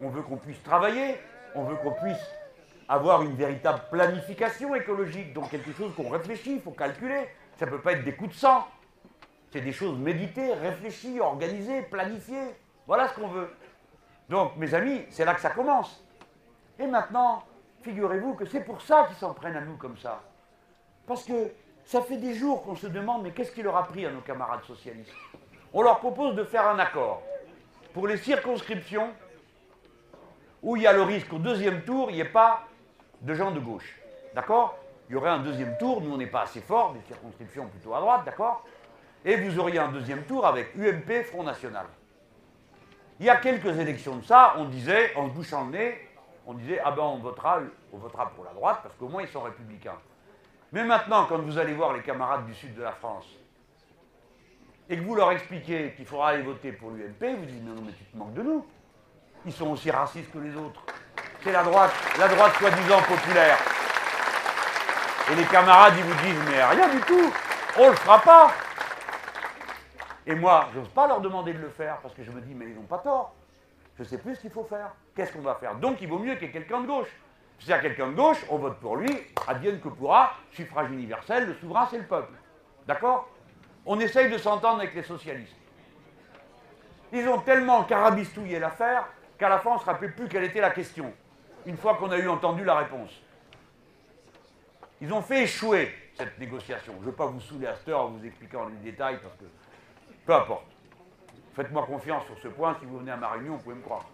On 0.00 0.08
veut 0.08 0.22
qu'on 0.22 0.36
puisse 0.36 0.62
travailler. 0.62 1.16
On 1.54 1.64
veut 1.64 1.76
qu'on 1.76 1.92
puisse 1.92 2.24
avoir 2.88 3.22
une 3.22 3.34
véritable 3.34 3.82
planification 3.90 4.74
écologique, 4.74 5.32
donc 5.32 5.50
quelque 5.50 5.72
chose 5.72 5.92
qu'on 5.94 6.08
réfléchit, 6.08 6.54
il 6.54 6.60
faut 6.60 6.70
calculer. 6.70 7.28
Ça 7.56 7.66
ne 7.66 7.70
peut 7.70 7.80
pas 7.80 7.92
être 7.92 8.04
des 8.04 8.14
coups 8.14 8.30
de 8.30 8.34
sang. 8.34 8.66
C'est 9.52 9.60
des 9.60 9.72
choses 9.72 9.98
méditées, 9.98 10.52
réfléchies, 10.54 11.20
organisées, 11.20 11.82
planifiées. 11.82 12.54
Voilà 12.86 13.08
ce 13.08 13.14
qu'on 13.14 13.28
veut. 13.28 13.50
Donc, 14.28 14.56
mes 14.56 14.72
amis, 14.74 15.02
c'est 15.10 15.24
là 15.24 15.34
que 15.34 15.40
ça 15.40 15.50
commence. 15.50 16.04
Et 16.78 16.86
maintenant, 16.86 17.44
figurez-vous 17.82 18.34
que 18.34 18.46
c'est 18.46 18.64
pour 18.64 18.80
ça 18.80 19.04
qu'ils 19.06 19.16
s'en 19.16 19.34
prennent 19.34 19.56
à 19.56 19.60
nous 19.60 19.76
comme 19.76 19.96
ça. 19.98 20.22
Parce 21.06 21.24
que 21.24 21.52
ça 21.84 22.00
fait 22.02 22.16
des 22.16 22.34
jours 22.34 22.62
qu'on 22.62 22.76
se 22.76 22.86
demande, 22.86 23.22
mais 23.22 23.30
qu'est-ce 23.30 23.52
qui 23.52 23.62
leur 23.62 23.76
a 23.76 23.84
pris 23.84 24.06
à 24.06 24.10
nos 24.10 24.20
camarades 24.20 24.64
socialistes? 24.64 25.12
On 25.72 25.82
leur 25.82 25.98
propose 25.98 26.34
de 26.34 26.44
faire 26.44 26.66
un 26.68 26.78
accord 26.78 27.22
pour 27.92 28.08
les 28.08 28.16
circonscriptions 28.16 29.10
où 30.62 30.76
il 30.76 30.82
y 30.82 30.86
a 30.86 30.92
le 30.92 31.02
risque 31.02 31.32
au 31.32 31.38
deuxième 31.38 31.82
tour, 31.82 32.10
il 32.10 32.14
n'y 32.14 32.20
ait 32.20 32.24
pas 32.24 32.62
de 33.20 33.34
gens 33.34 33.50
de 33.50 33.60
gauche. 33.60 33.98
D'accord? 34.34 34.78
Il 35.08 35.12
y 35.12 35.16
aurait 35.16 35.30
un 35.30 35.40
deuxième 35.40 35.76
tour, 35.76 36.00
nous 36.00 36.12
on 36.12 36.16
n'est 36.16 36.26
pas 36.26 36.42
assez 36.42 36.60
fort, 36.60 36.94
des 36.94 37.02
circonscriptions 37.06 37.66
plutôt 37.68 37.94
à 37.94 38.00
droite, 38.00 38.24
d'accord? 38.24 38.64
Et 39.24 39.36
vous 39.36 39.58
auriez 39.58 39.78
un 39.78 39.92
deuxième 39.92 40.24
tour 40.24 40.46
avec 40.46 40.74
UMP, 40.76 41.24
Front 41.24 41.42
National. 41.42 41.86
Il 43.20 43.26
y 43.26 43.30
a 43.30 43.36
quelques 43.36 43.78
élections 43.78 44.16
de 44.16 44.24
ça, 44.24 44.54
on 44.56 44.64
disait, 44.64 45.14
en 45.16 45.28
se 45.28 45.34
bouchant 45.34 45.64
le 45.66 45.70
nez, 45.70 46.08
on 46.46 46.54
disait, 46.54 46.80
ah 46.84 46.90
ben 46.90 47.02
on 47.02 47.18
votera, 47.18 47.60
on 47.92 47.98
votera 47.98 48.30
pour 48.30 48.44
la 48.44 48.52
droite, 48.52 48.80
parce 48.82 48.94
qu'au 48.96 49.08
moins 49.08 49.22
ils 49.22 49.28
sont 49.28 49.42
républicains. 49.42 49.98
Mais 50.74 50.82
maintenant, 50.82 51.26
quand 51.26 51.38
vous 51.38 51.56
allez 51.56 51.72
voir 51.72 51.92
les 51.92 52.02
camarades 52.02 52.46
du 52.46 52.54
sud 52.54 52.74
de 52.74 52.82
la 52.82 52.90
France, 52.90 53.26
et 54.90 54.96
que 54.96 55.02
vous 55.02 55.14
leur 55.14 55.30
expliquez 55.30 55.92
qu'il 55.92 56.04
faudra 56.04 56.30
aller 56.30 56.42
voter 56.42 56.72
pour 56.72 56.90
l'UMP, 56.90 57.36
vous 57.38 57.46
dites, 57.46 57.64
non, 57.64 57.80
mais 57.86 57.92
tu 57.92 58.02
te 58.02 58.16
manques 58.16 58.34
de 58.34 58.42
nous. 58.42 58.66
Ils 59.46 59.52
sont 59.52 59.68
aussi 59.68 59.92
racistes 59.92 60.32
que 60.32 60.38
les 60.38 60.56
autres. 60.56 60.82
C'est 61.44 61.52
la 61.52 61.62
droite, 61.62 61.92
la 62.18 62.26
droite 62.26 62.54
soi-disant 62.54 63.00
populaire. 63.02 63.56
Et 65.30 65.36
les 65.36 65.44
camarades, 65.44 65.94
ils 65.96 66.02
vous 66.02 66.22
disent, 66.24 66.42
mais 66.48 66.64
rien 66.64 66.88
du 66.88 67.00
tout, 67.02 67.32
on 67.78 67.90
le 67.90 67.94
fera 67.94 68.20
pas. 68.20 68.50
Et 70.26 70.34
moi, 70.34 70.70
je 70.74 70.80
n'ose 70.80 70.88
pas 70.88 71.06
leur 71.06 71.20
demander 71.20 71.52
de 71.52 71.60
le 71.60 71.70
faire, 71.70 71.98
parce 71.98 72.14
que 72.14 72.24
je 72.24 72.32
me 72.32 72.40
dis, 72.40 72.52
mais 72.52 72.64
ils 72.66 72.74
n'ont 72.74 72.82
pas 72.82 72.98
tort. 72.98 73.32
Je 73.96 74.02
ne 74.02 74.08
sais 74.08 74.18
plus 74.18 74.34
ce 74.34 74.40
qu'il 74.40 74.50
faut 74.50 74.64
faire. 74.64 74.90
Qu'est-ce 75.14 75.34
qu'on 75.34 75.42
va 75.42 75.54
faire? 75.54 75.76
Donc 75.76 76.02
il 76.02 76.08
vaut 76.08 76.18
mieux 76.18 76.34
qu'il 76.34 76.48
y 76.48 76.50
ait 76.50 76.52
quelqu'un 76.52 76.80
de 76.80 76.88
gauche. 76.88 77.14
Y 77.66 77.72
a 77.72 77.78
quelqu'un 77.78 78.08
de 78.08 78.14
gauche, 78.14 78.44
on 78.50 78.58
vote 78.58 78.78
pour 78.78 78.96
lui, 78.96 79.10
advienne 79.46 79.80
que 79.80 79.88
pourra, 79.88 80.34
suffrage 80.52 80.90
universel, 80.90 81.46
le 81.46 81.54
souverain 81.54 81.88
c'est 81.90 81.98
le 81.98 82.04
peuple. 82.04 82.34
D'accord? 82.86 83.28
On 83.86 83.98
essaye 84.00 84.30
de 84.30 84.36
s'entendre 84.36 84.80
avec 84.80 84.94
les 84.94 85.02
socialistes. 85.02 85.56
Ils 87.12 87.26
ont 87.28 87.40
tellement 87.40 87.84
carabistouillé 87.84 88.58
l'affaire 88.58 89.06
qu'à 89.38 89.48
la 89.48 89.58
fin 89.58 89.70
on 89.70 89.74
ne 89.74 89.80
se 89.80 89.84
rappelait 89.84 90.10
plus 90.10 90.28
quelle 90.28 90.44
était 90.44 90.60
la 90.60 90.70
question, 90.70 91.12
une 91.64 91.76
fois 91.76 91.94
qu'on 91.94 92.10
a 92.10 92.18
eu 92.18 92.28
entendu 92.28 92.64
la 92.64 92.76
réponse. 92.76 93.10
Ils 95.00 95.12
ont 95.12 95.22
fait 95.22 95.44
échouer 95.44 95.92
cette 96.16 96.38
négociation. 96.38 96.92
Je 96.96 97.00
ne 97.00 97.04
veux 97.06 97.12
pas 97.12 97.26
vous 97.26 97.40
saouler 97.40 97.66
à 97.66 97.74
cette 97.76 97.88
heure 97.88 98.02
en 98.02 98.08
vous 98.08 98.24
expliquant 98.24 98.66
les 98.66 98.90
détails, 98.90 99.18
parce 99.22 99.34
que 99.36 99.44
peu 100.26 100.34
importe. 100.34 100.66
Faites-moi 101.54 101.86
confiance 101.86 102.24
sur 102.26 102.38
ce 102.38 102.48
point, 102.48 102.76
si 102.80 102.86
vous 102.86 102.98
venez 102.98 103.12
à 103.12 103.16
ma 103.16 103.28
réunion, 103.28 103.56
vous 103.56 103.62
pouvez 103.62 103.76
me 103.76 103.82
croire. 103.82 104.04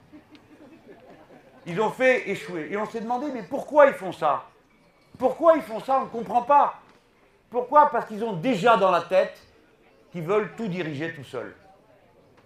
Ils 1.67 1.81
ont 1.81 1.91
fait 1.91 2.29
échouer. 2.29 2.69
Et 2.71 2.77
on 2.77 2.87
s'est 2.87 3.01
demandé, 3.01 3.31
mais 3.33 3.43
pourquoi 3.43 3.87
ils 3.87 3.95
font 3.95 4.13
ça? 4.13 4.45
Pourquoi 5.19 5.57
ils 5.57 5.63
font 5.63 5.81
ça? 5.81 5.99
On 5.99 6.05
ne 6.05 6.09
comprend 6.09 6.43
pas. 6.43 6.81
Pourquoi? 7.51 7.91
Parce 7.91 8.07
qu'ils 8.07 8.25
ont 8.25 8.35
déjà 8.35 8.77
dans 8.77 8.91
la 8.91 9.03
tête 9.03 9.39
qu'ils 10.13 10.23
veulent 10.23 10.53
tout 10.57 10.69
diriger 10.69 11.13
tout 11.15 11.25
seuls. 11.25 11.55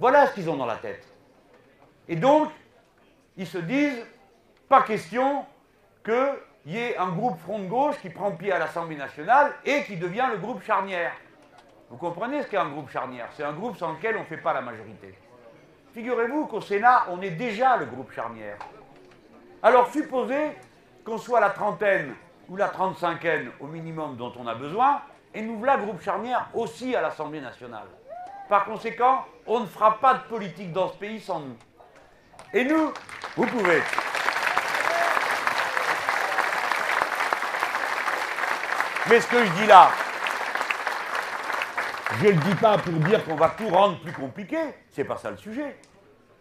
Voilà 0.01 0.27
ce 0.27 0.35
qu'ils 0.35 0.51
ont 0.51 0.57
dans 0.57 0.67
la 0.67 0.77
tête. 0.77 1.07
Et 2.09 2.17
donc, 2.17 2.51
ils 3.37 3.47
se 3.47 3.59
disent, 3.59 4.05
pas 4.69 4.83
question 4.83 5.45
qu'il 6.05 6.37
y 6.67 6.79
ait 6.79 6.97
un 6.97 7.09
groupe 7.09 7.39
front 7.39 7.61
de 7.61 7.67
gauche 7.67 7.97
qui 8.01 8.11
prend 8.11 8.33
pied 8.33 8.53
à 8.53 8.59
l'Assemblée 8.59 8.97
nationale 8.97 9.53
et 9.65 9.85
qui 9.85 9.97
devient 9.97 10.27
le 10.31 10.39
groupe 10.39 10.63
charnière. 10.63 11.13
Vous 11.91 11.97
comprenez 11.97 12.43
ce 12.43 12.49
qu'est 12.49 12.57
un 12.57 12.71
groupe 12.71 12.91
charnière? 12.91 13.29
C'est 13.37 13.45
un 13.45 13.53
groupe 13.53 13.77
sans 13.77 13.93
lequel 13.93 14.17
on 14.17 14.21
ne 14.21 14.25
fait 14.25 14.37
pas 14.37 14.53
la 14.53 14.63
majorité. 14.63 15.15
Figurez-vous 15.93 16.47
qu'au 16.47 16.61
Sénat, 16.61 17.07
on 17.11 17.23
est 17.23 17.31
déjà 17.31 17.77
le 17.77 17.87
groupe 17.87 18.11
charnière. 18.13 18.59
Alors 19.65 19.91
supposez 19.91 20.51
qu'on 21.07 21.17
soit 21.17 21.41
la 21.41 21.49
trentaine 21.49 22.15
ou 22.51 22.57
la 22.57 22.69
trente-cinquaine 22.69 23.51
au 23.61 23.67
minimum 23.67 24.15
dont 24.15 24.31
on 24.39 24.47
a 24.47 24.55
besoin, 24.55 25.01
et 25.33 25.41
nous 25.41 25.57
voilà 25.57 25.79
groupe 25.79 26.03
charnière 26.03 26.51
aussi 26.53 26.95
à 26.95 27.01
l'Assemblée 27.01 27.41
nationale. 27.41 27.87
Par 28.51 28.67
conséquent, 28.67 29.25
on 29.47 29.61
ne 29.61 29.67
fera 29.67 29.99
pas 29.99 30.15
de 30.15 30.23
politique 30.25 30.71
dans 30.71 30.91
ce 30.91 30.99
pays 30.99 31.19
sans 31.19 31.41
nous. 31.41 31.57
Et 32.53 32.63
nous, 32.63 32.93
vous 33.37 33.47
pouvez. 33.47 33.83
Mais 39.09 39.19
ce 39.19 39.27
que 39.29 39.47
je 39.47 39.51
dis 39.53 39.67
là, 39.67 39.89
je 42.21 42.27
ne 42.27 42.33
le 42.33 42.37
dis 42.37 42.55
pas 42.57 42.77
pour 42.77 42.93
dire 42.93 43.25
qu'on 43.25 43.37
va 43.37 43.49
tout 43.49 43.69
rendre 43.69 43.99
plus 44.01 44.13
compliqué, 44.13 44.59
c'est 44.91 45.05
pas 45.05 45.17
ça 45.17 45.31
le 45.31 45.39
sujet. 45.39 45.75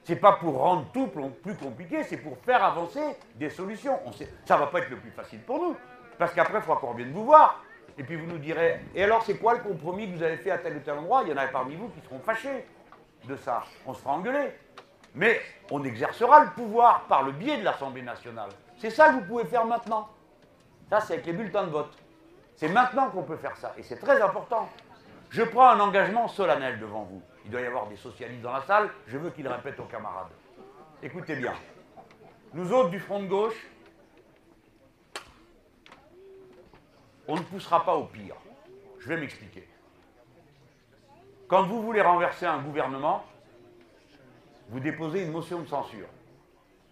C'est 0.04 0.18
pas 0.18 0.34
pour 0.34 0.58
rendre 0.58 0.86
tout 0.92 1.08
plus 1.08 1.56
compliqué, 1.56 2.04
c'est 2.04 2.18
pour 2.18 2.38
faire 2.40 2.64
avancer 2.64 3.02
des 3.36 3.50
solutions. 3.50 4.00
Ça 4.46 4.58
va 4.58 4.68
pas 4.68 4.80
être 4.80 4.90
le 4.90 4.98
plus 4.98 5.12
facile 5.12 5.40
pour 5.42 5.60
nous, 5.60 5.78
parce 6.18 6.34
qu'après, 6.34 6.58
il 6.58 6.62
faudra 6.62 6.80
qu'on 6.80 6.92
revienne 6.92 7.14
vous 7.14 7.26
voir. 7.26 7.64
Et 7.98 8.04
puis 8.04 8.16
vous 8.16 8.26
nous 8.26 8.40
direz, 8.40 8.82
et 8.96 9.04
alors 9.04 9.24
c'est 9.24 9.38
quoi 9.38 9.54
le 9.54 9.60
compromis 9.60 10.10
que 10.10 10.18
vous 10.18 10.24
avez 10.24 10.38
fait 10.38 10.52
à 10.52 10.58
tel 10.58 10.78
ou 10.78 10.80
tel 10.80 10.98
endroit? 10.98 11.22
Il 11.24 11.30
y 11.30 11.34
en 11.34 11.38
a 11.38 11.48
parmi 11.48 11.76
vous 11.76 11.90
qui 11.90 12.02
seront 12.02 12.20
fâchés 12.20 12.66
de 13.26 13.36
ça. 13.36 13.64
On 13.86 13.94
se 13.94 14.02
fera 14.02 14.16
engueuler. 14.16 14.52
Mais 15.16 15.40
on 15.70 15.84
exercera 15.84 16.44
le 16.44 16.50
pouvoir 16.50 17.02
par 17.02 17.22
le 17.22 17.32
biais 17.32 17.58
de 17.58 17.64
l'Assemblée 17.64 18.02
nationale. 18.02 18.50
C'est 18.78 18.90
ça 18.90 19.10
que 19.10 19.14
vous 19.14 19.26
pouvez 19.26 19.46
faire 19.46 19.66
maintenant. 19.66 20.10
Ça, 20.90 21.02
c'est 21.02 21.14
avec 21.14 21.28
les 21.28 21.34
bulletins 21.34 21.66
de 21.66 21.70
vote. 21.70 21.96
C'est 22.56 22.68
maintenant 22.68 23.10
qu'on 23.10 23.22
peut 23.22 23.38
faire 23.38 23.56
ça. 23.58 23.74
Et 23.78 23.84
c'est 23.84 23.98
très 23.98 24.20
important. 24.20 24.68
Je 25.30 25.44
prends 25.44 25.70
un 25.70 25.80
engagement 25.80 26.28
solennel 26.28 26.80
devant 26.80 27.04
vous 27.04 27.22
il 27.46 27.52
doit 27.52 27.62
y 27.62 27.66
avoir 27.66 27.88
des 27.88 27.98
socialistes 27.98 28.42
dans 28.42 28.54
la 28.54 28.62
salle, 28.62 28.90
je 29.08 29.18
veux 29.18 29.30
qu'ils 29.32 29.48
répètent 29.48 29.80
aux 29.80 29.86
camarades. 29.86 30.32
Écoutez 31.02 31.36
bien, 31.36 31.54
nous 32.54 32.72
autres 32.72 32.90
du 32.90 33.00
front 33.00 33.22
de 33.22 33.28
gauche, 33.28 33.68
on 37.28 37.36
ne 37.36 37.42
poussera 37.42 37.84
pas 37.84 37.96
au 37.96 38.06
pire. 38.06 38.36
Je 39.00 39.08
vais 39.08 39.18
m'expliquer. 39.18 39.68
Quand 41.48 41.64
vous 41.64 41.82
voulez 41.82 42.02
renverser 42.02 42.46
un 42.46 42.60
gouvernement, 42.60 43.26
vous 44.70 44.80
déposez 44.80 45.24
une 45.24 45.32
motion 45.32 45.60
de 45.62 45.68
censure. 45.68 46.08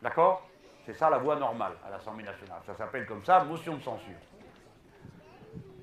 D'accord? 0.02 0.48
C'est 0.86 0.94
ça 0.94 1.10
la 1.10 1.20
voie 1.20 1.36
normale 1.36 1.74
à 1.86 1.92
l'Assemblée 1.92 2.26
nationale. 2.26 2.60
Ça 2.66 2.76
s'appelle 2.76 3.06
comme 3.06 3.24
ça, 3.24 3.44
motion 3.44 3.78
de 3.78 3.82
censure. 3.82 4.18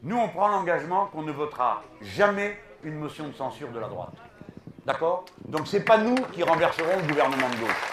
Nous, 0.02 0.16
on 0.16 0.28
prend 0.28 0.48
l'engagement 0.48 1.06
qu'on 1.06 1.22
ne 1.22 1.32
votera 1.32 1.82
jamais 2.02 2.58
une 2.82 2.94
motion 2.94 3.28
de 3.28 3.32
censure 3.32 3.70
de 3.70 3.78
la 3.78 3.88
droite. 3.88 4.14
D'accord? 4.88 5.26
Donc 5.44 5.66
ce 5.66 5.76
n'est 5.76 5.82
pas 5.82 5.98
nous 5.98 6.14
qui 6.32 6.42
renverserons 6.42 6.96
le 6.96 7.06
gouvernement 7.06 7.50
de 7.50 7.56
gauche. 7.56 7.84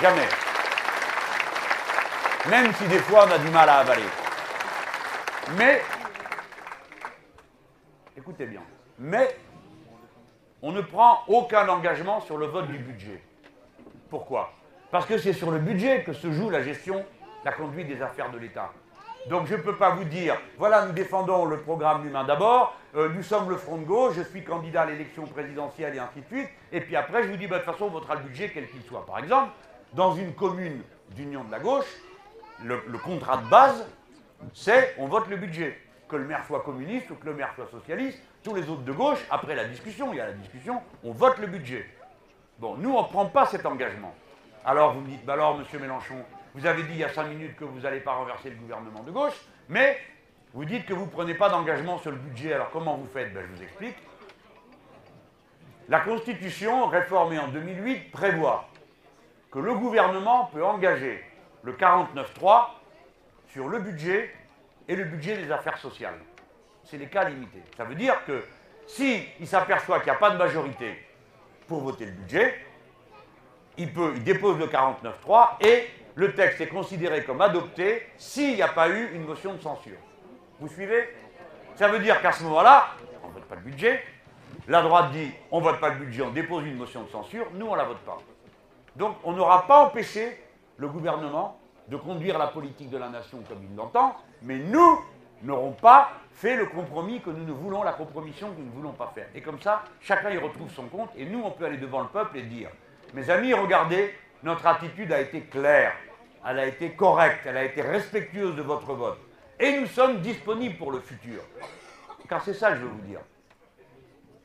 Jamais. 0.00 0.26
Même 2.50 2.74
si 2.74 2.84
des 2.88 2.98
fois 2.98 3.28
on 3.28 3.30
a 3.30 3.38
du 3.38 3.48
mal 3.50 3.68
à 3.68 3.76
avaler. 3.76 4.02
Mais, 5.56 5.82
écoutez 8.16 8.46
bien, 8.46 8.62
mais 8.98 9.36
on 10.62 10.72
ne 10.72 10.80
prend 10.80 11.22
aucun 11.28 11.68
engagement 11.68 12.20
sur 12.20 12.36
le 12.36 12.46
vote 12.46 12.66
du 12.66 12.78
budget. 12.78 13.22
Pourquoi? 14.10 14.52
Parce 14.90 15.06
que 15.06 15.18
c'est 15.18 15.34
sur 15.34 15.52
le 15.52 15.60
budget 15.60 16.02
que 16.02 16.12
se 16.12 16.32
joue 16.32 16.50
la 16.50 16.64
gestion, 16.64 17.06
la 17.44 17.52
conduite 17.52 17.86
des 17.86 18.02
affaires 18.02 18.32
de 18.32 18.38
l'État. 18.38 18.72
Donc 19.28 19.46
je 19.46 19.54
ne 19.54 19.60
peux 19.60 19.76
pas 19.76 19.90
vous 19.90 20.04
dire, 20.04 20.36
voilà, 20.58 20.84
nous 20.86 20.92
défendons 20.92 21.44
le 21.44 21.58
programme 21.58 22.06
humain 22.06 22.24
d'abord, 22.24 22.74
euh, 22.96 23.08
nous 23.10 23.22
sommes 23.22 23.48
le 23.50 23.56
front 23.56 23.78
de 23.78 23.84
gauche, 23.84 24.14
je 24.16 24.22
suis 24.22 24.42
candidat 24.42 24.82
à 24.82 24.86
l'élection 24.86 25.24
présidentielle 25.26 25.94
et 25.94 25.98
ainsi 26.00 26.20
de 26.20 26.26
suite, 26.26 26.48
et 26.72 26.80
puis 26.80 26.96
après 26.96 27.22
je 27.22 27.28
vous 27.28 27.36
dis, 27.36 27.46
bah, 27.46 27.58
de 27.58 27.64
toute 27.64 27.72
façon, 27.72 27.84
on 27.84 27.90
votera 27.90 28.16
le 28.16 28.22
budget 28.22 28.50
quel 28.52 28.68
qu'il 28.68 28.82
soit. 28.82 29.06
Par 29.06 29.20
exemple, 29.20 29.52
dans 29.92 30.16
une 30.16 30.34
commune 30.34 30.82
d'union 31.10 31.44
de 31.44 31.52
la 31.52 31.60
gauche, 31.60 31.86
le, 32.64 32.98
contrat 32.98 33.36
de 33.38 33.48
base, 33.48 33.86
c'est 34.54 34.94
on 34.98 35.06
vote 35.06 35.28
le 35.28 35.36
budget. 35.36 35.78
Que 36.08 36.16
le 36.16 36.24
maire 36.24 36.44
soit 36.46 36.60
communiste 36.60 37.10
ou 37.10 37.14
que 37.14 37.24
le 37.24 37.34
maire 37.34 37.52
soit 37.54 37.68
socialiste, 37.70 38.20
tous 38.42 38.54
les 38.54 38.68
autres 38.68 38.82
de 38.82 38.92
gauche, 38.92 39.24
après 39.30 39.54
la 39.54 39.64
discussion, 39.64 40.12
il 40.12 40.16
y 40.16 40.20
a 40.20 40.26
la 40.26 40.32
discussion, 40.32 40.82
on 41.04 41.12
vote 41.12 41.38
le 41.38 41.46
budget. 41.46 41.86
Bon, 42.58 42.76
nous, 42.76 42.92
on 42.92 43.02
ne 43.02 43.08
prend 43.08 43.26
pas 43.26 43.46
cet 43.46 43.64
engagement. 43.64 44.14
Alors 44.64 44.92
vous 44.92 45.00
me 45.00 45.08
dites, 45.08 45.24
bah 45.24 45.32
alors, 45.32 45.56
monsieur 45.56 45.78
Mélenchon, 45.78 46.16
vous 46.54 46.66
avez 46.66 46.82
dit 46.82 46.90
il 46.92 46.98
y 46.98 47.04
a 47.04 47.08
cinq 47.12 47.24
minutes 47.28 47.56
que 47.56 47.64
vous 47.64 47.80
n'allez 47.80 48.00
pas 48.00 48.12
renverser 48.12 48.50
le 48.50 48.56
gouvernement 48.56 49.02
de 49.02 49.10
gauche, 49.10 49.40
mais 49.68 49.98
vous 50.52 50.64
dites 50.64 50.84
que 50.86 50.92
vous 50.92 51.06
ne 51.06 51.10
prenez 51.10 51.34
pas 51.34 51.48
d'engagement 51.48 51.98
sur 51.98 52.10
le 52.10 52.18
budget. 52.18 52.52
Alors 52.52 52.70
comment 52.70 52.96
vous 52.96 53.08
faites? 53.12 53.32
Ben, 53.32 53.44
Je 53.48 53.56
vous 53.56 53.62
explique. 53.62 53.96
La 55.88 56.00
Constitution, 56.00 56.86
réformée 56.86 57.38
en 57.38 57.48
2008, 57.48 58.10
prévoit 58.10 58.68
que 59.50 59.58
le 59.58 59.74
gouvernement 59.74 60.46
peut 60.46 60.64
engager 60.64 61.22
le 61.62 61.72
49.3 61.72 62.66
sur 63.48 63.68
le 63.68 63.78
budget 63.80 64.34
et 64.88 64.96
le 64.96 65.04
budget 65.04 65.36
des 65.36 65.50
affaires 65.50 65.78
sociales. 65.78 66.18
C'est 66.84 66.98
les 66.98 67.08
cas 67.08 67.28
limités. 67.28 67.62
Ça 67.76 67.84
veut 67.84 67.94
dire 67.94 68.24
que 68.24 68.42
S'il 68.86 69.22
il 69.40 69.46
s'aperçoit 69.46 69.98
qu'il 70.00 70.10
n'y 70.10 70.16
a 70.16 70.18
pas 70.18 70.30
de 70.30 70.36
majorité 70.36 71.06
pour 71.66 71.80
voter 71.80 72.06
le 72.06 72.12
budget, 72.12 72.66
il, 73.78 73.92
peut, 73.92 74.12
il 74.16 74.24
dépose 74.24 74.58
le 74.58 74.66
49.3 74.66 75.64
et 75.64 75.88
le 76.14 76.34
texte 76.34 76.60
est 76.60 76.68
considéré 76.68 77.24
comme 77.24 77.40
adopté 77.40 78.06
s'il 78.16 78.54
n'y 78.54 78.62
a 78.62 78.68
pas 78.68 78.88
eu 78.88 79.10
une 79.14 79.24
motion 79.24 79.54
de 79.54 79.60
censure. 79.60 79.98
Vous 80.60 80.68
suivez? 80.68 81.08
Ça 81.76 81.88
veut 81.88 81.98
dire 81.98 82.20
qu'à 82.20 82.32
ce 82.32 82.42
moment-là, 82.44 82.88
on 83.24 83.28
ne 83.28 83.32
vote 83.32 83.44
pas 83.44 83.54
le 83.54 83.62
budget. 83.62 84.02
La 84.68 84.82
droite 84.82 85.10
dit 85.12 85.32
on 85.50 85.60
ne 85.60 85.64
vote 85.64 85.80
pas 85.80 85.88
le 85.90 85.96
budget, 85.96 86.22
on 86.22 86.30
dépose 86.30 86.64
une 86.66 86.76
motion 86.76 87.02
de 87.02 87.08
censure. 87.08 87.46
Nous, 87.54 87.66
on 87.66 87.72
ne 87.72 87.76
la 87.76 87.84
vote 87.84 88.00
pas. 88.00 88.18
Donc, 88.94 89.16
on 89.24 89.32
n'aura 89.32 89.66
pas 89.66 89.84
empêché 89.86 90.38
le 90.76 90.88
gouvernement 90.88 91.58
de 91.88 91.96
conduire 91.96 92.38
la 92.38 92.48
politique 92.48 92.90
de 92.90 92.98
la 92.98 93.08
nation 93.08 93.42
comme 93.48 93.64
il 93.68 93.74
l'entend, 93.74 94.16
mais 94.42 94.58
nous 94.58 95.00
n'aurons 95.42 95.72
pas 95.72 96.10
fait 96.34 96.56
le 96.56 96.66
compromis 96.66 97.20
que 97.20 97.30
nous 97.30 97.44
ne 97.44 97.52
voulons, 97.52 97.82
la 97.82 97.92
compromission 97.92 98.50
que 98.52 98.60
nous 98.60 98.66
ne 98.66 98.70
voulons 98.70 98.92
pas 98.92 99.10
faire. 99.14 99.26
Et 99.34 99.40
comme 99.40 99.60
ça, 99.60 99.82
chacun 100.00 100.30
y 100.30 100.38
retrouve 100.38 100.70
son 100.70 100.84
compte, 100.84 101.10
et 101.16 101.24
nous, 101.24 101.42
on 101.42 101.50
peut 101.50 101.64
aller 101.64 101.78
devant 101.78 102.00
le 102.00 102.08
peuple 102.08 102.38
et 102.38 102.42
dire, 102.42 102.68
mes 103.14 103.28
amis, 103.28 103.52
regardez, 103.54 104.14
notre 104.42 104.66
attitude 104.66 105.12
a 105.12 105.20
été 105.20 105.42
claire, 105.42 105.92
elle 106.46 106.58
a 106.58 106.66
été 106.66 106.92
correcte, 106.92 107.46
elle 107.46 107.56
a 107.56 107.64
été 107.64 107.82
respectueuse 107.82 108.56
de 108.56 108.62
votre 108.62 108.92
vote. 108.94 109.18
Et 109.60 109.78
nous 109.78 109.86
sommes 109.86 110.20
disponibles 110.20 110.76
pour 110.76 110.90
le 110.90 111.00
futur. 111.00 111.40
Car 112.28 112.42
c'est 112.42 112.54
ça 112.54 112.70
que 112.70 112.76
je 112.76 112.80
veux 112.82 112.88
vous 112.88 113.00
dire. 113.02 113.20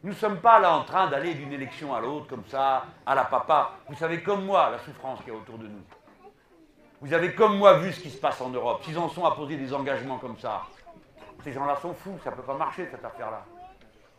Nous 0.04 0.12
ne 0.12 0.16
sommes 0.16 0.40
pas 0.40 0.60
là 0.60 0.76
en 0.76 0.84
train 0.84 1.10
d'aller 1.10 1.34
d'une 1.34 1.52
élection 1.52 1.96
à 1.96 2.00
l'autre 2.00 2.28
comme 2.28 2.46
ça, 2.46 2.86
à 3.06 3.16
la 3.16 3.26
papa. 3.26 3.72
Vous 3.88 3.96
savez 3.96 4.22
comme 4.22 4.46
moi 4.46 4.70
la 4.70 4.80
souffrance 4.80 5.20
qu'il 5.20 5.34
y 5.34 5.36
a 5.36 5.40
autour 5.40 5.58
de 5.58 5.68
nous. 5.68 5.82
Vous 7.02 7.14
avez 7.14 7.34
comme 7.34 7.58
moi 7.58 7.80
vu 7.80 7.92
ce 7.92 8.00
qui 8.00 8.10
se 8.10 8.18
passe 8.18 8.40
en 8.42 8.50
Europe. 8.50 8.84
S'ils 8.84 8.98
en 8.98 9.10
sont 9.10 9.26
à 9.26 9.32
poser 9.32 9.56
des 9.56 9.74
engagements 9.74 10.20
comme 10.20 10.38
ça, 10.38 10.64
ces 11.44 11.52
gens-là 11.52 11.76
sont 11.82 11.94
fous, 11.94 12.20
ça 12.24 12.32
ne 12.32 12.36
peut 12.36 12.44
pas 12.44 12.56
marcher 12.56 12.88
cette 12.92 13.04
affaire-là. 13.04 13.44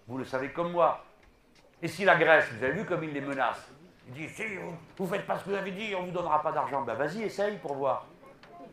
Vous 0.08 0.18
le 0.18 0.24
savez 0.24 0.50
comme 0.50 0.72
moi. 0.72 1.04
Et 1.80 1.88
si 1.88 2.04
la 2.04 2.16
Grèce, 2.16 2.46
vous 2.52 2.64
avez 2.64 2.72
vu 2.72 2.84
comme 2.84 3.04
il 3.04 3.12
les 3.12 3.20
menace 3.20 3.70
Il 4.08 4.14
dit 4.14 4.28
si 4.28 4.42
vous 4.96 5.04
ne 5.04 5.10
faites 5.10 5.26
pas 5.26 5.38
ce 5.38 5.44
que 5.44 5.50
vous 5.50 5.56
avez 5.56 5.70
dit, 5.70 5.94
on 5.94 6.02
ne 6.02 6.06
vous 6.06 6.12
donnera 6.12 6.42
pas 6.42 6.50
d'argent. 6.50 6.82
Ben 6.82 6.94
vas-y, 6.94 7.22
essaye 7.24 7.58
pour 7.58 7.74
voir. 7.74 8.06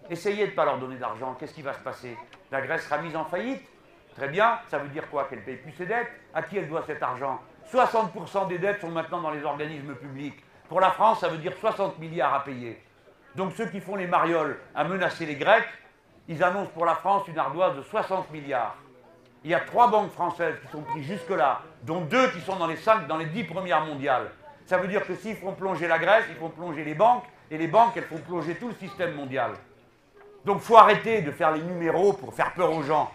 Essayez 0.10 0.46
de 0.46 0.52
ne 0.52 0.56
pas 0.56 0.66
leur 0.66 0.78
donner 0.78 0.96
d'argent. 0.96 1.36
Qu'est-ce 1.38 1.54
qui 1.54 1.62
va 1.62 1.74
se 1.74 1.80
passer? 1.80 2.18
La 2.52 2.62
Grèce 2.62 2.86
sera 2.86 3.00
mise 3.00 3.16
en 3.16 3.26
faillite 3.26 3.68
Très 4.16 4.30
bien, 4.30 4.60
ça 4.70 4.78
veut 4.78 4.88
dire 4.88 5.10
quoi? 5.10 5.26
Qu'elle 5.26 5.44
paye 5.44 5.58
plus 5.58 5.74
ses 5.74 5.86
dettes? 5.86 6.08
À 6.34 6.42
qui 6.42 6.58
elle 6.58 6.70
doit 6.70 6.84
cet 6.88 7.04
argent? 7.04 7.42
60% 7.70 8.48
des 8.48 8.60
dettes 8.60 8.80
sont 8.80 8.90
maintenant 8.90 9.22
dans 9.22 9.32
les 9.32 9.44
organismes 9.44 9.94
publics. 9.96 10.42
Pour 10.70 10.80
la 10.80 10.92
France, 10.92 11.20
ça 11.20 11.28
veut 11.28 11.38
dire 11.38 11.54
60 11.60 12.00
milliards 12.00 12.34
à 12.34 12.44
payer. 12.46 12.82
Donc 13.36 13.52
ceux 13.54 13.66
qui 13.66 13.82
font 13.82 13.98
les 13.98 14.08
marioles 14.08 14.58
à 14.74 14.86
menacer 14.86 15.26
les 15.26 15.36
Grecs, 15.36 15.68
ils 16.30 16.42
annoncent 16.42 16.72
pour 16.72 16.86
la 16.86 16.96
France 16.96 17.28
une 17.28 17.38
ardoise 17.38 17.76
de 17.76 17.82
60 17.82 18.32
milliards. 18.32 18.78
Il 19.44 19.52
y 19.52 19.54
a 19.54 19.60
trois 19.60 19.92
banques 19.92 20.12
françaises 20.12 20.56
qui 20.62 20.72
sont 20.72 20.82
prises 20.82 21.06
jusque-là, 21.06 21.62
dont 21.84 22.02
deux 22.02 22.30
qui 22.32 22.40
sont 22.40 22.56
dans 22.56 22.68
les 22.68 22.78
cinq, 22.78 23.08
dans 23.08 23.18
les 23.18 23.26
dix 23.26 23.44
premières 23.44 23.86
mondiales. 23.86 24.32
Ça 24.66 24.78
veut 24.78 24.88
dire 24.88 25.06
que 25.06 25.16
s'ils 25.16 25.36
font 25.36 25.54
plonger 25.54 25.88
la 25.88 26.00
Grèce, 26.00 26.26
ils 26.30 26.36
font 26.36 26.50
plonger 26.50 26.84
les 26.84 26.96
banques, 26.96 27.24
et 27.52 27.58
les 27.58 27.68
banques, 27.68 27.96
elles 27.96 28.04
font 28.04 28.18
plonger 28.18 28.56
tout 28.56 28.70
le 28.70 28.76
système 28.76 29.14
mondial. 29.14 29.52
Donc 30.44 30.58
il 30.62 30.66
faut 30.66 30.78
arrêter 30.78 31.22
de 31.22 31.32
faire 31.32 31.52
les 31.52 31.62
numéros 31.62 32.14
pour 32.14 32.34
faire 32.34 32.54
peur 32.54 32.72
aux 32.72 32.84
gens. 32.84 33.12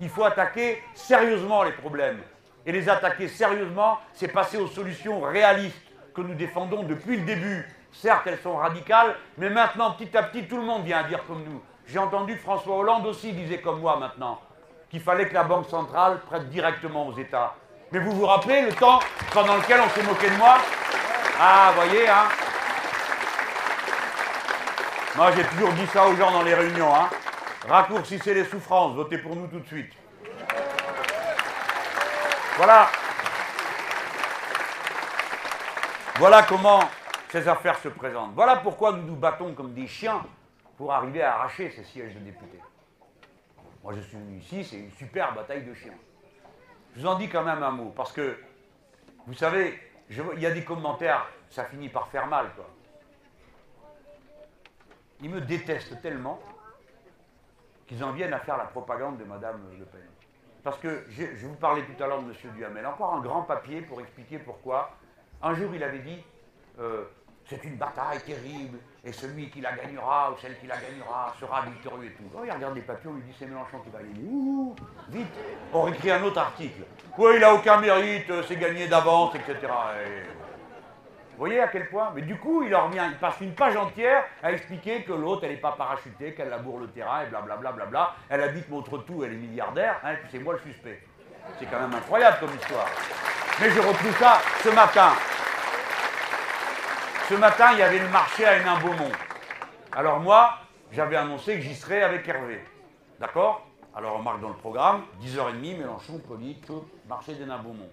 Il 0.00 0.08
faut 0.08 0.24
attaquer 0.24 0.82
sérieusement 0.94 1.62
les 1.62 1.72
problèmes. 1.72 2.20
Et 2.64 2.72
les 2.72 2.88
attaquer 2.88 3.28
sérieusement, 3.28 3.98
c'est 4.12 4.28
passer 4.28 4.56
aux 4.56 4.68
solutions 4.68 5.20
réalistes 5.20 5.82
que 6.14 6.20
nous 6.20 6.34
défendons 6.34 6.84
depuis 6.84 7.16
le 7.16 7.24
début. 7.24 7.66
Certes, 7.92 8.22
elles 8.26 8.38
sont 8.38 8.56
radicales, 8.56 9.16
mais 9.38 9.50
maintenant, 9.50 9.92
petit 9.92 10.16
à 10.16 10.22
petit, 10.22 10.46
tout 10.46 10.56
le 10.56 10.62
monde 10.62 10.84
vient 10.84 10.98
à 10.98 11.04
dire 11.04 11.24
comme 11.26 11.42
nous. 11.44 11.60
J'ai 11.86 11.98
entendu 11.98 12.34
que 12.34 12.40
François 12.40 12.76
Hollande 12.76 13.06
aussi 13.06 13.32
disait 13.32 13.58
comme 13.58 13.80
moi 13.80 13.96
maintenant 13.96 14.40
qu'il 14.92 15.00
fallait 15.00 15.26
que 15.26 15.34
la 15.34 15.44
Banque 15.44 15.68
centrale 15.68 16.20
prête 16.26 16.50
directement 16.50 17.06
aux 17.06 17.16
États. 17.16 17.54
Mais 17.92 17.98
vous 17.98 18.12
vous 18.12 18.24
rappelez 18.26 18.62
le 18.62 18.72
temps 18.72 19.00
pendant 19.32 19.56
lequel 19.56 19.78
on 19.80 19.88
s'est 19.90 20.02
moqué 20.02 20.30
de 20.30 20.36
moi 20.36 20.56
Ah, 21.38 21.72
voyez, 21.74 22.08
hein 22.08 22.24
Moi, 25.14 25.30
j'ai 25.36 25.44
toujours 25.44 25.72
dit 25.74 25.86
ça 25.88 26.06
aux 26.06 26.16
gens 26.16 26.30
dans 26.30 26.42
les 26.42 26.54
réunions, 26.54 26.94
hein 26.94 27.10
Raccourcissez 27.68 28.32
les 28.32 28.46
souffrances, 28.46 28.94
votez 28.94 29.18
pour 29.18 29.36
nous 29.36 29.46
tout 29.46 29.60
de 29.60 29.66
suite. 29.66 29.92
Voilà. 32.56 32.88
Voilà 36.16 36.42
comment 36.44 36.80
ces 37.30 37.46
affaires 37.46 37.78
se 37.78 37.88
présentent. 37.88 38.32
Voilà 38.34 38.56
pourquoi 38.56 38.92
nous 38.92 39.02
nous 39.02 39.16
battons 39.16 39.52
comme 39.52 39.74
des 39.74 39.86
chiens 39.86 40.22
pour 40.78 40.92
arriver 40.92 41.22
à 41.22 41.34
arracher 41.34 41.70
ces 41.70 41.84
sièges 41.84 42.14
de 42.14 42.20
députés. 42.20 42.60
Moi, 43.84 43.92
je 43.96 44.00
suis 44.00 44.16
venu 44.16 44.38
ici, 44.38 44.64
c'est 44.64 44.76
une 44.76 44.92
super 44.92 45.34
bataille 45.34 45.64
de 45.64 45.74
chiens. 45.74 45.92
Je 46.94 47.00
vous 47.00 47.06
en 47.06 47.16
dis 47.16 47.28
quand 47.28 47.42
même 47.42 47.62
un 47.62 47.70
mot, 47.70 47.92
parce 47.96 48.12
que, 48.12 48.38
vous 49.26 49.34
savez, 49.34 49.78
il 50.10 50.40
y 50.40 50.46
a 50.46 50.50
des 50.50 50.64
commentaires, 50.64 51.26
ça 51.48 51.64
finit 51.64 51.88
par 51.88 52.08
faire 52.08 52.26
mal, 52.26 52.50
quoi. 52.54 52.68
Ils 55.20 55.30
me 55.30 55.40
détestent 55.40 56.00
tellement 56.02 56.40
qu'ils 57.86 58.02
en 58.02 58.12
viennent 58.12 58.34
à 58.34 58.40
faire 58.40 58.56
la 58.56 58.64
propagande 58.64 59.18
de 59.18 59.24
Madame 59.24 59.60
Le 59.78 59.84
Pen. 59.84 60.00
Parce 60.62 60.78
que 60.78 61.04
je, 61.10 61.46
vous 61.46 61.54
parlais 61.54 61.82
tout 61.82 62.02
à 62.02 62.06
l'heure 62.06 62.22
de 62.22 62.30
M. 62.30 62.52
Duhamel, 62.54 62.86
encore 62.86 63.14
un 63.14 63.20
grand 63.20 63.42
papier 63.42 63.82
pour 63.82 64.00
expliquer 64.00 64.38
pourquoi. 64.38 64.96
Un 65.42 65.54
jour, 65.54 65.74
il 65.74 65.82
avait 65.82 66.00
dit 66.00 66.22
euh, 66.78 67.04
c'est 67.46 67.62
une 67.64 67.76
bataille 67.76 68.20
terrible, 68.22 68.78
et 69.04 69.12
celui 69.12 69.50
qui 69.50 69.60
la 69.60 69.72
gagnera 69.72 70.30
ou 70.30 70.40
celle 70.40 70.58
qui 70.58 70.66
la 70.66 70.76
gagnera 70.76 71.34
sera 71.40 71.62
victorieux 71.62 72.08
et 72.08 72.12
tout. 72.12 72.30
Oh, 72.34 72.42
il 72.44 72.52
regarde 72.52 72.74
les 72.74 72.82
papiers, 72.82 73.10
on 73.10 73.14
lui 73.14 73.22
dit 73.22 73.34
c'est 73.36 73.46
Mélenchon 73.46 73.78
qui 73.80 73.90
va 73.90 73.98
gagner. 73.98 74.28
Ouh, 74.30 74.76
vite 75.08 75.26
On 75.72 75.88
écrit 75.88 76.10
un 76.12 76.22
autre 76.22 76.38
article. 76.38 76.82
Oui, 77.18 77.32
il 77.34 77.40
n'a 77.40 77.52
aucun 77.52 77.80
mérite, 77.80 78.30
euh, 78.30 78.42
c'est 78.46 78.56
gagné 78.56 78.86
d'avance, 78.86 79.34
etc. 79.34 79.56
Vous 81.32 81.38
voyez 81.38 81.60
à 81.60 81.66
quel 81.66 81.88
point 81.88 82.12
Mais 82.14 82.22
du 82.22 82.36
coup, 82.36 82.62
il, 82.62 82.74
revient, 82.74 83.02
il 83.10 83.16
passe 83.16 83.40
une 83.40 83.54
page 83.54 83.76
entière 83.76 84.24
à 84.42 84.52
expliquer 84.52 85.02
que 85.02 85.12
l'autre, 85.12 85.42
elle 85.44 85.52
n'est 85.52 85.56
pas 85.56 85.72
parachutée, 85.72 86.34
qu'elle 86.34 86.50
laboure 86.50 86.78
le 86.78 86.86
terrain, 86.88 87.22
et 87.22 87.26
blablabla. 87.26 87.72
Bla, 87.72 87.86
bla, 87.86 87.86
bla, 87.86 88.14
Elle 88.28 88.42
habite 88.42 88.66
tout, 89.06 89.24
elle 89.24 89.32
est 89.32 89.36
milliardaire, 89.36 89.98
hein, 90.04 90.12
et 90.12 90.16
puis 90.18 90.28
c'est 90.30 90.38
moi 90.38 90.54
le 90.54 90.60
suspect. 90.60 91.02
C'est 91.58 91.66
quand 91.66 91.80
même 91.80 91.92
incroyable 91.92 92.36
comme 92.38 92.54
histoire. 92.54 92.86
Mais 93.60 93.70
je 93.70 93.80
retrouve 93.80 94.16
ça 94.18 94.40
ce 94.62 94.68
matin. 94.68 95.10
Ce 97.32 97.36
matin, 97.38 97.72
il 97.72 97.78
y 97.78 97.82
avait 97.82 97.98
le 97.98 98.10
marché 98.10 98.44
à 98.44 98.58
Hénin-Beaumont. 98.58 99.10
Alors 99.92 100.20
moi, 100.20 100.50
j'avais 100.92 101.16
annoncé 101.16 101.54
que 101.54 101.62
j'y 101.62 101.74
serais 101.74 102.02
avec 102.02 102.28
Hervé. 102.28 102.62
D'accord? 103.18 103.66
Alors 103.96 104.16
on 104.16 104.22
marque 104.22 104.42
dans 104.42 104.50
le 104.50 104.54
programme, 104.56 105.04
10h30, 105.22 105.78
Mélenchon, 105.78 106.20
Poli, 106.28 106.60
tout, 106.66 106.84
marché 107.08 107.32
d'Hénin-Beaumont. 107.32 107.88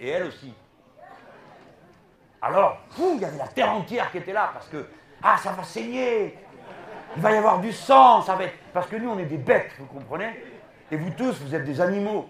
Et 0.00 0.08
elle 0.08 0.24
aussi. 0.24 0.52
Alors, 2.42 2.78
il 2.98 3.20
y 3.20 3.24
avait 3.24 3.38
la 3.38 3.46
terre 3.46 3.70
entière 3.70 4.10
qui 4.10 4.18
était 4.18 4.32
là, 4.32 4.50
parce 4.52 4.66
que, 4.66 4.88
ah, 5.22 5.36
ça 5.36 5.52
va 5.52 5.62
saigner, 5.62 6.36
il 7.14 7.22
va 7.22 7.30
y 7.30 7.36
avoir 7.36 7.60
du 7.60 7.70
sang, 7.70 8.22
ça 8.22 8.34
va 8.34 8.42
être... 8.42 8.58
Parce 8.72 8.88
que 8.88 8.96
nous, 8.96 9.08
on 9.08 9.18
est 9.20 9.26
des 9.26 9.38
bêtes, 9.38 9.70
vous 9.78 9.86
comprenez? 9.86 10.44
Et 10.90 10.96
vous 10.96 11.10
tous, 11.10 11.40
vous 11.42 11.54
êtes 11.54 11.64
des 11.64 11.80
animaux. 11.80 12.28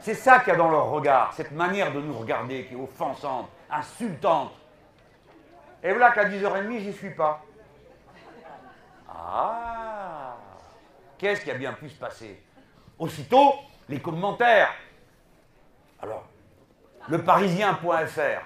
C'est 0.00 0.12
ça 0.12 0.40
qu'il 0.40 0.52
y 0.52 0.54
a 0.54 0.58
dans 0.58 0.70
leur 0.70 0.90
regard, 0.90 1.32
cette 1.32 1.52
manière 1.52 1.94
de 1.94 2.00
nous 2.02 2.12
regarder 2.12 2.66
qui 2.66 2.74
est 2.74 2.78
offensante, 2.78 3.48
insultante. 3.70 4.52
Et 5.82 5.92
voilà 5.92 6.10
qu'à 6.10 6.24
10h30, 6.28 6.78
j'y 6.80 6.92
suis 6.92 7.10
pas. 7.10 7.42
Ah 9.08 10.36
Qu'est-ce 11.16 11.42
qui 11.42 11.50
a 11.50 11.54
bien 11.54 11.72
pu 11.72 11.88
se 11.88 11.98
passer? 11.98 12.42
Aussitôt, 12.98 13.54
les 13.88 14.00
commentaires. 14.00 14.72
Alors, 16.02 16.24
le 17.08 17.22
parisien.fr. 17.22 18.42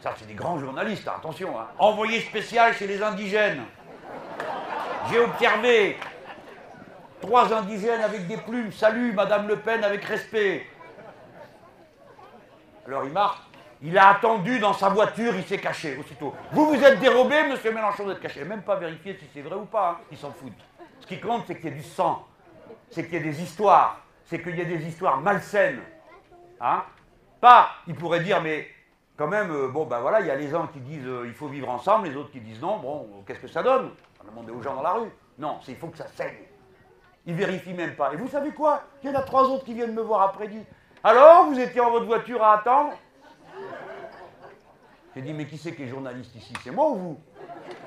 Ça, 0.00 0.14
c'est 0.18 0.26
des 0.26 0.34
grands 0.34 0.58
journalistes, 0.58 1.08
hein, 1.08 1.14
attention. 1.16 1.58
Hein. 1.58 1.68
Envoyé 1.78 2.20
spécial 2.20 2.74
chez 2.74 2.86
les 2.86 3.02
indigènes. 3.02 3.64
J'ai 5.10 5.20
observé 5.20 5.96
trois 7.20 7.52
indigènes 7.52 8.02
avec 8.02 8.26
des 8.26 8.36
plumes. 8.36 8.72
Salut, 8.72 9.12
Madame 9.12 9.48
Le 9.48 9.56
Pen, 9.56 9.82
avec 9.82 10.04
respect. 10.04 10.66
Alors 12.86 13.04
il 13.04 13.12
marque 13.12 13.45
il 13.82 13.96
a 13.98 14.08
attendu 14.10 14.58
dans 14.58 14.72
sa 14.72 14.88
voiture, 14.88 15.34
il 15.34 15.44
s'est 15.44 15.58
caché 15.58 15.96
aussitôt. 15.98 16.34
Vous 16.52 16.66
vous 16.66 16.82
êtes 16.82 16.98
dérobé, 16.98 17.42
monsieur 17.48 17.72
Mélenchon, 17.72 18.04
vous 18.04 18.10
êtes 18.10 18.20
caché. 18.20 18.44
Même 18.44 18.62
pas 18.62 18.76
vérifié 18.76 19.16
si 19.18 19.26
c'est 19.32 19.42
vrai 19.42 19.56
ou 19.56 19.66
pas, 19.66 20.00
hein. 20.00 20.16
s'en 20.16 20.32
foutent. 20.32 20.52
Ce 21.00 21.06
qui 21.06 21.20
compte, 21.20 21.44
c'est 21.46 21.56
qu'il 21.56 21.66
y 21.66 21.72
ait 21.72 21.76
du 21.76 21.82
sang, 21.82 22.26
c'est 22.90 23.04
qu'il 23.04 23.14
y 23.14 23.16
ait 23.16 23.20
des 23.20 23.42
histoires, 23.42 24.00
c'est 24.24 24.42
qu'il 24.42 24.56
y 24.56 24.60
ait 24.60 24.64
des 24.64 24.86
histoires 24.86 25.20
malsaines. 25.20 25.82
Hein 26.60 26.84
pas, 27.40 27.68
il 27.86 27.94
pourrait 27.94 28.20
dire, 28.20 28.40
mais 28.42 28.66
quand 29.16 29.26
même, 29.26 29.50
euh, 29.50 29.68
bon, 29.68 29.84
ben 29.84 30.00
voilà, 30.00 30.20
il 30.20 30.26
y 30.26 30.30
a 30.30 30.36
les 30.36 30.48
gens 30.48 30.66
qui 30.66 30.80
disent 30.80 31.06
euh, 31.06 31.24
il 31.26 31.32
faut 31.32 31.48
vivre 31.48 31.68
ensemble, 31.68 32.08
les 32.08 32.16
autres 32.16 32.30
qui 32.30 32.40
disent 32.40 32.60
non, 32.60 32.78
bon, 32.78 33.06
qu'est-ce 33.26 33.40
que 33.40 33.48
ça 33.48 33.62
donne? 33.62 33.90
On 34.20 34.24
va 34.24 34.30
demander 34.30 34.52
aux 34.52 34.62
gens 34.62 34.74
dans 34.74 34.82
la 34.82 34.92
rue. 34.92 35.10
Non, 35.38 35.58
c'est 35.62 35.72
il 35.72 35.78
faut 35.78 35.88
que 35.88 35.98
ça 35.98 36.08
saigne. 36.08 36.44
Ils 37.26 37.34
vérifient 37.34 37.74
même 37.74 37.94
pas. 37.94 38.12
Et 38.12 38.16
vous 38.16 38.28
savez 38.28 38.50
quoi? 38.50 38.82
Il 39.02 39.10
y 39.10 39.12
en 39.12 39.18
a 39.18 39.22
trois 39.22 39.44
autres 39.44 39.64
qui 39.64 39.74
viennent 39.74 39.94
me 39.94 40.02
voir 40.02 40.22
après, 40.22 40.48
disent 40.48 40.66
Alors, 41.04 41.46
vous 41.46 41.58
étiez 41.58 41.80
en 41.80 41.90
votre 41.90 42.06
voiture 42.06 42.42
à 42.42 42.58
attendre? 42.58 42.92
J'ai 45.16 45.22
dit, 45.22 45.32
mais 45.32 45.46
qui 45.46 45.56
c'est 45.56 45.72
qui 45.72 45.84
est 45.84 45.88
journaliste 45.88 46.34
ici? 46.34 46.52
C'est 46.62 46.70
moi 46.70 46.90
ou 46.90 46.96
vous? 46.96 47.18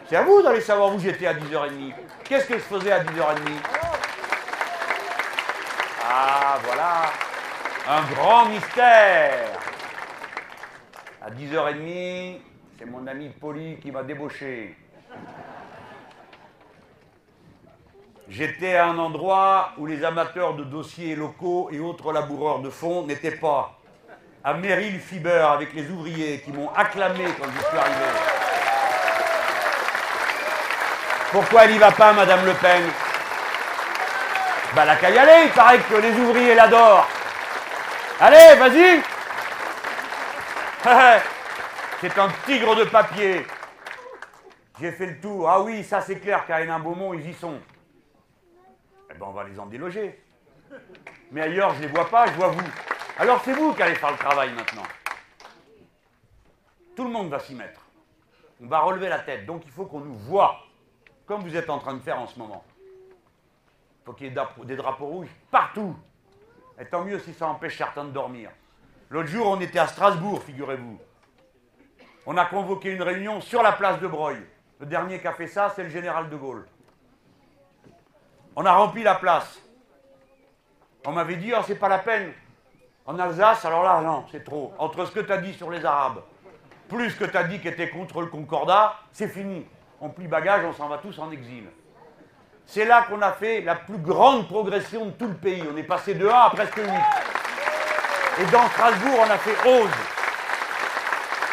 C'est 0.07 0.15
à 0.15 0.23
vous 0.23 0.41
d'aller 0.41 0.61
savoir 0.61 0.95
où 0.95 0.97
j'étais 0.97 1.27
à 1.27 1.35
10h30. 1.35 1.93
Qu'est-ce 2.23 2.47
que 2.47 2.55
je 2.55 2.63
faisais 2.63 2.91
à 2.91 3.03
10h30 3.03 3.37
Ah, 6.03 6.57
voilà. 6.63 7.03
Un 7.87 8.01
grand 8.13 8.45
mystère. 8.47 9.59
À 11.21 11.29
10h30, 11.29 12.39
c'est 12.79 12.85
mon 12.85 13.05
ami 13.05 13.29
Poli 13.29 13.77
qui 13.79 13.91
m'a 13.91 14.01
débauché. 14.01 14.75
J'étais 18.27 18.75
à 18.75 18.87
un 18.87 18.97
endroit 18.97 19.73
où 19.77 19.85
les 19.85 20.03
amateurs 20.03 20.55
de 20.55 20.63
dossiers 20.63 21.15
locaux 21.15 21.69
et 21.71 21.79
autres 21.79 22.11
laboureurs 22.11 22.61
de 22.61 22.71
fonds 22.71 23.05
n'étaient 23.05 23.37
pas. 23.37 23.78
À 24.43 24.53
Meryl 24.53 24.99
Fiber 24.99 25.51
avec 25.51 25.73
les 25.73 25.89
ouvriers 25.89 26.39
qui 26.39 26.51
m'ont 26.51 26.69
acclamé 26.73 27.25
quand 27.37 27.47
je 27.53 27.67
suis 27.67 27.77
arrivé. 27.77 28.05
Pourquoi 31.31 31.65
elle 31.65 31.71
n'y 31.73 31.77
va 31.77 31.91
pas, 31.91 32.13
Madame 32.13 32.45
Le 32.45 32.53
Pen? 32.53 32.83
Bah, 34.75 34.85
la 34.85 34.95
qu'à 34.95 35.09
y 35.09 35.17
aller, 35.17 35.45
il 35.47 35.51
paraît 35.51 35.79
que 35.79 35.95
les 35.95 36.13
ouvriers 36.13 36.55
l'adorent. 36.55 37.07
Allez, 38.21 38.55
vas-y 38.57 39.01
C'est 42.01 42.17
un 42.17 42.29
tigre 42.45 42.75
de 42.75 42.85
papier. 42.85 43.45
J'ai 44.79 44.91
fait 44.93 45.07
le 45.07 45.19
tour. 45.19 45.49
Ah 45.49 45.61
oui, 45.61 45.83
ça 45.83 45.99
c'est 45.99 46.15
clair 46.15 46.45
Hénin 46.47 46.79
Beaumont, 46.79 47.13
ils 47.13 47.29
y 47.29 47.33
sont. 47.33 47.59
Eh 49.11 49.13
ben, 49.15 49.25
on 49.27 49.31
va 49.31 49.43
les 49.43 49.59
en 49.59 49.65
déloger. 49.65 50.17
Mais 51.31 51.41
ailleurs, 51.41 51.73
je 51.73 51.79
ne 51.79 51.81
les 51.83 51.87
vois 51.89 52.09
pas, 52.09 52.27
je 52.27 52.31
vois 52.33 52.47
vous. 52.47 52.63
Alors 53.19 53.41
c'est 53.43 53.51
vous 53.51 53.73
qui 53.73 53.83
allez 53.83 53.95
faire 53.95 54.11
le 54.11 54.17
travail 54.17 54.53
maintenant. 54.53 54.83
Tout 56.95 57.03
le 57.03 57.09
monde 57.09 57.29
va 57.29 57.39
s'y 57.39 57.53
mettre. 57.53 57.81
On 58.63 58.67
va 58.67 58.79
relever 58.79 59.09
la 59.09 59.19
tête. 59.19 59.45
Donc 59.45 59.63
il 59.65 59.71
faut 59.71 59.83
qu'on 59.83 59.99
nous 59.99 60.13
voit, 60.13 60.57
comme 61.25 61.41
vous 61.41 61.53
êtes 61.53 61.69
en 61.69 61.79
train 61.79 61.95
de 61.95 61.99
faire 61.99 62.17
en 62.17 62.27
ce 62.27 62.39
moment. 62.39 62.63
Il 62.77 64.05
faut 64.05 64.13
qu'il 64.13 64.27
y 64.27 64.29
ait 64.29 64.65
des 64.65 64.75
drapeaux 64.77 65.07
rouges 65.07 65.35
partout. 65.51 65.97
Et 66.79 66.85
tant 66.85 67.03
mieux 67.03 67.19
si 67.19 67.33
ça 67.33 67.47
empêche 67.47 67.77
certains 67.77 68.05
de 68.05 68.11
dormir. 68.11 68.51
L'autre 69.09 69.27
jour, 69.27 69.47
on 69.47 69.59
était 69.59 69.79
à 69.79 69.87
Strasbourg, 69.87 70.41
figurez-vous. 70.43 70.97
On 72.25 72.37
a 72.37 72.45
convoqué 72.45 72.91
une 72.91 73.01
réunion 73.01 73.41
sur 73.41 73.61
la 73.61 73.73
place 73.73 73.99
de 73.99 74.07
Broglie. 74.07 74.45
Le 74.79 74.85
dernier 74.85 75.19
qui 75.19 75.27
a 75.27 75.33
fait 75.33 75.47
ça, 75.47 75.73
c'est 75.75 75.83
le 75.83 75.89
général 75.89 76.29
de 76.29 76.37
Gaulle. 76.37 76.65
On 78.55 78.65
a 78.65 78.71
rempli 78.71 79.03
la 79.03 79.15
place. 79.15 79.61
On 81.05 81.11
m'avait 81.11 81.35
dit, 81.35 81.51
oh, 81.53 81.61
c'est 81.67 81.75
pas 81.75 81.89
la 81.89 81.99
peine. 81.99 82.31
En 83.09 83.17
Alsace, 83.17 83.65
alors 83.65 83.81
là, 83.81 84.01
non, 84.01 84.23
c'est 84.31 84.43
trop. 84.43 84.71
Entre 84.77 85.03
ce 85.03 85.09
que 85.09 85.21
tu 85.21 85.31
as 85.31 85.37
dit 85.37 85.55
sur 85.55 85.71
les 85.71 85.83
Arabes, 85.83 86.21
plus 86.87 87.09
ce 87.09 87.15
que 87.15 87.25
tu 87.25 87.35
as 87.35 87.43
dit 87.43 87.59
qui 87.59 87.67
était 87.67 87.89
contre 87.89 88.21
le 88.21 88.27
Concordat, 88.27 88.97
c'est 89.11 89.29
fini. 89.29 89.65
On 89.99 90.09
plie 90.09 90.27
bagage, 90.27 90.63
on 90.63 90.73
s'en 90.73 90.87
va 90.87 90.99
tous 90.99 91.17
en 91.17 91.31
exil. 91.31 91.63
C'est 92.67 92.85
là 92.85 93.07
qu'on 93.09 93.19
a 93.23 93.31
fait 93.31 93.61
la 93.61 93.73
plus 93.73 93.97
grande 93.97 94.47
progression 94.47 95.07
de 95.07 95.11
tout 95.13 95.25
le 95.25 95.33
pays. 95.33 95.63
On 95.73 95.75
est 95.75 95.81
passé 95.81 96.13
de 96.13 96.27
1 96.27 96.31
à 96.31 96.51
presque 96.51 96.77
8. 96.77 96.85
Et 98.41 98.45
dans 98.51 98.67
Strasbourg, 98.67 99.25
on 99.25 99.31
a 99.31 99.37
fait 99.39 99.67
11. 99.67 99.89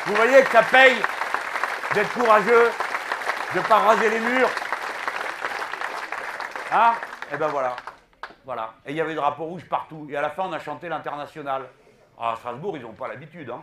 Vous 0.08 0.14
voyez 0.14 0.42
que 0.42 0.50
ça 0.50 0.62
paye 0.62 0.96
d'être 1.94 2.12
courageux, 2.12 2.70
de 3.54 3.58
ne 3.58 3.64
pas 3.64 3.78
raser 3.78 4.10
les 4.10 4.20
murs. 4.20 4.50
Hein? 6.70 6.92
Eh 7.32 7.36
ben 7.38 7.48
voilà. 7.48 7.76
Voilà. 8.46 8.74
Et 8.86 8.92
il 8.92 8.96
y 8.96 9.00
avait 9.00 9.10
des 9.10 9.16
drapeaux 9.16 9.44
rouges 9.44 9.68
partout. 9.68 10.06
Et 10.08 10.16
à 10.16 10.22
la 10.22 10.30
fin, 10.30 10.44
on 10.44 10.52
a 10.52 10.60
chanté 10.60 10.88
l'international. 10.88 11.68
Ah, 12.16 12.32
à 12.32 12.36
Strasbourg, 12.36 12.76
ils 12.76 12.82
n'ont 12.82 12.92
pas 12.92 13.08
l'habitude. 13.08 13.50
Hein. 13.50 13.60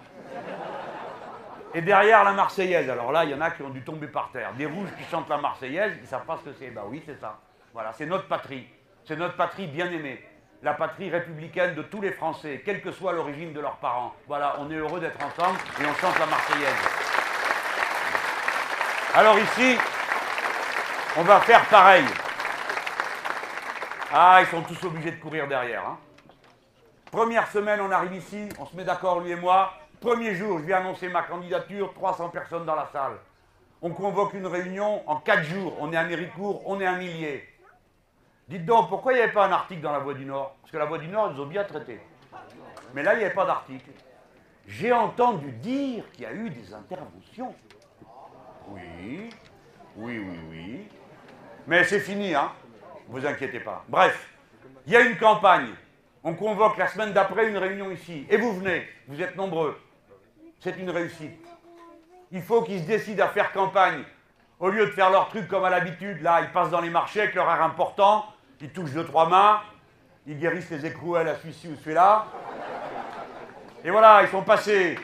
Et 1.74 1.82
derrière 1.82 2.24
la 2.26 2.34
Marseillaise, 2.34 2.88
alors 2.90 3.12
là, 3.14 3.24
il 3.24 3.32
y 3.32 3.34
en 3.34 3.42
a 3.42 3.50
qui 3.50 3.64
ont 3.64 3.70
dû 3.70 3.82
tomber 3.82 4.08
par 4.08 4.30
terre. 4.32 4.54
Des 4.54 4.66
rouges 4.66 4.90
qui 4.98 5.06
chantent 5.10 5.30
la 5.30 5.38
Marseillaise, 5.38 5.94
ils 5.96 6.02
ne 6.02 6.08
savent 6.08 6.26
pas 6.26 6.38
ce 6.38 6.50
que 6.50 6.56
c'est. 6.60 6.70
Ben 6.70 6.84
oui, 6.88 7.02
c'est 7.06 7.20
ça. 7.20 7.40
Voilà, 7.74 7.94
c'est 7.94 8.06
notre 8.06 8.28
patrie. 8.28 8.68
C'est 9.06 9.16
notre 9.16 9.38
patrie 9.38 9.68
bien 9.68 9.90
aimée. 9.90 10.22
La 10.62 10.74
patrie 10.74 11.10
républicaine 11.10 11.76
de 11.76 11.82
tous 11.82 12.02
les 12.02 12.12
Français, 12.12 12.62
quelle 12.64 12.82
que 12.82 12.92
soit 12.92 13.14
l'origine 13.14 13.54
de 13.54 13.62
leurs 13.62 13.78
parents. 13.78 14.14
Voilà, 14.28 14.56
on 14.60 14.70
est 14.70 14.76
heureux 14.76 15.00
d'être 15.00 15.18
ensemble 15.26 15.60
et 15.82 15.86
on 15.86 15.94
chante 15.96 16.20
la 16.20 16.26
Marseillaise. 16.26 16.70
Alors 19.16 19.40
ici, 19.40 19.78
on 21.18 21.24
va 21.24 21.40
faire 21.40 21.66
pareil. 21.66 22.06
Ah, 24.16 24.42
ils 24.42 24.46
sont 24.46 24.62
tous 24.62 24.86
obligés 24.86 25.10
de 25.10 25.20
courir 25.20 25.48
derrière. 25.48 25.88
Hein. 25.88 25.98
Première 27.10 27.48
semaine, 27.48 27.82
on 27.82 27.90
arrive 27.90 28.14
ici, 28.14 28.48
on 28.60 28.66
se 28.68 28.76
met 28.76 28.84
d'accord, 28.84 29.22
lui 29.22 29.32
et 29.32 29.36
moi. 29.36 29.74
Premier 30.00 30.36
jour, 30.36 30.60
je 30.60 30.66
vais 30.66 30.74
annoncer 30.74 31.10
ma 31.10 31.24
candidature, 31.24 31.92
300 31.96 32.30
personnes 32.30 32.64
dans 32.64 32.76
la 32.76 32.88
salle. 32.94 33.14
On 33.82 33.90
convoque 33.90 34.36
une 34.36 34.46
réunion 34.46 35.02
en 35.10 35.16
4 35.16 35.42
jours. 35.46 35.76
On 35.80 35.92
est 35.92 35.96
à 35.96 36.04
Méricourt, 36.04 36.62
on 36.68 36.80
est 36.80 36.86
un 36.86 36.98
millier. 36.98 37.44
Dites 38.48 38.68
donc, 38.68 38.88
pourquoi 38.90 39.14
il 39.14 39.16
n'y 39.16 39.24
avait 39.24 39.32
pas 39.32 39.48
un 39.48 39.52
article 39.52 39.82
dans 39.82 39.92
la 39.92 39.98
Voix 39.98 40.14
du 40.14 40.26
Nord? 40.26 40.58
Parce 40.62 40.72
que 40.72 40.78
la 40.78 40.86
Voix 40.86 41.00
du 41.00 41.08
Nord, 41.08 41.32
ils 41.34 41.42
ont 41.42 41.48
bien 41.48 41.64
traité. 41.64 42.00
Mais 42.94 43.02
là, 43.02 43.16
il 43.16 43.18
n'y 43.18 43.26
avait 43.26 43.34
pas 43.34 43.48
d'article. 43.48 43.90
J'ai 44.68 44.92
entendu 44.92 45.52
dire 45.54 46.04
qu'il 46.12 46.26
y 46.26 46.28
a 46.28 46.34
eu 46.34 46.52
des 46.52 46.72
interventions. 46.72 47.56
Oui, 48.68 49.32
oui, 49.96 50.20
oui, 50.20 50.40
oui. 50.52 50.88
Mais 51.66 51.84
c'est 51.84 52.00
fini, 52.00 52.36
hein 52.36 52.52
vous 53.14 53.28
inquiétez 53.28 53.60
pas. 53.60 53.86
Bref, 53.88 54.28
il 54.88 54.94
y 54.94 54.96
a 54.96 55.02
une 55.02 55.18
campagne. 55.18 55.70
On 56.24 56.34
convoque 56.34 56.78
la 56.78 56.88
semaine 56.88 57.14
d'après 57.14 57.48
une 57.48 57.58
réunion 57.58 57.92
ici. 57.92 58.26
Et 58.28 58.38
vous 58.38 58.54
venez, 58.54 58.90
vous 59.08 59.22
êtes 59.22 59.36
nombreux. 59.36 59.80
C'est 60.60 60.78
une 60.78 60.90
réussite. 60.90 61.46
Il 62.32 62.42
faut 62.42 62.64
qu'ils 62.64 62.80
se 62.80 62.88
décident 62.88 63.26
à 63.26 63.28
faire 63.28 63.52
campagne. 63.52 64.04
Au 64.60 64.70
lieu 64.70 64.88
de 64.88 64.92
faire 64.92 65.12
leur 65.12 65.30
truc 65.30 65.48
comme 65.48 65.64
à 65.64 65.70
l'habitude, 65.70 66.24
là, 66.24 66.42
ils 66.42 66.52
passent 66.52 66.72
dans 66.72 66.82
les 66.82 66.90
marchés 66.90 67.22
avec 67.22 67.36
leur 67.36 67.48
air 67.48 67.62
important, 67.62 68.26
ils 68.62 68.70
touchent 68.70 68.94
deux, 68.94 69.06
trois 69.06 69.28
mains, 69.30 69.62
ils 70.26 70.40
guérissent 70.40 70.72
les 70.72 70.86
écrouelles 70.86 71.28
à 71.28 71.36
celui-ci 71.36 71.68
ou 71.68 71.76
celui-là. 71.84 72.26
Et 73.84 73.92
voilà, 73.92 74.24
ils 74.24 74.30
sont 74.30 74.42
passés. 74.42 74.98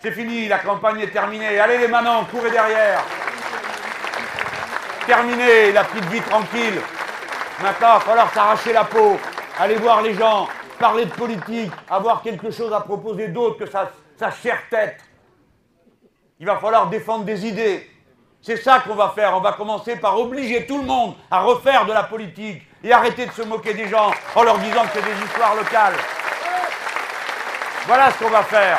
C'est 0.00 0.12
fini, 0.12 0.48
la 0.48 0.60
campagne 0.60 1.00
est 1.00 1.08
terminée. 1.10 1.58
Allez 1.58 1.76
les 1.76 1.88
manants, 1.88 2.24
courez 2.24 2.50
derrière. 2.50 3.02
Terminé, 5.06 5.72
la 5.72 5.84
petite 5.84 6.04
vie 6.06 6.20
tranquille. 6.22 6.80
Maintenant, 7.62 7.88
il 7.88 7.94
va 7.94 8.00
falloir 8.00 8.34
s'arracher 8.34 8.72
la 8.72 8.84
peau, 8.84 9.16
aller 9.58 9.76
voir 9.76 10.02
les 10.02 10.14
gens, 10.14 10.48
parler 10.78 11.04
de 11.06 11.12
politique, 11.12 11.70
avoir 11.88 12.20
quelque 12.22 12.50
chose 12.50 12.72
à 12.72 12.80
proposer 12.80 13.28
d'autre 13.28 13.64
que 13.64 13.70
sa, 13.70 14.30
chère 14.30 14.58
tête. 14.68 14.98
Il 16.40 16.46
va 16.46 16.56
falloir 16.56 16.88
défendre 16.88 17.24
des 17.24 17.46
idées. 17.46 17.88
C'est 18.42 18.56
ça 18.56 18.80
qu'on 18.80 18.94
va 18.94 19.12
faire. 19.14 19.36
On 19.36 19.40
va 19.40 19.52
commencer 19.52 19.96
par 19.96 20.18
obliger 20.18 20.66
tout 20.66 20.78
le 20.78 20.84
monde 20.84 21.14
à 21.30 21.40
refaire 21.40 21.86
de 21.86 21.92
la 21.92 22.02
politique 22.02 22.62
et 22.82 22.92
arrêter 22.92 23.26
de 23.26 23.32
se 23.32 23.42
moquer 23.42 23.72
des 23.72 23.88
gens 23.88 24.10
en 24.34 24.42
leur 24.42 24.58
disant 24.58 24.82
que 24.82 24.90
c'est 24.94 25.02
des 25.02 25.24
histoires 25.24 25.54
locales. 25.54 25.94
Voilà 27.86 28.10
ce 28.10 28.18
qu'on 28.18 28.30
va 28.30 28.42
faire. 28.42 28.78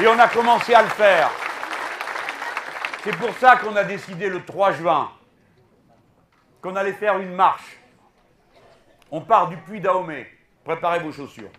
Et 0.00 0.06
on 0.08 0.18
a 0.18 0.28
commencé 0.28 0.74
à 0.74 0.82
le 0.82 0.88
faire. 0.88 1.30
C'est 3.04 3.16
pour 3.16 3.30
ça 3.38 3.56
qu'on 3.56 3.76
a 3.76 3.84
décidé 3.84 4.28
le 4.28 4.42
3 4.44 4.72
juin 4.72 5.10
qu'on 6.62 6.76
allait 6.76 6.92
faire 6.92 7.18
une 7.18 7.34
marche. 7.34 7.76
On 9.10 9.20
part 9.20 9.48
du 9.48 9.56
puits 9.58 9.80
d'Aomé. 9.80 10.26
Préparez 10.64 11.00
vos 11.00 11.12
chaussures. 11.12 11.50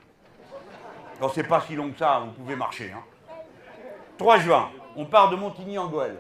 Ce 1.22 1.28
c'est 1.36 1.44
pas 1.44 1.62
si 1.62 1.76
long 1.76 1.92
que 1.92 1.98
ça, 2.00 2.20
vous 2.20 2.32
pouvez 2.32 2.56
marcher. 2.56 2.94
3 4.18 4.36
hein. 4.36 4.40
juin, 4.40 4.72
on 4.96 5.06
part 5.06 5.30
de 5.30 5.36
Montigny 5.36 5.78
en 5.78 5.88
Goël, 5.88 6.18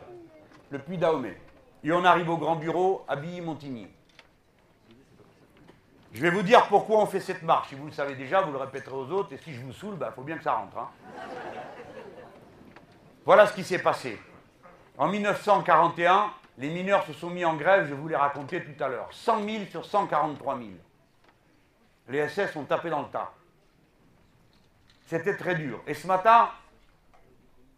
le 0.69 0.79
puits 0.79 0.97
d'Aomé. 0.97 1.37
Et 1.83 1.91
on 1.91 2.05
arrive 2.05 2.29
au 2.29 2.37
grand 2.37 2.55
bureau 2.55 3.03
à 3.07 3.15
Billy-Montigny. 3.15 3.87
Je 6.13 6.21
vais 6.21 6.29
vous 6.29 6.43
dire 6.43 6.67
pourquoi 6.67 6.99
on 6.99 7.05
fait 7.05 7.19
cette 7.19 7.41
marche. 7.41 7.69
Si 7.69 7.75
vous 7.75 7.87
le 7.87 7.91
savez 7.91 8.15
déjà, 8.15 8.41
vous 8.41 8.51
le 8.51 8.57
répéterez 8.59 8.95
aux 8.95 9.09
autres. 9.11 9.33
Et 9.33 9.37
si 9.37 9.53
je 9.53 9.61
vous 9.61 9.73
saoule, 9.73 9.95
il 9.95 9.99
bah, 9.99 10.13
faut 10.15 10.21
bien 10.21 10.37
que 10.37 10.43
ça 10.43 10.53
rentre. 10.53 10.77
Hein. 10.77 10.89
Voilà 13.25 13.47
ce 13.47 13.53
qui 13.53 13.63
s'est 13.63 13.79
passé. 13.79 14.21
En 14.97 15.07
1941, 15.07 16.31
les 16.57 16.69
mineurs 16.69 17.05
se 17.05 17.13
sont 17.13 17.29
mis 17.29 17.45
en 17.45 17.55
grève, 17.55 17.87
je 17.87 17.93
vous 17.93 18.07
l'ai 18.07 18.15
raconté 18.15 18.63
tout 18.63 18.83
à 18.83 18.87
l'heure. 18.87 19.09
100 19.11 19.43
000 19.43 19.65
sur 19.65 19.85
143 19.85 20.57
000. 20.57 20.69
Les 22.09 22.27
SS 22.27 22.55
ont 22.55 22.65
tapé 22.65 22.89
dans 22.89 23.01
le 23.01 23.09
tas. 23.09 23.33
C'était 25.05 25.35
très 25.35 25.55
dur. 25.55 25.81
Et 25.87 25.93
ce 25.93 26.05
matin, 26.05 26.49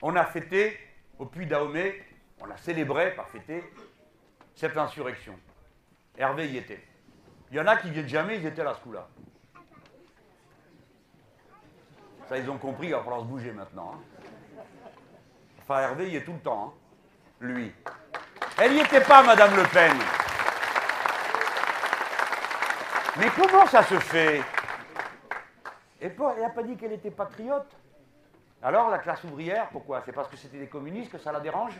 on 0.01 0.15
a 0.15 0.25
fêté, 0.25 0.77
au 1.17 1.25
Puy 1.25 1.45
d'Aomé, 1.45 2.03
on 2.41 2.49
a 2.49 2.57
célébré, 2.57 3.15
par 3.15 3.29
fêter, 3.29 3.63
cette 4.55 4.75
insurrection. 4.75 5.37
Hervé 6.17 6.49
y 6.49 6.57
était. 6.57 6.83
Il 7.51 7.57
y 7.57 7.59
en 7.59 7.67
a 7.67 7.77
qui 7.77 7.89
viennent 7.89 8.07
jamais, 8.07 8.37
ils 8.37 8.45
étaient 8.45 8.63
là 8.63 8.73
ce 8.73 8.81
coup-là. 8.81 9.07
Ça, 12.27 12.37
ils 12.37 12.49
ont 12.49 12.57
compris, 12.57 12.87
il 12.87 12.93
va 12.93 13.01
falloir 13.01 13.21
se 13.21 13.25
bouger 13.25 13.51
maintenant. 13.51 13.93
Hein. 13.95 14.61
Enfin, 15.61 15.79
Hervé 15.81 16.09
y 16.09 16.15
est 16.17 16.23
tout 16.23 16.33
le 16.33 16.39
temps, 16.39 16.73
hein. 16.75 16.84
Lui. 17.39 17.73
Elle 18.57 18.73
n'y 18.73 18.81
était 18.81 19.01
pas, 19.01 19.23
Madame 19.23 19.55
Le 19.55 19.63
Pen. 19.63 19.93
Mais 23.17 23.27
comment 23.29 23.65
ça 23.67 23.83
se 23.83 23.99
fait? 23.99 24.41
Elle 26.01 26.15
n'a 26.17 26.49
pas 26.49 26.63
dit 26.63 26.75
qu'elle 26.75 26.93
était 26.93 27.11
patriote? 27.11 27.71
Alors, 28.61 28.89
la 28.89 28.99
classe 28.99 29.23
ouvrière, 29.23 29.67
pourquoi? 29.69 30.01
C'est 30.05 30.11
parce 30.11 30.27
que 30.27 30.37
c'était 30.37 30.57
des 30.57 30.67
communistes 30.67 31.11
que 31.11 31.17
ça 31.17 31.31
la 31.31 31.39
dérange? 31.39 31.73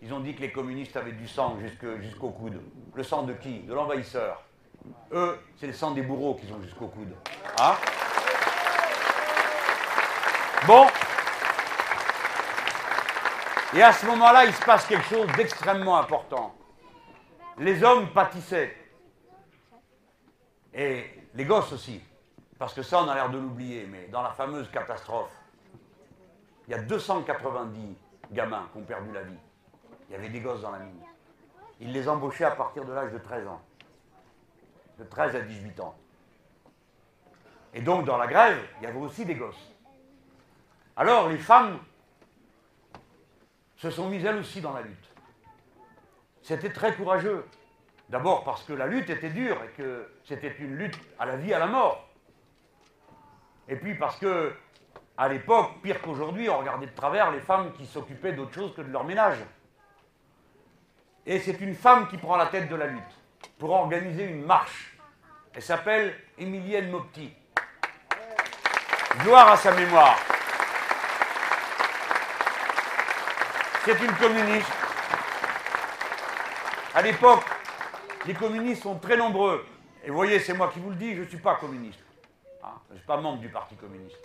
Ils 0.00 0.12
ont 0.12 0.20
dit 0.20 0.34
que 0.34 0.40
les 0.40 0.50
communistes 0.50 0.96
avaient 0.96 1.12
du 1.12 1.28
sang 1.28 1.56
jusqu'au 2.00 2.30
coude. 2.30 2.60
Le 2.94 3.02
sang 3.02 3.22
de 3.22 3.34
qui? 3.34 3.60
De 3.60 3.72
l'envahisseur. 3.72 4.42
Eux, 5.12 5.38
c'est 5.58 5.68
le 5.68 5.72
sang 5.72 5.92
des 5.92 6.02
bourreaux 6.02 6.34
qu'ils 6.34 6.52
ont 6.52 6.60
jusqu'au 6.60 6.88
coude. 6.88 7.14
Hein? 7.60 7.74
Bon. 10.66 10.86
Et 13.74 13.82
à 13.82 13.92
ce 13.92 14.04
moment-là, 14.06 14.44
il 14.44 14.52
se 14.52 14.62
passe 14.64 14.86
quelque 14.86 15.06
chose 15.06 15.26
d'extrêmement 15.36 15.98
important. 15.98 16.54
Les 17.58 17.82
hommes 17.82 18.12
pâtissaient. 18.12 18.76
Et 20.74 21.28
les 21.34 21.44
gosses 21.44 21.72
aussi. 21.72 22.02
Parce 22.58 22.74
que 22.74 22.82
ça, 22.82 23.02
on 23.02 23.08
a 23.08 23.14
l'air 23.14 23.30
de 23.30 23.38
l'oublier. 23.38 23.86
Mais 23.86 24.08
dans 24.08 24.22
la 24.22 24.30
fameuse 24.30 24.70
catastrophe, 24.70 25.32
il 26.66 26.72
y 26.72 26.74
a 26.74 26.82
290 26.82 27.96
gamins 28.30 28.68
qui 28.72 28.78
ont 28.78 28.84
perdu 28.84 29.10
la 29.12 29.22
vie. 29.22 29.38
Il 30.08 30.12
y 30.12 30.16
avait 30.16 30.28
des 30.28 30.40
gosses 30.40 30.60
dans 30.60 30.70
la 30.70 30.78
mine. 30.78 31.00
Ils 31.80 31.92
les 31.92 32.08
embauchaient 32.08 32.44
à 32.44 32.50
partir 32.50 32.84
de 32.84 32.92
l'âge 32.92 33.12
de 33.12 33.18
13 33.18 33.46
ans. 33.48 33.62
De 34.98 35.04
13 35.04 35.34
à 35.34 35.40
18 35.40 35.80
ans. 35.80 35.94
Et 37.72 37.80
donc, 37.80 38.04
dans 38.04 38.18
la 38.18 38.26
grève, 38.26 38.58
il 38.78 38.84
y 38.84 38.86
avait 38.86 38.98
aussi 38.98 39.24
des 39.24 39.34
gosses. 39.34 39.72
Alors, 40.94 41.30
les 41.30 41.38
femmes 41.38 41.78
se 43.82 43.90
sont 43.90 44.08
mises 44.08 44.24
elles 44.24 44.36
aussi 44.36 44.60
dans 44.60 44.72
la 44.72 44.82
lutte. 44.82 45.10
C'était 46.40 46.70
très 46.70 46.94
courageux. 46.94 47.44
D'abord 48.08 48.44
parce 48.44 48.62
que 48.62 48.72
la 48.72 48.86
lutte 48.86 49.10
était 49.10 49.30
dure 49.30 49.60
et 49.64 49.68
que 49.76 50.08
c'était 50.24 50.54
une 50.60 50.76
lutte 50.76 50.96
à 51.18 51.26
la 51.26 51.34
vie, 51.34 51.52
à 51.52 51.58
la 51.58 51.66
mort. 51.66 52.08
Et 53.68 53.74
puis 53.74 53.96
parce 53.96 54.16
que, 54.18 54.54
à 55.16 55.28
l'époque, 55.28 55.80
pire 55.82 56.00
qu'aujourd'hui, 56.00 56.48
on 56.48 56.58
regardait 56.58 56.86
de 56.86 56.94
travers 56.94 57.32
les 57.32 57.40
femmes 57.40 57.72
qui 57.72 57.84
s'occupaient 57.86 58.32
d'autre 58.32 58.54
chose 58.54 58.72
que 58.72 58.82
de 58.82 58.92
leur 58.92 59.02
ménage. 59.02 59.38
Et 61.26 61.40
c'est 61.40 61.60
une 61.60 61.74
femme 61.74 62.06
qui 62.06 62.18
prend 62.18 62.36
la 62.36 62.46
tête 62.46 62.68
de 62.68 62.76
la 62.76 62.86
lutte 62.86 63.02
pour 63.58 63.70
organiser 63.70 64.24
une 64.24 64.44
marche. 64.44 64.96
Elle 65.54 65.62
s'appelle 65.62 66.16
Emilienne 66.38 66.90
Mopti. 66.90 67.32
Gloire 69.24 69.50
à 69.52 69.56
sa 69.56 69.72
mémoire. 69.72 70.18
C'est 73.84 73.98
une 74.00 74.12
communiste. 74.12 74.70
À 76.94 77.02
l'époque, 77.02 77.42
les 78.26 78.34
communistes 78.34 78.84
sont 78.84 78.96
très 79.00 79.16
nombreux. 79.16 79.66
Et 80.04 80.08
vous 80.08 80.14
voyez, 80.14 80.38
c'est 80.38 80.54
moi 80.54 80.68
qui 80.68 80.78
vous 80.78 80.90
le 80.90 80.96
dis, 80.96 81.16
je 81.16 81.22
ne 81.22 81.26
suis 81.26 81.38
pas 81.38 81.56
communiste. 81.56 81.98
Hein, 82.62 82.74
je 82.88 82.92
ne 82.92 82.98
suis 82.98 83.06
pas 83.06 83.16
membre 83.16 83.40
du 83.40 83.48
Parti 83.48 83.74
communiste. 83.74 84.18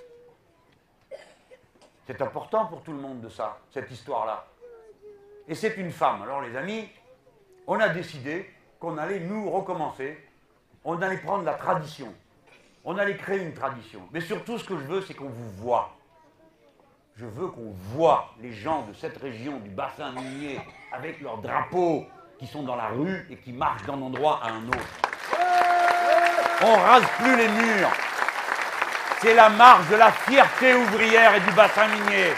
C'est 2.06 2.22
important 2.22 2.68
pour 2.68 2.84
tout 2.84 2.92
le 2.92 3.00
monde 3.00 3.22
de 3.22 3.30
ça, 3.30 3.58
cette 3.74 3.90
histoire-là. 3.90 4.46
Et 5.48 5.56
c'est 5.56 5.76
une 5.78 5.92
femme. 5.92 6.22
Alors 6.22 6.42
les 6.42 6.56
amis, 6.56 6.88
on 7.66 7.80
a 7.80 7.90
décidé 7.90 8.54
qu'on 8.80 9.00
allait 9.00 9.22
nous 9.22 9.50
recommencer, 9.50 10.24
on 10.84 11.02
allait 11.02 11.18
prendre 11.18 11.44
la 11.44 11.56
tradition, 11.56 12.14
on 12.86 12.96
allait 13.00 13.18
créer 13.18 13.40
une 13.40 13.56
tradition. 13.56 14.08
Mais 14.12 14.22
surtout, 14.22 14.60
ce 14.60 14.66
que 14.66 14.78
je 14.78 14.84
veux, 14.84 15.02
c'est 15.02 15.16
qu'on 15.16 15.30
vous 15.30 15.50
voit. 15.50 15.97
Je 17.20 17.26
veux 17.26 17.48
qu'on 17.48 17.74
voit 17.96 18.30
les 18.40 18.54
gens 18.54 18.86
de 18.88 18.94
cette 18.94 19.18
région, 19.18 19.58
du 19.58 19.72
bassin 19.72 20.12
minier, 20.12 20.62
avec 20.92 21.20
leurs 21.20 21.40
drapeaux, 21.40 22.06
qui 22.38 22.46
sont 22.46 22.62
dans 22.62 22.76
la 22.76 22.90
rue 22.90 23.26
et 23.32 23.38
qui 23.38 23.54
marchent 23.54 23.82
d'un 23.88 24.00
endroit 24.00 24.40
à 24.44 24.52
un 24.52 24.68
autre. 24.68 24.78
On 26.62 26.76
rase 26.76 27.06
plus 27.18 27.36
les 27.36 27.48
murs. 27.48 27.90
C'est 29.20 29.34
la 29.34 29.50
marche 29.50 29.88
de 29.88 29.96
la 29.96 30.12
fierté 30.12 30.76
ouvrière 30.76 31.34
et 31.34 31.40
du 31.40 31.52
bassin 31.54 31.88
minier. 31.88 32.34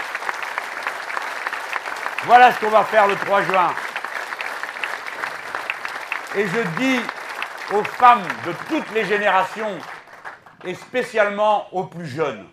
Voilà 2.24 2.54
ce 2.54 2.62
qu'on 2.62 2.70
va 2.70 2.86
faire 2.86 3.06
le 3.06 3.18
3 3.18 3.42
juin. 3.42 3.74
Et 6.38 6.48
je 6.48 6.62
dis 6.78 7.02
aux 7.74 7.84
femmes 7.84 8.24
de 8.46 8.54
toutes 8.70 8.90
les 8.94 9.04
générations, 9.04 9.78
et 10.64 10.74
spécialement 10.74 11.68
aux 11.74 11.84
plus 11.84 12.08
jeunes, 12.08 12.48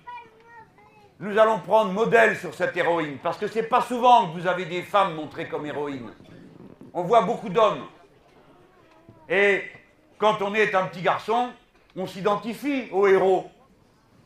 nous 1.19 1.39
allons 1.39 1.61
prendre 1.61 1.93
modèle 1.93 2.37
sur 2.37 2.55
cette 2.55 2.77
héroïne, 2.77 3.19
parce 3.23 3.39
que 3.39 3.47
ce 3.47 3.57
n'est 3.57 3.67
pas 3.67 3.81
souvent 3.81 4.29
que 4.29 4.39
vous 4.39 4.47
avez 4.47 4.67
des 4.67 4.83
femmes 4.83 5.15
montrées 5.15 5.49
comme 5.49 5.65
héroïnes. 5.65 6.13
On 6.93 7.03
voit 7.03 7.23
beaucoup 7.23 7.49
d'hommes. 7.49 7.87
Et 9.29 9.65
quand 10.19 10.43
on 10.43 10.55
est 10.55 10.75
un 10.75 10.87
petit 10.87 11.03
garçon, 11.03 11.51
on 11.97 12.07
s'identifie 12.07 12.89
aux 12.93 13.07
héros. 13.07 13.51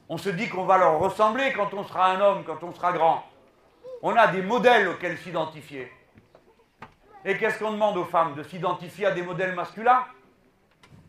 On 0.09 0.19
se 0.19 0.31
dit 0.31 0.49
qu'on 0.49 0.65
va 0.65 0.79
leur 0.79 0.99
ressembler 0.99 1.53
quand 1.53 1.73
on 1.75 1.85
sera 1.85 2.11
un 2.11 2.21
homme, 2.21 2.45
quand 2.45 2.63
on 2.65 2.75
sera 2.75 2.93
grand. 2.93 3.25
On 4.03 4.17
a 4.17 4.27
des 4.27 4.43
modèles 4.43 4.89
auxquels 4.89 5.19
s'identifier. 5.19 5.93
Et 7.25 7.37
qu'est-ce 7.37 7.59
qu'on 7.59 7.73
demande 7.73 7.97
aux 7.99 8.05
femmes 8.05 8.35
De 8.35 8.43
s'identifier 8.43 9.07
à 9.07 9.11
des 9.13 9.23
modèles 9.23 9.55
masculins? 9.55 10.05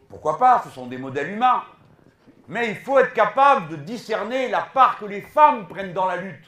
Pourquoi 0.09 0.37
pas? 0.37 0.61
Ce 0.63 0.69
sont 0.69 0.85
des 0.85 0.97
modèles 0.97 1.31
humains. 1.31 1.63
Mais 2.47 2.69
il 2.69 2.75
faut 2.75 2.99
être 2.99 3.13
capable 3.13 3.69
de 3.69 3.75
discerner 3.77 4.49
la 4.49 4.61
part 4.61 4.97
que 4.97 5.05
les 5.05 5.21
femmes 5.21 5.67
prennent 5.67 5.93
dans 5.93 6.05
la 6.05 6.17
lutte. 6.17 6.45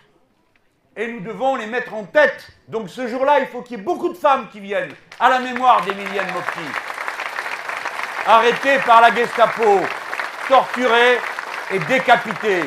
Et 0.95 1.07
nous 1.07 1.21
devons 1.21 1.55
les 1.55 1.65
mettre 1.65 1.93
en 1.93 2.03
tête. 2.03 2.51
Donc 2.67 2.89
ce 2.89 3.07
jour-là, 3.07 3.39
il 3.39 3.47
faut 3.47 3.61
qu'il 3.61 3.77
y 3.77 3.81
ait 3.81 3.83
beaucoup 3.83 4.09
de 4.09 4.17
femmes 4.17 4.49
qui 4.49 4.59
viennent 4.59 4.93
à 5.19 5.29
la 5.29 5.39
mémoire 5.39 5.83
d'Emilienne 5.83 6.31
Mopti. 6.33 6.59
Arrêtée 8.27 8.77
par 8.85 9.01
la 9.01 9.13
Gestapo, 9.13 9.81
torturée 10.47 11.17
et 11.71 11.79
décapitée. 11.79 12.63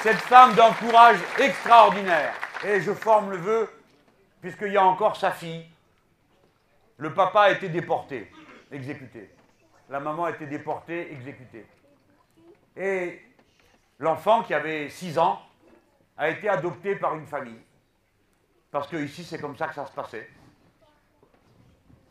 Cette 0.00 0.18
femme 0.18 0.54
d'un 0.54 0.72
courage 0.72 1.18
extraordinaire. 1.38 2.32
Et 2.64 2.80
je 2.80 2.92
forme 2.92 3.32
le 3.32 3.36
vœu, 3.36 3.70
puisqu'il 4.40 4.72
y 4.72 4.76
a 4.76 4.84
encore 4.84 5.16
sa 5.16 5.32
fille. 5.32 5.66
Le 6.96 7.12
papa 7.12 7.42
a 7.42 7.50
été 7.50 7.68
déporté, 7.68 8.30
exécuté. 8.72 9.30
La 9.90 10.00
maman 10.00 10.24
a 10.24 10.30
été 10.30 10.46
déportée, 10.46 11.12
exécutée. 11.12 11.66
Et 12.76 13.22
l'enfant 13.98 14.42
qui 14.42 14.54
avait 14.54 14.88
6 14.88 15.18
ans 15.18 15.40
a 16.16 16.28
été 16.28 16.48
adopté 16.48 16.96
par 16.96 17.14
une 17.14 17.26
famille. 17.26 17.60
Parce 18.70 18.88
que 18.88 18.96
ici, 18.96 19.24
c'est 19.24 19.38
comme 19.38 19.56
ça 19.56 19.68
que 19.68 19.74
ça 19.74 19.86
se 19.86 19.92
passait. 19.92 20.28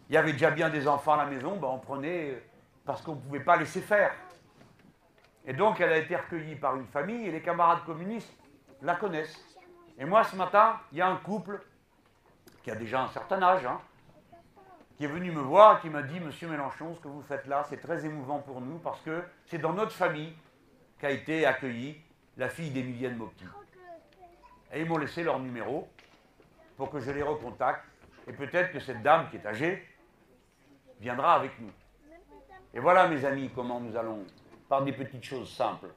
Il 0.10 0.16
y 0.16 0.18
avait 0.18 0.34
déjà 0.34 0.52
bien 0.52 0.70
des 0.70 0.88
enfants 0.88 1.14
à 1.14 1.18
la 1.18 1.26
maison, 1.26 1.58
ben 1.58 1.68
on 1.68 1.80
prenait 1.80 2.42
parce 2.86 3.02
qu'on 3.02 3.16
ne 3.16 3.22
pouvait 3.22 3.40
pas 3.40 3.58
laisser 3.58 3.82
faire. 3.82 4.14
Et 5.46 5.54
donc, 5.54 5.80
elle 5.80 5.92
a 5.92 5.98
été 5.98 6.16
recueillie 6.16 6.56
par 6.56 6.76
une 6.76 6.88
famille 6.88 7.28
et 7.28 7.32
les 7.32 7.42
camarades 7.42 7.84
communistes 7.86 8.34
la 8.82 8.96
connaissent. 8.96 9.44
Et 9.98 10.06
moi, 10.06 10.24
ce 10.24 10.36
matin, 10.36 10.80
il 10.92 11.00
y 11.00 11.02
a 11.02 11.08
un 11.08 11.18
couple 11.18 11.64
qui 12.64 12.72
a 12.72 12.76
déjà 12.76 13.02
un 13.02 13.08
certain 13.10 13.42
âge, 13.42 13.66
hein, 13.66 13.80
qui 14.98 15.06
est 15.06 15.08
venu 15.08 15.32
me 15.32 15.42
voir 15.42 15.78
et 15.78 15.82
qui 15.82 15.90
m'a 15.90 16.02
dit 16.02 16.20
Monsieur 16.20 16.48
Mélenchon, 16.48 16.96
ce 16.96 17.00
que 17.00 17.08
vous 17.08 17.22
faites 17.22 17.46
là, 17.48 17.64
c'est 17.70 17.78
très 17.78 18.06
émouvant 18.06 18.40
pour 18.40 18.62
nous 18.62 18.78
parce 18.80 19.02
que 19.02 19.24
c'est 19.46 19.58
dans 19.58 19.74
notre 19.74 19.92
famille 19.92 20.36
qu'a 21.00 21.12
été 21.12 21.46
accueillie 21.46 21.98
la 22.38 22.50
fille 22.50 22.70
d'Emilienne 22.70 23.16
Mopti. 23.16 23.46
Et 24.74 24.82
ils 24.82 24.88
m'ont 24.88 24.98
laissé 24.98 25.24
leur 25.24 25.40
numéro 25.40 25.88
pour 26.78 26.90
que 26.90 27.00
je 27.00 27.12
les 27.12 27.24
recontacte. 27.24 27.86
Et 28.28 28.34
peut-être 28.34 28.72
que 28.72 28.80
cette 28.80 29.02
dame 29.04 29.30
qui 29.30 29.38
est 29.38 29.46
âgée 29.46 29.86
viendra 31.00 31.36
avec 31.36 31.52
nous. 31.60 31.72
Et 32.74 32.80
voilà, 32.80 33.08
mes 33.08 33.24
amis, 33.24 33.50
comment 33.54 33.80
nous 33.80 33.96
allons, 33.96 34.26
par 34.68 34.84
des 34.84 34.92
petites 34.92 35.24
choses 35.24 35.50
simples, 35.50 35.88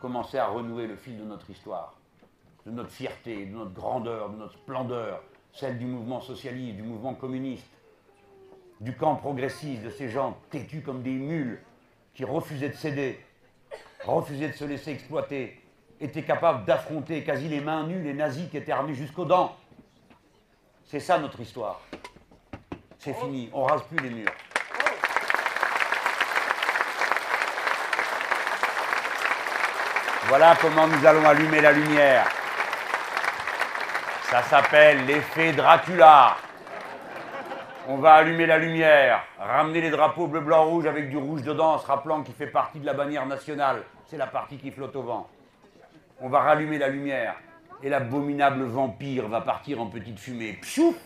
commencer 0.00 0.38
à 0.38 0.48
renouer 0.48 0.86
le 0.86 0.96
fil 0.96 1.18
de 1.18 1.24
notre 1.24 1.48
histoire, 1.50 1.94
de 2.66 2.70
notre 2.70 2.90
fierté, 2.90 3.46
de 3.46 3.54
notre 3.54 3.72
grandeur, 3.72 4.30
de 4.30 4.36
notre 4.36 4.54
splendeur, 4.54 5.22
celle 5.52 5.78
du 5.78 5.86
mouvement 5.86 6.20
socialiste, 6.20 6.76
du 6.76 6.82
mouvement 6.82 7.14
communiste, 7.14 7.70
du 8.80 8.96
camp 8.96 9.16
progressiste, 9.16 9.82
de 9.82 9.90
ces 9.90 10.08
gens 10.08 10.38
têtus 10.50 10.82
comme 10.82 11.02
des 11.02 11.12
mules 11.12 11.60
qui 12.14 12.24
refusaient 12.24 12.68
de 12.68 12.74
céder, 12.74 13.20
refusaient 14.16 14.48
de 14.48 14.54
se 14.54 14.64
laisser 14.64 14.92
exploiter, 14.92 15.60
étaient 16.00 16.22
capables 16.22 16.64
d'affronter 16.64 17.22
quasi 17.24 17.48
les 17.48 17.60
mains 17.60 17.86
nues 17.86 18.02
les 18.02 18.14
nazis 18.14 18.48
qui 18.50 18.56
étaient 18.56 18.72
armés 18.72 18.94
jusqu'aux 18.94 19.24
dents. 19.24 19.56
C'est 20.86 21.00
ça 21.00 21.18
notre 21.18 21.40
histoire. 21.40 21.80
C'est 22.98 23.14
fini, 23.14 23.50
on 23.52 23.64
rase 23.64 23.82
plus 23.82 23.98
les 23.98 24.10
murs. 24.10 24.32
Voilà 30.28 30.56
comment 30.60 30.86
nous 30.86 31.06
allons 31.06 31.26
allumer 31.26 31.60
la 31.60 31.72
lumière. 31.72 32.26
Ça 34.30 34.42
s'appelle 34.42 35.06
l'effet 35.06 35.52
Dracula. 35.52 36.36
On 37.90 37.96
va 37.96 38.16
allumer 38.16 38.44
la 38.44 38.58
lumière, 38.58 39.24
ramener 39.38 39.80
les 39.80 39.88
drapeaux 39.88 40.26
bleu, 40.26 40.40
blanc, 40.40 40.66
rouge 40.66 40.84
avec 40.84 41.08
du 41.08 41.16
rouge 41.16 41.42
dedans, 41.42 41.78
se 41.78 41.86
rappelant 41.86 42.22
qu'il 42.22 42.34
fait 42.34 42.48
partie 42.48 42.80
de 42.80 42.84
la 42.84 42.92
bannière 42.92 43.24
nationale. 43.24 43.82
C'est 44.04 44.18
la 44.18 44.26
partie 44.26 44.58
qui 44.58 44.70
flotte 44.70 44.94
au 44.94 45.00
vent. 45.00 45.26
On 46.20 46.28
va 46.28 46.40
rallumer 46.40 46.76
la 46.76 46.88
lumière 46.88 47.36
et 47.82 47.88
l'abominable 47.88 48.64
vampire 48.64 49.26
va 49.28 49.40
partir 49.40 49.80
en 49.80 49.86
petite 49.86 50.18
fumée. 50.18 50.58
Pshouf 50.60 50.96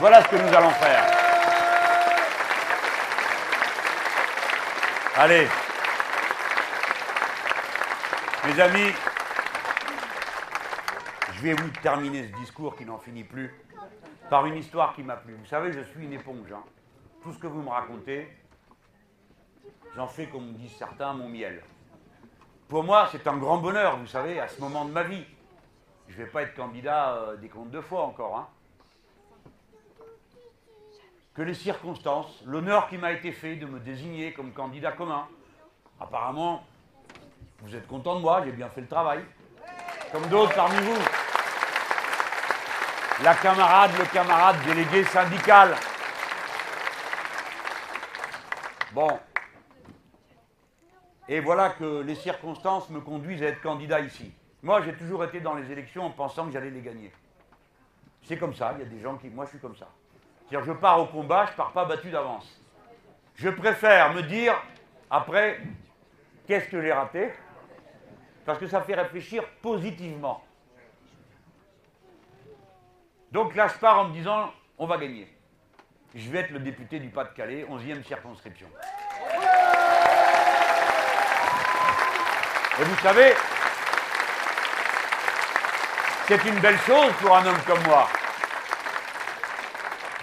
Voilà 0.00 0.20
ce 0.20 0.28
que 0.30 0.36
nous 0.36 0.52
allons 0.52 0.70
faire. 0.70 1.04
Allez. 5.16 5.46
Mes 8.48 8.60
amis, 8.60 8.92
je 11.38 11.42
vais 11.42 11.54
vous 11.54 11.70
terminer 11.82 12.28
ce 12.28 12.36
discours 12.40 12.76
qui 12.76 12.84
n'en 12.84 12.98
finit 12.98 13.22
plus 13.22 13.54
par 14.28 14.44
une 14.46 14.56
histoire 14.56 14.94
qui 14.94 15.04
m'a 15.04 15.16
plu. 15.16 15.34
Vous 15.34 15.46
savez, 15.46 15.72
je 15.72 15.80
suis 15.80 16.04
une 16.04 16.12
éponge. 16.12 16.50
Hein. 16.52 16.64
Tout 17.22 17.32
ce 17.32 17.38
que 17.38 17.46
vous 17.46 17.62
me 17.62 17.70
racontez, 17.70 18.28
J'en 19.94 20.06
fais, 20.06 20.26
comme 20.26 20.52
disent 20.54 20.76
certains, 20.76 21.12
mon 21.12 21.28
miel. 21.28 21.62
Pour 22.68 22.84
moi, 22.84 23.08
c'est 23.10 23.26
un 23.26 23.36
grand 23.36 23.58
bonheur, 23.58 23.96
vous 23.96 24.06
savez, 24.06 24.38
à 24.38 24.46
ce 24.46 24.60
moment 24.60 24.84
de 24.84 24.92
ma 24.92 25.02
vie. 25.02 25.24
Je 26.08 26.12
ne 26.12 26.24
vais 26.24 26.30
pas 26.30 26.42
être 26.42 26.54
candidat 26.54 27.14
euh, 27.14 27.36
des 27.36 27.48
comptes 27.48 27.70
deux 27.70 27.80
fois 27.80 28.04
encore. 28.04 28.36
Hein. 28.36 28.48
Que 31.34 31.42
les 31.42 31.54
circonstances, 31.54 32.42
l'honneur 32.46 32.88
qui 32.88 32.98
m'a 32.98 33.12
été 33.12 33.32
fait 33.32 33.56
de 33.56 33.66
me 33.66 33.80
désigner 33.80 34.32
comme 34.32 34.52
candidat 34.52 34.92
commun. 34.92 35.26
Apparemment, 36.00 36.64
vous 37.62 37.74
êtes 37.74 37.86
content 37.86 38.16
de 38.16 38.20
moi, 38.20 38.42
j'ai 38.44 38.52
bien 38.52 38.68
fait 38.68 38.82
le 38.82 38.88
travail. 38.88 39.24
Comme 40.12 40.26
d'autres 40.28 40.54
parmi 40.54 40.76
vous. 40.76 41.27
La 43.22 43.34
camarade, 43.34 43.90
le 43.98 44.04
camarade 44.06 44.56
délégué 44.64 45.04
syndical. 45.04 45.74
Bon, 48.92 49.18
et 51.28 51.40
voilà 51.40 51.70
que 51.70 52.00
les 52.00 52.14
circonstances 52.14 52.88
me 52.88 53.00
conduisent 53.00 53.42
à 53.42 53.46
être 53.46 53.60
candidat 53.60 54.00
ici. 54.00 54.32
Moi, 54.62 54.80
j'ai 54.82 54.94
toujours 54.94 55.22
été 55.24 55.40
dans 55.40 55.54
les 55.54 55.70
élections 55.70 56.06
en 56.06 56.10
pensant 56.10 56.46
que 56.46 56.52
j'allais 56.52 56.70
les 56.70 56.80
gagner. 56.80 57.12
C'est 58.22 58.38
comme 58.38 58.54
ça, 58.54 58.74
il 58.76 58.84
y 58.84 58.86
a 58.86 58.88
des 58.88 59.00
gens 59.00 59.16
qui... 59.16 59.28
Moi, 59.28 59.44
je 59.44 59.50
suis 59.50 59.58
comme 59.58 59.76
ça. 59.76 59.88
C'est-à-dire, 60.48 60.66
je 60.66 60.78
pars 60.78 60.98
au 61.00 61.06
combat, 61.06 61.46
je 61.46 61.52
pars 61.52 61.72
pas 61.72 61.84
battu 61.84 62.10
d'avance. 62.10 62.60
Je 63.34 63.50
préfère 63.50 64.14
me 64.14 64.22
dire, 64.22 64.54
après, 65.10 65.60
qu'est-ce 66.46 66.68
que 66.68 66.80
j'ai 66.80 66.92
raté? 66.92 67.30
Parce 68.46 68.58
que 68.58 68.66
ça 68.66 68.80
fait 68.80 68.94
réfléchir 68.94 69.44
positivement. 69.60 70.42
Donc 73.32 73.54
là, 73.54 73.68
je 73.68 73.74
pars 73.74 73.98
en 73.98 74.04
me 74.08 74.12
disant, 74.14 74.52
on 74.78 74.86
va 74.86 74.96
gagner. 74.96 75.28
Je 76.14 76.30
vais 76.30 76.38
être 76.38 76.50
le 76.50 76.60
député 76.60 76.98
du 76.98 77.10
Pas-de-Calais, 77.10 77.66
11e 77.70 78.02
circonscription. 78.02 78.68
Et 82.80 82.84
vous 82.84 82.96
savez, 83.02 83.34
c'est 86.26 86.44
une 86.44 86.58
belle 86.60 86.78
chose 86.78 87.12
pour 87.20 87.36
un 87.36 87.44
homme 87.44 87.60
comme 87.66 87.82
moi. 87.84 88.08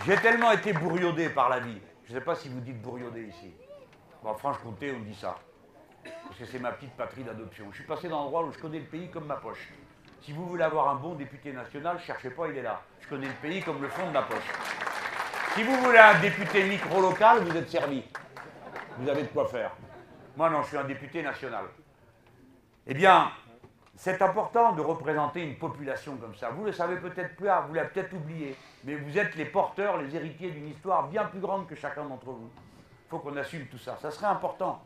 J'ai 0.08 0.18
tellement 0.18 0.52
été 0.52 0.74
bourriaudé 0.74 1.30
par 1.30 1.50
la 1.50 1.60
vie. 1.60 1.80
Je 2.06 2.14
ne 2.14 2.20
sais 2.20 2.26
pas 2.26 2.36
si 2.36 2.50
vous 2.50 2.60
dites 2.60 2.82
bourriaudé 2.82 3.24
ici. 3.24 3.54
Bon, 4.24 4.34
Franche-Comté, 4.36 4.96
on 4.96 5.02
dit 5.02 5.16
ça. 5.16 5.38
Parce 6.04 6.40
que 6.40 6.46
c'est 6.46 6.60
ma 6.60 6.72
petite 6.72 6.96
patrie 6.96 7.24
d'adoption. 7.24 7.68
Je 7.72 7.78
suis 7.78 7.86
passé 7.86 8.08
dans 8.08 8.22
l'endroit 8.22 8.44
où 8.44 8.52
je 8.52 8.58
connais 8.58 8.80
le 8.80 8.86
pays 8.86 9.10
comme 9.10 9.26
ma 9.26 9.36
poche. 9.36 9.68
Si 10.26 10.32
vous 10.32 10.48
voulez 10.48 10.64
avoir 10.64 10.90
un 10.90 10.96
bon 10.96 11.14
député 11.14 11.54
national, 11.54 12.00
cherchez 12.00 12.32
pas, 12.32 12.48
il 12.48 12.58
est 12.58 12.64
là. 12.64 12.82
Je 13.00 13.08
connais 13.08 13.28
le 13.28 13.34
pays 13.34 13.62
comme 13.62 13.80
le 13.80 13.88
fond 13.88 14.08
de 14.08 14.12
ma 14.12 14.24
poche. 14.24 14.52
Si 15.54 15.62
vous 15.62 15.76
voulez 15.76 16.00
un 16.00 16.20
député 16.20 16.64
micro-local, 16.64 17.44
vous 17.44 17.56
êtes 17.56 17.70
servi. 17.70 18.04
Vous 18.98 19.08
avez 19.08 19.22
de 19.22 19.28
quoi 19.28 19.46
faire. 19.48 19.70
Moi, 20.36 20.50
non, 20.50 20.64
je 20.64 20.70
suis 20.70 20.78
un 20.78 20.84
député 20.84 21.22
national. 21.22 21.66
Eh 22.88 22.96
bien, 22.96 23.30
c'est 23.96 24.20
important 24.20 24.72
de 24.72 24.82
représenter 24.82 25.44
une 25.44 25.60
population 25.60 26.18
comme 26.18 26.34
ça. 26.34 26.50
Vous 26.50 26.66
le 26.66 26.72
savez 26.72 26.96
peut-être 26.96 27.36
plus, 27.36 27.50
vous 27.68 27.76
l'avez 27.76 27.90
peut-être 27.90 28.14
oublié, 28.14 28.56
mais 28.84 28.96
vous 28.96 29.16
êtes 29.20 29.36
les 29.36 29.46
porteurs, 29.46 29.98
les 29.98 30.16
héritiers 30.16 30.50
d'une 30.50 30.70
histoire 30.70 31.08
bien 31.08 31.26
plus 31.26 31.40
grande 31.40 31.68
que 31.68 31.76
chacun 31.76 32.04
d'entre 32.04 32.32
vous. 32.32 32.50
Il 33.06 33.10
faut 33.12 33.20
qu'on 33.20 33.38
assume 33.38 33.68
tout 33.68 33.78
ça. 33.78 33.96
Ça 34.02 34.10
serait 34.10 34.26
important. 34.26 34.82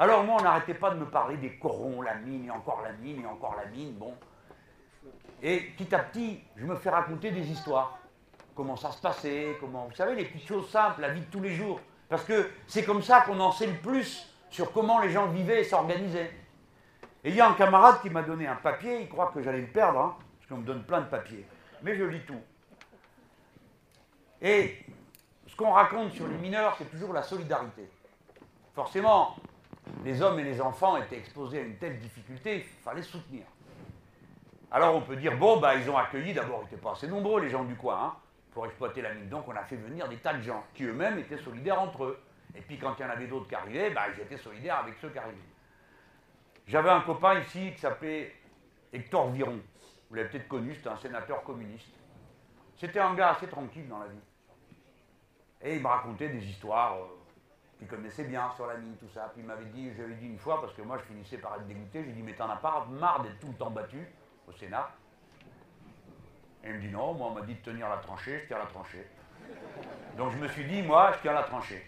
Alors 0.00 0.24
moi, 0.24 0.38
on 0.40 0.42
n'arrêtait 0.42 0.74
pas 0.74 0.90
de 0.90 0.98
me 0.98 1.06
parler 1.06 1.36
des 1.36 1.56
corons, 1.58 2.02
la 2.02 2.16
mine, 2.16 2.46
et 2.46 2.50
encore 2.50 2.82
la 2.82 2.90
mine, 2.94 3.22
et 3.22 3.26
encore 3.26 3.54
la 3.56 3.70
mine, 3.70 3.92
bon. 3.92 4.14
Et 5.42 5.60
petit 5.76 5.94
à 5.94 6.00
petit, 6.00 6.40
je 6.56 6.64
me 6.64 6.76
fais 6.76 6.90
raconter 6.90 7.30
des 7.30 7.48
histoires. 7.50 7.98
Comment 8.54 8.76
ça 8.76 8.90
se 8.90 9.00
passait, 9.00 9.56
comment... 9.60 9.86
Vous 9.86 9.94
savez, 9.94 10.16
les 10.16 10.24
petites 10.24 10.48
choses 10.48 10.68
simples, 10.68 11.00
la 11.00 11.10
vie 11.10 11.20
de 11.20 11.26
tous 11.26 11.40
les 11.40 11.54
jours. 11.54 11.80
Parce 12.08 12.24
que 12.24 12.50
c'est 12.66 12.84
comme 12.84 13.02
ça 13.02 13.20
qu'on 13.20 13.38
en 13.38 13.52
sait 13.52 13.66
le 13.66 13.76
plus 13.78 14.28
sur 14.50 14.72
comment 14.72 14.98
les 15.00 15.10
gens 15.10 15.26
vivaient 15.26 15.60
et 15.60 15.64
s'organisaient. 15.64 16.32
Et 17.24 17.30
il 17.30 17.34
y 17.34 17.40
a 17.40 17.48
un 17.48 17.54
camarade 17.54 18.00
qui 18.00 18.10
m'a 18.10 18.22
donné 18.22 18.46
un 18.46 18.56
papier, 18.56 19.02
il 19.02 19.08
croit 19.08 19.30
que 19.32 19.42
j'allais 19.42 19.60
le 19.60 19.66
perdre, 19.66 19.98
hein, 19.98 20.16
parce 20.38 20.48
qu'on 20.48 20.58
me 20.58 20.66
donne 20.66 20.84
plein 20.84 21.02
de 21.02 21.06
papiers. 21.08 21.46
Mais 21.82 21.96
je 21.96 22.04
lis 22.04 22.22
tout. 22.26 22.40
Et 24.40 24.78
ce 25.46 25.56
qu'on 25.56 25.72
raconte 25.72 26.12
sur 26.12 26.26
les 26.26 26.36
mineurs, 26.36 26.74
c'est 26.78 26.90
toujours 26.90 27.12
la 27.12 27.22
solidarité. 27.22 27.88
Forcément, 28.74 29.36
les 30.04 30.22
hommes 30.22 30.38
et 30.38 30.44
les 30.44 30.60
enfants 30.60 30.96
étaient 30.96 31.18
exposés 31.18 31.58
à 31.58 31.62
une 31.62 31.76
telle 31.76 31.98
difficulté, 31.98 32.56
il 32.58 32.82
fallait 32.82 33.02
soutenir. 33.02 33.44
Alors 34.70 34.94
on 34.94 35.00
peut 35.00 35.16
dire, 35.16 35.36
bon, 35.36 35.58
bah, 35.58 35.74
ils 35.76 35.88
ont 35.88 35.96
accueilli, 35.96 36.34
d'abord, 36.34 36.60
ils 36.62 36.64
n'étaient 36.64 36.82
pas 36.82 36.92
assez 36.92 37.08
nombreux, 37.08 37.40
les 37.40 37.48
gens 37.48 37.64
du 37.64 37.74
coin, 37.74 38.04
hein, 38.04 38.16
pour 38.52 38.66
exploiter 38.66 39.00
la 39.00 39.14
mine. 39.14 39.28
Donc 39.28 39.48
on 39.48 39.56
a 39.56 39.64
fait 39.64 39.76
venir 39.76 40.08
des 40.08 40.18
tas 40.18 40.34
de 40.34 40.42
gens 40.42 40.64
qui 40.74 40.84
eux-mêmes 40.84 41.18
étaient 41.18 41.38
solidaires 41.38 41.80
entre 41.80 42.04
eux. 42.04 42.20
Et 42.54 42.60
puis 42.60 42.78
quand 42.78 42.94
il 42.98 43.02
y 43.02 43.04
en 43.04 43.10
avait 43.10 43.26
d'autres 43.26 43.48
qui 43.48 43.54
arrivaient, 43.54 43.90
bah, 43.90 44.02
ils 44.14 44.20
étaient 44.20 44.36
solidaires 44.36 44.80
avec 44.80 44.94
ceux 45.00 45.08
qui 45.10 45.18
arrivaient. 45.18 45.36
J'avais 46.66 46.90
un 46.90 47.00
copain 47.00 47.40
ici 47.40 47.72
qui 47.72 47.78
s'appelait 47.78 48.34
Hector 48.92 49.30
Viron. 49.30 49.58
Vous 50.10 50.14
l'avez 50.14 50.28
peut-être 50.28 50.48
connu, 50.48 50.74
c'était 50.74 50.88
un 50.90 50.96
sénateur 50.96 51.42
communiste. 51.42 51.88
C'était 52.76 53.00
un 53.00 53.14
gars 53.14 53.30
assez 53.30 53.46
tranquille 53.46 53.88
dans 53.88 53.98
la 53.98 54.06
vie. 54.06 54.20
Et 55.62 55.76
il 55.76 55.82
me 55.82 55.88
racontait 55.88 56.28
des 56.28 56.44
histoires 56.44 56.96
euh, 56.96 57.06
qu'il 57.78 57.88
connaissait 57.88 58.24
bien 58.24 58.50
sur 58.54 58.66
la 58.66 58.76
mine, 58.76 58.96
tout 58.96 59.08
ça. 59.12 59.30
Puis 59.32 59.42
il 59.42 59.46
m'avait 59.46 59.64
dit, 59.66 59.90
j'avais 59.96 60.14
dit 60.14 60.26
une 60.26 60.38
fois, 60.38 60.60
parce 60.60 60.74
que 60.74 60.82
moi 60.82 60.98
je 60.98 61.04
finissais 61.04 61.38
par 61.38 61.56
être 61.56 61.66
dégoûté, 61.66 62.04
j'ai 62.04 62.12
dit, 62.12 62.22
mais 62.22 62.34
t'en 62.34 62.48
as 62.48 62.56
pas 62.56 62.86
marre 62.90 63.22
d'être 63.22 63.40
tout 63.40 63.48
le 63.48 63.54
temps 63.54 63.70
battu? 63.70 64.06
Au 64.48 64.52
Sénat 64.52 64.90
Et 66.64 66.68
il 66.68 66.74
me 66.74 66.80
dit, 66.80 66.88
non, 66.88 67.14
moi 67.14 67.28
on 67.28 67.34
m'a 67.34 67.42
dit 67.42 67.54
de 67.54 67.60
tenir 67.60 67.88
la 67.88 67.98
tranchée, 67.98 68.40
je 68.40 68.46
tiens 68.46 68.58
la 68.58 68.66
tranchée. 68.66 69.06
Donc 70.16 70.32
je 70.32 70.38
me 70.38 70.48
suis 70.48 70.64
dit, 70.64 70.82
moi 70.82 71.12
je 71.16 71.22
tiens 71.22 71.32
la 71.32 71.42
tranchée. 71.42 71.84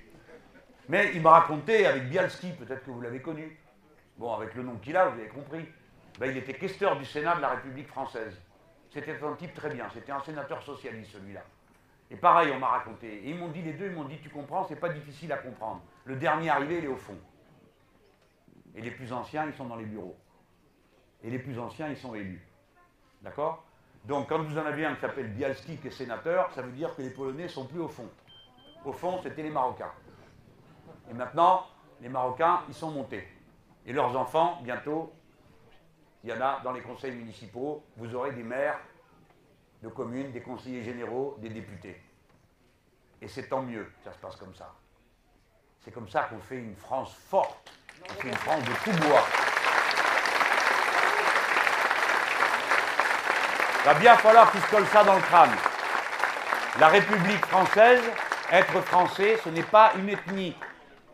Mais 0.89 1.13
il 1.15 1.23
m'a 1.23 1.31
raconté 1.31 1.87
avec 1.87 2.09
Bialski, 2.09 2.53
peut-être 2.53 2.85
que 2.85 2.91
vous 2.91 3.01
l'avez 3.01 3.23
connu. 3.23 3.59
Bon, 4.17 4.35
avec 4.35 4.55
le 4.55 4.63
nom 4.63 4.77
qu'il 4.77 4.97
a, 4.97 5.07
vous 5.07 5.19
avez 5.19 5.29
compris. 5.29 5.67
Ben, 6.19 6.31
il 6.31 6.37
était 6.37 6.55
questeur 6.55 6.99
du 6.99 7.05
Sénat 7.05 7.37
de 7.37 7.41
la 7.41 7.51
République 7.51 7.89
française. 7.89 8.39
C'était 8.93 9.23
un 9.23 9.35
type 9.35 9.55
très 9.55 9.71
bien, 9.71 9.89
c'était 9.95 10.13
un 10.13 10.21
sénateur 10.21 10.63
socialiste 10.63 11.13
celui-là. 11.13 11.43
Et 12.11 12.17
pareil, 12.17 12.51
on 12.53 12.59
m'a 12.59 12.67
raconté. 12.67 13.07
Et 13.07 13.31
ils 13.31 13.39
m'ont 13.39 13.49
dit, 13.49 13.63
les 13.63 13.73
deux, 13.73 13.87
ils 13.87 13.93
m'ont 13.93 14.05
dit, 14.05 14.19
tu 14.19 14.29
comprends, 14.29 14.65
c'est 14.65 14.77
pas 14.77 14.89
difficile 14.89 15.33
à 15.33 15.39
comprendre. 15.39 15.81
Le 16.05 16.17
dernier 16.17 16.51
arrivé, 16.51 16.79
il 16.79 16.85
est 16.85 16.89
au 16.89 16.97
fond. 16.97 17.17
Et 18.75 18.81
les 18.81 18.91
plus 18.91 19.13
anciens, 19.13 19.47
ils 19.47 19.55
sont 19.55 19.67
dans 19.67 19.77
les 19.77 19.85
bureaux. 19.85 20.19
Et 21.23 21.31
les 21.31 21.39
plus 21.39 21.59
anciens, 21.59 21.89
ils 21.89 21.97
sont 21.97 22.15
élus. 22.15 22.45
D'accord? 23.23 23.65
Donc 24.05 24.29
quand 24.29 24.43
vous 24.43 24.59
en 24.59 24.65
avez 24.65 24.87
un 24.87 24.95
qui 24.95 25.03
s'appelle 25.03 25.33
Bialski, 25.33 25.77
qui 25.77 25.89
est 25.89 25.91
sénateur, 25.91 26.51
ça 26.55 26.63
veut 26.63 26.73
dire 26.73 26.95
que 26.95 27.03
les 27.03 27.11
Polonais 27.11 27.49
sont 27.49 27.67
plus 27.67 27.81
au 27.81 27.89
fond. 27.89 28.09
Au 28.85 28.93
fond, 28.93 29.21
c'était 29.23 29.43
les 29.43 29.51
Marocains. 29.51 29.93
Et 31.11 31.15
maintenant, 31.15 31.67
les 32.01 32.09
Marocains, 32.09 32.63
ils 32.69 32.75
sont 32.75 32.91
montés. 32.91 33.29
Et 33.85 33.93
leurs 33.93 34.17
enfants, 34.17 34.59
bientôt, 34.63 35.13
il 36.23 36.31
y 36.31 36.33
en 36.33 36.41
a 36.41 36.61
dans 36.61 36.73
les 36.73 36.81
conseils 36.81 37.13
municipaux, 37.13 37.85
vous 37.97 38.15
aurez 38.15 38.33
des 38.33 38.43
maires 38.43 38.79
de 39.83 39.89
communes, 39.89 40.33
des 40.33 40.43
conseillers 40.43 40.83
généraux, 40.83 41.37
des 41.39 41.49
députés. 41.49 42.01
Et 43.23 43.29
c'est 43.29 43.49
tant 43.49 43.63
mieux 43.63 43.91
ça 44.05 44.13
se 44.13 44.19
passe 44.19 44.37
comme 44.37 44.55
ça. 44.55 44.75
C'est 45.81 45.93
comme 45.93 46.09
ça 46.09 46.25
qu'on 46.25 46.41
fait 46.41 46.59
une 46.59 46.77
France 46.77 47.15
forte, 47.15 47.73
on 48.05 48.13
fait 48.15 48.29
une 48.29 48.35
France 48.35 48.65
de 48.65 48.73
tout 48.85 49.09
bois. 49.09 49.25
Va 53.85 53.95
bien 53.95 54.15
falloir 54.17 54.51
qu'ils 54.53 54.61
se 54.61 54.71
collent 54.71 54.87
ça 54.87 55.05
dans 55.05 55.15
le 55.15 55.23
crâne. 55.23 55.51
La 56.79 56.89
République 56.89 57.45
française, 57.47 58.03
être 58.51 58.81
français, 58.83 59.39
ce 59.43 59.49
n'est 59.49 59.63
pas 59.63 59.93
une 59.99 60.09
ethnie, 60.09 60.55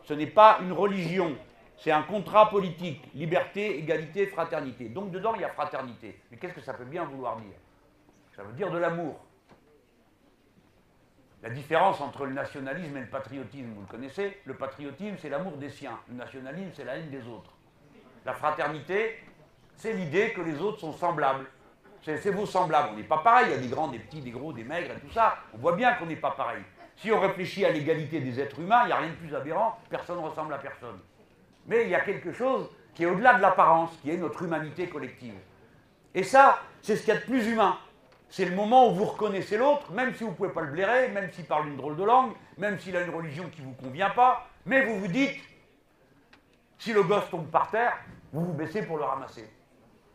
ce 0.03 0.13
n'est 0.13 0.27
pas 0.27 0.59
une 0.61 0.73
religion, 0.73 1.35
c'est 1.77 1.91
un 1.91 2.03
contrat 2.03 2.49
politique, 2.49 3.03
liberté, 3.13 3.77
égalité, 3.77 4.27
fraternité. 4.27 4.89
Donc 4.89 5.11
dedans, 5.11 5.33
il 5.35 5.41
y 5.41 5.45
a 5.45 5.49
fraternité. 5.49 6.19
Mais 6.31 6.37
qu'est-ce 6.37 6.53
que 6.53 6.61
ça 6.61 6.73
peut 6.73 6.85
bien 6.85 7.05
vouloir 7.05 7.37
dire? 7.37 7.55
Ça 8.35 8.43
veut 8.43 8.53
dire 8.53 8.71
de 8.71 8.77
l'amour. 8.77 9.19
La 11.43 11.49
différence 11.51 12.01
entre 12.01 12.25
le 12.25 12.33
nationalisme 12.33 12.97
et 12.97 13.01
le 13.01 13.09
patriotisme, 13.09 13.73
vous 13.75 13.81
le 13.81 13.87
connaissez 13.87 14.41
Le 14.45 14.55
patriotisme, 14.55 15.15
c'est 15.19 15.29
l'amour 15.29 15.57
des 15.57 15.69
siens. 15.69 15.99
Le 16.09 16.15
nationalisme, 16.15 16.71
c'est 16.73 16.83
la 16.83 16.97
haine 16.97 17.09
des 17.11 17.27
autres. 17.27 17.51
La 18.25 18.33
fraternité, 18.33 19.23
c'est 19.75 19.93
l'idée 19.93 20.33
que 20.33 20.41
les 20.41 20.59
autres 20.59 20.79
sont 20.79 20.93
semblables. 20.93 21.45
C'est 22.15 22.31
vos 22.31 22.45
semblables. 22.45 22.89
On 22.93 22.95
n'est 22.95 23.03
pas 23.03 23.17
pareil. 23.17 23.47
Il 23.49 23.51
y 23.51 23.55
a 23.55 23.57
des 23.57 23.67
grands, 23.67 23.89
des 23.89 23.99
petits, 23.99 24.21
des 24.21 24.31
gros, 24.31 24.53
des 24.53 24.63
maigres 24.63 24.91
et 24.95 24.99
tout 24.99 25.13
ça. 25.13 25.35
On 25.53 25.57
voit 25.57 25.75
bien 25.75 25.93
qu'on 25.93 26.05
n'est 26.05 26.15
pas 26.15 26.31
pareil. 26.31 26.63
Si 26.95 27.11
on 27.11 27.19
réfléchit 27.19 27.65
à 27.65 27.69
l'égalité 27.69 28.21
des 28.21 28.39
êtres 28.39 28.59
humains, 28.59 28.83
il 28.83 28.87
n'y 28.87 28.93
a 28.93 28.97
rien 28.97 29.09
de 29.09 29.15
plus 29.15 29.35
aberrant. 29.35 29.77
Personne 29.89 30.17
ne 30.17 30.21
ressemble 30.21 30.53
à 30.53 30.57
personne. 30.57 30.99
Mais 31.67 31.83
il 31.83 31.89
y 31.89 31.95
a 31.95 31.99
quelque 31.99 32.31
chose 32.31 32.69
qui 32.95 33.03
est 33.03 33.05
au-delà 33.05 33.33
de 33.35 33.41
l'apparence, 33.41 33.91
qui 34.01 34.09
est 34.09 34.17
notre 34.17 34.41
humanité 34.41 34.87
collective. 34.87 35.35
Et 36.15 36.23
ça, 36.23 36.59
c'est 36.81 36.95
ce 36.95 37.01
qu'il 37.01 37.13
y 37.13 37.17
a 37.17 37.19
de 37.19 37.25
plus 37.25 37.45
humain. 37.47 37.77
C'est 38.29 38.45
le 38.45 38.55
moment 38.55 38.89
où 38.89 38.95
vous 38.95 39.05
reconnaissez 39.05 39.57
l'autre, 39.57 39.91
même 39.91 40.15
si 40.15 40.23
vous 40.23 40.31
ne 40.31 40.35
pouvez 40.35 40.49
pas 40.49 40.61
le 40.61 40.71
blairer, 40.71 41.09
même 41.09 41.31
s'il 41.31 41.45
parle 41.45 41.67
une 41.67 41.77
drôle 41.77 41.95
de 41.95 42.03
langue, 42.03 42.31
même 42.57 42.79
s'il 42.79 42.95
a 42.95 43.01
une 43.01 43.13
religion 43.13 43.49
qui 43.49 43.61
ne 43.61 43.67
vous 43.67 43.73
convient 43.73 44.09
pas, 44.09 44.47
mais 44.65 44.85
vous 44.85 44.99
vous 44.99 45.07
dites, 45.07 45.39
si 46.79 46.93
le 46.93 47.03
gosse 47.03 47.29
tombe 47.29 47.49
par 47.51 47.69
terre, 47.69 47.97
vous 48.33 48.45
vous 48.45 48.53
baissez 48.53 48.81
pour 48.81 48.97
le 48.97 49.03
ramasser. 49.03 49.49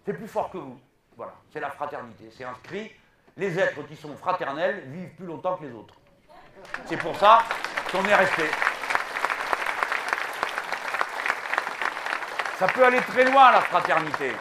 C'est 0.04 0.14
plus 0.14 0.26
fort 0.26 0.50
que 0.50 0.58
vous. 0.58 0.78
Voilà, 1.22 1.36
c'est 1.52 1.60
la 1.60 1.70
fraternité. 1.70 2.30
C'est 2.36 2.42
inscrit, 2.42 2.90
les 3.36 3.56
êtres 3.56 3.80
qui 3.86 3.94
sont 3.94 4.16
fraternels 4.16 4.82
vivent 4.88 5.14
plus 5.14 5.26
longtemps 5.26 5.56
que 5.56 5.64
les 5.64 5.72
autres. 5.72 5.94
C'est 6.86 6.96
pour 6.96 7.14
ça 7.14 7.44
qu'on 7.92 8.04
est 8.06 8.14
resté. 8.16 8.42
Ça 12.56 12.66
peut 12.66 12.84
aller 12.84 13.00
très 13.02 13.24
loin, 13.24 13.52
la 13.52 13.60
fraternité. 13.60 14.32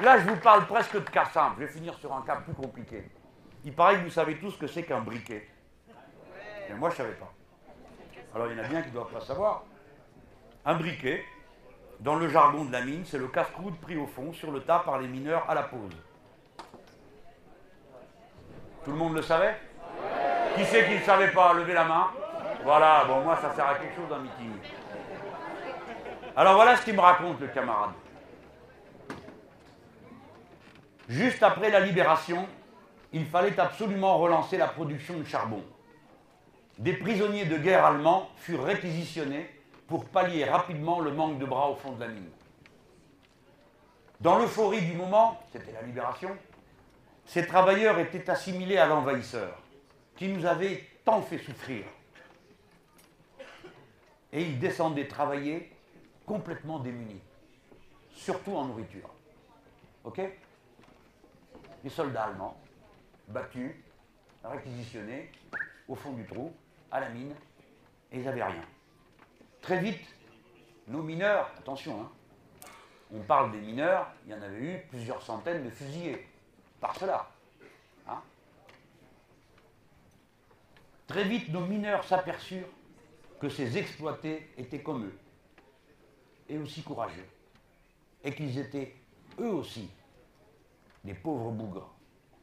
Là, 0.00 0.18
je 0.18 0.28
vous 0.30 0.36
parle 0.36 0.66
presque 0.66 0.94
de 0.94 1.10
cas 1.10 1.26
simples. 1.26 1.56
Je 1.60 1.66
vais 1.66 1.72
finir 1.72 1.92
sur 1.98 2.10
un 2.14 2.22
cas 2.22 2.36
plus 2.36 2.54
compliqué. 2.54 3.10
Il 3.62 3.74
paraît 3.74 3.96
que 3.96 4.04
vous 4.04 4.10
savez 4.10 4.38
tous 4.38 4.52
ce 4.52 4.58
que 4.58 4.66
c'est 4.66 4.84
qu'un 4.84 5.00
briquet. 5.00 5.46
Mais 6.70 6.74
moi, 6.74 6.88
je 6.88 6.94
ne 6.94 6.96
savais 6.96 7.18
pas. 7.18 7.30
Alors, 8.34 8.50
il 8.50 8.56
y 8.56 8.60
en 8.62 8.64
a 8.64 8.66
bien 8.66 8.80
qui 8.80 8.88
ne 8.88 8.94
doivent 8.94 9.12
pas 9.12 9.20
savoir. 9.20 9.64
Un 10.64 10.74
briquet, 10.76 11.22
dans 11.98 12.16
le 12.16 12.30
jargon 12.30 12.64
de 12.64 12.72
la 12.72 12.80
mine, 12.80 13.04
c'est 13.04 13.18
le 13.18 13.28
casse-croûte 13.28 13.78
pris 13.78 13.98
au 13.98 14.06
fond, 14.06 14.32
sur 14.32 14.50
le 14.50 14.62
tas 14.62 14.78
par 14.78 14.98
les 14.98 15.06
mineurs 15.06 15.44
à 15.46 15.54
la 15.54 15.64
pause. 15.64 15.94
Tout 18.84 18.92
le 18.92 18.96
monde 18.96 19.14
le 19.14 19.22
savait 19.22 19.56
Qui 20.56 20.64
c'est 20.64 20.86
qui 20.86 20.94
ne 20.94 21.02
savait 21.02 21.32
pas 21.32 21.52
Levez 21.52 21.74
la 21.74 21.84
main. 21.84 22.08
Voilà, 22.64 23.04
bon, 23.06 23.20
moi, 23.22 23.38
ça 23.40 23.54
sert 23.54 23.66
à 23.66 23.74
quelque 23.74 23.96
chose 23.96 24.08
d'un 24.08 24.18
meeting. 24.18 24.52
Alors 26.36 26.54
voilà 26.54 26.76
ce 26.76 26.84
qu'il 26.84 26.94
me 26.94 27.00
raconte, 27.00 27.40
le 27.40 27.48
camarade. 27.48 27.90
Juste 31.08 31.42
après 31.42 31.70
la 31.70 31.80
libération, 31.80 32.46
il 33.12 33.26
fallait 33.26 33.58
absolument 33.58 34.18
relancer 34.18 34.56
la 34.56 34.68
production 34.68 35.18
de 35.18 35.24
charbon. 35.24 35.62
Des 36.78 36.92
prisonniers 36.92 37.44
de 37.44 37.58
guerre 37.58 37.84
allemands 37.84 38.30
furent 38.36 38.64
réquisitionnés 38.64 39.50
pour 39.88 40.04
pallier 40.04 40.44
rapidement 40.44 41.00
le 41.00 41.10
manque 41.10 41.38
de 41.38 41.44
bras 41.44 41.68
au 41.68 41.74
fond 41.74 41.92
de 41.92 42.00
la 42.00 42.08
mine. 42.08 42.30
Dans 44.20 44.38
l'euphorie 44.38 44.82
du 44.82 44.92
moment, 44.92 45.40
c'était 45.50 45.72
la 45.72 45.82
libération, 45.82 46.30
ces 47.30 47.46
travailleurs 47.46 47.96
étaient 48.00 48.28
assimilés 48.28 48.78
à 48.78 48.88
l'envahisseur, 48.88 49.56
qui 50.16 50.26
nous 50.26 50.44
avait 50.44 50.84
tant 51.04 51.22
fait 51.22 51.38
souffrir. 51.38 51.84
Et 54.32 54.42
ils 54.42 54.58
descendaient 54.58 55.06
travailler 55.06 55.70
complètement 56.26 56.80
démunis, 56.80 57.20
surtout 58.10 58.56
en 58.56 58.64
nourriture. 58.64 59.08
OK? 60.02 60.20
Les 61.84 61.90
soldats 61.90 62.24
allemands, 62.24 62.60
battus, 63.28 63.76
réquisitionnés, 64.42 65.30
au 65.86 65.94
fond 65.94 66.10
du 66.10 66.24
trou, 66.24 66.52
à 66.90 66.98
la 66.98 67.10
mine, 67.10 67.32
et 68.10 68.18
ils 68.18 68.24
n'avaient 68.24 68.42
rien. 68.42 68.64
Très 69.62 69.78
vite, 69.78 70.04
nos 70.88 71.04
mineurs, 71.04 71.48
attention, 71.56 72.02
hein, 72.02 72.10
on 73.14 73.20
parle 73.20 73.52
des 73.52 73.60
mineurs, 73.60 74.10
il 74.26 74.32
y 74.32 74.34
en 74.34 74.42
avait 74.42 74.58
eu 74.58 74.78
plusieurs 74.90 75.22
centaines 75.22 75.62
de 75.62 75.70
fusillés, 75.70 76.26
par 76.80 76.96
cela. 76.96 77.30
Hein. 78.08 78.20
Très 81.06 81.24
vite, 81.24 81.48
nos 81.50 81.60
mineurs 81.60 82.04
s'aperçurent 82.04 82.68
que 83.40 83.48
ces 83.48 83.78
exploités 83.78 84.50
étaient 84.56 84.82
comme 84.82 85.06
eux, 85.06 85.18
et 86.48 86.58
aussi 86.58 86.82
courageux, 86.82 87.26
et 88.24 88.34
qu'ils 88.34 88.58
étaient 88.58 88.94
eux 89.38 89.50
aussi 89.50 89.90
des 91.04 91.14
pauvres 91.14 91.50
bougres 91.50 91.90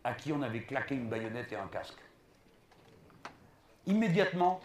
à 0.03 0.13
qui 0.13 0.31
on 0.31 0.41
avait 0.41 0.63
claqué 0.63 0.95
une 0.95 1.09
baïonnette 1.09 1.51
et 1.51 1.55
un 1.55 1.67
casque. 1.67 1.99
Immédiatement, 3.85 4.59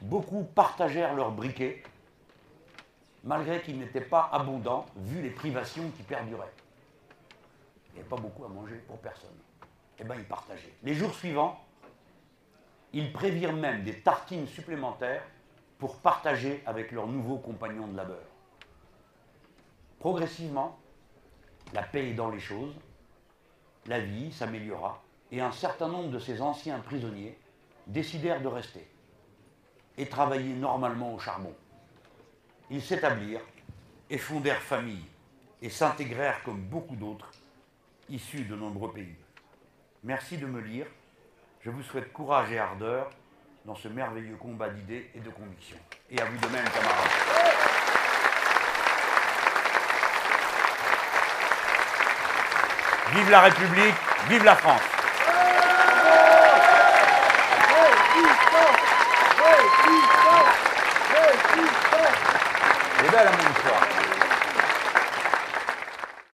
beaucoup 0.00 0.44
partagèrent 0.44 1.14
leurs 1.14 1.32
briquets 1.32 1.82
malgré 3.24 3.62
qu'il 3.62 3.78
n'était 3.78 4.00
pas 4.00 4.28
abondant, 4.32 4.86
vu 4.96 5.22
les 5.22 5.30
privations 5.30 5.90
qui 5.96 6.02
perduraient. 6.02 6.52
Il 7.94 7.98
n'y 7.98 8.00
avait 8.00 8.08
pas 8.08 8.16
beaucoup 8.16 8.44
à 8.44 8.48
manger 8.48 8.76
pour 8.86 8.98
personne. 8.98 9.36
Eh 9.98 10.04
bien, 10.04 10.16
ils 10.16 10.24
partageaient. 10.24 10.74
Les 10.82 10.94
jours 10.94 11.14
suivants, 11.14 11.64
ils 12.92 13.12
prévirent 13.12 13.52
même 13.52 13.84
des 13.84 14.00
tartines 14.00 14.46
supplémentaires 14.46 15.22
pour 15.78 15.98
partager 15.98 16.62
avec 16.66 16.92
leurs 16.92 17.06
nouveaux 17.06 17.38
compagnons 17.38 17.86
de 17.86 17.96
labeur. 17.96 18.24
Progressivement, 19.98 20.78
la 21.72 21.82
paix 21.82 22.10
est 22.10 22.14
dans 22.14 22.30
les 22.30 22.40
choses, 22.40 22.74
la 23.86 24.00
vie 24.00 24.32
s'améliora, 24.32 25.02
et 25.32 25.40
un 25.40 25.52
certain 25.52 25.88
nombre 25.88 26.10
de 26.10 26.18
ces 26.18 26.40
anciens 26.40 26.78
prisonniers 26.80 27.38
décidèrent 27.86 28.42
de 28.42 28.48
rester 28.48 28.88
et 29.96 30.06
travailler 30.08 30.54
normalement 30.54 31.14
au 31.14 31.18
charbon 31.18 31.54
ils 32.70 32.82
s'établirent 32.82 33.44
et 34.10 34.18
fondèrent 34.18 34.62
famille 34.62 35.04
et 35.60 35.68
s'intégrèrent 35.68 36.42
comme 36.42 36.62
beaucoup 36.62 36.96
d'autres 36.96 37.30
issus 38.08 38.44
de 38.44 38.54
nombreux 38.54 38.92
pays. 38.92 39.14
Merci 40.02 40.36
de 40.36 40.46
me 40.46 40.60
lire. 40.60 40.86
Je 41.62 41.70
vous 41.70 41.82
souhaite 41.82 42.12
courage 42.12 42.52
et 42.52 42.58
ardeur 42.58 43.10
dans 43.64 43.74
ce 43.74 43.88
merveilleux 43.88 44.36
combat 44.36 44.68
d'idées 44.68 45.10
et 45.14 45.20
de 45.20 45.30
convictions. 45.30 45.78
Et 46.10 46.20
à 46.20 46.24
vous 46.24 46.36
de 46.36 46.52
même, 46.52 46.64
camarades. 46.64 47.10
Vive 53.14 53.30
la 53.30 53.40
République, 53.40 53.94
vive 54.28 54.44
la 54.44 54.56
France. 54.56 54.82
Belle, 63.14 63.28
mon 63.30 63.50
histoire. 63.50 63.93